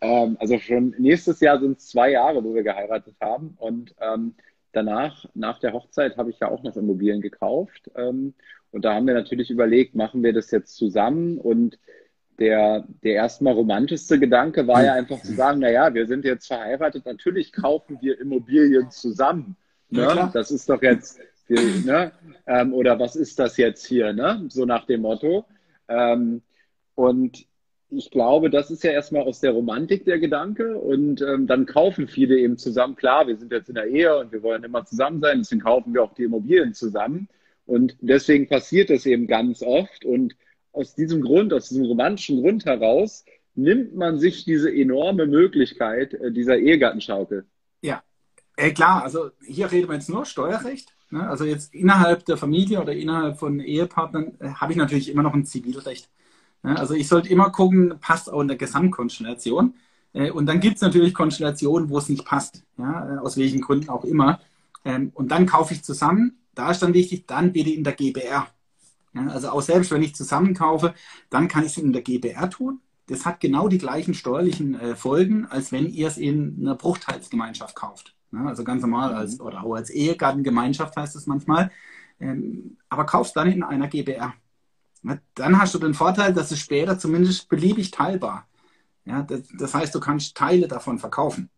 ähm, 0.01 0.37
also 0.39 0.59
schon 0.59 0.95
nächstes 0.99 1.41
Jahr 1.41 1.61
sind 1.61 1.79
es 1.79 1.89
zwei 1.89 2.11
Jahre, 2.11 2.43
wo 2.45 2.55
wir 2.55 2.63
geheiratet 2.63 3.15
haben 3.21 3.55
und 3.59 3.95
ähm, 4.01 4.35
danach, 4.73 5.27
nach 5.35 5.59
der 5.59 5.73
Hochzeit, 5.73 6.17
habe 6.17 6.31
ich 6.31 6.41
ja 6.41 6.51
auch 6.51 6.63
noch 6.63 6.77
Immobilien 6.77 7.21
gekauft 7.21 7.91
ähm, 7.97 8.35
und 8.73 8.85
da 8.85 8.95
haben 8.95 9.07
wir 9.07 9.15
natürlich 9.15 9.51
überlegt, 9.51 9.95
machen 9.95 10.23
wir 10.23 10.33
das 10.33 10.51
jetzt 10.51 10.77
zusammen 10.77 11.39
und 11.39 11.79
der, 12.39 12.87
der 13.03 13.15
erstmal 13.15 13.55
romantischste 13.55 14.19
Gedanke 14.19 14.67
war 14.67 14.85
ja 14.85 14.93
einfach 14.93 15.23
zu 15.23 15.33
sagen, 15.33 15.61
na 15.61 15.71
ja, 15.71 15.95
wir 15.95 16.07
sind 16.07 16.25
jetzt 16.27 16.47
verheiratet, 16.47 17.07
natürlich 17.07 17.51
kaufen 17.51 17.99
wir 18.03 18.21
Immobilien 18.21 18.91
zusammen. 18.91 19.57
Ne? 19.89 20.03
Ja, 20.03 20.31
das 20.35 20.51
ist 20.51 20.69
doch 20.69 20.83
jetzt 20.83 21.19
wir, 21.49 21.61
ne? 21.85 22.13
Ähm, 22.47 22.73
oder 22.73 22.99
was 22.99 23.17
ist 23.17 23.39
das 23.39 23.57
jetzt 23.57 23.87
hier, 23.87 24.13
ne? 24.13 24.45
So 24.49 24.65
nach 24.65 24.87
dem 24.87 25.03
Motto. 25.03 25.45
Ähm, 25.89 26.43
und 26.95 27.47
ich 27.91 28.11
glaube, 28.11 28.51
das 28.51 28.71
ist 28.71 28.83
ja 28.83 28.91
erstmal 28.91 29.23
aus 29.23 29.41
der 29.41 29.53
Romantik 29.53 30.05
der 30.05 30.19
Gedanke 30.19 30.77
und 30.77 31.23
ähm, 31.23 31.47
dann 31.47 31.67
kaufen 31.67 32.09
viele 32.09 32.37
eben 32.39 32.59
zusammen. 32.59 32.97
Klar, 32.97 33.29
wir 33.29 33.37
sind 33.37 33.53
jetzt 33.53 33.69
in 33.69 33.77
der 33.77 33.87
Ehe 33.87 34.19
und 34.19 34.33
wir 34.33 34.43
wollen 34.43 34.65
immer 34.65 34.85
zusammen 34.85 35.21
sein, 35.21 35.39
deswegen 35.39 35.63
kaufen 35.63 35.95
wir 35.95 36.03
auch 36.03 36.15
die 36.15 36.25
Immobilien 36.25 36.75
zusammen. 36.75 37.29
Und 37.65 37.97
deswegen 38.01 38.49
passiert 38.49 38.91
das 38.91 39.07
eben 39.07 39.27
ganz 39.27 39.63
oft. 39.63 40.05
Und 40.05 40.37
aus 40.73 40.95
diesem 40.95 41.21
Grund, 41.21 41.53
aus 41.53 41.69
diesem 41.69 41.85
romantischen 41.85 42.41
Grund 42.41 42.65
heraus, 42.65 43.25
nimmt 43.55 43.95
man 43.95 44.19
sich 44.19 44.45
diese 44.45 44.73
enorme 44.73 45.27
Möglichkeit 45.27 46.15
äh, 46.15 46.31
dieser 46.33 46.59
Ehegattenschaukel. 46.59 47.47
Ja, 47.83 48.03
äh, 48.57 48.73
klar, 48.73 49.03
also 49.03 49.31
hier 49.45 49.71
reden 49.71 49.89
wir 49.89 49.95
jetzt 49.95 50.09
nur 50.09 50.25
Steuerrecht. 50.25 50.96
Ne? 51.11 51.29
Also 51.29 51.45
jetzt 51.45 51.75
innerhalb 51.75 52.25
der 52.25 52.37
Familie 52.37 52.81
oder 52.81 52.93
innerhalb 52.93 53.39
von 53.39 53.61
Ehepartnern 53.61 54.33
äh, 54.41 54.49
habe 54.51 54.73
ich 54.73 54.79
natürlich 54.79 55.11
immer 55.11 55.23
noch 55.23 55.35
ein 55.35 55.45
Zivilrecht. 55.45 56.11
Ne? 56.63 56.79
Also 56.79 56.95
ich 56.95 57.09
sollte 57.09 57.29
immer 57.29 57.51
gucken, 57.51 57.95
passt 58.01 58.33
auch 58.33 58.41
in 58.41 58.49
der 58.49 58.57
Gesamtkonstellation. 58.57 59.75
Äh, 60.13 60.31
und 60.31 60.47
dann 60.47 60.61
gibt 60.61 60.77
es 60.77 60.83
natürlich 60.83 61.15
Konstellationen, 61.15 61.91
wo 61.91 61.99
es 61.99 62.09
nicht 62.09 62.25
passt, 62.25 62.65
ja? 62.79 63.17
Äh, 63.17 63.19
aus 63.19 63.37
welchen 63.37 63.61
Gründen 63.61 63.91
auch 63.91 64.05
immer. 64.05 64.41
Ähm, 64.85 65.11
und 65.15 65.31
dann 65.31 65.47
kaufe 65.47 65.75
ich 65.75 65.85
zusammen. 65.85 66.39
Da 66.55 66.71
ist 66.71 66.83
dann 66.83 66.95
wichtig, 66.95 67.27
dann 67.27 67.53
bitte 67.53 67.71
in 67.71 67.85
der 67.85 67.93
GBR. 67.93 68.49
Ja? 69.15 69.27
Also 69.29 69.51
auch 69.51 69.63
selbst 69.63 69.91
wenn 69.91 70.03
ich 70.03 70.15
zusammen 70.15 70.55
kaufe, 70.55 70.95
dann 71.31 71.49
kann 71.49 71.65
ich 71.65 71.73
es 71.73 71.79
in 71.79 71.93
der 71.93 72.03
GBR 72.03 72.51
tun. 72.51 72.81
Das 73.09 73.25
hat 73.25 73.41
genau 73.41 73.69
die 73.69 73.79
gleichen 73.79 74.15
steuerlichen 74.15 74.75
äh, 74.81 74.97
Folgen, 74.97 75.47
als 75.47 75.71
wenn 75.71 75.87
ihr 75.87 76.09
es 76.09 76.19
in 76.19 76.57
einer 76.61 76.75
Bruchteilsgemeinschaft 76.75 77.77
kauft. 77.77 78.16
Ja, 78.33 78.47
also 78.47 78.65
ganz 78.65 78.83
normal 78.83 79.15
als, 79.15 79.41
oder 79.41 79.63
auch 79.63 79.75
als 79.75 79.91
Ehegattengemeinschaft 79.91 80.97
heißt 80.97 81.17
es 81.17 81.27
manchmal. 81.27 81.71
Ähm, 82.21 82.77
aber 82.89 83.07
kaufst 83.07 83.37
dann 83.37 83.51
in 83.51 83.63
einer 83.63 83.89
GBR. 83.89 84.35
Ja, 85.03 85.19
dann 85.35 85.59
hast 85.61 85.75
du 85.75 85.79
den 85.79 85.95
Vorteil, 85.95 86.33
dass 86.33 86.51
es 86.51 86.59
später 86.59 86.99
zumindest 86.99 87.49
beliebig 87.49 87.91
teilbar. 87.91 88.47
Ja, 89.05 89.23
das, 89.23 89.75
heißt, 89.75 89.95
du 89.95 90.01
kannst 90.01 90.37
Teile 90.37 90.67
davon 90.67 90.99
verkaufen. 90.99 91.49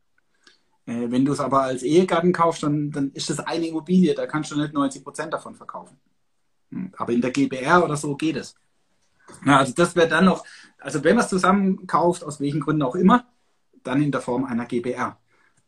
Äh, 0.87 1.11
wenn 1.11 1.25
du 1.25 1.33
es 1.33 1.41
aber 1.41 1.63
als 1.63 1.83
Ehegatten 1.83 2.33
kaufst, 2.33 2.63
dann, 2.63 2.91
dann 2.91 3.11
ist 3.13 3.31
das 3.31 3.41
eine 3.41 3.69
Immobilie, 3.69 4.15
da 4.15 4.27
kannst 4.27 4.51
du 4.51 4.61
nicht 4.61 4.75
90 4.75 5.03
Prozent 5.03 5.33
davon 5.33 5.55
verkaufen. 5.55 5.97
Hm, 6.71 6.93
aber 6.97 7.13
in 7.13 7.23
der 7.23 7.31
GBR 7.31 7.85
oder 7.85 7.97
so 7.97 8.17
geht 8.17 8.37
es. 8.37 8.55
Ja, 9.45 9.59
also 9.59 9.73
das 9.75 9.97
wäre 9.97 10.09
dann 10.09 10.27
noch, 10.27 10.45
also 10.79 11.03
wenn 11.05 11.17
man 11.17 11.25
es 11.25 11.31
zusammen 11.31 11.87
kauft, 11.87 12.25
aus 12.25 12.41
welchen 12.41 12.61
Gründen 12.61 12.83
auch 12.83 12.95
immer, 12.95 13.27
dann 13.83 14.03
in 14.03 14.13
der 14.13 14.21
Form 14.21 14.45
einer 14.45 14.67
GBR. 14.67 15.19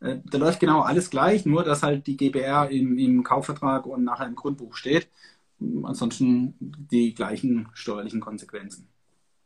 Äh, 0.01 0.17
da 0.25 0.37
läuft 0.37 0.59
genau 0.59 0.81
alles 0.81 1.09
gleich, 1.09 1.45
nur 1.45 1.63
dass 1.63 1.83
halt 1.83 2.07
die 2.07 2.17
GBR 2.17 2.69
im, 2.69 2.97
im 2.97 3.23
Kaufvertrag 3.23 3.85
und 3.85 4.03
nachher 4.03 4.27
im 4.27 4.35
Grundbuch 4.35 4.75
steht. 4.75 5.07
Ansonsten 5.83 6.55
die 6.59 7.13
gleichen 7.13 7.69
steuerlichen 7.73 8.19
Konsequenzen. 8.19 8.87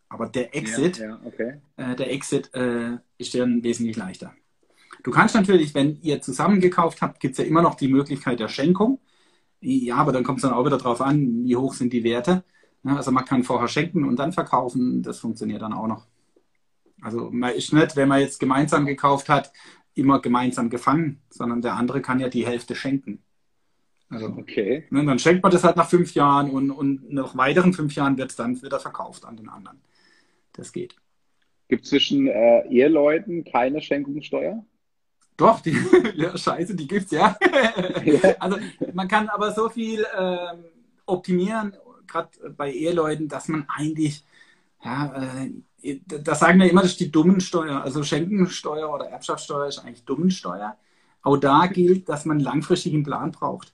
Aber 0.08 0.28
der 0.28 0.56
Exit, 0.56 0.98
ja, 0.98 1.08
ja, 1.08 1.20
okay. 1.26 1.60
äh, 1.76 1.96
der 1.96 2.12
Exit 2.12 2.54
äh, 2.54 2.98
ist 3.18 3.36
dann 3.36 3.64
wesentlich 3.64 3.98
leichter. 3.98 4.34
Du 5.04 5.12
kannst 5.12 5.36
natürlich, 5.36 5.76
wenn 5.76 6.00
ihr 6.02 6.22
zusammen 6.22 6.62
gekauft 6.62 7.02
habt, 7.02 7.20
gibt 7.20 7.34
es 7.34 7.38
ja 7.40 7.46
immer 7.46 7.62
noch 7.62 7.76
die 7.76 7.90
Möglichkeit 7.90 8.40
der 8.40 8.48
Schenkung. 8.48 9.00
Ja, 9.60 9.98
aber 9.98 10.12
dann 10.12 10.24
kommt 10.24 10.40
es 10.40 10.44
dann 10.44 10.54
auch 10.54 10.66
wieder 10.66 10.78
darauf 10.78 11.02
an, 11.02 11.44
wie 11.44 11.56
hoch 11.56 11.74
sind 11.74 11.92
die 11.92 12.04
Werte. 12.04 12.44
Ja, 12.84 12.96
also 12.96 13.12
man 13.12 13.26
kann 13.26 13.44
vorher 13.44 13.68
schenken 13.68 14.06
und 14.06 14.18
dann 14.18 14.32
verkaufen. 14.32 15.04
Das 15.04 15.20
funktioniert 15.20 15.62
dann 15.62 15.74
auch 15.74 15.88
noch. 15.88 16.06
Also 17.02 17.30
man 17.32 17.54
ist 17.54 17.74
nicht, 17.74 17.96
wenn 17.96 18.08
man 18.08 18.22
jetzt 18.22 18.40
gemeinsam 18.40 18.86
gekauft 18.86 19.28
hat, 19.28 19.52
immer 19.96 20.22
gemeinsam 20.22 20.70
gefangen, 20.70 21.22
sondern 21.30 21.62
der 21.62 21.74
andere 21.74 22.02
kann 22.02 22.20
ja 22.20 22.30
die 22.30 22.46
Hälfte 22.46 22.76
schenken. 22.76 23.24
Also, 24.10 24.28
okay. 24.28 24.86
Ne, 24.92 25.04
dann 25.06 25.20
schenkt 25.20 25.42
man 25.42 25.52
das 25.52 25.64
halt 25.64 25.78
nach 25.78 25.90
fünf 25.90 26.14
Jahren 26.14 26.52
und, 26.52 26.70
und 26.70 27.12
nach 27.12 27.36
weiteren 27.36 27.74
fünf 27.74 27.96
Jahren 27.96 28.18
wird 28.18 28.30
es 28.30 28.36
dann 28.36 28.62
wieder 28.62 28.80
verkauft 28.80 29.26
an 29.26 29.38
den 29.38 29.50
anderen. 29.50 29.82
Das 30.54 30.72
geht. 30.72 30.96
Gibt 31.68 31.86
es 31.86 31.90
zwischen 31.90 32.28
äh, 32.28 32.68
Eheleuten 32.68 33.44
keine 33.44 33.82
Schenkungssteuer? 33.82 34.64
Doch, 35.38 35.60
die, 35.62 35.76
ja, 36.16 36.38
scheiße, 36.38 36.76
die 36.76 36.88
gibt's 36.88 37.12
ja. 37.12 37.38
also 38.40 38.58
man 38.94 39.08
kann 39.08 39.28
aber 39.30 39.52
so 39.52 39.70
viel 39.70 40.06
ähm, 40.18 40.66
optimieren, 41.06 41.76
gerade 42.08 42.30
bei 42.52 42.72
Eheleuten, 42.72 43.28
dass 43.28 43.48
man 43.48 43.66
eigentlich 43.68 44.24
ja, 44.84 45.14
äh, 45.16 45.52
das 46.08 46.40
sagen 46.40 46.60
wir 46.60 46.70
immer, 46.70 46.82
das 46.82 46.92
ist 46.92 47.00
die 47.00 47.12
Dummensteuer. 47.12 47.82
Also 47.82 48.04
Schenkensteuer 48.04 48.94
oder 48.94 49.06
Erbschaftssteuer 49.06 49.68
ist 49.68 49.80
eigentlich 49.80 50.06
Dummensteuer. 50.06 50.78
Auch 51.22 51.38
da 51.38 51.68
gilt, 51.68 52.08
dass 52.10 52.26
man 52.26 52.40
langfristig 52.40 52.94
einen 52.94 53.04
Plan 53.04 53.32
braucht. 53.32 53.74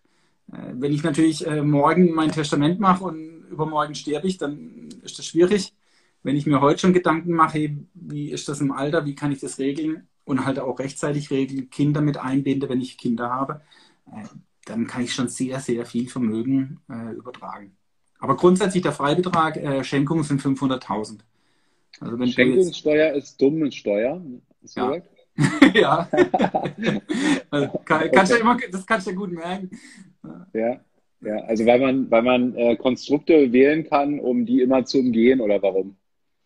Äh, 0.52 0.74
wenn 0.74 0.94
ich 0.94 1.04
natürlich 1.04 1.46
äh, 1.46 1.62
morgen 1.62 2.14
mein 2.14 2.32
Testament 2.32 2.80
mache 2.80 3.04
und 3.04 3.46
übermorgen 3.50 3.96
sterbe 3.96 4.28
ich, 4.28 4.38
dann 4.38 4.90
ist 5.04 5.20
das 5.20 5.26
schwierig. 5.26 5.74
Wenn 6.24 6.36
ich 6.36 6.46
mir 6.46 6.62
heute 6.62 6.80
schon 6.80 6.94
Gedanken 6.94 7.34
mache, 7.34 7.76
wie 7.94 8.30
ist 8.32 8.48
das 8.48 8.62
im 8.62 8.72
Alter, 8.72 9.06
wie 9.06 9.16
kann 9.16 9.32
ich 9.32 9.40
das 9.40 9.58
regeln 9.60 10.08
und 10.24 10.46
halt 10.46 10.60
auch 10.60 10.80
rechtzeitig 10.80 11.32
regeln, 11.32 11.70
Kinder 11.70 12.02
mit 12.02 12.18
einbinde, 12.18 12.70
wenn 12.70 12.82
ich 12.82 12.98
Kinder 12.98 13.30
habe, 13.30 13.62
äh, 14.08 14.24
dann 14.66 14.88
kann 14.88 15.04
ich 15.04 15.14
schon 15.14 15.28
sehr, 15.28 15.60
sehr 15.60 15.86
viel 15.88 16.08
Vermögen 16.08 16.82
übertragen. 17.18 17.76
Aber 18.20 18.38
grundsätzlich 18.38 18.84
der 18.84 18.92
Freibetrag, 18.92 19.84
Schenkungen 19.84 20.24
sind 20.24 20.40
500.000. 20.40 21.22
Also 22.00 22.20
wenn 22.20 22.28
Schenkungssteuer 22.28 23.16
jetzt... 23.16 23.24
ist 23.24 23.42
Dummensteuer. 23.42 24.22
Ist 24.62 24.78
ja. 24.78 24.96
ja. 25.74 26.10
also 27.50 27.82
kann, 27.86 28.12
kannst 28.12 28.34
okay. 28.34 28.42
immer, 28.42 28.58
das 28.72 28.86
kannst 28.86 29.08
du 29.08 29.12
ja 29.12 29.18
gut 29.18 29.32
merken. 29.32 29.70
Ja. 30.54 30.80
Ja, 31.24 31.36
also 31.44 31.66
weil 31.68 31.80
man, 31.80 32.10
weil 32.10 32.24
man 32.24 32.56
äh, 32.56 32.76
Konstrukte 32.76 33.54
wählen 33.54 33.88
kann, 33.88 34.20
um 34.20 34.46
die 34.46 34.62
immer 34.62 34.86
zu 34.86 35.00
umgehen 35.00 35.40
oder 35.40 35.62
warum? 35.62 35.96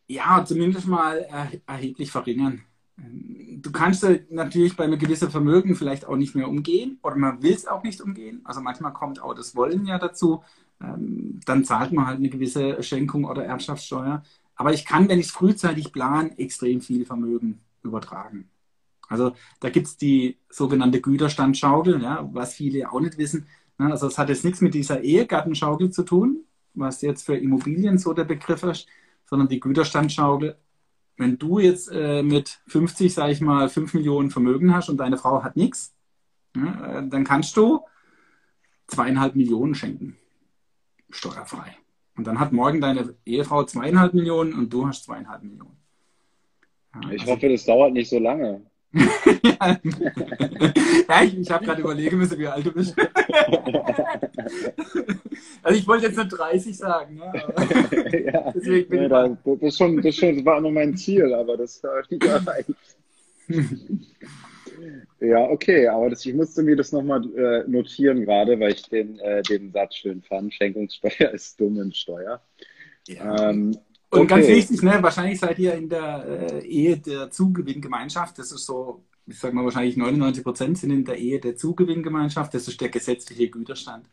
Ja, 0.07 0.43
zumindest 0.45 0.87
mal 0.87 1.25
er, 1.29 1.49
erheblich 1.65 2.11
verringern. 2.11 2.61
Du 2.97 3.71
kannst 3.71 4.05
natürlich 4.29 4.75
bei 4.75 4.83
einem 4.83 4.99
gewissen 4.99 5.29
Vermögen 5.29 5.75
vielleicht 5.75 6.05
auch 6.05 6.15
nicht 6.15 6.35
mehr 6.35 6.47
umgehen 6.47 6.99
oder 7.03 7.15
man 7.15 7.41
will 7.41 7.53
es 7.53 7.67
auch 7.67 7.83
nicht 7.83 8.01
umgehen. 8.01 8.41
Also 8.43 8.61
manchmal 8.61 8.93
kommt 8.93 9.21
auch 9.21 9.33
das 9.33 9.55
Wollen 9.55 9.85
ja 9.85 9.97
dazu. 9.97 10.43
Ähm, 10.81 11.39
dann 11.45 11.63
zahlt 11.63 11.93
man 11.93 12.07
halt 12.07 12.17
eine 12.17 12.29
gewisse 12.29 12.83
Schenkung 12.83 13.25
oder 13.25 13.45
Erbschaftssteuer. 13.45 14.23
Aber 14.55 14.73
ich 14.73 14.85
kann, 14.85 15.09
wenn 15.09 15.19
ich 15.19 15.27
es 15.27 15.31
frühzeitig 15.31 15.91
plane, 15.91 16.37
extrem 16.37 16.81
viel 16.81 17.05
Vermögen 17.05 17.61
übertragen. 17.83 18.49
Also 19.07 19.33
da 19.59 19.69
gibt 19.69 19.87
es 19.87 19.97
die 19.97 20.37
sogenannte 20.49 21.01
Güterstandschaukel, 21.01 22.01
ja, 22.01 22.27
was 22.33 22.55
viele 22.55 22.91
auch 22.91 22.99
nicht 22.99 23.17
wissen. 23.17 23.47
Ne? 23.77 23.91
Also 23.91 24.07
es 24.07 24.17
hat 24.17 24.29
jetzt 24.29 24.45
nichts 24.45 24.61
mit 24.61 24.73
dieser 24.73 25.01
Ehegattenschaukel 25.01 25.91
zu 25.91 26.03
tun, 26.03 26.43
was 26.73 27.01
jetzt 27.01 27.23
für 27.23 27.35
Immobilien 27.35 27.97
so 27.97 28.13
der 28.13 28.23
Begriff 28.23 28.63
ist, 28.63 28.87
sondern 29.25 29.47
die 29.47 29.59
Güterstandschaukel. 29.59 30.57
Wenn 31.17 31.37
du 31.37 31.59
jetzt 31.59 31.89
äh, 31.91 32.23
mit 32.23 32.59
50, 32.67 33.13
sage 33.13 33.31
ich 33.31 33.41
mal, 33.41 33.69
5 33.69 33.93
Millionen 33.93 34.31
Vermögen 34.31 34.73
hast 34.73 34.89
und 34.89 34.97
deine 34.97 35.17
Frau 35.17 35.43
hat 35.43 35.55
nichts, 35.55 35.93
ja, 36.55 36.99
äh, 36.99 37.07
dann 37.07 37.23
kannst 37.23 37.55
du 37.57 37.81
zweieinhalb 38.87 39.35
Millionen 39.35 39.75
schenken. 39.75 40.17
Steuerfrei. 41.09 41.77
Und 42.17 42.25
dann 42.25 42.39
hat 42.39 42.53
morgen 42.53 42.79
deine 42.81 43.15
Ehefrau 43.25 43.63
zweieinhalb 43.65 44.13
Millionen 44.13 44.53
und 44.53 44.71
du 44.71 44.87
hast 44.87 45.03
zweieinhalb 45.03 45.43
Millionen. 45.43 45.77
Ja, 46.93 47.01
ich 47.11 47.21
also, 47.21 47.33
hoffe, 47.33 47.49
das 47.49 47.65
dauert 47.65 47.93
nicht 47.93 48.09
so 48.09 48.19
lange. 48.19 48.61
ja, 48.95 49.77
ich, 51.23 51.37
ich 51.37 51.51
habe 51.51 51.65
gerade 51.65 51.81
überlegen 51.81 52.17
müssen, 52.17 52.39
wie 52.39 52.47
alt 52.47 52.65
du 52.65 52.71
bist. 52.71 52.95
also 55.61 55.77
ich 55.77 55.85
wollte 55.85 56.05
jetzt 56.05 56.15
nur 56.15 56.23
30 56.25 56.77
sagen. 56.77 57.15
Ne? 57.15 57.33
ja, 58.33 58.53
deswegen 58.53 58.89
bin 58.89 59.01
nee, 59.01 59.09
da, 59.09 59.27
das, 59.27 59.61
ist 59.61 59.77
schon, 59.77 60.01
das, 60.01 60.15
schon, 60.15 60.37
das 60.37 60.45
war 60.45 60.61
noch 60.61 60.71
mein 60.71 60.95
Ziel, 60.95 61.33
aber 61.33 61.57
das 61.57 61.83
war 61.83 62.01
nicht 62.09 62.23
erreicht. 62.23 62.69
Ja, 65.19 65.49
okay, 65.49 65.87
aber 65.87 66.09
das, 66.09 66.25
ich 66.25 66.33
musste 66.33 66.63
mir 66.63 66.75
das 66.75 66.91
nochmal 66.91 67.23
äh, 67.35 67.69
notieren 67.69 68.21
gerade, 68.21 68.59
weil 68.59 68.73
ich 68.73 68.83
den, 68.83 69.19
äh, 69.19 69.41
den 69.43 69.71
Satz 69.71 69.95
schön 69.95 70.21
fand. 70.21 70.53
Schenkungssteuer 70.53 71.31
ist 71.33 71.59
Dummensteuer. 71.59 72.41
Ja. 73.07 73.49
Ähm, 73.49 73.77
und 74.09 74.21
okay. 74.21 74.27
ganz 74.27 74.47
wichtig, 74.47 74.81
ne, 74.81 74.97
wahrscheinlich 75.01 75.39
seid 75.39 75.59
ihr 75.59 75.73
in 75.73 75.89
der 75.89 76.25
äh, 76.25 76.65
Ehe 76.65 76.97
der 76.97 77.31
Zugewinngemeinschaft. 77.31 78.39
Das 78.39 78.51
ist 78.51 78.65
so, 78.65 79.03
ich 79.25 79.37
sag 79.37 79.53
mal, 79.53 79.65
wahrscheinlich 79.65 79.97
99 79.97 80.43
Prozent 80.43 80.77
sind 80.77 80.91
in 80.91 81.05
der 81.05 81.17
Ehe 81.17 81.39
der 81.39 81.55
Zugewinngemeinschaft. 81.55 82.53
Das 82.53 82.67
ist 82.67 82.79
der 82.79 82.89
gesetzliche 82.89 83.49
Güterstand. 83.49 84.07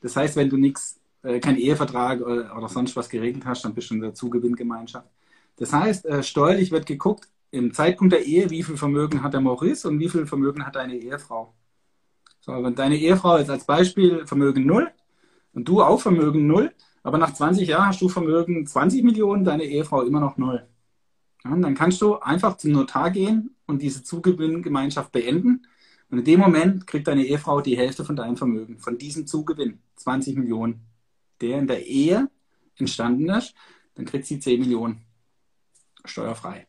Das 0.00 0.16
heißt, 0.16 0.36
wenn 0.36 0.50
du 0.50 0.56
nichts, 0.56 1.00
äh, 1.22 1.40
keinen 1.40 1.58
Ehevertrag 1.58 2.20
oder, 2.20 2.56
oder, 2.56 2.68
sonst 2.68 2.94
was 2.94 3.08
geregelt 3.08 3.44
hast, 3.46 3.64
dann 3.64 3.74
bist 3.74 3.90
du 3.90 3.94
in 3.94 4.00
der 4.00 4.14
Zugewinngemeinschaft. 4.14 5.08
Das 5.56 5.72
heißt, 5.72 6.06
äh, 6.06 6.22
steuerlich 6.22 6.70
wird 6.70 6.86
geguckt, 6.86 7.28
im 7.50 7.72
Zeitpunkt 7.72 8.12
der 8.12 8.24
Ehe, 8.24 8.50
wie 8.50 8.62
viel 8.62 8.76
Vermögen 8.76 9.22
hat 9.22 9.32
der 9.32 9.40
Maurice 9.40 9.88
und 9.88 9.98
wie 9.98 10.08
viel 10.08 10.26
Vermögen 10.26 10.66
hat 10.66 10.76
deine 10.76 10.96
Ehefrau. 10.96 11.54
So, 12.40 12.52
wenn 12.52 12.74
deine 12.74 12.96
Ehefrau 12.96 13.38
jetzt 13.38 13.50
als 13.50 13.64
Beispiel 13.64 14.26
Vermögen 14.26 14.66
null 14.66 14.90
und 15.52 15.68
du 15.68 15.82
auch 15.82 16.00
Vermögen 16.00 16.46
null, 16.46 16.72
aber 17.02 17.18
nach 17.18 17.32
20 17.32 17.68
Jahren 17.68 17.88
hast 17.88 18.00
du 18.00 18.08
Vermögen 18.08 18.66
20 18.66 19.02
Millionen, 19.02 19.44
deine 19.44 19.64
Ehefrau 19.64 20.02
immer 20.02 20.20
noch 20.20 20.36
null. 20.36 20.66
Ja, 21.44 21.56
dann 21.56 21.74
kannst 21.74 22.00
du 22.02 22.18
einfach 22.18 22.56
zum 22.56 22.72
Notar 22.72 23.10
gehen 23.10 23.56
und 23.66 23.80
diese 23.82 24.02
Zugewinngemeinschaft 24.02 25.12
beenden. 25.12 25.66
Und 26.10 26.18
in 26.18 26.24
dem 26.24 26.40
Moment 26.40 26.86
kriegt 26.86 27.06
deine 27.06 27.24
Ehefrau 27.24 27.60
die 27.60 27.76
Hälfte 27.76 28.04
von 28.04 28.16
deinem 28.16 28.36
Vermögen, 28.36 28.78
von 28.78 28.98
diesem 28.98 29.26
Zugewinn, 29.26 29.78
20 29.96 30.36
Millionen, 30.36 30.80
der 31.40 31.58
in 31.58 31.66
der 31.66 31.86
Ehe 31.86 32.28
entstanden 32.76 33.28
ist. 33.28 33.54
Dann 33.94 34.06
kriegt 34.06 34.26
sie 34.26 34.40
10 34.40 34.60
Millionen 34.60 35.02
steuerfrei. 36.04 36.66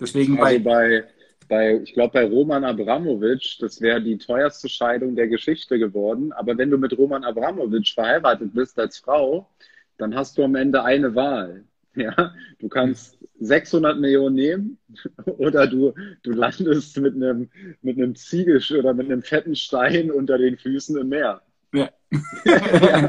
Deswegen 0.00 0.40
also 0.40 0.60
bei, 0.60 1.04
bei, 1.48 1.80
ich 1.82 1.94
glaube, 1.94 2.12
bei 2.12 2.24
Roman 2.24 2.64
Abramowitsch, 2.64 3.60
das 3.60 3.80
wäre 3.80 4.02
die 4.02 4.18
teuerste 4.18 4.68
Scheidung 4.68 5.16
der 5.16 5.28
Geschichte 5.28 5.78
geworden. 5.78 6.32
Aber 6.32 6.56
wenn 6.58 6.70
du 6.70 6.78
mit 6.78 6.96
Roman 6.96 7.24
Abramowitsch 7.24 7.94
verheiratet 7.94 8.54
bist 8.54 8.78
als 8.78 8.98
Frau, 8.98 9.48
dann 9.96 10.14
hast 10.14 10.38
du 10.38 10.44
am 10.44 10.54
Ende 10.54 10.84
eine 10.84 11.14
Wahl. 11.14 11.64
Ja, 11.94 12.32
du 12.60 12.68
kannst 12.68 13.18
600 13.40 13.98
Millionen 13.98 14.36
nehmen 14.36 14.78
oder 15.38 15.66
du, 15.66 15.94
du 16.22 16.30
landest 16.30 16.96
mit 17.00 17.16
einem, 17.16 17.48
mit 17.82 17.96
einem 17.96 18.14
Ziegel 18.14 18.62
oder 18.78 18.94
mit 18.94 19.06
einem 19.06 19.22
fetten 19.22 19.56
Stein 19.56 20.12
unter 20.12 20.38
den 20.38 20.56
Füßen 20.58 20.96
im 20.96 21.08
Meer. 21.08 21.42
Ja. 21.72 21.90
ja. 22.44 23.08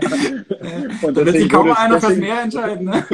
Und 1.03 1.17
da 1.17 1.25
wird 1.25 1.35
sich 1.35 1.49
kaum 1.49 1.71
einer 1.71 2.01
fürs 2.01 2.17
Meer 2.17 2.41
entscheiden. 2.41 2.85
Ne? 2.85 3.05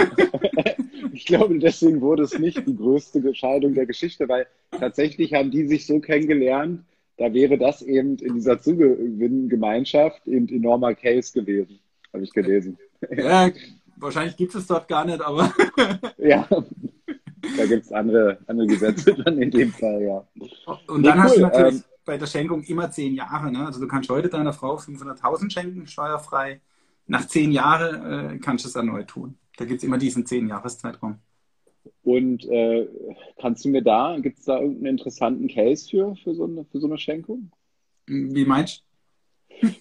ich 1.18 1.26
glaube, 1.26 1.57
deswegen 1.59 2.01
wurde 2.01 2.24
es 2.24 2.38
nicht 2.38 2.68
die 2.68 2.76
größte 2.76 3.20
Entscheidung 3.20 3.74
der 3.74 3.86
Geschichte, 3.86 4.28
weil 4.28 4.47
tatsächlich 4.72 5.34
haben 5.34 5.49
die 5.49 5.66
sich 5.68 5.86
so 5.86 5.99
kennengelernt, 5.99 6.84
da 7.18 7.34
wäre 7.34 7.57
das 7.57 7.82
eben 7.82 8.18
in 8.18 8.34
dieser 8.36 8.59
Zugewinngemeinschaft 8.59 10.28
eben 10.28 10.49
enormer 10.49 10.93
Case 10.93 11.32
gewesen, 11.34 11.80
habe 12.13 12.24
ich 12.24 12.32
gelesen. 12.32 12.78
Ja, 13.16 13.49
wahrscheinlich 13.95 14.36
gibt 14.36 14.53
es 14.55 14.68
dort 14.68 14.88
gar 14.89 15.05
nicht, 15.05 15.22
aber. 15.22 15.53
ja, 16.18 16.45
da 16.49 17.66
gibt 17.66 17.86
es 17.86 17.91
andere, 17.93 18.39
andere 18.47 18.68
Gesetze 18.68 19.13
dann 19.13 19.41
in 19.41 19.51
dem 19.51 19.72
Fall, 19.72 20.01
ja. 20.01 20.28
Und 20.88 21.03
dann 21.03 21.18
nee, 21.18 21.24
hast 21.24 21.38
du 21.38 21.41
natürlich 21.41 21.76
ähm, 21.76 21.84
bei 22.03 22.18
der 22.18 22.28
Schenkung 22.28 22.61
immer 22.63 22.91
zehn 22.91 23.13
Jahre. 23.13 23.49
Ne? 23.49 23.66
Also 23.66 23.80
du 23.80 23.88
kannst 23.88 24.09
heute 24.09 24.28
deiner 24.28 24.51
Frau 24.53 24.76
500.000 24.76 25.51
schenken, 25.51 25.88
steuerfrei. 25.88 26.59
Nach 27.07 27.26
zehn 27.26 27.51
Jahren 27.51 28.36
äh, 28.36 28.38
kannst 28.39 28.66
du 28.66 28.70
es 28.70 28.76
erneut 28.76 29.07
tun. 29.07 29.38
Da 29.58 29.66
gibt 29.66 29.80
es 29.80 29.84
immer 29.84 29.97
diesen 29.97 30.26
zehn 30.26 30.47
Jahreszeitraum. 30.47 31.20
Und 32.03 32.45
äh, 32.45 32.88
kannst 33.39 33.66
du 33.66 33.70
mir 33.70 33.82
da, 33.82 34.18
gibt 34.20 34.39
es 34.39 34.45
da 34.45 34.60
irgendeinen 34.60 34.97
interessanten 34.97 35.47
Case 35.47 35.88
für, 35.89 36.16
für, 36.16 36.34
so 36.34 36.45
eine, 36.45 36.66
für 36.66 36.80
so 36.80 36.88
eine 36.88 36.97
Schenkung? 36.97 37.51
Wie 38.08 38.45
meinst 38.45 38.80
du? 38.80 38.86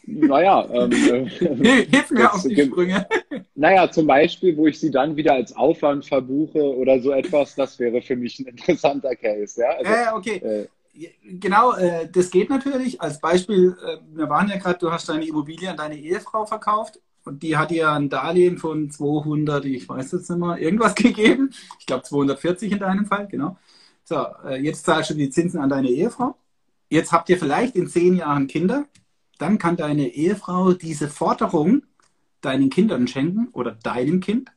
Naja, 0.07 0.67
ähm, 0.71 0.93
äh, 0.93 1.87
hilf 1.87 2.11
mir 2.11 2.33
auf 2.33 2.43
die 2.43 2.63
Sprünge. 2.63 3.07
Naja, 3.57 3.89
zum 3.89 4.09
Beispiel, 4.09 4.57
wo 4.57 4.67
ich 4.67 4.81
sie 4.81 4.91
dann 4.91 5.15
wieder 5.15 5.35
als 5.35 5.55
Aufwand 5.55 6.05
verbuche 6.05 6.59
oder 6.59 7.01
so 7.01 7.13
etwas, 7.13 7.55
das 7.55 7.79
wäre 7.79 8.03
für 8.03 8.17
mich 8.17 8.41
ein 8.41 8.47
interessanter 8.47 9.15
Case. 9.15 9.61
Ja, 9.61 9.69
also, 9.77 9.93
äh, 9.93 10.19
okay. 10.19 10.69
Äh, 10.95 11.09
genau, 11.39 11.73
äh, 11.75 12.09
das 12.11 12.31
geht 12.31 12.51
natürlich. 12.51 13.01
Als 13.01 13.21
Beispiel, 13.21 13.77
äh, 13.87 13.99
wir 14.13 14.29
waren 14.29 14.49
ja 14.49 14.57
gerade, 14.57 14.79
du 14.81 14.91
hast 14.91 15.09
deine 15.09 15.25
Immobilie 15.25 15.71
an 15.71 15.77
deine 15.77 15.97
Ehefrau 15.97 16.45
verkauft 16.47 16.99
und 17.25 17.43
die 17.43 17.57
hat 17.57 17.71
dir 17.71 17.91
ein 17.91 18.09
Darlehen 18.09 18.59
von 18.59 18.91
200, 18.91 19.65
ich 19.65 19.89
weiß 19.89 20.13
jetzt 20.13 20.31
nicht 20.31 20.39
mehr, 20.39 20.59
irgendwas 20.59 20.95
gegeben. 20.95 21.51
Ich 21.79 21.87
glaube 21.87 22.03
240 22.03 22.73
in 22.73 22.79
deinem 22.79 23.07
Fall, 23.07 23.27
genau. 23.29 23.59
So, 24.05 24.27
äh, 24.45 24.61
jetzt 24.61 24.85
zahlst 24.85 25.11
du 25.11 25.15
die 25.15 25.31
Zinsen 25.31 25.61
an 25.61 25.71
deine 25.71 25.89
Ehefrau. 25.89 26.37
Jetzt 26.91 27.13
habt 27.13 27.29
ihr 27.31 27.39
vielleicht 27.39 27.77
in 27.77 27.89
zehn 27.89 28.17
Jahren 28.17 28.47
Kinder. 28.47 28.87
Dann 29.39 29.59
kann 29.59 29.77
deine 29.77 30.09
Ehefrau 30.09 30.75
diese 30.75 31.09
Forderung 31.09 31.83
deinen 32.43 32.69
Kindern 32.71 33.09
schenken 33.09 33.49
oder 33.53 33.73
deinem 33.73 34.21
Kind 34.21 34.53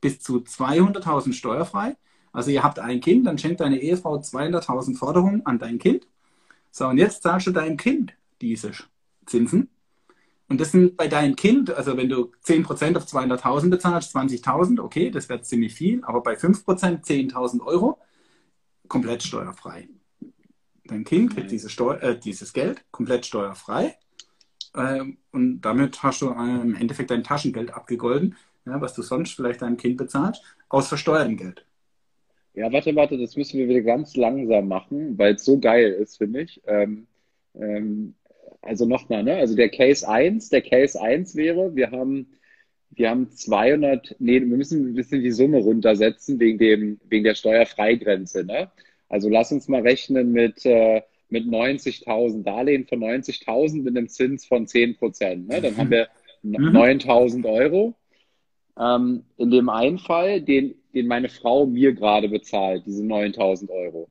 bis 0.00 0.20
zu 0.20 0.38
200.000 0.38 1.32
steuerfrei. 1.32 1.96
Also 2.32 2.50
ihr 2.50 2.62
habt 2.62 2.78
ein 2.78 3.00
Kind, 3.00 3.26
dann 3.26 3.38
schenkt 3.38 3.60
deine 3.60 3.80
Ehefrau 3.80 4.18
200.000 4.18 4.96
Forderungen 4.96 5.44
an 5.46 5.58
dein 5.58 5.78
Kind. 5.78 6.06
So, 6.70 6.86
und 6.86 6.98
jetzt 6.98 7.22
zahlst 7.22 7.46
du 7.48 7.50
deinem 7.50 7.76
Kind 7.76 8.14
diese 8.40 8.70
Zinsen 9.26 9.68
und 10.50 10.60
das 10.60 10.72
sind 10.72 10.96
bei 10.96 11.06
deinem 11.06 11.36
Kind, 11.36 11.70
also 11.70 11.96
wenn 11.96 12.08
du 12.08 12.32
10% 12.44 12.96
auf 12.96 13.04
200.000 13.04 13.70
bezahlst, 13.70 14.16
20.000, 14.16 14.80
okay, 14.82 15.08
das 15.08 15.28
wäre 15.28 15.42
ziemlich 15.42 15.72
viel, 15.72 16.02
aber 16.02 16.24
bei 16.24 16.34
5% 16.34 16.64
10.000 17.04 17.64
Euro, 17.64 17.98
komplett 18.88 19.22
steuerfrei. 19.22 19.88
Dein 20.84 21.04
Kind 21.04 21.32
kriegt 21.32 21.52
diese 21.52 21.70
Steu 21.70 21.94
äh, 21.94 22.18
dieses 22.18 22.52
Geld 22.52 22.84
komplett 22.90 23.26
steuerfrei 23.26 23.94
äh, 24.74 25.04
und 25.30 25.60
damit 25.60 26.02
hast 26.02 26.20
du 26.20 26.30
äh, 26.30 26.60
im 26.62 26.74
Endeffekt 26.74 27.12
dein 27.12 27.22
Taschengeld 27.22 27.72
abgegolten, 27.72 28.34
ja, 28.66 28.80
was 28.80 28.92
du 28.94 29.02
sonst 29.02 29.36
vielleicht 29.36 29.62
deinem 29.62 29.76
Kind 29.76 29.98
bezahlst, 29.98 30.42
aus 30.68 30.88
versteuertem 30.88 31.36
Geld. 31.36 31.64
Ja, 32.54 32.72
warte, 32.72 32.96
warte, 32.96 33.16
das 33.16 33.36
müssen 33.36 33.60
wir 33.60 33.68
wieder 33.68 33.82
ganz 33.82 34.16
langsam 34.16 34.66
machen, 34.66 35.16
weil 35.16 35.36
es 35.36 35.44
so 35.44 35.60
geil 35.60 35.92
ist, 35.92 36.18
finde 36.18 36.42
ich. 36.42 36.60
Ähm, 36.66 37.06
ähm, 37.54 38.16
also 38.62 38.86
nochmal, 38.86 39.22
ne? 39.22 39.36
Also 39.36 39.56
der 39.56 39.68
Case 39.68 40.08
1, 40.08 40.50
der 40.50 40.62
Case 40.62 41.00
1 41.00 41.34
wäre, 41.36 41.74
wir 41.74 41.90
haben, 41.90 42.28
wir 42.90 43.10
haben 43.10 43.30
200, 43.30 44.16
nee, 44.18 44.40
wir 44.40 44.46
müssen 44.46 44.90
ein 44.90 44.94
bisschen 44.94 45.22
die 45.22 45.30
Summe 45.30 45.58
runtersetzen 45.58 46.38
wegen 46.40 46.58
dem, 46.58 47.00
wegen 47.08 47.24
der 47.24 47.34
Steuerfreigrenze, 47.34 48.44
ne? 48.44 48.70
Also 49.08 49.28
lass 49.28 49.50
uns 49.52 49.68
mal 49.68 49.82
rechnen 49.82 50.32
mit, 50.32 50.64
äh, 50.66 51.02
mit 51.30 51.46
90.000 51.46 52.42
Darlehen 52.42 52.86
von 52.86 53.00
90.000 53.00 53.82
mit 53.82 53.96
einem 53.96 54.08
Zins 54.08 54.46
von 54.46 54.66
10 54.66 54.96
Prozent, 54.96 55.48
ne? 55.48 55.60
Dann 55.60 55.76
haben 55.76 55.90
wir 55.90 56.08
9.000 56.44 57.38
mhm. 57.38 57.44
Euro. 57.46 57.94
Ähm, 58.78 59.24
in 59.36 59.50
dem 59.50 59.68
einen 59.68 59.98
Fall, 59.98 60.40
den, 60.42 60.74
den 60.94 61.06
meine 61.06 61.28
Frau 61.28 61.66
mir 61.66 61.92
gerade 61.92 62.28
bezahlt, 62.28 62.84
diese 62.86 63.02
9.000 63.02 63.70
Euro. 63.70 64.08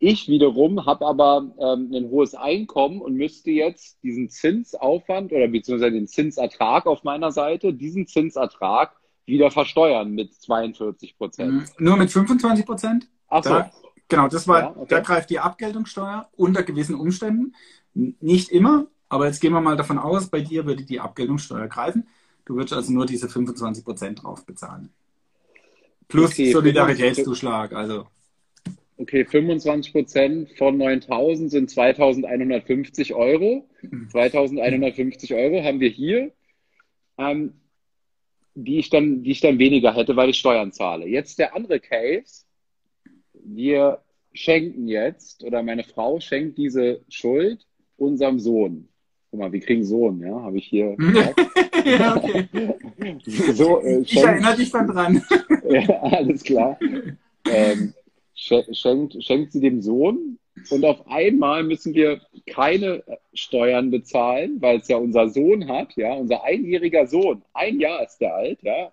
Ich 0.00 0.28
wiederum 0.28 0.86
habe 0.86 1.06
aber 1.06 1.50
ähm, 1.58 1.90
ein 1.92 2.08
hohes 2.10 2.34
Einkommen 2.34 3.00
und 3.00 3.14
müsste 3.14 3.50
jetzt 3.50 3.98
diesen 4.04 4.30
Zinsaufwand 4.30 5.32
oder 5.32 5.48
beziehungsweise 5.48 5.92
den 5.92 6.06
Zinsertrag 6.06 6.86
auf 6.86 7.02
meiner 7.02 7.32
Seite, 7.32 7.74
diesen 7.74 8.06
Zinsertrag 8.06 8.92
wieder 9.26 9.50
versteuern 9.50 10.12
mit 10.12 10.34
42 10.34 11.16
Prozent. 11.18 11.52
Mhm. 11.52 11.64
Nur 11.78 11.96
mit 11.96 12.12
25 12.12 12.64
Prozent? 12.64 13.08
Ach 13.28 13.42
so. 13.42 13.50
Da, 13.50 13.72
genau, 14.06 14.28
das 14.28 14.46
war, 14.46 14.60
ja, 14.60 14.70
okay. 14.70 14.86
da 14.88 15.00
greift 15.00 15.30
die 15.30 15.40
Abgeltungssteuer 15.40 16.28
unter 16.36 16.62
gewissen 16.62 16.94
Umständen. 16.94 17.54
Nicht 17.94 18.50
immer, 18.50 18.86
aber 19.08 19.26
jetzt 19.26 19.40
gehen 19.40 19.52
wir 19.52 19.60
mal 19.60 19.76
davon 19.76 19.98
aus, 19.98 20.28
bei 20.28 20.40
dir 20.40 20.64
würde 20.64 20.84
die 20.84 21.00
Abgeltungssteuer 21.00 21.66
greifen. 21.66 22.06
Du 22.44 22.54
würdest 22.54 22.72
also 22.72 22.92
nur 22.92 23.04
diese 23.04 23.28
25 23.28 23.84
Prozent 23.84 24.22
drauf 24.22 24.46
bezahlen. 24.46 24.90
Plus 26.06 26.30
okay, 26.30 26.52
Solidaritätszuschlag, 26.52 27.72
also 27.72 28.06
okay, 28.98 29.24
25 29.24 29.92
Prozent 29.92 30.50
von 30.58 30.76
9000 30.76 31.50
sind 31.50 31.70
2150 31.70 33.14
Euro. 33.14 33.68
2150 34.10 35.30
mhm. 35.30 35.36
Euro 35.36 35.64
haben 35.64 35.80
wir 35.80 35.88
hier, 35.88 36.32
ähm, 37.16 37.54
die, 38.54 38.78
ich 38.78 38.90
dann, 38.90 39.22
die 39.22 39.30
ich 39.30 39.40
dann 39.40 39.58
weniger 39.58 39.94
hätte, 39.94 40.16
weil 40.16 40.30
ich 40.30 40.38
Steuern 40.38 40.72
zahle. 40.72 41.06
Jetzt 41.06 41.38
der 41.38 41.54
andere 41.54 41.80
Case. 41.80 42.44
Wir 43.32 44.02
schenken 44.32 44.88
jetzt 44.88 45.42
oder 45.44 45.62
meine 45.62 45.84
Frau 45.84 46.20
schenkt 46.20 46.58
diese 46.58 47.00
Schuld 47.08 47.66
unserem 47.96 48.38
Sohn. 48.38 48.88
Guck 49.30 49.40
mal, 49.40 49.52
wir 49.52 49.60
kriegen 49.60 49.84
Sohn, 49.84 50.20
ja, 50.20 50.40
habe 50.42 50.58
ich 50.58 50.66
hier. 50.66 50.96
ja, 51.84 52.16
okay. 52.16 52.48
so, 53.52 53.80
äh, 53.80 54.00
ich 54.00 54.16
erinnere 54.16 54.56
dich 54.56 54.70
dann 54.70 54.88
dran. 54.88 55.22
ja, 55.68 56.02
alles 56.02 56.42
klar. 56.42 56.78
Ähm, 57.44 57.94
schenkt, 58.38 59.22
schenkt 59.22 59.52
sie 59.52 59.60
dem 59.60 59.82
Sohn 59.82 60.38
und 60.70 60.84
auf 60.84 61.06
einmal 61.08 61.64
müssen 61.64 61.94
wir 61.94 62.20
keine 62.46 63.02
Steuern 63.34 63.90
bezahlen, 63.90 64.60
weil 64.60 64.78
es 64.78 64.88
ja 64.88 64.96
unser 64.96 65.28
Sohn 65.28 65.68
hat, 65.68 65.96
ja, 65.96 66.14
unser 66.14 66.44
einjähriger 66.44 67.06
Sohn. 67.06 67.42
Ein 67.52 67.80
Jahr 67.80 68.02
ist 68.04 68.18
der 68.18 68.34
alt, 68.34 68.62
ja. 68.62 68.92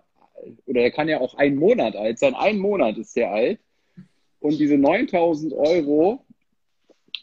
Oder 0.66 0.82
er 0.82 0.90
kann 0.90 1.08
ja 1.08 1.20
auch 1.20 1.34
einen 1.34 1.56
Monat 1.56 1.96
alt 1.96 2.18
sein. 2.18 2.34
Ein 2.34 2.58
Monat 2.58 2.98
ist 2.98 3.16
der 3.16 3.30
alt. 3.30 3.60
Und 4.40 4.58
diese 4.58 4.76
9000 4.76 5.54
Euro, 5.54 6.24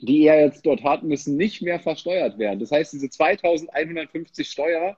die 0.01 0.25
er 0.25 0.45
jetzt 0.45 0.65
dort 0.65 0.83
hat, 0.83 1.03
müssen 1.03 1.37
nicht 1.37 1.61
mehr 1.61 1.79
versteuert 1.79 2.37
werden. 2.37 2.59
Das 2.59 2.71
heißt, 2.71 2.93
diese 2.93 3.09
2150 3.09 4.49
Steuer 4.49 4.97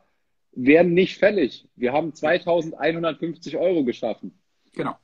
werden 0.54 0.94
nicht 0.94 1.18
fällig. 1.18 1.68
Wir 1.76 1.92
haben 1.92 2.14
2150 2.14 3.58
Euro 3.58 3.84
geschaffen. 3.84 4.40
Genau. 4.74 4.96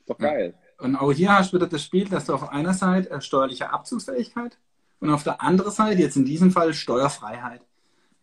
Ist 0.00 0.10
doch 0.10 0.18
geil. 0.18 0.54
Ja. 0.56 0.65
Und 0.78 0.96
auch 0.96 1.12
hier 1.12 1.32
hast 1.32 1.52
du 1.52 1.56
wieder 1.56 1.66
das 1.66 1.82
Spiel, 1.82 2.08
dass 2.08 2.26
du 2.26 2.34
auf 2.34 2.50
einer 2.50 2.74
Seite 2.74 3.20
steuerliche 3.20 3.70
Abzugsfähigkeit 3.70 4.58
und 5.00 5.10
auf 5.10 5.22
der 5.22 5.40
anderen 5.40 5.72
Seite, 5.72 6.00
jetzt 6.00 6.16
in 6.16 6.24
diesem 6.24 6.50
Fall, 6.50 6.74
Steuerfreiheit. 6.74 7.62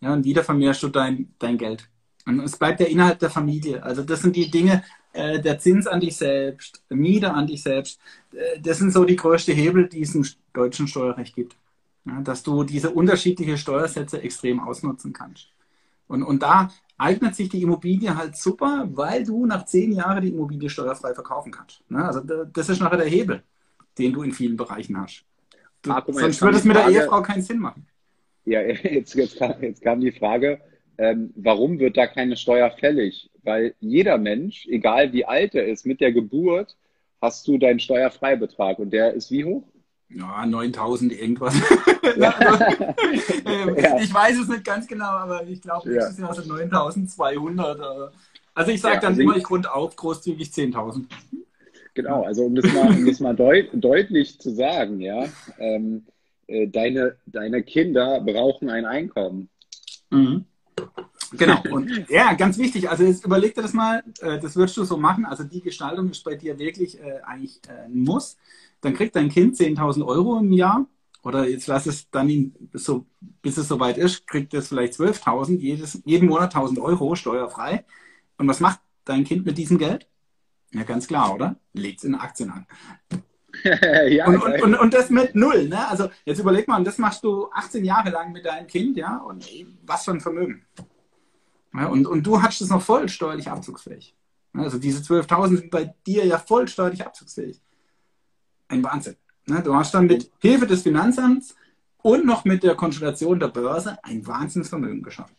Ja, 0.02 0.14
und 0.14 0.26
wieder 0.26 0.44
vermehrst 0.44 0.84
du 0.84 0.90
dein, 0.90 1.34
dein 1.40 1.58
Geld. 1.58 1.90
Und 2.26 2.40
es 2.42 2.58
bleibt 2.58 2.80
ja 2.80 2.86
innerhalb 2.88 3.20
der 3.20 3.30
Familie. 3.30 3.82
Also 3.84 4.04
das 4.04 4.22
sind 4.22 4.36
die 4.36 4.50
Dinge, 4.50 4.84
äh, 5.14 5.40
der 5.40 5.60
Zins 5.60 5.88
an 5.88 6.00
dich 6.00 6.16
selbst, 6.16 6.84
Miete 6.90 7.32
an 7.32 7.48
dich 7.48 7.64
selbst. 7.64 8.00
Äh, 8.34 8.60
das 8.60 8.80
sind 8.80 8.92
so 8.92 9.06
die 9.06 9.16
größten 9.16 9.56
Hebel, 9.56 9.88
die 9.88 10.02
es 10.02 10.16
im 10.16 10.26
deutschen 10.54 10.88
Steuerrecht 10.88 11.36
gibt. 11.36 11.56
Ja, 12.06 12.22
dass 12.22 12.44
du 12.44 12.64
diese 12.64 12.90
unterschiedlichen 12.92 13.58
Steuersätze 13.58 14.22
extrem 14.22 14.60
ausnutzen 14.60 15.14
kannst. 15.14 15.48
Und, 16.08 16.24
und 16.24 16.44
da 16.44 16.70
eignet 16.98 17.36
sich 17.36 17.50
die 17.50 17.62
Immobilie 17.62 18.16
halt 18.16 18.36
super, 18.36 18.88
weil 18.92 19.24
du 19.24 19.46
nach 19.46 19.66
zehn 19.66 19.92
Jahren 19.92 20.22
die 20.22 20.30
Immobilie 20.30 20.70
steuerfrei 20.70 21.14
verkaufen 21.14 21.52
kannst. 21.52 21.84
Ne? 21.90 22.04
Also 22.06 22.22
das 22.22 22.70
ist 22.70 22.80
nachher 22.80 22.98
der 22.98 23.08
Hebel, 23.08 23.44
den 23.98 24.14
du 24.14 24.24
in 24.24 24.32
vielen 24.32 24.58
Bereichen 24.58 25.00
hast. 25.00 25.26
Du, 25.82 25.92
ah, 25.92 26.04
mal, 26.08 26.14
sonst 26.14 26.42
würde 26.42 26.58
es 26.58 26.64
mit 26.64 26.76
der 26.76 26.90
Ehefrau 26.90 27.22
keinen 27.22 27.42
Sinn 27.42 27.60
machen. 27.60 27.88
Ja, 28.46 28.62
jetzt, 28.62 29.16
jetzt, 29.16 29.38
kam, 29.38 29.62
jetzt 29.62 29.82
kam 29.82 30.00
die 30.00 30.12
Frage, 30.12 30.62
ähm, 30.98 31.34
warum 31.36 31.80
wird 31.80 31.98
da 31.98 32.08
keine 32.08 32.38
Steuer 32.38 32.72
fällig? 32.72 33.30
Weil 33.44 33.76
jeder 33.80 34.18
Mensch, 34.18 34.68
egal 34.68 35.12
wie 35.12 35.26
alt 35.26 35.56
er 35.56 35.68
ist, 35.68 35.86
mit 35.86 36.00
der 36.00 36.14
Geburt 36.14 36.78
hast 37.22 37.48
du 37.48 37.58
deinen 37.58 37.80
Steuerfreibetrag 37.80 38.80
und 38.80 38.92
der 38.92 39.14
ist 39.14 39.32
wie 39.32 39.46
hoch? 39.46 39.64
Ja, 40.16 40.46
9000 40.46 41.14
irgendwas. 41.14 41.56
Ja. 42.16 42.36
ähm, 43.46 43.76
ja. 43.76 44.00
Ich 44.00 44.14
weiß 44.14 44.38
es 44.38 44.48
nicht 44.48 44.64
ganz 44.64 44.86
genau, 44.86 45.06
aber 45.06 45.48
ich 45.48 45.62
glaube, 45.62 45.90
nächstes 45.90 46.20
ja. 46.20 46.26
Jahr 46.26 46.36
sind 46.36 46.48
9200. 46.48 48.12
Also 48.54 48.72
ich 48.72 48.82
sage 48.82 49.00
dann 49.00 49.14
also 49.14 49.22
immer, 49.22 49.36
ich 49.36 49.50
runde 49.50 49.74
auf 49.74 49.96
großzügig 49.96 50.50
10.000. 50.50 51.06
Genau, 51.96 52.24
also 52.24 52.44
um 52.44 52.56
das 52.56 52.72
mal, 52.72 52.90
um 52.90 53.06
das 53.06 53.20
mal 53.20 53.36
deut 53.36 53.70
deutlich 53.74 54.40
zu 54.40 54.52
sagen, 54.52 55.00
ja, 55.00 55.26
ähm, 55.58 56.06
äh, 56.48 56.68
deine, 56.68 57.16
deine 57.26 57.64
Kinder 57.64 58.20
brauchen 58.22 58.70
ein 58.70 58.86
Einkommen. 58.86 59.50
Mhm. 60.10 60.46
Genau, 61.32 61.62
und 61.72 62.06
ja, 62.10 62.34
ganz 62.34 62.58
wichtig, 62.58 62.90
also 62.90 63.04
jetzt 63.04 63.26
überleg 63.26 63.56
dir 63.56 63.62
das 63.62 63.74
mal, 63.74 64.04
äh, 64.22 64.40
das 64.40 64.56
würdest 64.56 64.78
du 64.78 64.84
so 64.84 64.98
machen, 64.98 65.26
also 65.26 65.44
die 65.44 65.62
Gestaltung 65.62 66.10
ist 66.10 66.24
bei 66.24 66.36
dir 66.36 66.60
wirklich 66.60 67.00
äh, 67.00 67.22
eigentlich 67.26 67.60
äh, 67.68 67.86
ein 67.86 68.04
Muss 68.04 68.38
dann 68.84 68.94
kriegt 68.94 69.16
dein 69.16 69.30
Kind 69.30 69.56
10.000 69.56 70.06
Euro 70.06 70.40
im 70.40 70.52
Jahr 70.52 70.86
oder 71.24 71.48
jetzt 71.48 71.68
lass 71.68 71.86
es 71.86 72.10
dann 72.10 72.30
ihn 72.30 72.70
so, 72.74 73.06
bis 73.42 73.58
es 73.58 73.70
soweit 73.70 73.98
ist, 73.98 74.28
kriegt 74.28 74.54
es 74.54 74.68
vielleicht 74.68 74.94
12.000, 74.94 75.58
jeden 76.06 76.28
Monat 76.28 76.54
1.000 76.54 76.82
Euro 76.82 77.16
steuerfrei. 77.16 77.86
Und 78.38 78.48
was 78.48 78.60
macht 78.60 78.82
dein 79.06 79.24
Kind 79.24 79.46
mit 79.46 79.58
diesem 79.58 79.78
Geld? 79.78 80.08
Ja, 80.72 80.84
ganz 80.84 81.08
klar, 81.08 81.34
oder? 81.34 81.56
Legt 81.72 82.00
es 82.00 82.04
in 82.04 82.16
Aktien 82.16 82.50
an. 82.50 82.68
ja, 84.10 84.28
und, 84.28 84.44
und, 84.44 84.62
und, 84.64 84.76
und, 84.76 84.94
das 84.94 85.10
mit 85.10 85.36
null, 85.36 85.70
ne? 85.70 85.88
Also 85.88 86.10
jetzt 86.26 86.40
überleg 86.40 86.68
mal, 86.68 86.78
und 86.78 86.86
das 86.86 86.98
machst 86.98 87.24
du 87.24 87.50
18 87.54 87.86
Jahre 87.86 88.10
lang 88.10 88.32
mit 88.34 88.46
deinem 88.46 88.68
Kind, 88.68 88.98
ja? 88.98 89.18
Und 89.18 89.48
was 89.84 90.04
für 90.04 90.12
ein 90.12 90.20
Vermögen. 90.20 90.66
Ja, 91.74 91.88
und, 91.88 92.06
und 92.06 92.24
du 92.24 92.42
hast 92.42 92.60
es 92.60 92.70
noch 92.70 92.82
voll 92.82 93.08
steuerlich 93.08 93.50
abzugsfähig. 93.50 94.16
Also 94.54 94.78
diese 94.78 95.02
12.000 95.02 95.58
sind 95.58 95.72
bei 95.72 95.96
dir 96.06 96.26
ja 96.26 96.38
voll 96.38 96.68
steuerlich 96.68 97.06
abzugsfähig 97.06 97.62
ein 98.74 98.84
Wahnsinn. 98.84 99.16
Ne? 99.48 99.62
Du 99.62 99.76
hast 99.76 99.94
dann 99.94 100.08
mit 100.08 100.32
Hilfe 100.40 100.68
des 100.68 100.82
Finanzamts 100.82 101.56
und 102.02 102.26
noch 102.26 102.46
mit 102.46 102.64
der 102.64 102.76
Konstellation 102.76 103.40
der 103.40 103.48
Börse 103.48 103.98
ein 104.04 104.26
Wahnsinnsvermögen 104.26 105.04
geschaffen. 105.04 105.36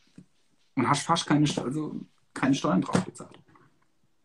Und 0.76 0.88
hast 0.88 1.02
fast 1.02 1.26
keine, 1.26 1.46
also 1.62 2.00
keine 2.32 2.54
Steuern 2.54 2.80
drauf 2.80 3.04
gezahlt. 3.04 3.38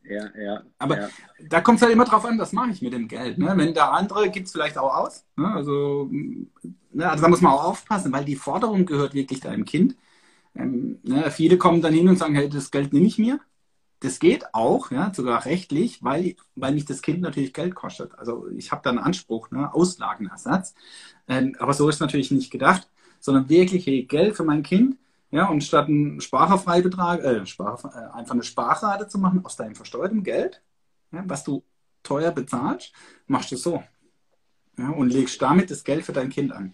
Ja, 0.03 0.25
ja. 0.41 0.63
Aber 0.79 0.99
ja. 0.99 1.09
da 1.47 1.61
kommt 1.61 1.77
es 1.77 1.83
halt 1.83 1.93
immer 1.93 2.05
drauf 2.05 2.25
an, 2.25 2.39
was 2.39 2.51
mache 2.51 2.71
ich 2.71 2.81
mit 2.81 2.93
dem 2.93 3.07
Geld. 3.07 3.37
Ne? 3.37 3.53
Wenn 3.55 3.73
der 3.73 3.93
andere 3.93 4.29
gibt 4.31 4.47
es 4.47 4.53
vielleicht 4.53 4.77
auch 4.77 4.95
aus. 4.95 5.23
Ne? 5.35 5.47
Also, 5.47 6.09
ne? 6.91 7.09
also 7.09 7.21
da 7.21 7.29
muss 7.29 7.41
man 7.41 7.53
auch 7.53 7.65
aufpassen, 7.65 8.11
weil 8.11 8.25
die 8.25 8.35
Forderung 8.35 8.85
gehört 8.85 9.13
wirklich 9.13 9.39
deinem 9.39 9.65
Kind. 9.65 9.95
Ähm, 10.55 10.97
ne? 11.03 11.29
Viele 11.29 11.57
kommen 11.57 11.81
dann 11.81 11.93
hin 11.93 12.07
und 12.09 12.17
sagen, 12.17 12.33
hey, 12.33 12.49
das 12.49 12.71
Geld 12.71 12.91
nehme 12.91 13.05
ich 13.05 13.19
mir. 13.19 13.39
Das 14.01 14.19
geht 14.19 14.53
auch, 14.53 14.91
ja, 14.91 15.13
sogar 15.13 15.45
rechtlich, 15.45 16.03
weil, 16.03 16.35
weil 16.55 16.73
mich 16.73 16.85
das 16.85 17.01
Kind 17.01 17.21
natürlich 17.21 17.53
Geld 17.53 17.75
kostet. 17.75 18.17
Also 18.17 18.47
ich 18.49 18.71
habe 18.71 18.81
da 18.83 18.91
einen 18.91 18.99
Anspruch, 18.99 19.51
ne, 19.51 19.73
Auslagenersatz. 19.73 20.73
Ähm, 21.27 21.55
aber 21.59 21.73
so 21.73 21.89
ist 21.89 21.99
natürlich 21.99 22.31
nicht 22.31 22.49
gedacht, 22.49 22.89
sondern 23.19 23.49
wirklich 23.49 23.85
hey, 23.85 24.03
Geld 24.03 24.37
für 24.37 24.43
mein 24.45 24.63
Kind. 24.63 24.97
Ja, 25.31 25.47
und 25.47 25.63
statt 25.63 25.87
einen 25.87 26.21
Sparerfreibetrag, 26.21 27.23
äh, 27.23 27.45
Spar, 27.45 27.79
äh, 27.93 28.17
einfach 28.17 28.33
eine 28.33 28.43
Sparrate 28.43 29.07
zu 29.07 29.19
machen 29.19 29.45
aus 29.45 29.57
deinem 29.57 29.75
versteuerten 29.75 30.23
Geld, 30.23 30.63
ja, 31.11 31.23
was 31.27 31.43
du 31.43 31.63
teuer 32.01 32.31
bezahlst, 32.31 32.93
machst 33.27 33.51
du 33.51 33.57
so. 33.57 33.83
Ja, 34.77 34.89
und 34.89 35.09
legst 35.09 35.41
damit 35.41 35.69
das 35.69 35.83
Geld 35.83 36.05
für 36.05 36.13
dein 36.13 36.29
Kind 36.29 36.51
an. 36.51 36.73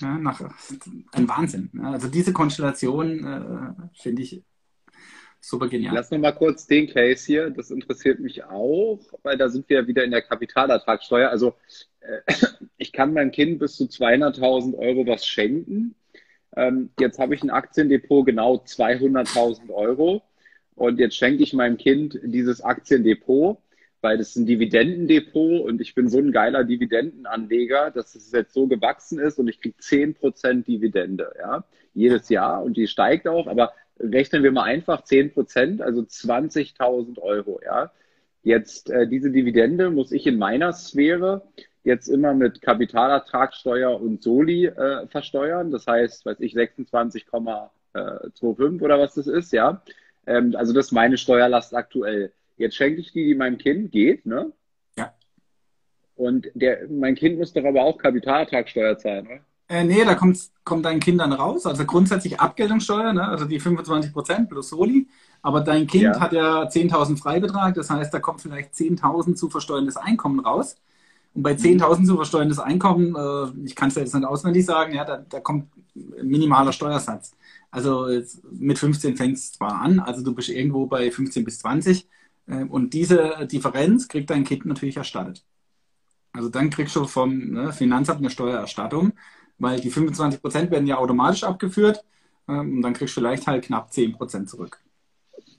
Ja, 0.00 0.16
nach, 0.16 0.40
ein 1.12 1.28
Wahnsinn. 1.28 1.70
Ja, 1.74 1.90
also 1.90 2.08
diese 2.08 2.32
Konstellation 2.32 3.24
äh, 3.24 4.00
finde 4.00 4.22
ich 4.22 4.42
Super 5.44 5.68
genial. 5.68 5.96
Lass 5.96 6.10
noch 6.12 6.18
mal 6.18 6.30
kurz 6.30 6.68
den 6.68 6.86
Case 6.86 7.26
hier. 7.26 7.50
Das 7.50 7.72
interessiert 7.72 8.20
mich 8.20 8.44
auch, 8.44 9.00
weil 9.24 9.36
da 9.36 9.48
sind 9.48 9.68
wir 9.68 9.80
ja 9.80 9.86
wieder 9.88 10.04
in 10.04 10.12
der 10.12 10.22
Kapitalertragssteuer. 10.22 11.28
Also 11.30 11.54
äh, 12.00 12.20
ich 12.78 12.92
kann 12.92 13.12
meinem 13.12 13.32
Kind 13.32 13.58
bis 13.58 13.74
zu 13.76 13.84
200.000 13.84 14.78
Euro 14.78 15.04
was 15.04 15.26
schenken. 15.26 15.96
Ähm, 16.56 16.90
jetzt 17.00 17.18
habe 17.18 17.34
ich 17.34 17.42
ein 17.42 17.50
Aktiendepot 17.50 18.24
genau 18.24 18.54
200.000 18.54 19.70
Euro 19.70 20.22
und 20.76 21.00
jetzt 21.00 21.16
schenke 21.16 21.42
ich 21.42 21.52
meinem 21.54 21.76
Kind 21.76 22.20
dieses 22.22 22.60
Aktiendepot, 22.60 23.58
weil 24.00 24.18
das 24.18 24.30
ist 24.30 24.36
ein 24.36 24.46
Dividendendepot 24.46 25.62
und 25.62 25.80
ich 25.80 25.96
bin 25.96 26.08
so 26.08 26.18
ein 26.18 26.30
geiler 26.30 26.62
Dividendenanleger, 26.62 27.90
dass 27.90 28.14
es 28.14 28.30
jetzt 28.30 28.54
so 28.54 28.68
gewachsen 28.68 29.18
ist 29.18 29.40
und 29.40 29.48
ich 29.48 29.60
kriege 29.60 29.76
10% 29.80 30.64
Dividende, 30.64 31.32
ja, 31.38 31.64
jedes 31.94 32.28
Jahr 32.28 32.62
und 32.62 32.76
die 32.76 32.86
steigt 32.86 33.26
auch, 33.26 33.48
aber 33.48 33.72
rechnen 34.02 34.42
wir 34.42 34.52
mal 34.52 34.64
einfach 34.64 35.04
10 35.04 35.32
Prozent, 35.32 35.80
also 35.82 36.02
20.000 36.02 37.18
Euro. 37.20 37.60
Ja. 37.64 37.92
Jetzt 38.42 38.90
äh, 38.90 39.06
diese 39.06 39.30
Dividende 39.30 39.90
muss 39.90 40.12
ich 40.12 40.26
in 40.26 40.38
meiner 40.38 40.72
Sphäre 40.72 41.42
jetzt 41.84 42.08
immer 42.08 42.34
mit 42.34 42.60
Kapitalertragssteuer 42.62 44.00
und 44.00 44.22
Soli 44.22 44.66
äh, 44.66 45.06
versteuern. 45.08 45.70
Das 45.70 45.86
heißt, 45.86 46.24
weiß 46.26 46.40
ich, 46.40 46.54
26,25 46.54 48.82
oder 48.82 48.98
was 48.98 49.14
das 49.14 49.26
ist, 49.26 49.52
ja. 49.52 49.82
Ähm, 50.26 50.54
also 50.56 50.72
das 50.72 50.86
ist 50.86 50.92
meine 50.92 51.18
Steuerlast 51.18 51.74
aktuell. 51.74 52.32
Jetzt 52.56 52.76
schenke 52.76 53.00
ich 53.00 53.12
die, 53.12 53.26
die 53.26 53.34
meinem 53.34 53.58
Kind 53.58 53.92
geht, 53.92 54.24
ne? 54.26 54.52
Ja. 54.96 55.14
Und 56.14 56.48
der, 56.54 56.88
mein 56.88 57.14
Kind 57.14 57.38
muss 57.38 57.52
doch 57.52 57.64
aber 57.64 57.82
auch 57.82 57.98
Kapitalertragssteuer 57.98 58.98
zahlen, 58.98 59.26
oder? 59.26 59.40
Äh, 59.68 59.84
nee, 59.84 60.04
da 60.04 60.14
kommt, 60.14 60.38
kommt 60.64 60.84
dein 60.84 61.00
Kind 61.00 61.20
dann 61.20 61.32
raus. 61.32 61.66
Also 61.66 61.84
grundsätzlich 61.84 62.40
Abgeltungssteuer, 62.40 63.12
ne? 63.12 63.26
also 63.26 63.44
die 63.44 63.60
25 63.60 64.12
Prozent 64.12 64.48
plus 64.48 64.68
Soli. 64.68 65.08
Aber 65.40 65.60
dein 65.60 65.86
Kind 65.86 66.04
ja. 66.04 66.20
hat 66.20 66.32
ja 66.32 66.62
10.000 66.62 67.18
Freibetrag, 67.18 67.74
das 67.74 67.90
heißt, 67.90 68.14
da 68.14 68.20
kommt 68.20 68.40
vielleicht 68.40 68.74
10.000 68.74 69.34
zu 69.34 69.50
versteuerndes 69.50 69.96
Einkommen 69.96 70.40
raus. 70.40 70.76
Und 71.34 71.42
bei 71.42 71.52
10.000 71.52 72.06
zu 72.06 72.16
versteuerndes 72.16 72.58
Einkommen, 72.58 73.16
äh, 73.16 73.66
ich 73.66 73.74
kann 73.74 73.88
es 73.88 73.94
jetzt 73.94 74.14
nicht 74.14 74.26
auswendig 74.26 74.66
sagen, 74.66 74.94
ja, 74.94 75.04
da, 75.04 75.16
da 75.16 75.40
kommt 75.40 75.68
minimaler 75.94 76.72
Steuersatz. 76.72 77.32
Also 77.70 78.06
mit 78.50 78.78
15 78.78 79.16
fängt 79.16 79.38
es 79.38 79.52
zwar 79.52 79.80
an, 79.80 79.98
also 79.98 80.22
du 80.22 80.34
bist 80.34 80.50
irgendwo 80.50 80.86
bei 80.86 81.10
15 81.10 81.44
bis 81.44 81.58
20. 81.60 82.06
Äh, 82.46 82.64
und 82.64 82.92
diese 82.92 83.46
Differenz 83.50 84.08
kriegt 84.08 84.30
dein 84.30 84.44
Kind 84.44 84.66
natürlich 84.66 84.96
erstattet. 84.96 85.44
Also 86.32 86.48
dann 86.48 86.70
kriegst 86.70 86.96
du 86.96 87.06
vom 87.06 87.50
ne, 87.50 87.72
Finanzamt 87.72 88.20
eine 88.20 88.30
Steuererstattung 88.30 89.12
weil 89.62 89.80
die 89.80 89.90
25 89.90 90.40
Prozent 90.40 90.70
werden 90.70 90.86
ja 90.86 90.98
automatisch 90.98 91.44
abgeführt 91.44 92.04
ähm, 92.48 92.76
und 92.76 92.82
dann 92.82 92.92
kriegst 92.92 93.16
du 93.16 93.20
vielleicht 93.20 93.46
halt 93.46 93.64
knapp 93.64 93.92
10 93.92 94.12
Prozent 94.12 94.50
zurück. 94.50 94.78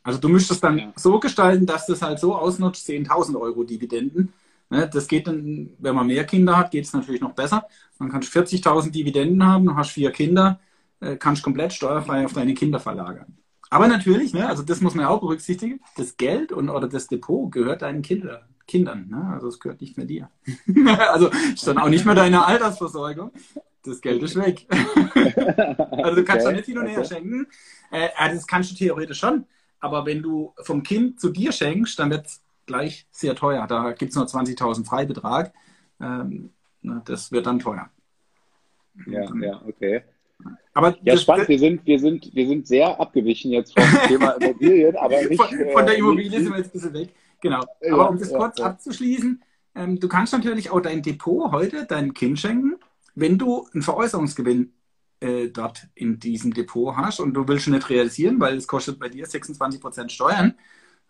Also 0.04 0.20
du 0.20 0.30
müsstest 0.30 0.64
dann 0.64 0.78
ja. 0.78 0.94
so 0.96 1.20
gestalten, 1.20 1.66
dass 1.66 1.86
das 1.86 2.02
halt 2.02 2.20
so 2.20 2.36
ausnutzt, 2.36 2.88
10.000 2.90 3.40
Euro 3.40 3.64
Dividenden, 3.64 4.34
Ne, 4.74 4.90
das 4.92 5.08
geht 5.08 5.28
dann, 5.28 5.70
wenn 5.78 5.94
man 5.94 6.08
mehr 6.08 6.24
Kinder 6.24 6.58
hat, 6.58 6.72
geht 6.72 6.86
es 6.86 6.94
natürlich 6.94 7.22
noch 7.22 7.34
besser. 7.34 7.68
Dann 8.00 8.10
kannst 8.10 8.34
du 8.34 8.40
40.000 8.40 8.90
Dividenden 8.90 9.46
haben, 9.46 9.66
du 9.66 9.76
hast 9.76 9.92
vier 9.92 10.10
Kinder, 10.10 10.60
äh, 11.00 11.16
kannst 11.16 11.44
komplett 11.44 11.74
steuerfrei 11.74 12.26
auf 12.26 12.34
deine 12.34 12.56
Kinder 12.56 12.80
verlagern. 12.80 13.38
Aber 13.70 13.88
natürlich, 13.88 14.34
ne, 14.34 14.48
also 14.48 14.64
das 14.64 14.82
muss 14.82 14.96
man 14.96 15.06
auch 15.06 15.20
berücksichtigen, 15.20 15.80
das 15.96 16.18
Geld 16.18 16.52
und 16.52 16.70
oder 16.70 16.88
das 16.88 17.08
Depot 17.08 17.52
gehört 17.52 17.84
deinen 17.84 18.02
Kinder, 18.02 18.48
Kindern. 18.66 19.10
Ne? 19.10 19.30
Also 19.32 19.48
es 19.48 19.60
gehört 19.60 19.80
nicht 19.80 19.96
mehr 19.96 20.08
dir. 20.08 20.30
also 21.12 21.30
ist 21.54 21.68
dann 21.68 21.78
auch 21.78 21.90
nicht 21.90 22.06
mehr 22.06 22.16
deine 22.16 22.44
Altersversorgung. 22.44 23.32
Das 23.84 24.00
Geld 24.00 24.24
ist 24.24 24.36
weg. 24.36 24.66
also 25.92 26.16
du 26.16 26.24
kannst 26.24 26.46
okay. 26.46 26.52
da 26.52 26.52
nicht 26.52 26.66
hin 26.66 26.78
und 26.78 26.88
her 26.88 27.04
schenken. 27.04 27.48
Äh, 27.92 28.10
das 28.18 28.48
kannst 28.48 28.72
du 28.72 28.76
theoretisch 28.76 29.20
schon. 29.20 29.46
Aber 29.80 30.06
wenn 30.06 30.22
du 30.22 30.54
vom 30.62 30.84
Kind 30.84 31.20
zu 31.20 31.30
dir 31.30 31.52
schenkst, 31.52 32.00
dann 32.00 32.10
wird 32.10 32.26
es 32.26 32.42
gleich 32.66 33.06
sehr 33.12 33.36
teuer. 33.36 33.68
Da 33.68 33.92
gibt 33.92 34.12
es 34.12 34.16
nur 34.16 34.26
20.000 34.26 34.86
Freibetrag. 34.86 35.54
Ähm, 36.00 36.52
das 37.06 37.32
wird 37.32 37.46
dann 37.46 37.60
teuer. 37.60 37.90
Ja, 39.08 39.24
ja, 39.36 39.62
okay. 39.68 40.04
Aber 40.74 40.96
ja, 41.04 41.18
spannend. 41.18 41.50
Wir 41.50 41.60
sind, 41.60 41.86
wir, 41.86 42.00
sind, 42.00 42.34
wir 42.34 42.48
sind 42.48 42.68
sehr 42.68 43.00
abgewichen 43.00 43.52
jetzt 43.52 43.78
vom 43.78 43.84
Thema 44.08 44.32
Immobilien, 44.32 44.96
aber 44.96 45.22
nicht, 45.24 45.42
von, 45.42 45.50
von, 45.72 45.86
der 45.86 45.96
äh, 45.96 46.00
Immobilie 46.00 46.40
sind 46.40 46.52
wir 46.52 46.58
jetzt 46.58 46.70
ein 46.70 46.72
bisschen 46.72 46.94
weg. 46.94 47.10
Genau. 47.42 47.64
Ja, 47.82 47.94
aber 47.94 48.10
um 48.10 48.18
das 48.18 48.32
ja, 48.32 48.38
kurz 48.38 48.60
ja. 48.60 48.66
abzuschließen, 48.66 49.44
ähm, 49.76 50.00
du 50.00 50.08
kannst 50.08 50.34
natürlich 50.34 50.70
auch 50.72 50.80
dein 50.80 51.02
Depot 51.02 51.52
heute 51.52 51.86
deinem 51.86 52.14
Kind 52.14 52.40
schenken, 52.40 52.76
wenn 53.16 53.38
du 53.38 53.68
einen 53.74 53.84
Veräußerungsgewinn 53.84 54.74
äh, 55.20 55.50
dort 55.50 55.88
in 55.96 56.20
diesem 56.20 56.54
Depot 56.54 56.96
hast 56.96 57.20
und 57.20 57.34
du 57.34 57.48
willst 57.48 57.66
schon 57.66 57.74
nicht 57.74 57.90
realisieren, 57.90 58.40
weil 58.40 58.58
es 58.58 58.68
kostet 58.68 59.00
bei 59.00 59.10
dir 59.10 59.26
26% 59.26 60.10
Steuern. 60.10 60.56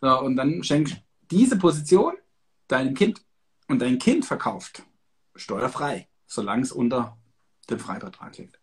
So, 0.01 0.19
und 0.21 0.35
dann 0.35 0.63
schenkst 0.63 0.97
diese 1.31 1.57
Position 1.57 2.13
deinem 2.67 2.93
Kind 2.93 3.21
und 3.67 3.81
dein 3.81 3.97
Kind 3.97 4.25
verkauft 4.25 4.83
steuerfrei, 5.35 6.07
solange 6.27 6.61
es 6.61 6.71
unter 6.71 7.17
dem 7.69 7.79
Freibetrag 7.79 8.37
liegt. 8.37 8.59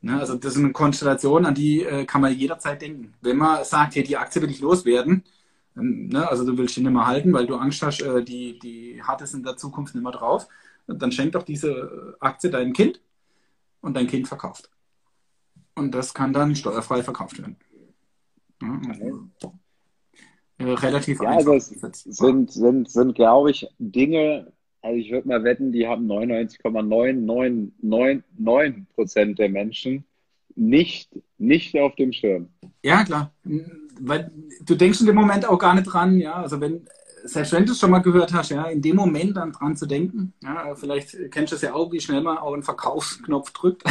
Ne, 0.00 0.18
also 0.18 0.36
das 0.36 0.54
ist 0.54 0.62
eine 0.62 0.72
Konstellation, 0.72 1.44
an 1.44 1.54
die 1.54 1.82
äh, 1.82 2.04
kann 2.04 2.20
man 2.20 2.32
jederzeit 2.32 2.80
denken. 2.80 3.14
Wenn 3.20 3.36
man 3.36 3.64
sagt, 3.64 3.96
hey, 3.96 4.04
die 4.04 4.16
Aktie 4.16 4.40
will 4.40 4.50
ich 4.50 4.60
loswerden, 4.60 5.24
ähm, 5.76 6.08
ne, 6.08 6.28
also 6.28 6.46
du 6.46 6.56
willst 6.56 6.76
die 6.76 6.82
nicht 6.82 6.92
mehr 6.92 7.06
halten, 7.06 7.32
weil 7.32 7.46
du 7.46 7.56
Angst 7.56 7.82
hast, 7.82 8.00
äh, 8.00 8.22
die, 8.22 8.58
die 8.60 9.02
hat 9.02 9.20
es 9.22 9.34
in 9.34 9.42
der 9.42 9.56
Zukunft 9.56 9.94
nicht 9.94 10.04
mehr 10.04 10.12
drauf, 10.12 10.46
dann 10.88 11.12
schenk 11.12 11.32
doch 11.32 11.42
diese 11.42 12.16
Aktie 12.20 12.48
deinem 12.50 12.72
Kind 12.72 13.02
und 13.80 13.94
dein 13.94 14.06
Kind 14.06 14.26
verkauft. 14.26 14.70
Und 15.74 15.94
das 15.94 16.14
kann 16.14 16.32
dann 16.32 16.56
steuerfrei 16.56 17.02
verkauft 17.02 17.38
werden. 17.38 17.56
Also, 18.88 19.28
relativ 20.58 21.20
ja, 21.20 21.28
einfach. 21.30 21.52
Also 21.52 21.76
es 21.86 22.02
sind, 22.02 22.50
sind, 22.50 22.90
sind, 22.90 23.14
glaube 23.14 23.52
ich, 23.52 23.68
Dinge, 23.78 24.52
also 24.82 24.98
ich 24.98 25.12
würde 25.12 25.28
mal 25.28 25.44
wetten, 25.44 25.70
die 25.72 25.86
haben 25.86 26.10
99,9999 26.10 28.86
Prozent 28.94 29.38
der 29.38 29.50
Menschen 29.50 30.04
nicht, 30.56 31.10
nicht 31.38 31.78
auf 31.78 31.94
dem 31.94 32.12
Schirm. 32.12 32.48
Ja, 32.82 33.04
klar. 33.04 33.32
Weil 34.00 34.32
du 34.64 34.74
denkst 34.74 35.00
in 35.00 35.06
dem 35.06 35.14
Moment 35.14 35.48
auch 35.48 35.58
gar 35.58 35.74
nicht 35.74 35.84
dran, 35.84 36.18
ja. 36.18 36.34
Also 36.34 36.60
wenn, 36.60 36.88
selbst 37.28 37.52
wenn 37.52 37.66
du 37.66 37.72
es 37.72 37.78
schon 37.78 37.90
mal 37.90 37.98
gehört 37.98 38.32
hast, 38.32 38.50
ja, 38.50 38.64
in 38.64 38.80
dem 38.80 38.96
Moment 38.96 39.36
dann 39.36 39.52
dran 39.52 39.76
zu 39.76 39.86
denken, 39.86 40.32
ja, 40.42 40.74
vielleicht 40.74 41.30
kennst 41.30 41.52
du 41.52 41.56
es 41.56 41.62
ja 41.62 41.74
auch, 41.74 41.92
wie 41.92 42.00
schnell 42.00 42.22
man 42.22 42.38
auch 42.38 42.54
einen 42.54 42.62
Verkaufsknopf 42.62 43.50
drückt. 43.52 43.84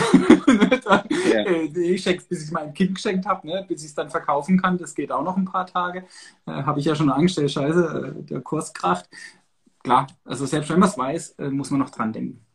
dann, 0.85 1.03
ja. 1.31 1.41
äh, 1.41 1.65
ich 1.65 2.03
schenke 2.03 2.23
bis 2.27 2.45
ich 2.45 2.51
meinem 2.51 2.73
Kind 2.73 2.95
geschenkt 2.95 3.26
habe, 3.26 3.47
ne, 3.47 3.65
bis 3.68 3.81
ich 3.81 3.89
es 3.89 3.95
dann 3.95 4.09
verkaufen 4.09 4.61
kann, 4.61 4.77
das 4.77 4.95
geht 4.95 5.11
auch 5.11 5.23
noch 5.23 5.38
ein 5.38 5.45
paar 5.45 5.68
Tage. 5.68 6.05
Äh, 6.45 6.51
habe 6.51 6.80
ich 6.80 6.85
ja 6.85 6.95
schon 6.95 7.11
Angst, 7.11 7.38
der 7.38 7.47
Scheiße, 7.47 8.15
äh, 8.18 8.23
der 8.23 8.41
Kurskraft. 8.41 9.09
Klar, 9.84 10.07
also 10.26 10.45
selbst 10.45 10.69
wenn 10.69 10.80
man 10.80 10.89
es 10.89 10.97
weiß, 10.97 11.30
äh, 11.38 11.49
muss 11.49 11.69
man 11.69 11.80
noch 11.80 11.91
dran 11.91 12.14
denken. 12.14 12.45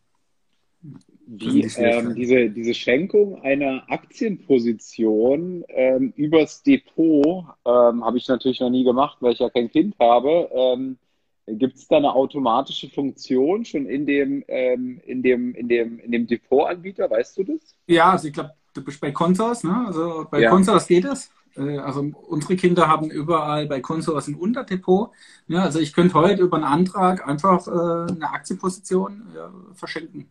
Die, 1.34 1.62
ähm, 1.78 2.14
diese, 2.14 2.50
diese 2.50 2.74
Schenkung 2.74 3.40
einer 3.40 3.84
Aktienposition 3.88 5.64
ähm, 5.68 6.12
übers 6.14 6.62
Depot 6.62 7.46
ähm, 7.64 8.04
habe 8.04 8.18
ich 8.18 8.28
natürlich 8.28 8.60
noch 8.60 8.68
nie 8.68 8.84
gemacht, 8.84 9.16
weil 9.20 9.32
ich 9.32 9.38
ja 9.38 9.48
kein 9.48 9.70
Kind 9.70 9.94
habe. 9.98 10.50
Ähm, 10.52 10.98
Gibt 11.46 11.76
es 11.76 11.88
da 11.88 11.96
eine 11.96 12.14
automatische 12.14 12.90
Funktion 12.90 13.64
schon 13.64 13.86
in 13.86 14.04
dem, 14.04 14.44
ähm, 14.46 15.00
in 15.06 15.22
dem, 15.22 15.54
in 15.54 15.68
dem, 15.68 15.98
in 16.00 16.12
dem 16.12 16.26
Depotanbieter? 16.26 17.10
Weißt 17.10 17.38
du 17.38 17.44
das? 17.44 17.76
Ja, 17.86 18.10
also 18.10 18.28
ich 18.28 18.34
glaube, 18.34 18.52
du 18.74 18.84
bist 18.84 19.00
bei 19.00 19.10
Consors, 19.10 19.64
ne? 19.64 19.86
Also 19.86 20.26
bei 20.30 20.40
ja. 20.40 20.50
Consors 20.50 20.86
geht 20.86 21.06
es. 21.06 21.30
Äh, 21.56 21.78
also 21.78 22.10
unsere 22.28 22.56
Kinder 22.56 22.88
haben 22.88 23.10
überall 23.10 23.66
bei 23.66 23.80
Consors 23.80 24.28
ein 24.28 24.34
Unterdepot. 24.34 25.12
Ja, 25.48 25.62
also 25.62 25.78
ich 25.78 25.94
könnte 25.94 26.12
heute 26.12 26.42
über 26.42 26.58
einen 26.58 26.64
Antrag 26.64 27.26
einfach 27.26 27.66
äh, 27.66 28.12
eine 28.12 28.30
Aktienposition 28.30 29.28
ja, 29.34 29.50
verschenken. 29.72 30.30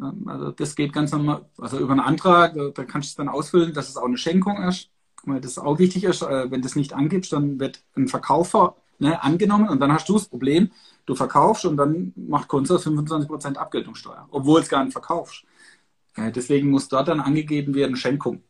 Also 0.00 0.50
das 0.50 0.74
geht 0.74 0.92
ganz 0.92 1.12
normal, 1.12 1.44
also 1.58 1.78
über 1.78 1.92
einen 1.92 2.00
Antrag, 2.00 2.54
da 2.74 2.84
kannst 2.84 3.08
du 3.08 3.10
es 3.10 3.14
dann 3.14 3.28
ausfüllen, 3.28 3.72
dass 3.72 3.88
es 3.88 3.96
auch 3.96 4.06
eine 4.06 4.18
Schenkung 4.18 4.62
ist. 4.64 4.90
Weil 5.26 5.40
das 5.40 5.58
auch 5.58 5.78
wichtig 5.78 6.04
ist, 6.04 6.22
äh, 6.22 6.50
wenn 6.50 6.60
du 6.60 6.66
es 6.66 6.76
nicht 6.76 6.92
angibst, 6.92 7.32
dann 7.32 7.58
wird 7.58 7.82
ein 7.96 8.08
Verkäufer 8.08 8.76
ne, 8.98 9.22
angenommen 9.22 9.68
und 9.68 9.80
dann 9.80 9.92
hast 9.92 10.08
du 10.08 10.14
das 10.14 10.26
Problem, 10.26 10.70
du 11.06 11.14
verkaufst 11.14 11.64
und 11.64 11.76
dann 11.76 12.12
macht 12.16 12.48
Kunst 12.48 12.70
25% 12.70 13.56
Abgeltungssteuer, 13.56 14.28
obwohl 14.30 14.60
es 14.60 14.68
gar 14.68 14.84
nicht 14.84 14.92
verkaufst. 14.92 15.44
Äh, 16.16 16.30
deswegen 16.30 16.70
muss 16.70 16.88
dort 16.88 17.08
dann 17.08 17.20
angegeben 17.20 17.74
werden 17.74 17.96
Schenkung. 17.96 18.42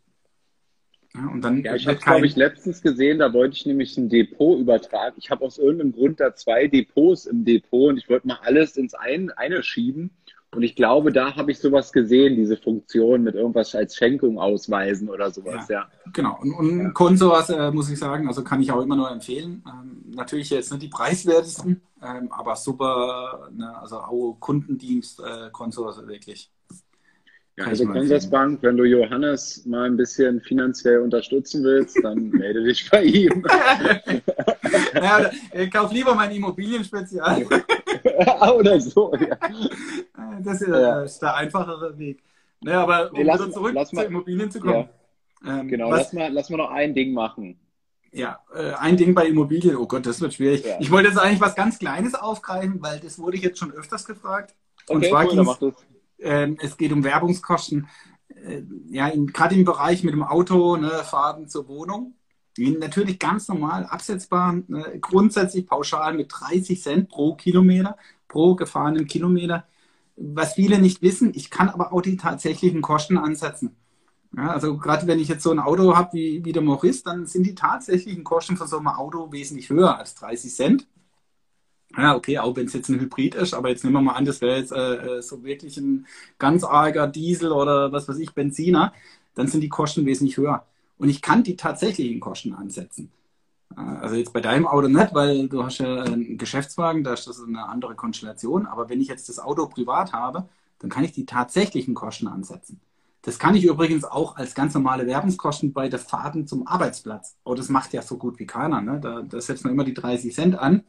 Ja, 1.14 1.28
und 1.28 1.42
dann 1.42 1.62
ja, 1.62 1.76
ich 1.76 1.86
habe 1.86 1.98
kein... 1.98 2.14
glaube 2.14 2.26
ich 2.26 2.34
letztens 2.34 2.82
gesehen, 2.82 3.20
da 3.20 3.32
wollte 3.32 3.54
ich 3.54 3.66
nämlich 3.66 3.96
ein 3.96 4.08
Depot 4.08 4.58
übertragen. 4.58 5.14
Ich 5.18 5.30
habe 5.30 5.44
aus 5.44 5.58
irgendeinem 5.58 5.92
Grund 5.92 6.18
da 6.18 6.34
zwei 6.34 6.66
Depots 6.66 7.26
im 7.26 7.44
Depot 7.44 7.90
und 7.90 7.98
ich 7.98 8.08
wollte 8.08 8.26
mal 8.26 8.40
alles 8.42 8.76
ins 8.76 8.94
ein, 8.94 9.30
eine 9.30 9.62
schieben. 9.62 10.10
Und 10.54 10.62
ich 10.62 10.76
glaube, 10.76 11.12
da 11.12 11.34
habe 11.36 11.50
ich 11.50 11.58
sowas 11.58 11.92
gesehen, 11.92 12.36
diese 12.36 12.56
Funktion 12.56 13.22
mit 13.22 13.34
irgendwas 13.34 13.74
als 13.74 13.96
Schenkung 13.96 14.38
ausweisen 14.38 15.08
oder 15.08 15.30
sowas, 15.30 15.68
ja. 15.68 15.80
ja. 15.80 15.90
Genau. 16.12 16.38
Und, 16.40 16.52
und 16.54 16.80
ja. 16.80 16.90
Konsoas, 16.90 17.50
äh, 17.50 17.70
muss 17.70 17.90
ich 17.90 17.98
sagen, 17.98 18.28
also 18.28 18.44
kann 18.44 18.62
ich 18.62 18.70
auch 18.70 18.82
immer 18.82 18.96
nur 18.96 19.10
empfehlen. 19.10 19.64
Ähm, 19.66 20.12
natürlich 20.14 20.50
jetzt 20.50 20.70
nicht 20.70 20.82
die 20.82 20.88
preiswertesten, 20.88 21.82
ähm, 22.02 22.30
aber 22.30 22.56
super, 22.56 23.48
ne, 23.52 23.76
also 23.80 23.98
auch 23.98 24.36
Kundendienst, 24.40 25.20
äh, 25.20 25.50
Konsoas 25.50 26.06
wirklich. 26.06 26.50
Ja, 27.56 27.66
also 27.66 27.86
Consorsbank, 27.86 28.62
wenn 28.62 28.76
du 28.76 28.84
Johannes 28.84 29.64
mal 29.64 29.86
ein 29.86 29.96
bisschen 29.96 30.40
finanziell 30.40 30.98
unterstützen 30.98 31.62
willst, 31.62 32.02
dann 32.02 32.28
melde 32.30 32.64
dich 32.64 32.90
bei 32.90 33.04
ihm. 33.04 33.44
ja, 34.94 35.30
ich 35.52 35.70
kauf 35.70 35.92
lieber 35.92 36.14
mein 36.14 36.32
Immobilienspezial. 36.32 37.46
oder 38.56 38.80
so, 38.80 39.14
ja. 39.14 39.36
Das 40.42 40.60
ist, 40.60 40.68
ja. 40.68 41.02
ist 41.02 41.20
der 41.20 41.34
einfachere 41.34 41.96
Weg. 41.98 42.22
Naja, 42.60 42.82
aber 42.82 43.10
um 43.10 43.18
nee, 43.18 43.24
lass, 43.24 43.40
wieder 43.40 43.50
zurück 43.50 43.86
zu 43.86 43.94
mal, 43.94 44.04
Immobilien 44.04 44.50
zu 44.50 44.60
kommen. 44.60 44.88
Ja. 45.44 45.60
Ähm, 45.60 45.68
genau, 45.68 45.90
was, 45.90 46.00
lass, 46.00 46.12
mal, 46.12 46.32
lass 46.32 46.50
mal 46.50 46.56
noch 46.56 46.70
ein 46.70 46.94
Ding 46.94 47.12
machen. 47.12 47.58
Ja, 48.12 48.38
äh, 48.54 48.72
ein 48.74 48.96
Ding 48.96 49.14
bei 49.14 49.26
Immobilien, 49.26 49.76
oh 49.76 49.86
Gott, 49.86 50.06
das 50.06 50.20
wird 50.20 50.34
schwierig. 50.34 50.64
Ja. 50.64 50.76
Ich 50.78 50.90
wollte 50.90 51.08
jetzt 51.08 51.18
eigentlich 51.18 51.40
was 51.40 51.54
ganz 51.54 51.78
Kleines 51.78 52.14
aufgreifen, 52.14 52.80
weil 52.80 53.00
das 53.00 53.18
wurde 53.18 53.36
ich 53.36 53.42
jetzt 53.42 53.58
schon 53.58 53.72
öfters 53.72 54.06
gefragt. 54.06 54.54
Und 54.88 54.98
okay, 54.98 55.10
zwar 55.10 55.60
cool, 55.60 55.74
äh, 56.18 56.54
es 56.62 56.76
geht 56.76 56.92
um 56.92 57.04
Werbungskosten. 57.04 57.88
Äh, 58.28 58.62
ja, 58.88 59.10
gerade 59.10 59.54
im 59.54 59.64
Bereich 59.64 60.04
mit 60.04 60.14
dem 60.14 60.22
Auto, 60.22 60.76
ne, 60.76 60.90
Fahrten 61.04 61.48
zur 61.48 61.68
Wohnung. 61.68 62.14
Die 62.56 62.70
natürlich 62.70 63.18
ganz 63.18 63.48
normal 63.48 63.84
absetzbar, 63.86 64.54
ne, 64.68 64.98
grundsätzlich 65.00 65.66
pauschal 65.66 66.14
mit 66.14 66.32
30 66.32 66.80
Cent 66.82 67.08
pro 67.08 67.34
Kilometer, 67.34 67.96
pro 68.28 68.54
gefahrenen 68.54 69.06
Kilometer. 69.06 69.64
Was 70.16 70.54
viele 70.54 70.78
nicht 70.80 71.02
wissen, 71.02 71.32
ich 71.34 71.50
kann 71.50 71.68
aber 71.68 71.92
auch 71.92 72.02
die 72.02 72.16
tatsächlichen 72.16 72.82
Kosten 72.82 73.18
ansetzen. 73.18 73.76
Ja, 74.36 74.50
also 74.50 74.78
gerade 74.78 75.06
wenn 75.06 75.20
ich 75.20 75.28
jetzt 75.28 75.42
so 75.44 75.50
ein 75.50 75.60
Auto 75.60 75.96
habe 75.96 76.14
wie, 76.14 76.44
wie 76.44 76.52
der 76.52 76.62
Maurice, 76.62 77.04
dann 77.04 77.26
sind 77.26 77.44
die 77.44 77.54
tatsächlichen 77.54 78.24
Kosten 78.24 78.56
von 78.56 78.66
so 78.68 78.78
einem 78.78 78.88
Auto 78.88 79.32
wesentlich 79.32 79.70
höher 79.70 79.98
als 79.98 80.14
30 80.16 80.54
Cent. 80.54 80.86
Ja, 81.96 82.16
okay, 82.16 82.38
auch 82.38 82.56
wenn 82.56 82.66
es 82.66 82.72
jetzt 82.72 82.88
ein 82.88 82.98
Hybrid 83.00 83.34
ist, 83.36 83.54
aber 83.54 83.68
jetzt 83.68 83.84
nehmen 83.84 83.94
wir 83.94 84.00
mal 84.02 84.14
an, 84.14 84.24
das 84.24 84.40
wäre 84.40 84.58
jetzt 84.58 84.72
äh, 84.72 85.18
äh, 85.18 85.22
so 85.22 85.44
wirklich 85.44 85.76
ein 85.76 86.06
ganz 86.38 86.64
arger 86.64 87.06
Diesel 87.06 87.52
oder 87.52 87.92
was 87.92 88.08
weiß 88.08 88.18
ich, 88.18 88.32
Benziner, 88.34 88.92
dann 89.34 89.46
sind 89.46 89.60
die 89.60 89.68
Kosten 89.68 90.04
wesentlich 90.04 90.36
höher. 90.36 90.66
Und 90.98 91.08
ich 91.08 91.22
kann 91.22 91.42
die 91.42 91.56
tatsächlichen 91.56 92.20
Kosten 92.20 92.54
ansetzen. 92.54 93.10
Äh, 93.76 93.80
also 93.80 94.16
jetzt 94.16 94.32
bei 94.32 94.40
deinem 94.40 94.66
Auto 94.66 94.88
nicht, 94.88 95.14
weil 95.14 95.48
du 95.48 95.64
hast 95.64 95.78
ja 95.78 96.02
einen 96.02 96.38
Geschäftswagen, 96.38 97.04
da 97.04 97.14
ist 97.14 97.26
das 97.26 97.42
eine 97.42 97.66
andere 97.68 97.94
Konstellation. 97.94 98.66
Aber 98.66 98.88
wenn 98.88 99.00
ich 99.00 99.08
jetzt 99.08 99.28
das 99.28 99.38
Auto 99.38 99.66
privat 99.66 100.12
habe, 100.12 100.48
dann 100.78 100.90
kann 100.90 101.04
ich 101.04 101.12
die 101.12 101.26
tatsächlichen 101.26 101.94
Kosten 101.94 102.28
ansetzen. 102.28 102.80
Das 103.22 103.38
kann 103.38 103.54
ich 103.54 103.64
übrigens 103.64 104.04
auch 104.04 104.36
als 104.36 104.54
ganz 104.54 104.74
normale 104.74 105.06
Werbungskosten 105.06 105.72
bei 105.72 105.88
der 105.88 105.98
Fahrten 105.98 106.46
zum 106.46 106.66
Arbeitsplatz. 106.66 107.36
Oh, 107.44 107.54
das 107.54 107.70
macht 107.70 107.94
ja 107.94 108.02
so 108.02 108.18
gut 108.18 108.38
wie 108.38 108.46
keiner. 108.46 108.82
Ne? 108.82 109.00
Da, 109.00 109.22
da 109.22 109.40
setzt 109.40 109.64
man 109.64 109.72
immer 109.72 109.84
die 109.84 109.94
30 109.94 110.34
Cent 110.34 110.58
an 110.58 110.84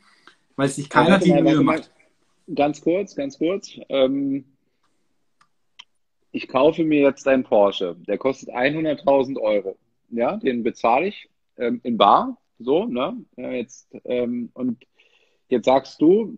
weil 0.56 0.70
sich 0.70 0.90
keiner 0.90 1.20
die 1.20 1.34
Mühe 1.34 1.62
macht. 1.62 1.92
Ganz 2.54 2.82
kurz, 2.82 3.16
ganz 3.16 3.38
kurz. 3.38 3.72
Ähm, 3.90 4.46
ich 6.32 6.48
kaufe 6.48 6.84
mir 6.84 7.02
jetzt 7.02 7.28
einen 7.28 7.44
Porsche, 7.44 7.96
der 8.08 8.18
kostet 8.18 8.50
100.000 8.50 9.40
Euro. 9.40 9.78
Ja, 10.16 10.38
den 10.38 10.64
bezahle 10.64 11.08
ich 11.08 11.30
ähm, 11.58 11.80
in 11.84 11.98
Bar, 11.98 12.38
so, 12.60 12.86
ne? 12.86 13.18
Ja, 13.38 13.52
jetzt, 13.52 13.88
ähm, 14.06 14.50
und 14.54 14.86
jetzt 15.50 15.66
sagst 15.66 16.02
du, 16.02 16.38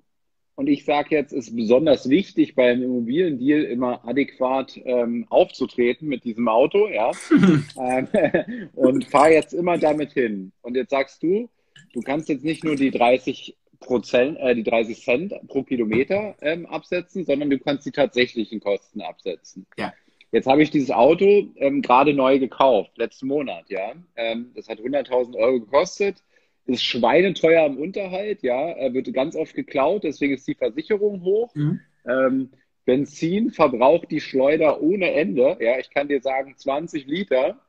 Und 0.59 0.69
ich 0.69 0.85
sage 0.85 1.15
jetzt, 1.15 1.33
es 1.33 1.49
ist 1.49 1.55
besonders 1.55 2.09
wichtig, 2.09 2.55
beim 2.55 2.81
Immobiliendeal 2.81 3.61
immer 3.65 4.03
adäquat 4.07 4.75
ähm, 4.85 5.27
aufzutreten 5.29 6.07
mit 6.07 6.23
diesem 6.23 6.47
Auto, 6.47 6.87
ja. 6.87 7.11
ähm, 7.79 8.07
und 8.73 9.05
fahre 9.05 9.33
jetzt 9.33 9.53
immer 9.53 9.77
damit 9.77 10.13
hin. 10.13 10.51
Und 10.63 10.75
jetzt 10.75 10.89
sagst 10.89 11.21
du, 11.21 11.47
du 11.93 12.01
kannst 12.01 12.27
jetzt 12.27 12.43
nicht 12.43 12.63
nur 12.63 12.75
die 12.75 12.89
30 12.89 13.55
Prozent, 13.79 14.39
äh, 14.39 14.55
die 14.55 14.63
30 14.63 15.03
Cent 15.03 15.33
pro 15.47 15.61
Kilometer 15.61 16.35
ähm, 16.41 16.65
absetzen, 16.65 17.23
sondern 17.23 17.51
du 17.51 17.59
kannst 17.59 17.85
die 17.85 17.91
tatsächlichen 17.91 18.59
Kosten 18.59 19.01
absetzen. 19.01 19.67
Ja. 19.77 19.93
Jetzt 20.31 20.47
habe 20.47 20.61
ich 20.61 20.71
dieses 20.71 20.91
Auto 20.91 21.47
ähm, 21.55 21.81
gerade 21.81 22.13
neu 22.13 22.39
gekauft, 22.39 22.91
letzten 22.97 23.27
Monat, 23.27 23.69
ja. 23.69 23.93
Ähm, 24.15 24.51
das 24.55 24.67
hat 24.67 24.79
100.000 24.79 25.35
Euro 25.35 25.59
gekostet 25.61 26.21
ist 26.67 26.83
schweineteuer 26.83 27.65
im 27.65 27.77
Unterhalt, 27.77 28.43
ja, 28.43 28.69
er 28.69 28.93
wird 28.93 29.11
ganz 29.13 29.35
oft 29.35 29.55
geklaut, 29.55 30.03
deswegen 30.03 30.33
ist 30.33 30.47
die 30.47 30.55
Versicherung 30.55 31.23
hoch. 31.23 31.53
Mhm. 31.55 31.79
Ähm, 32.07 32.49
Benzin 32.85 33.51
verbraucht 33.51 34.11
die 34.11 34.21
Schleuder 34.21 34.81
ohne 34.81 35.11
Ende, 35.13 35.57
ja, 35.59 35.79
ich 35.79 35.89
kann 35.89 36.09
dir 36.09 36.21
sagen 36.21 36.55
20 36.55 37.07
Liter. 37.07 37.59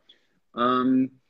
Ähm, 0.57 1.21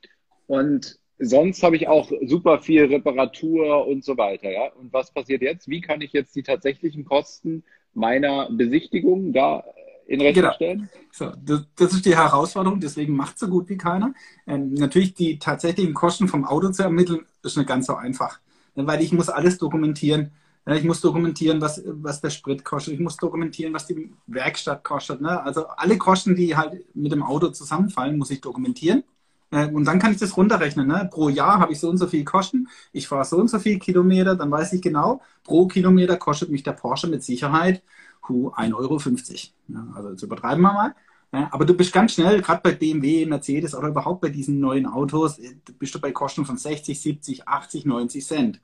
und 0.47 0.99
sonst 1.19 1.63
habe 1.63 1.77
ich 1.77 1.89
auch 1.89 2.11
super 2.23 2.61
viel 2.61 2.87
Reparatur 2.87 3.87
und 3.87 4.05
so 4.05 4.17
weiter, 4.17 4.51
ja. 4.51 4.73
Und 4.73 4.93
was 4.93 5.13
passiert 5.13 5.43
jetzt? 5.43 5.69
Wie 5.69 5.83
kann 5.83 6.01
ich 6.01 6.13
jetzt 6.13 6.35
die 6.37 6.43
tatsächlichen 6.43 7.05
Kosten 7.05 7.65
meiner 7.93 8.49
Besichtigung 8.51 9.33
da 9.33 9.65
in 10.09 10.23
Rechnung 10.23 10.43
genau. 10.43 10.55
stellen? 10.55 10.91
So, 11.13 11.33
das, 11.45 11.65
das, 11.77 11.93
ist 11.93 12.07
die 12.07 12.17
Herausforderung, 12.17 12.81
deswegen 12.81 13.15
macht 13.15 13.39
so 13.39 13.47
gut 13.47 13.69
wie 13.69 13.77
keiner. 13.77 14.15
Ähm, 14.47 14.73
natürlich 14.75 15.15
die 15.15 15.39
tatsächlichen 15.39 15.95
Kosten 15.95 16.29
vom 16.29 16.45
Auto 16.45 16.71
zu 16.71 16.83
ermitteln, 16.83 17.27
ist 17.43 17.57
nicht 17.57 17.69
ganz 17.69 17.87
so 17.87 17.95
einfach. 17.95 18.41
Weil 18.75 19.03
ich 19.03 19.13
muss 19.13 19.29
alles 19.29 19.59
dokumentieren. 19.59 20.33
Ich 20.67 20.85
muss 20.85 21.01
dokumentieren, 21.01 21.61
was, 21.61 21.83
was 21.85 22.21
der 22.21 22.31
Sprit 22.31 22.65
kostet. 22.65 22.95
Ich 22.95 23.01
muss 23.01 23.17
dokumentieren, 23.17 23.73
was 23.73 23.87
die 23.87 24.13
Werkstatt 24.27 24.85
kostet. 24.85 25.21
Ne? 25.21 25.43
Also 25.43 25.67
alle 25.69 25.97
Kosten, 25.99 26.37
die 26.37 26.57
halt 26.57 26.85
mit 26.95 27.11
dem 27.11 27.23
Auto 27.23 27.49
zusammenfallen, 27.49 28.19
muss 28.19 28.31
ich 28.31 28.41
dokumentieren. 28.41 29.03
Äh, 29.51 29.69
und 29.69 29.85
dann 29.85 29.99
kann 29.99 30.13
ich 30.13 30.19
das 30.19 30.37
runterrechnen. 30.37 30.87
Ne? 30.87 31.09
Pro 31.11 31.29
Jahr 31.29 31.59
habe 31.59 31.73
ich 31.73 31.81
so 31.81 31.89
und 31.89 31.97
so 31.97 32.07
viel 32.07 32.25
Kosten. 32.25 32.69
Ich 32.93 33.09
fahre 33.09 33.25
so 33.25 33.37
und 33.37 33.49
so 33.49 33.59
viel 33.59 33.79
Kilometer. 33.79 34.37
Dann 34.37 34.51
weiß 34.51 34.75
ich 34.75 34.83
genau, 34.83 35.23
pro 35.43 35.67
Kilometer 35.67 36.17
kostet 36.17 36.51
mich 36.51 36.63
der 36.63 36.73
Porsche 36.73 37.09
mit 37.09 37.23
Sicherheit 37.23 37.83
1,50 38.35 38.75
Euro. 38.75 38.99
Ja, 39.69 39.95
also 39.95 40.11
jetzt 40.11 40.23
übertreiben 40.23 40.63
wir 40.63 40.73
mal. 40.73 40.95
Ja, 41.33 41.49
aber 41.53 41.67
du 41.67 41.75
bist 41.75 41.93
ganz 41.93 42.15
schnell, 42.15 42.41
gerade 42.41 42.63
bei 42.63 42.73
BMW, 42.73 43.27
Mercedes 43.27 43.75
oder 43.75 43.89
überhaupt 43.89 44.23
bei 44.23 44.31
diesen 44.31 44.61
neuen 44.61 44.87
Autos, 44.87 45.39
äh, 45.39 45.57
bist 45.79 45.95
du 45.95 46.01
bei 46.01 46.11
Kosten 46.13 46.47
von 46.47 46.57
60, 46.57 47.01
70, 47.01 47.47
80, 47.49 47.85
90 47.85 48.27
Cent. 48.27 48.61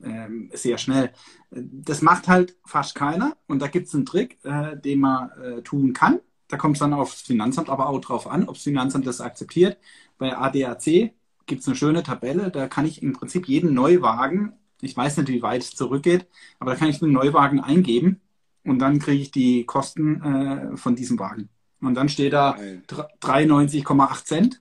Ähm, 0.00 0.50
sehr 0.54 0.78
schnell. 0.78 1.12
Das 1.50 2.02
macht 2.02 2.28
halt 2.28 2.56
fast 2.64 2.94
keiner. 2.94 3.36
Und 3.48 3.60
da 3.60 3.66
gibt 3.66 3.88
es 3.88 3.94
einen 3.94 4.06
Trick, 4.06 4.38
äh, 4.44 4.76
den 4.76 5.00
man 5.00 5.30
äh, 5.30 5.62
tun 5.62 5.92
kann. 5.92 6.20
Da 6.46 6.56
kommt 6.56 6.76
es 6.76 6.80
dann 6.80 6.94
aufs 6.94 7.20
Finanzamt 7.22 7.68
aber 7.68 7.88
auch 7.88 8.00
drauf 8.00 8.28
an, 8.28 8.48
ob 8.48 8.54
das 8.54 8.64
Finanzamt 8.64 9.06
das 9.06 9.20
akzeptiert. 9.20 9.78
Bei 10.18 10.36
ADAC 10.36 11.12
gibt 11.46 11.62
es 11.62 11.66
eine 11.66 11.76
schöne 11.76 12.02
Tabelle, 12.02 12.50
da 12.50 12.68
kann 12.68 12.86
ich 12.86 13.02
im 13.02 13.12
Prinzip 13.12 13.48
jeden 13.48 13.74
Neuwagen, 13.74 14.52
ich 14.80 14.96
weiß 14.96 15.16
nicht, 15.16 15.28
wie 15.28 15.42
weit 15.42 15.62
es 15.62 15.74
zurückgeht, 15.74 16.26
aber 16.58 16.72
da 16.72 16.76
kann 16.76 16.88
ich 16.88 17.02
einen 17.02 17.12
Neuwagen 17.12 17.60
eingeben 17.60 18.20
und 18.68 18.78
dann 18.78 18.98
kriege 18.98 19.22
ich 19.22 19.30
die 19.30 19.64
Kosten 19.64 20.22
äh, 20.22 20.76
von 20.76 20.94
diesem 20.94 21.18
Wagen. 21.18 21.48
Und 21.80 21.94
dann 21.94 22.08
steht 22.08 22.32
da 22.32 22.56
93,8 22.56 24.24
Cent. 24.24 24.60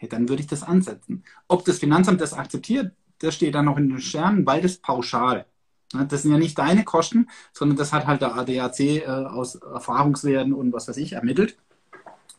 Ja, 0.00 0.08
dann 0.08 0.28
würde 0.28 0.42
ich 0.42 0.46
das 0.46 0.62
ansetzen. 0.62 1.24
Ob 1.48 1.64
das 1.64 1.78
Finanzamt 1.78 2.20
das 2.20 2.32
akzeptiert, 2.32 2.92
das 3.18 3.34
steht 3.34 3.54
dann 3.54 3.64
noch 3.64 3.78
in 3.78 3.88
den 3.88 4.00
Sternen, 4.00 4.46
weil 4.46 4.62
das 4.62 4.76
pauschal. 4.76 5.46
Das 5.92 6.22
sind 6.22 6.32
ja 6.32 6.38
nicht 6.38 6.58
deine 6.58 6.84
Kosten, 6.84 7.28
sondern 7.52 7.78
das 7.78 7.92
hat 7.92 8.06
halt 8.06 8.20
der 8.20 8.36
ADAC 8.36 8.80
äh, 8.80 9.06
aus 9.06 9.54
Erfahrungswerten 9.54 10.52
und 10.52 10.72
was 10.72 10.86
weiß 10.86 10.98
ich 10.98 11.12
ermittelt. 11.12 11.56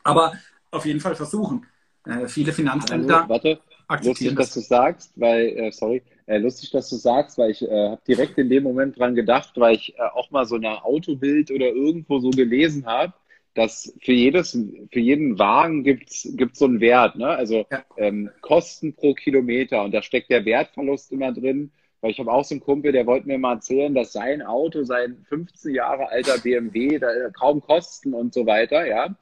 Aber 0.04 0.34
auf 0.72 0.86
jeden 0.86 1.00
Fall 1.00 1.16
versuchen. 1.16 1.66
Äh, 2.06 2.28
viele 2.28 2.54
Finanzämter 2.54 3.22
Hallo, 3.22 3.30
warte, 3.30 3.60
akzeptieren 3.88 4.36
lustig, 4.36 4.38
das. 4.38 4.48
dass 4.48 4.54
du 4.54 4.62
sagst, 4.62 5.12
weil, 5.16 5.48
äh, 5.48 5.72
sorry, 5.72 6.04
äh, 6.30 6.38
lustig, 6.38 6.70
dass 6.70 6.90
du 6.90 6.96
sagst, 6.96 7.38
weil 7.40 7.52
ich 7.52 7.64
äh, 7.64 7.90
habe 7.90 8.02
direkt 8.08 8.38
in 8.38 8.50
dem 8.50 8.64
Moment 8.64 9.00
dran 9.00 9.16
gedacht, 9.16 9.54
weil 9.56 9.76
ich 9.76 9.96
äh, 9.98 10.02
auch 10.14 10.30
mal 10.30 10.46
so 10.46 10.56
eine 10.56 10.86
Autobild 10.86 11.50
oder 11.50 11.68
irgendwo 11.68 12.20
so 12.20 12.30
gelesen 12.30 12.86
habe, 12.86 13.14
dass 13.56 13.94
für 14.00 14.14
jedes, 14.14 14.52
für 14.92 15.00
jeden 15.00 15.40
Wagen 15.40 15.84
gibt 15.84 16.10
es 16.12 16.24
so 16.54 16.66
einen 16.66 16.82
Wert, 16.82 17.16
ne? 17.16 17.30
Also 17.30 17.66
ja. 17.72 17.84
ähm, 17.98 18.30
Kosten 18.42 18.94
pro 18.94 19.16
Kilometer 19.16 19.84
und 19.84 19.92
da 19.92 20.04
steckt 20.04 20.30
der 20.30 20.46
Wertverlust 20.46 21.12
immer 21.12 21.32
drin. 21.34 21.72
Weil 22.02 22.12
ich 22.12 22.20
habe 22.20 22.32
auch 22.32 22.46
so 22.46 22.54
einen 22.54 22.62
Kumpel, 22.62 22.92
der 22.92 23.08
wollte 23.08 23.28
mir 23.28 23.40
mal 23.40 23.56
erzählen, 23.56 23.94
dass 23.94 24.14
sein 24.14 24.42
Auto, 24.42 24.84
sein 24.84 25.26
15 25.28 25.74
Jahre 25.76 26.10
alter 26.10 26.38
BMW, 26.38 27.00
da 27.00 27.08
kaum 27.38 27.60
Kosten 27.62 28.14
und 28.14 28.34
so 28.34 28.46
weiter, 28.46 28.86
ja. 28.86 29.16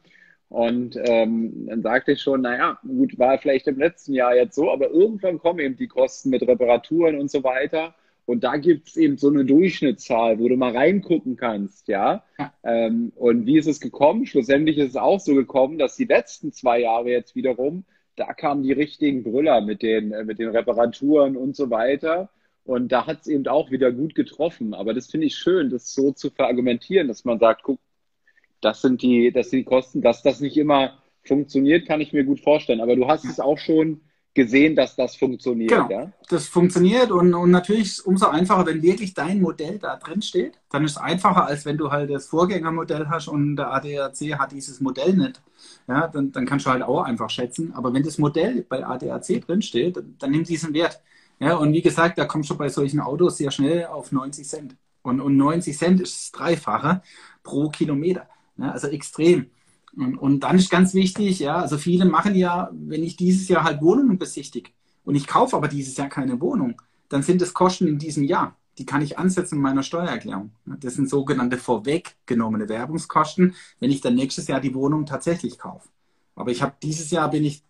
Und 0.49 0.97
ähm, 1.03 1.67
dann 1.67 1.81
sagte 1.81 2.13
ich 2.13 2.21
schon, 2.21 2.41
naja, 2.41 2.79
gut, 2.87 3.19
war 3.19 3.37
vielleicht 3.37 3.67
im 3.67 3.77
letzten 3.77 4.13
Jahr 4.13 4.35
jetzt 4.35 4.55
so, 4.55 4.71
aber 4.71 4.89
irgendwann 4.89 5.39
kommen 5.39 5.59
eben 5.59 5.75
die 5.75 5.87
Kosten 5.87 6.29
mit 6.29 6.41
Reparaturen 6.47 7.19
und 7.19 7.29
so 7.29 7.43
weiter. 7.43 7.93
Und 8.25 8.43
da 8.43 8.57
gibt 8.57 8.89
es 8.89 8.97
eben 8.97 9.17
so 9.17 9.29
eine 9.29 9.45
Durchschnittszahl, 9.45 10.39
wo 10.39 10.49
du 10.49 10.57
mal 10.57 10.75
reingucken 10.75 11.37
kannst, 11.37 11.87
ja. 11.87 12.23
ja. 12.37 12.53
Ähm, 12.63 13.13
und 13.15 13.45
wie 13.45 13.57
ist 13.57 13.67
es 13.67 13.79
gekommen? 13.79 14.25
Schlussendlich 14.25 14.77
ist 14.77 14.89
es 14.89 14.95
auch 14.97 15.19
so 15.19 15.33
gekommen, 15.33 15.77
dass 15.77 15.95
die 15.95 16.05
letzten 16.05 16.51
zwei 16.51 16.81
Jahre 16.81 17.09
jetzt 17.09 17.35
wiederum, 17.35 17.85
da 18.17 18.33
kamen 18.33 18.63
die 18.63 18.73
richtigen 18.73 19.23
Brüller 19.23 19.61
mit 19.61 19.81
den, 19.81 20.11
äh, 20.11 20.25
mit 20.25 20.39
den 20.39 20.49
Reparaturen 20.49 21.37
und 21.37 21.55
so 21.55 21.69
weiter. 21.69 22.29
Und 22.65 22.91
da 22.91 23.07
hat 23.07 23.21
es 23.21 23.27
eben 23.27 23.47
auch 23.47 23.71
wieder 23.71 23.93
gut 23.93 24.13
getroffen. 24.13 24.73
Aber 24.73 24.93
das 24.93 25.07
finde 25.07 25.27
ich 25.27 25.35
schön, 25.35 25.69
das 25.69 25.93
so 25.93 26.11
zu 26.11 26.29
verargumentieren, 26.29 27.07
dass 27.07 27.23
man 27.23 27.39
sagt, 27.39 27.63
guck, 27.63 27.79
das 28.61 28.81
sind 28.81 29.01
die, 29.01 29.31
das 29.31 29.49
sind 29.49 29.59
die 29.59 29.65
Kosten. 29.65 30.01
Dass 30.01 30.21
das 30.21 30.39
nicht 30.39 30.57
immer 30.57 30.97
funktioniert, 31.23 31.87
kann 31.87 32.01
ich 32.01 32.13
mir 32.13 32.23
gut 32.23 32.39
vorstellen. 32.39 32.81
Aber 32.81 32.95
du 32.95 33.07
hast 33.07 33.25
es 33.25 33.39
auch 33.39 33.57
schon 33.57 34.01
gesehen, 34.37 34.75
dass 34.75 34.95
das 34.95 35.15
funktioniert. 35.15 35.71
Genau, 35.71 35.89
ja? 35.89 36.11
das 36.29 36.47
funktioniert 36.47 37.09
und, 37.09 37.33
und 37.33 37.49
natürlich 37.49 37.87
ist 37.87 37.93
es 37.93 37.99
umso 38.01 38.27
einfacher, 38.27 38.67
wenn 38.67 38.83
wirklich 38.83 39.15
dein 39.15 39.41
Modell 39.41 39.79
da 39.79 39.95
drin 39.95 40.21
steht. 40.21 40.59
Dann 40.69 40.85
ist 40.85 40.91
es 40.91 40.97
einfacher, 40.97 41.47
als 41.47 41.65
wenn 41.65 41.75
du 41.75 41.89
halt 41.89 42.11
das 42.11 42.27
Vorgängermodell 42.27 43.07
hast 43.09 43.29
und 43.29 43.55
der 43.55 43.73
ADAC 43.73 44.37
hat 44.37 44.51
dieses 44.51 44.79
Modell 44.79 45.13
nicht. 45.13 45.41
Ja, 45.87 46.07
dann, 46.07 46.31
dann 46.31 46.45
kannst 46.45 46.67
du 46.67 46.69
halt 46.69 46.83
auch 46.83 47.01
einfach 47.01 47.31
schätzen. 47.31 47.73
Aber 47.73 47.91
wenn 47.95 48.03
das 48.03 48.19
Modell 48.19 48.63
bei 48.69 48.85
ADAC 48.85 49.41
drin 49.43 49.63
steht, 49.63 49.97
dann, 49.97 50.15
dann 50.19 50.29
nimm 50.29 50.43
diesen 50.43 50.71
Wert. 50.75 51.01
Ja, 51.39 51.55
und 51.55 51.73
wie 51.73 51.81
gesagt, 51.81 52.19
da 52.19 52.25
kommst 52.25 52.51
du 52.51 52.57
bei 52.57 52.69
solchen 52.69 52.99
Autos 52.99 53.37
sehr 53.37 53.49
schnell 53.49 53.87
auf 53.87 54.11
90 54.11 54.47
Cent. 54.47 54.75
Und, 55.01 55.19
und 55.19 55.35
90 55.35 55.75
Cent 55.75 55.99
ist 55.99 56.15
das 56.15 56.31
Dreifache 56.31 57.01
pro 57.41 57.69
Kilometer. 57.69 58.27
Ja, 58.57 58.71
also 58.71 58.87
extrem. 58.87 59.47
Und, 59.95 60.17
und 60.17 60.39
dann 60.41 60.57
ist 60.57 60.69
ganz 60.69 60.93
wichtig, 60.93 61.39
ja, 61.39 61.57
also 61.57 61.77
viele 61.77 62.05
machen 62.05 62.35
ja, 62.35 62.69
wenn 62.73 63.03
ich 63.03 63.15
dieses 63.15 63.47
Jahr 63.47 63.63
halt 63.63 63.81
Wohnungen 63.81 64.17
besichtige 64.17 64.71
und 65.05 65.15
ich 65.15 65.27
kaufe 65.27 65.55
aber 65.55 65.67
dieses 65.67 65.97
Jahr 65.97 66.09
keine 66.09 66.39
Wohnung, 66.39 66.81
dann 67.09 67.23
sind 67.23 67.41
es 67.41 67.53
Kosten 67.53 67.87
in 67.87 67.97
diesem 67.97 68.23
Jahr. 68.23 68.55
Die 68.77 68.85
kann 68.85 69.01
ich 69.01 69.17
ansetzen 69.17 69.55
in 69.55 69.61
meiner 69.61 69.81
Steuererklärung. 69.81 70.51
Das 70.65 70.95
sind 70.95 71.09
sogenannte 71.09 71.57
vorweggenommene 71.57 72.69
Werbungskosten, 72.69 73.55
wenn 73.79 73.89
ich 73.89 74.01
dann 74.01 74.13
nächstes 74.13 74.47
Jahr 74.47 74.59
die 74.59 74.75
Wohnung 74.75 75.05
tatsächlich 75.05 75.57
kaufe. 75.57 75.89
Aber 76.35 76.51
ich 76.51 76.61
habe 76.61 76.75
dieses 76.83 77.09
Jahr 77.09 77.31
bin 77.31 77.43
ich 77.43 77.63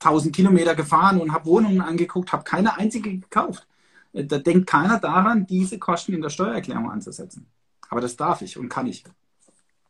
1000 0.00 0.34
Kilometer 0.36 0.74
gefahren 0.74 1.20
und 1.20 1.32
habe 1.32 1.46
Wohnungen 1.46 1.80
angeguckt, 1.80 2.32
habe 2.32 2.44
keine 2.44 2.76
einzige 2.76 3.18
gekauft. 3.18 3.66
Da 4.12 4.38
denkt 4.38 4.66
keiner 4.66 4.98
daran, 4.98 5.46
diese 5.46 5.78
Kosten 5.78 6.12
in 6.12 6.20
der 6.20 6.30
Steuererklärung 6.30 6.90
anzusetzen. 6.90 7.46
Aber 7.88 8.00
das 8.00 8.16
darf 8.16 8.42
ich 8.42 8.58
und 8.58 8.68
kann 8.68 8.86
ich. 8.86 9.04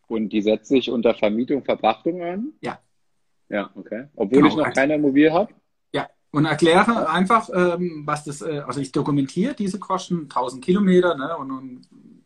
Und 0.09 0.29
die 0.31 0.43
setzt 0.43 0.69
sich 0.69 0.91
unter 0.91 1.15
Vermietung, 1.15 1.65
Verpachtung 1.65 2.23
an? 2.23 2.53
Ja. 2.61 2.79
Ja, 3.49 3.71
okay. 3.75 4.07
Obwohl 4.17 4.43
genau. 4.43 4.49
ich 4.49 4.57
noch 4.57 4.73
keine 4.73 4.95
Immobilie 4.95 5.33
habe? 5.33 5.53
Ja, 5.93 6.09
und 6.31 6.45
erkläre 6.45 7.09
einfach, 7.09 7.49
ähm, 7.55 8.03
was 8.05 8.25
das, 8.25 8.43
äh, 8.43 8.63
also 8.67 8.81
ich 8.81 8.93
dokumentiere 8.93 9.55
diese 9.55 9.79
Kosten, 9.79 10.23
1000 10.23 10.65
Kilometer, 10.65 11.17
ne, 11.17 11.37
und, 11.37 11.51
und 11.51 11.81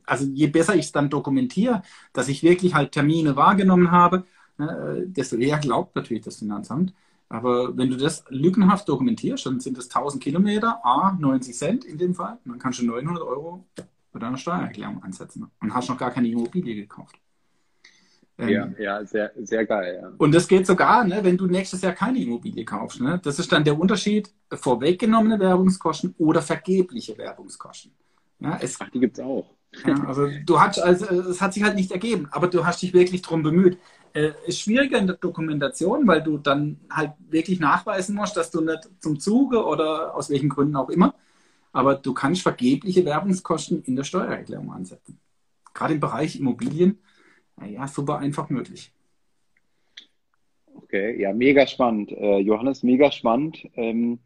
also 0.07 0.25
je 0.25 0.47
besser 0.47 0.75
ich 0.75 0.87
es 0.87 0.93
dann 0.93 1.11
dokumentiere, 1.11 1.83
dass 2.13 2.29
ich 2.29 2.43
wirklich 2.43 2.75
halt 2.75 2.93
Termine 2.93 3.37
wahrgenommen 3.37 3.91
habe, 3.91 4.25
ne, 4.59 5.05
desto 5.07 5.37
eher 5.37 5.59
glaubt 5.59 5.95
natürlich 5.95 6.25
das 6.25 6.39
Finanzamt. 6.39 6.95
Aber 7.29 7.77
wenn 7.77 7.91
du 7.91 7.97
das 7.97 8.25
lückenhaft 8.29 8.89
dokumentierst, 8.89 9.47
dann 9.47 9.61
sind 9.61 9.79
das 9.79 9.85
1000 9.85 10.23
Kilometer, 10.23 10.85
A, 10.85 11.17
90 11.19 11.57
Cent 11.57 11.85
in 11.85 11.97
dem 11.97 12.15
Fall, 12.15 12.39
und 12.45 12.53
dann 12.53 12.59
kannst 12.59 12.81
du 12.81 12.87
900 12.87 13.23
Euro 13.23 13.65
bei 14.13 14.19
deiner 14.19 14.37
Steuererklärung 14.37 15.03
ansetzen 15.03 15.49
und 15.61 15.73
hast 15.73 15.89
noch 15.89 15.99
gar 15.99 16.11
keine 16.11 16.29
Immobilie 16.29 16.75
gekauft. 16.75 17.20
Ja, 18.49 18.65
ähm, 18.65 18.77
ja, 18.79 19.05
sehr, 19.05 19.33
sehr 19.43 19.67
geil. 19.67 20.01
Ja. 20.03 20.13
Und 20.19 20.35
das 20.35 20.49
geht 20.49 20.67
sogar, 20.67 21.05
ne, 21.05 21.21
wenn 21.23 21.37
du 21.37 21.47
nächstes 21.47 21.83
Jahr 21.83 21.93
keine 21.93 22.21
Immobilie 22.21 22.65
kaufst. 22.65 23.01
Ne? 23.01 23.21
Das 23.23 23.39
ist 23.39 23.53
dann 23.53 23.65
der 23.65 23.79
Unterschied, 23.79 24.33
vorweggenommene 24.53 25.39
Werbungskosten 25.39 26.15
oder 26.19 26.43
vergebliche 26.43 27.17
Werbungskosten. 27.17 27.93
Ja, 28.41 28.59
es, 28.61 28.77
Ach, 28.81 28.89
die 28.91 29.01
gibt 29.01 29.19
es 29.19 29.25
auch. 29.25 29.55
Ja, 29.87 29.95
also 30.05 30.27
du 30.45 30.61
hast, 30.61 30.81
also 30.81 31.07
es 31.31 31.41
hat 31.41 31.55
sich 31.55 31.63
halt 31.63 31.77
nicht 31.77 31.93
ergeben, 31.93 32.29
aber 32.33 32.49
du 32.49 32.65
hast 32.67 32.83
dich 32.83 32.93
wirklich 32.93 33.23
darum 33.23 33.43
bemüht. 33.43 33.79
Äh, 34.13 34.33
ist 34.47 34.61
schwieriger 34.61 34.99
in 34.99 35.07
der 35.07 35.17
Dokumentation, 35.17 36.07
weil 36.09 36.23
du 36.23 36.39
dann 36.39 36.81
halt 36.91 37.13
wirklich 37.29 37.61
nachweisen 37.61 38.17
musst, 38.17 38.37
dass 38.37 38.51
du 38.51 38.61
nicht 38.61 38.89
zum 38.99 39.21
Zuge 39.21 39.65
oder 39.65 40.15
aus 40.17 40.31
welchen 40.31 40.49
Gründen 40.49 40.75
auch 40.75 40.91
immer 40.91 41.15
aber 41.73 41.95
du 41.95 42.13
kannst 42.13 42.43
vergebliche 42.43 43.05
Werbungskosten 43.05 43.83
in 43.85 43.97
der 43.97 44.05
Steuererklärung 44.05 44.73
ansetzen. 44.73 45.19
Gerade 45.73 45.95
im 45.95 46.01
Bereich 46.01 46.39
Immobilien, 46.39 46.99
naja, 47.61 47.87
super 47.87 48.19
einfach 48.19 48.49
möglich. 48.51 48.93
Okay, 50.75 51.21
ja, 51.21 51.33
mega 51.33 51.67
spannend. 51.67 52.11
Äh, 52.13 52.39
Johannes, 52.39 52.83
mega 52.83 53.13
spannend. 53.13 53.69
Ähm, 53.75 54.19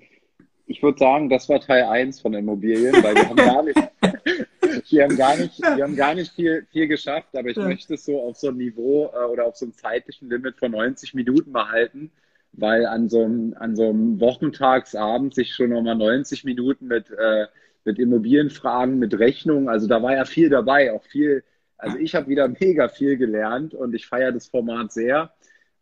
ich 0.66 0.82
würde 0.82 0.98
sagen, 0.98 1.28
das 1.28 1.48
war 1.48 1.60
Teil 1.60 1.84
1 1.84 2.20
von 2.20 2.32
Immobilien, 2.32 2.94
weil 3.02 3.14
wir 3.14 3.28
haben 3.28 3.36
gar 3.36 3.62
nicht, 3.62 3.76
wir 4.90 5.04
haben 5.04 5.16
gar 5.16 5.36
nicht, 5.36 5.60
wir 5.60 5.84
haben 5.84 5.96
gar 5.96 6.14
nicht 6.14 6.32
viel, 6.32 6.66
viel 6.70 6.88
geschafft, 6.88 7.36
aber 7.36 7.48
ich 7.50 7.56
ja. 7.56 7.64
möchte 7.64 7.94
es 7.94 8.04
so 8.04 8.20
auf 8.22 8.36
so 8.36 8.48
ein 8.48 8.56
Niveau 8.56 9.12
äh, 9.12 9.30
oder 9.30 9.46
auf 9.46 9.56
so 9.56 9.66
einem 9.66 9.74
zeitlichen 9.74 10.30
Limit 10.30 10.56
von 10.56 10.70
90 10.70 11.12
Minuten 11.14 11.50
mal 11.50 11.70
halten, 11.70 12.10
weil 12.52 12.86
an 12.86 13.08
so 13.08 13.24
einem, 13.24 13.54
an 13.58 13.76
so 13.76 13.90
einem 13.90 14.20
Wochentagsabend 14.20 15.34
sich 15.34 15.52
schon 15.54 15.70
nochmal 15.70 15.96
90 15.96 16.44
Minuten 16.44 16.86
mit, 16.86 17.10
äh, 17.10 17.46
mit 17.84 17.98
Immobilienfragen, 17.98 18.98
mit 18.98 19.18
Rechnungen, 19.18 19.68
also 19.68 19.86
da 19.86 20.02
war 20.02 20.14
ja 20.14 20.24
viel 20.24 20.48
dabei, 20.48 20.92
auch 20.92 21.04
viel, 21.04 21.44
also 21.78 21.98
ich 21.98 22.14
habe 22.14 22.28
wieder 22.28 22.48
mega 22.60 22.88
viel 22.88 23.16
gelernt 23.16 23.74
und 23.74 23.94
ich 23.94 24.06
feiere 24.06 24.32
das 24.32 24.48
Format 24.48 24.92
sehr. 24.92 25.32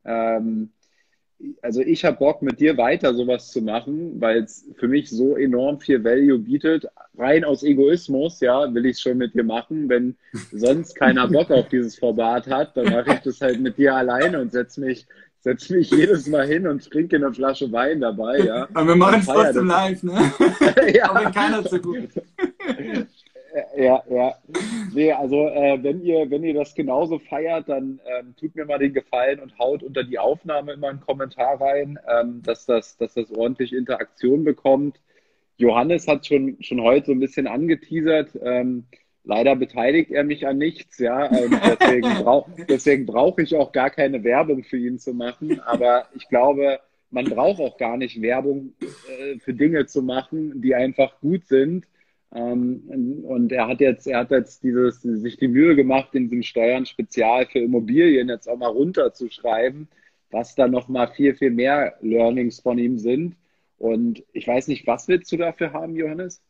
Ähm, 0.05 0.71
also 1.61 1.81
ich 1.81 2.05
habe 2.05 2.19
Bock, 2.19 2.43
mit 2.43 2.61
dir 2.61 2.77
weiter 2.77 3.15
sowas 3.15 3.51
zu 3.51 3.63
machen, 3.63 4.21
weil 4.21 4.45
es 4.45 4.69
für 4.77 4.89
mich 4.89 5.11
so 5.11 5.37
enorm 5.37 5.81
viel 5.81 6.03
Value 6.05 6.39
bietet. 6.39 6.87
Rein 7.17 7.45
aus 7.45 7.63
Egoismus, 7.63 8.41
ja, 8.41 8.73
will 8.73 8.87
ich 8.87 8.93
es 8.93 9.01
schon 9.01 9.19
mit 9.19 9.35
dir 9.35 9.45
machen. 9.45 9.89
Wenn 9.89 10.17
sonst 10.53 10.95
keiner 10.95 11.29
Bock 11.29 11.51
auf 11.51 11.69
dieses 11.69 11.99
Format 11.99 12.47
hat, 12.47 12.77
dann 12.77 12.87
mache 12.87 13.15
ich 13.15 13.21
das 13.21 13.41
halt 13.41 13.61
mit 13.61 13.79
dir 13.79 13.95
alleine 13.95 14.41
und 14.41 14.53
setze 14.53 14.81
mich, 14.81 15.07
setz 15.41 15.69
mich 15.71 15.91
jedes 15.91 16.27
Mal 16.29 16.47
hin 16.47 16.67
und 16.67 16.89
trinke 16.89 17.17
eine 17.17 17.33
Flasche 17.33 17.71
Wein 17.73 18.01
dabei, 18.01 18.39
ja. 18.39 18.69
Aber 18.75 18.89
wir 18.89 18.97
machen 18.97 19.21
es 19.21 19.27
trotzdem 19.27 19.67
live, 19.67 20.03
ne? 20.03 20.33
ja. 20.95 21.11
Auch 21.11 21.25
wenn 21.25 21.33
keiner 21.33 21.65
zu 21.65 21.81
gut. 21.81 22.11
Ja, 23.77 24.03
ja. 24.09 24.35
Nee, 24.95 25.13
also 25.13 25.49
äh, 25.49 25.83
wenn 25.83 26.03
ihr, 26.03 26.31
wenn 26.31 26.43
ihr 26.43 26.55
das 26.55 26.75
genauso 26.75 27.19
feiert, 27.19 27.69
dann 27.69 28.01
ähm, 28.07 28.35
tut 28.39 28.55
mir 28.55 28.65
mal 28.65 28.79
den 28.79 28.95
Gefallen 28.95 29.41
und 29.41 29.59
haut 29.59 29.83
unter 29.83 30.05
die 30.05 30.19
Aufnahme 30.19 30.73
immer 30.73 30.89
einen 30.89 31.01
Kommentar 31.01 31.61
rein, 31.61 31.99
ähm, 32.09 32.43
dass, 32.43 32.67
das, 32.67 32.97
dass 32.97 33.15
das 33.15 33.31
ordentlich 33.31 33.73
Interaktion 33.75 34.45
bekommt. 34.45 35.01
Johannes 35.57 36.09
hat 36.09 36.27
schon, 36.27 36.57
schon 36.61 36.81
heute 36.83 37.07
so 37.07 37.13
ein 37.13 37.21
bisschen 37.21 37.47
angeteasert. 37.47 38.39
Ähm, 38.43 38.85
leider 39.25 39.55
beteiligt 39.55 40.11
er 40.11 40.25
mich 40.25 40.47
an 40.47 40.59
nichts, 40.59 40.99
ja. 40.99 41.31
Ähm, 41.31 41.59
deswegen 41.63 42.09
brauche 42.23 43.05
brauch 43.05 43.39
ich 43.39 43.55
auch 43.55 43.73
gar 43.73 43.91
keine 43.91 44.25
Werbung 44.25 44.65
für 44.65 44.79
ihn 44.79 44.99
zu 44.99 45.13
machen. 45.13 45.61
Aber 45.61 46.07
ich 46.15 46.29
glaube, 46.29 46.81
man 47.11 47.27
braucht 47.27 47.61
auch 47.61 47.77
gar 47.77 47.99
nicht 47.99 48.21
Werbung 48.23 48.73
äh, 48.81 49.39
für 49.41 49.53
Dinge 49.53 49.87
zu 49.87 50.03
machen, 50.03 50.63
die 50.63 50.75
einfach 50.75 51.21
gut 51.21 51.47
sind 51.47 51.87
ähm, 52.35 53.25
und 53.25 53.53
er 53.53 53.69
hat 53.69 53.81
jetzt, 53.81 54.07
er 54.07 54.21
hat 54.21 54.31
jetzt 54.31 54.63
dieses, 54.63 55.03
sich 55.03 55.37
die 55.37 55.49
Mühe 55.49 55.77
gemacht, 55.77 56.15
in 56.15 56.25
diesem 56.25 56.43
Steuern 56.43 56.87
spezial 56.87 57.47
für 57.47 57.59
Immobilien 57.59 58.29
jetzt 58.29 58.49
auch 58.49 58.57
mal 58.57 58.69
runterzuschreiben, 58.69 59.89
was 60.31 60.55
da 60.55 60.67
nochmal 60.67 61.13
viel, 61.13 61.35
viel 61.35 61.51
mehr 61.51 61.95
Learnings 62.01 62.61
von 62.61 62.79
ihm 62.79 62.99
sind. 62.99 63.37
Und 63.77 64.23
ich 64.33 64.47
weiß 64.47 64.69
nicht, 64.69 64.87
was 64.87 65.09
willst 65.09 65.31
du 65.33 65.37
dafür 65.37 65.73
haben, 65.73 65.95
Johannes? 65.95 66.41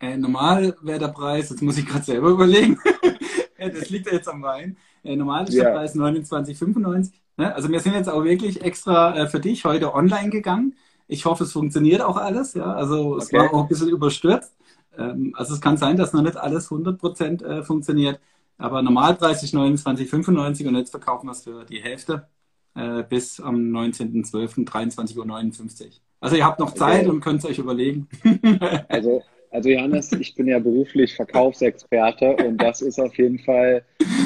Äh, 0.00 0.16
normal 0.16 0.76
wäre 0.82 0.98
der 0.98 1.08
Preis, 1.08 1.50
jetzt 1.50 1.62
muss 1.62 1.78
ich 1.78 1.86
gerade 1.86 2.04
selber 2.04 2.28
überlegen. 2.28 2.78
das 3.58 3.88
liegt 3.88 4.06
ja 4.06 4.12
jetzt 4.12 4.28
am 4.28 4.42
Wein. 4.42 4.76
Äh, 5.04 5.16
normal 5.16 5.48
ist 5.48 5.56
der 5.56 5.70
Preis 5.70 5.96
29,95. 5.96 7.12
Ne? 7.38 7.54
Also 7.54 7.70
wir 7.70 7.80
sind 7.80 7.94
jetzt 7.94 8.08
auch 8.08 8.24
wirklich 8.24 8.62
extra 8.62 9.16
äh, 9.16 9.28
für 9.28 9.40
dich 9.40 9.64
heute 9.64 9.94
online 9.94 10.28
gegangen. 10.28 10.76
Ich 11.06 11.24
hoffe, 11.24 11.44
es 11.44 11.52
funktioniert 11.52 12.02
auch 12.02 12.16
alles. 12.16 12.54
Ja? 12.54 12.74
Also 12.74 13.16
es 13.16 13.26
okay. 13.26 13.38
war 13.38 13.54
auch 13.54 13.62
ein 13.62 13.68
bisschen 13.68 13.88
überstürzt. 13.88 14.54
Ähm, 14.98 15.32
also 15.36 15.54
es 15.54 15.60
kann 15.60 15.76
sein, 15.76 15.96
dass 15.96 16.12
noch 16.12 16.22
nicht 16.22 16.36
alles 16.36 16.70
100% 16.70 17.44
äh, 17.44 17.62
funktioniert, 17.62 18.20
aber 18.58 18.82
Normalpreis 18.82 19.42
ist 19.42 19.54
29,95 19.54 20.66
und 20.66 20.76
jetzt 20.76 20.90
verkaufen 20.90 21.26
wir 21.26 21.32
es 21.32 21.44
für 21.44 21.64
die 21.64 21.80
Hälfte 21.80 22.26
äh, 22.74 23.02
bis 23.08 23.40
am 23.40 23.56
19.12. 23.56 24.66
23.59 24.68 25.86
Uhr. 25.86 25.90
Also 26.20 26.36
ihr 26.36 26.44
habt 26.44 26.58
noch 26.58 26.74
Zeit 26.74 27.02
okay. 27.02 27.10
und 27.10 27.20
könnt 27.20 27.44
es 27.44 27.50
euch 27.50 27.58
überlegen. 27.58 28.08
also, 28.88 29.22
also 29.50 29.68
Johannes, 29.68 30.12
ich 30.12 30.34
bin 30.34 30.48
ja 30.48 30.58
beruflich 30.58 31.14
Verkaufsexperte 31.14 32.36
und 32.44 32.58
das 32.58 32.82
ist 32.82 32.98
auf 32.98 33.16
jeden 33.16 33.38
Fall, 33.38 33.84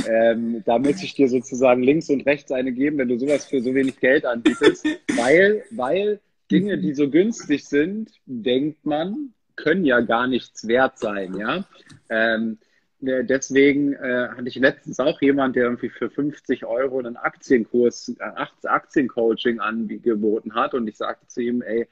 ähm, 0.08 0.62
da 0.64 0.78
möchte 0.78 1.04
ich 1.04 1.14
dir 1.14 1.28
sozusagen 1.28 1.82
links 1.82 2.08
und 2.08 2.24
rechts 2.26 2.50
eine 2.50 2.72
geben, 2.72 2.98
wenn 2.98 3.08
du 3.08 3.18
sowas 3.18 3.44
für 3.44 3.60
so 3.60 3.74
wenig 3.74 4.00
Geld 4.00 4.24
anbietest, 4.24 4.86
weil, 5.16 5.64
weil 5.70 6.20
Dinge, 6.50 6.78
die 6.78 6.94
so 6.94 7.08
günstig 7.10 7.64
sind, 7.66 8.10
denkt 8.26 8.84
man, 8.84 9.34
können 9.56 9.84
ja 9.84 10.00
gar 10.00 10.26
nichts 10.26 10.66
wert 10.66 10.98
sein, 10.98 11.36
ja. 11.36 11.64
Ähm, 12.08 12.58
äh, 13.02 13.24
deswegen 13.24 13.94
äh, 13.94 14.28
hatte 14.28 14.48
ich 14.48 14.56
letztens 14.56 15.00
auch 15.00 15.20
jemand, 15.20 15.56
der 15.56 15.64
irgendwie 15.64 15.88
für 15.88 16.10
50 16.10 16.64
Euro 16.64 16.98
einen 16.98 17.16
Aktienkurs, 17.16 18.14
äh, 18.18 18.66
Aktiencoaching 18.66 19.60
angeboten 19.60 20.54
hat 20.54 20.74
und 20.74 20.86
ich 20.88 20.96
sagte 20.96 21.26
zu 21.26 21.42
ihm, 21.42 21.62
ey, 21.62 21.86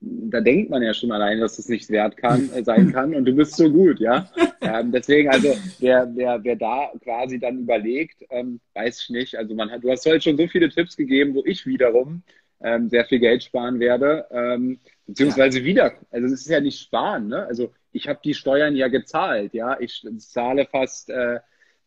da 0.00 0.40
denkt 0.40 0.70
man 0.70 0.82
ja 0.82 0.94
schon 0.94 1.10
allein, 1.10 1.40
dass 1.40 1.58
es 1.58 1.68
nicht 1.68 1.90
wert 1.90 2.16
kann, 2.16 2.50
äh, 2.52 2.62
sein 2.62 2.92
kann 2.92 3.14
und 3.14 3.24
du 3.24 3.32
bist 3.32 3.56
so 3.56 3.70
gut, 3.70 4.00
ja. 4.00 4.30
Ähm, 4.60 4.92
deswegen, 4.92 5.28
also 5.28 5.54
wer, 5.80 6.08
wer, 6.14 6.42
wer 6.42 6.56
da 6.56 6.92
quasi 7.02 7.38
dann 7.38 7.60
überlegt, 7.60 8.24
ähm, 8.30 8.60
weiß 8.74 9.02
ich 9.02 9.10
nicht. 9.10 9.36
Also 9.36 9.54
man 9.54 9.70
hat, 9.70 9.82
du 9.82 9.90
hast 9.90 10.06
heute 10.06 10.20
schon 10.20 10.36
so 10.36 10.46
viele 10.46 10.68
Tipps 10.68 10.96
gegeben, 10.96 11.34
wo 11.34 11.42
ich 11.44 11.66
wiederum 11.66 12.22
ähm, 12.60 12.88
sehr 12.88 13.04
viel 13.04 13.18
Geld 13.18 13.42
sparen 13.42 13.80
werde. 13.80 14.26
Ähm, 14.30 14.78
beziehungsweise 15.08 15.58
ja. 15.60 15.64
wieder, 15.64 15.92
also 16.10 16.26
es 16.26 16.32
ist 16.42 16.48
ja 16.48 16.60
nicht 16.60 16.80
sparen, 16.80 17.28
ne? 17.28 17.44
Also 17.46 17.72
ich 17.92 18.06
habe 18.06 18.20
die 18.22 18.34
Steuern 18.34 18.76
ja 18.76 18.88
gezahlt, 18.88 19.54
ja. 19.54 19.80
Ich 19.80 20.06
zahle 20.18 20.66
fast, 20.66 21.10
äh, 21.10 21.40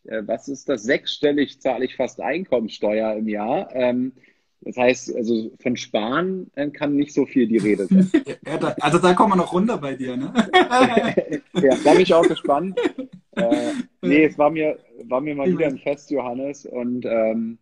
äh, 0.03 0.23
was 0.25 0.49
ist 0.49 0.67
das, 0.67 0.83
sechsstellig 0.83 1.61
zahle 1.61 1.85
ich 1.85 1.95
fast 1.95 2.19
Einkommensteuer 2.19 3.15
im 3.15 3.29
Jahr. 3.29 3.73
Ähm, 3.73 4.13
das 4.61 4.77
heißt, 4.77 5.15
also 5.15 5.51
von 5.59 5.77
Sparen 5.77 6.51
äh, 6.55 6.69
kann 6.69 6.95
nicht 6.95 7.13
so 7.13 7.25
viel 7.25 7.47
die 7.47 7.57
Rede 7.57 7.85
sein. 7.85 8.11
Ja, 8.45 8.57
da, 8.57 8.75
also 8.79 8.97
da 8.97 9.13
kommen 9.13 9.33
wir 9.33 9.37
noch 9.37 9.53
runter 9.53 9.77
bei 9.77 9.95
dir, 9.95 10.17
ne? 10.17 10.33
ja, 11.53 11.75
da 11.83 11.91
bin 11.93 12.01
ich 12.01 12.13
auch 12.13 12.27
gespannt. 12.27 12.77
Äh, 13.31 13.73
nee, 14.01 14.25
es 14.25 14.37
war 14.37 14.49
mir, 14.49 14.77
war 15.05 15.21
mir 15.21 15.35
mal 15.35 15.47
wieder 15.47 15.67
ein 15.67 15.77
Fest, 15.77 16.11
Johannes. 16.11 16.65
Und 16.65 17.05
ähm, 17.05 17.59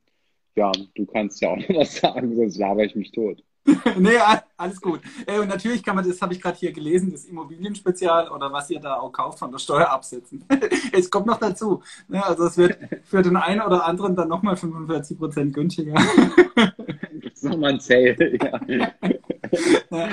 ja, 0.55 0.71
du 0.95 1.05
kannst 1.05 1.41
ja 1.41 1.49
auch 1.49 1.57
noch 1.57 1.75
was 1.75 1.97
sagen, 1.97 2.35
sonst 2.35 2.57
laber 2.57 2.83
ich 2.83 2.95
mich 2.95 3.11
tot. 3.11 3.43
nee, 3.97 4.17
alles 4.57 4.81
gut. 4.81 5.01
Äh, 5.25 5.39
und 5.39 5.47
natürlich 5.47 5.83
kann 5.83 5.95
man, 5.95 6.07
das 6.07 6.21
habe 6.21 6.33
ich 6.33 6.41
gerade 6.41 6.57
hier 6.57 6.71
gelesen, 6.71 7.11
das 7.11 7.25
Immobilienspezial 7.25 8.29
oder 8.29 8.51
was 8.51 8.69
ihr 8.69 8.79
da 8.79 8.95
auch 8.95 9.11
kauft, 9.11 9.39
von 9.39 9.51
der 9.51 9.59
Steuer 9.59 9.89
absetzen. 9.89 10.43
es 10.91 11.09
kommt 11.09 11.27
noch 11.27 11.39
dazu. 11.39 11.81
Ne, 12.07 12.25
also 12.25 12.45
es 12.45 12.57
wird 12.57 12.77
für 13.03 13.21
den 13.21 13.37
einen 13.37 13.61
oder 13.61 13.85
anderen 13.85 14.15
dann 14.15 14.29
nochmal 14.29 14.55
45 14.55 15.17
Prozent 15.17 15.53
günstiger. 15.53 15.93
das 16.55 17.33
ist 17.33 17.43
nochmal 17.43 17.73
ein 17.73 17.79
Sale, 17.79 18.37
ja. 18.41 18.91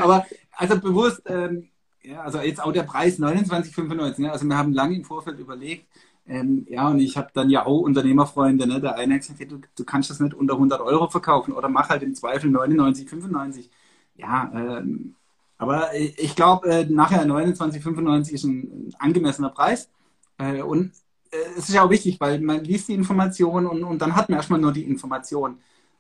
Aber 0.02 0.26
also 0.52 0.80
bewusst, 0.80 1.22
ähm, 1.26 1.68
ja, 2.02 2.22
also 2.22 2.40
jetzt 2.40 2.62
auch 2.62 2.72
der 2.72 2.84
Preis 2.84 3.18
29,95. 3.18 4.22
Ne? 4.22 4.32
Also 4.32 4.46
wir 4.46 4.56
haben 4.56 4.72
lange 4.72 4.96
im 4.96 5.04
Vorfeld 5.04 5.38
überlegt, 5.38 5.86
ähm, 6.28 6.66
ja, 6.68 6.88
und 6.88 6.98
ich 6.98 7.16
habe 7.16 7.28
dann 7.32 7.50
ja 7.50 7.66
auch 7.66 7.80
Unternehmerfreunde, 7.80 8.66
ne? 8.66 8.80
Der 8.80 8.96
eine 8.96 9.14
hat 9.14 9.20
gesagt, 9.20 9.50
du, 9.50 9.60
du 9.76 9.84
kannst 9.84 10.10
das 10.10 10.20
nicht 10.20 10.34
unter 10.34 10.54
100 10.54 10.80
Euro 10.80 11.08
verkaufen 11.08 11.52
oder 11.52 11.68
mach 11.68 11.88
halt 11.88 12.02
im 12.02 12.14
Zweifel 12.14 12.50
99, 12.50 13.08
95. 13.08 13.70
Ja, 14.16 14.50
ähm, 14.54 15.14
aber 15.58 15.94
ich 15.94 16.34
glaube, 16.36 16.68
äh, 16.68 16.84
nachher 16.86 17.24
29, 17.24 17.82
95 17.82 18.34
ist 18.34 18.44
ein, 18.44 18.94
angemessener 18.98 19.50
Preis. 19.50 19.88
Äh, 20.38 20.62
und 20.62 20.92
äh, 21.30 21.36
es 21.56 21.68
ist 21.68 21.74
ja 21.74 21.84
auch 21.84 21.90
wichtig, 21.90 22.20
weil 22.20 22.40
man 22.40 22.64
liest 22.64 22.88
die 22.88 22.94
Information 22.94 23.66
und, 23.66 23.84
und 23.84 24.00
dann 24.00 24.16
hat 24.16 24.28
man 24.28 24.38
erstmal 24.38 24.60
nur 24.60 24.72
die 24.72 24.84
Information. 24.84 25.58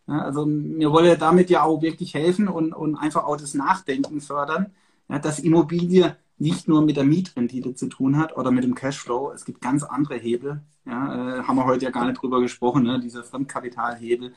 Ja, 0.08 0.22
also 0.22 0.46
mir 0.46 0.92
wollen 0.92 1.18
damit 1.18 1.50
ja 1.50 1.62
auch 1.62 1.82
wirklich 1.82 2.14
helfen 2.14 2.48
und, 2.48 2.72
und 2.72 2.96
einfach 2.96 3.24
auch 3.24 3.36
das 3.36 3.54
Nachdenken 3.54 4.20
fördern, 4.20 4.72
ja, 5.08 5.18
dass 5.18 5.38
Immobilie 5.40 6.16
nicht 6.38 6.68
nur 6.68 6.82
mit 6.82 6.96
der 6.96 7.04
Mietrendite 7.04 7.74
zu 7.74 7.88
tun 7.88 8.18
hat 8.18 8.36
oder 8.36 8.50
mit 8.50 8.64
dem 8.64 8.74
Cashflow. 8.74 9.32
Es 9.32 9.44
gibt 9.44 9.60
ganz 9.60 9.82
andere 9.82 10.16
Hebel. 10.16 10.62
Ja, 10.84 11.38
äh, 11.38 11.42
haben 11.42 11.56
wir 11.56 11.64
heute 11.64 11.84
ja 11.86 11.90
gar 11.90 12.06
nicht 12.06 12.20
drüber 12.20 12.40
gesprochen, 12.40 12.82
ne? 12.82 13.00
dieser 13.00 13.24
Fremdkapitalhebel. 13.24 14.34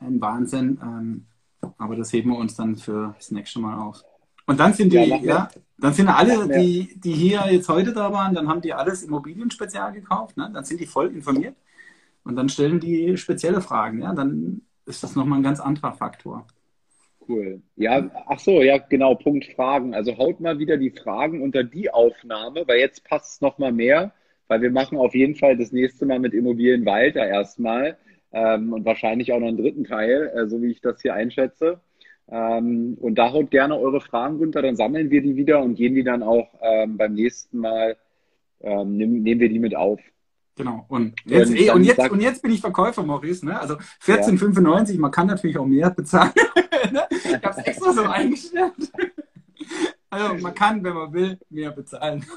Ein 0.00 0.20
Wahnsinn. 0.20 0.80
Ähm, 0.82 1.26
aber 1.78 1.96
das 1.96 2.12
heben 2.12 2.30
wir 2.30 2.38
uns 2.38 2.54
dann 2.54 2.76
für 2.76 3.14
das 3.16 3.30
nächste 3.30 3.60
Mal 3.60 3.78
auf. 3.78 4.02
Und 4.46 4.58
dann 4.58 4.72
sind 4.72 4.92
die, 4.92 4.96
ja, 4.96 5.16
ja 5.16 5.48
dann 5.78 5.92
sind 5.92 6.08
alle, 6.08 6.48
die, 6.48 6.98
die 6.98 7.12
hier 7.12 7.44
jetzt 7.50 7.68
heute 7.68 7.92
da 7.92 8.12
waren, 8.12 8.34
dann 8.34 8.48
haben 8.48 8.60
die 8.60 8.72
alles 8.72 9.02
Immobilienspezial 9.02 9.92
gekauft, 9.92 10.36
ne? 10.36 10.50
dann 10.52 10.64
sind 10.64 10.80
die 10.80 10.86
voll 10.86 11.08
informiert 11.14 11.56
und 12.24 12.36
dann 12.36 12.48
stellen 12.48 12.80
die 12.80 13.16
spezielle 13.16 13.60
Fragen. 13.60 14.02
Ja? 14.02 14.12
Dann 14.14 14.62
ist 14.86 15.02
das 15.02 15.14
nochmal 15.14 15.38
ein 15.38 15.44
ganz 15.44 15.60
anderer 15.60 15.92
Faktor. 15.92 16.46
Cool. 17.28 17.62
Ja, 17.76 18.10
ach 18.26 18.38
so, 18.38 18.62
ja, 18.62 18.78
genau, 18.78 19.14
Punkt 19.14 19.46
Fragen. 19.54 19.94
Also 19.94 20.18
haut 20.18 20.40
mal 20.40 20.58
wieder 20.58 20.76
die 20.76 20.90
Fragen 20.90 21.42
unter 21.42 21.62
die 21.62 21.90
Aufnahme, 21.90 22.64
weil 22.66 22.80
jetzt 22.80 23.04
passt 23.04 23.34
es 23.34 23.40
nochmal 23.40 23.72
mehr, 23.72 24.12
weil 24.48 24.60
wir 24.60 24.70
machen 24.70 24.98
auf 24.98 25.14
jeden 25.14 25.36
Fall 25.36 25.56
das 25.56 25.72
nächste 25.72 26.04
Mal 26.06 26.18
mit 26.18 26.34
Immobilien 26.34 26.84
weiter 26.84 27.24
erstmal 27.26 27.96
ähm, 28.32 28.72
und 28.72 28.84
wahrscheinlich 28.84 29.32
auch 29.32 29.38
noch 29.40 29.48
einen 29.48 29.56
dritten 29.56 29.84
Teil, 29.84 30.32
äh, 30.34 30.46
so 30.48 30.62
wie 30.62 30.70
ich 30.72 30.80
das 30.80 31.00
hier 31.00 31.14
einschätze. 31.14 31.80
Ähm, 32.28 32.96
und 33.00 33.16
da 33.16 33.32
haut 33.32 33.50
gerne 33.50 33.78
eure 33.78 34.00
Fragen 34.00 34.38
runter, 34.38 34.62
dann 34.62 34.76
sammeln 34.76 35.10
wir 35.10 35.22
die 35.22 35.36
wieder 35.36 35.62
und 35.62 35.74
gehen 35.74 35.94
die 35.94 36.04
dann 36.04 36.22
auch 36.22 36.48
ähm, 36.62 36.96
beim 36.96 37.14
nächsten 37.14 37.58
Mal, 37.58 37.96
ähm, 38.60 38.96
nehmen, 38.96 39.22
nehmen 39.22 39.40
wir 39.40 39.48
die 39.48 39.58
mit 39.58 39.76
auf. 39.76 40.00
Genau. 40.56 40.84
Und 40.88 41.14
jetzt, 41.24 41.50
und, 41.50 41.56
ey, 41.56 41.70
und, 41.70 41.84
jetzt, 41.84 42.10
und 42.10 42.20
jetzt 42.20 42.42
bin 42.42 42.52
ich 42.52 42.60
Verkäufer, 42.60 43.02
Maurice. 43.02 43.44
Ne? 43.44 43.58
Also 43.58 43.76
14,95, 44.04 44.92
ja. 44.92 45.00
man 45.00 45.10
kann 45.10 45.26
natürlich 45.26 45.56
auch 45.56 45.66
mehr 45.66 45.90
bezahlen. 45.90 46.32
ne? 46.92 47.02
Ich 47.10 47.32
habe 47.32 47.48
es 47.50 47.66
extra 47.66 47.92
so 47.92 48.02
eingestellt. 48.02 48.72
also 50.10 50.34
man 50.34 50.54
kann, 50.54 50.84
wenn 50.84 50.94
man 50.94 51.12
will, 51.12 51.38
mehr 51.48 51.70
bezahlen. 51.70 52.24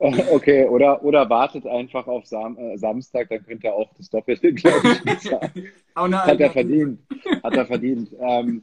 Okay, 0.00 0.64
oder, 0.64 1.02
oder 1.02 1.28
wartet 1.28 1.66
einfach 1.66 2.06
auf 2.06 2.24
Sam 2.24 2.56
äh, 2.56 2.78
Samstag, 2.78 3.30
dann 3.30 3.44
könnt 3.44 3.64
ihr 3.64 3.74
auch 3.74 3.92
das 3.94 4.08
Doppelte, 4.08 4.52
glaube 4.52 4.92
ich, 4.92 5.02
bezahlen. 5.02 5.74
Hat 5.96 6.38
er 6.38 6.50
verdient. 6.50 7.00
Hat 7.42 7.56
er 7.56 7.66
verdient. 7.66 8.10
Ähm, 8.20 8.62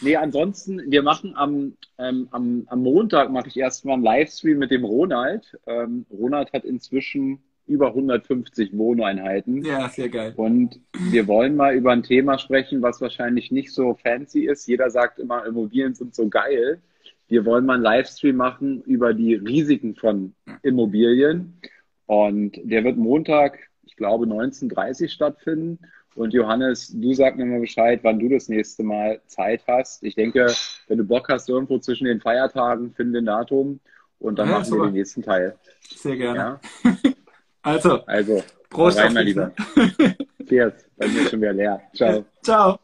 nee, 0.00 0.14
ansonsten, 0.14 0.80
wir 0.88 1.02
machen 1.02 1.34
am, 1.34 1.76
ähm, 1.98 2.28
am, 2.30 2.66
am 2.68 2.82
Montag 2.84 3.32
mache 3.32 3.48
ich 3.48 3.56
erstmal 3.56 3.94
einen 3.94 4.04
Livestream 4.04 4.58
mit 4.58 4.70
dem 4.70 4.84
Ronald. 4.84 5.58
Ähm, 5.66 6.06
Ronald 6.08 6.52
hat 6.52 6.64
inzwischen 6.64 7.40
über 7.66 7.88
150 7.88 8.76
Wohneinheiten. 8.76 9.64
Ja, 9.64 9.88
sehr 9.88 10.08
geil. 10.08 10.32
Und 10.36 10.80
wir 11.10 11.26
wollen 11.26 11.56
mal 11.56 11.74
über 11.74 11.92
ein 11.92 12.02
Thema 12.02 12.38
sprechen, 12.38 12.82
was 12.82 13.00
wahrscheinlich 13.00 13.50
nicht 13.50 13.72
so 13.72 13.94
fancy 13.94 14.46
ist. 14.46 14.66
Jeder 14.66 14.90
sagt 14.90 15.18
immer, 15.18 15.44
Immobilien 15.46 15.94
sind 15.94 16.14
so 16.14 16.28
geil. 16.28 16.80
Wir 17.28 17.44
wollen 17.44 17.66
mal 17.66 17.74
einen 17.74 17.82
Livestream 17.82 18.36
machen 18.36 18.82
über 18.82 19.12
die 19.14 19.34
Risiken 19.34 19.96
von 19.96 20.34
Immobilien. 20.62 21.60
Und 22.06 22.56
der 22.62 22.84
wird 22.84 22.96
Montag, 22.96 23.58
ich 23.84 23.96
glaube, 23.96 24.26
19.30 24.26 25.08
stattfinden. 25.08 25.78
Und 26.14 26.32
Johannes, 26.32 26.92
du 26.94 27.12
sag 27.12 27.36
mir 27.36 27.44
mal 27.44 27.60
Bescheid, 27.60 28.00
wann 28.02 28.18
du 28.18 28.28
das 28.28 28.48
nächste 28.48 28.84
Mal 28.84 29.20
Zeit 29.26 29.64
hast. 29.66 30.02
Ich 30.02 30.14
denke, 30.14 30.52
wenn 30.86 30.98
du 30.98 31.04
Bock 31.04 31.28
hast, 31.28 31.48
irgendwo 31.48 31.78
zwischen 31.78 32.06
den 32.06 32.20
Feiertagen, 32.20 32.92
finde 32.92 33.18
ein 33.18 33.26
Datum 33.26 33.80
und 34.18 34.38
dann 34.38 34.48
ja, 34.48 34.58
machen 34.58 34.72
wir 34.72 34.84
den 34.86 34.94
nächsten 34.94 35.22
Teil. 35.22 35.56
Sehr 35.82 36.16
gerne. 36.16 36.60
Ja? 36.84 36.96
Also, 37.66 38.00
also 38.06 38.44
Prost 38.70 38.96
rein, 38.96 39.12
mein 39.12 39.26
Lieber. 39.26 39.50
Cheers. 40.48 40.72
Bei 40.96 41.08
mir 41.08 41.28
schon 41.28 41.40
wieder 41.40 41.52
leer. 41.52 41.80
Ciao. 41.96 42.24
Ciao. 42.44 42.78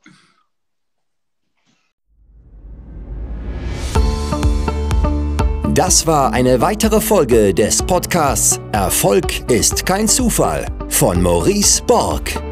Das 5.72 6.04
war 6.04 6.32
eine 6.32 6.60
weitere 6.60 7.00
Folge 7.00 7.54
des 7.54 7.80
Podcasts 7.80 8.60
Erfolg 8.72 9.48
ist 9.48 9.86
kein 9.86 10.08
Zufall 10.08 10.66
von 10.88 11.22
Maurice 11.22 11.80
Borg. 11.84 12.51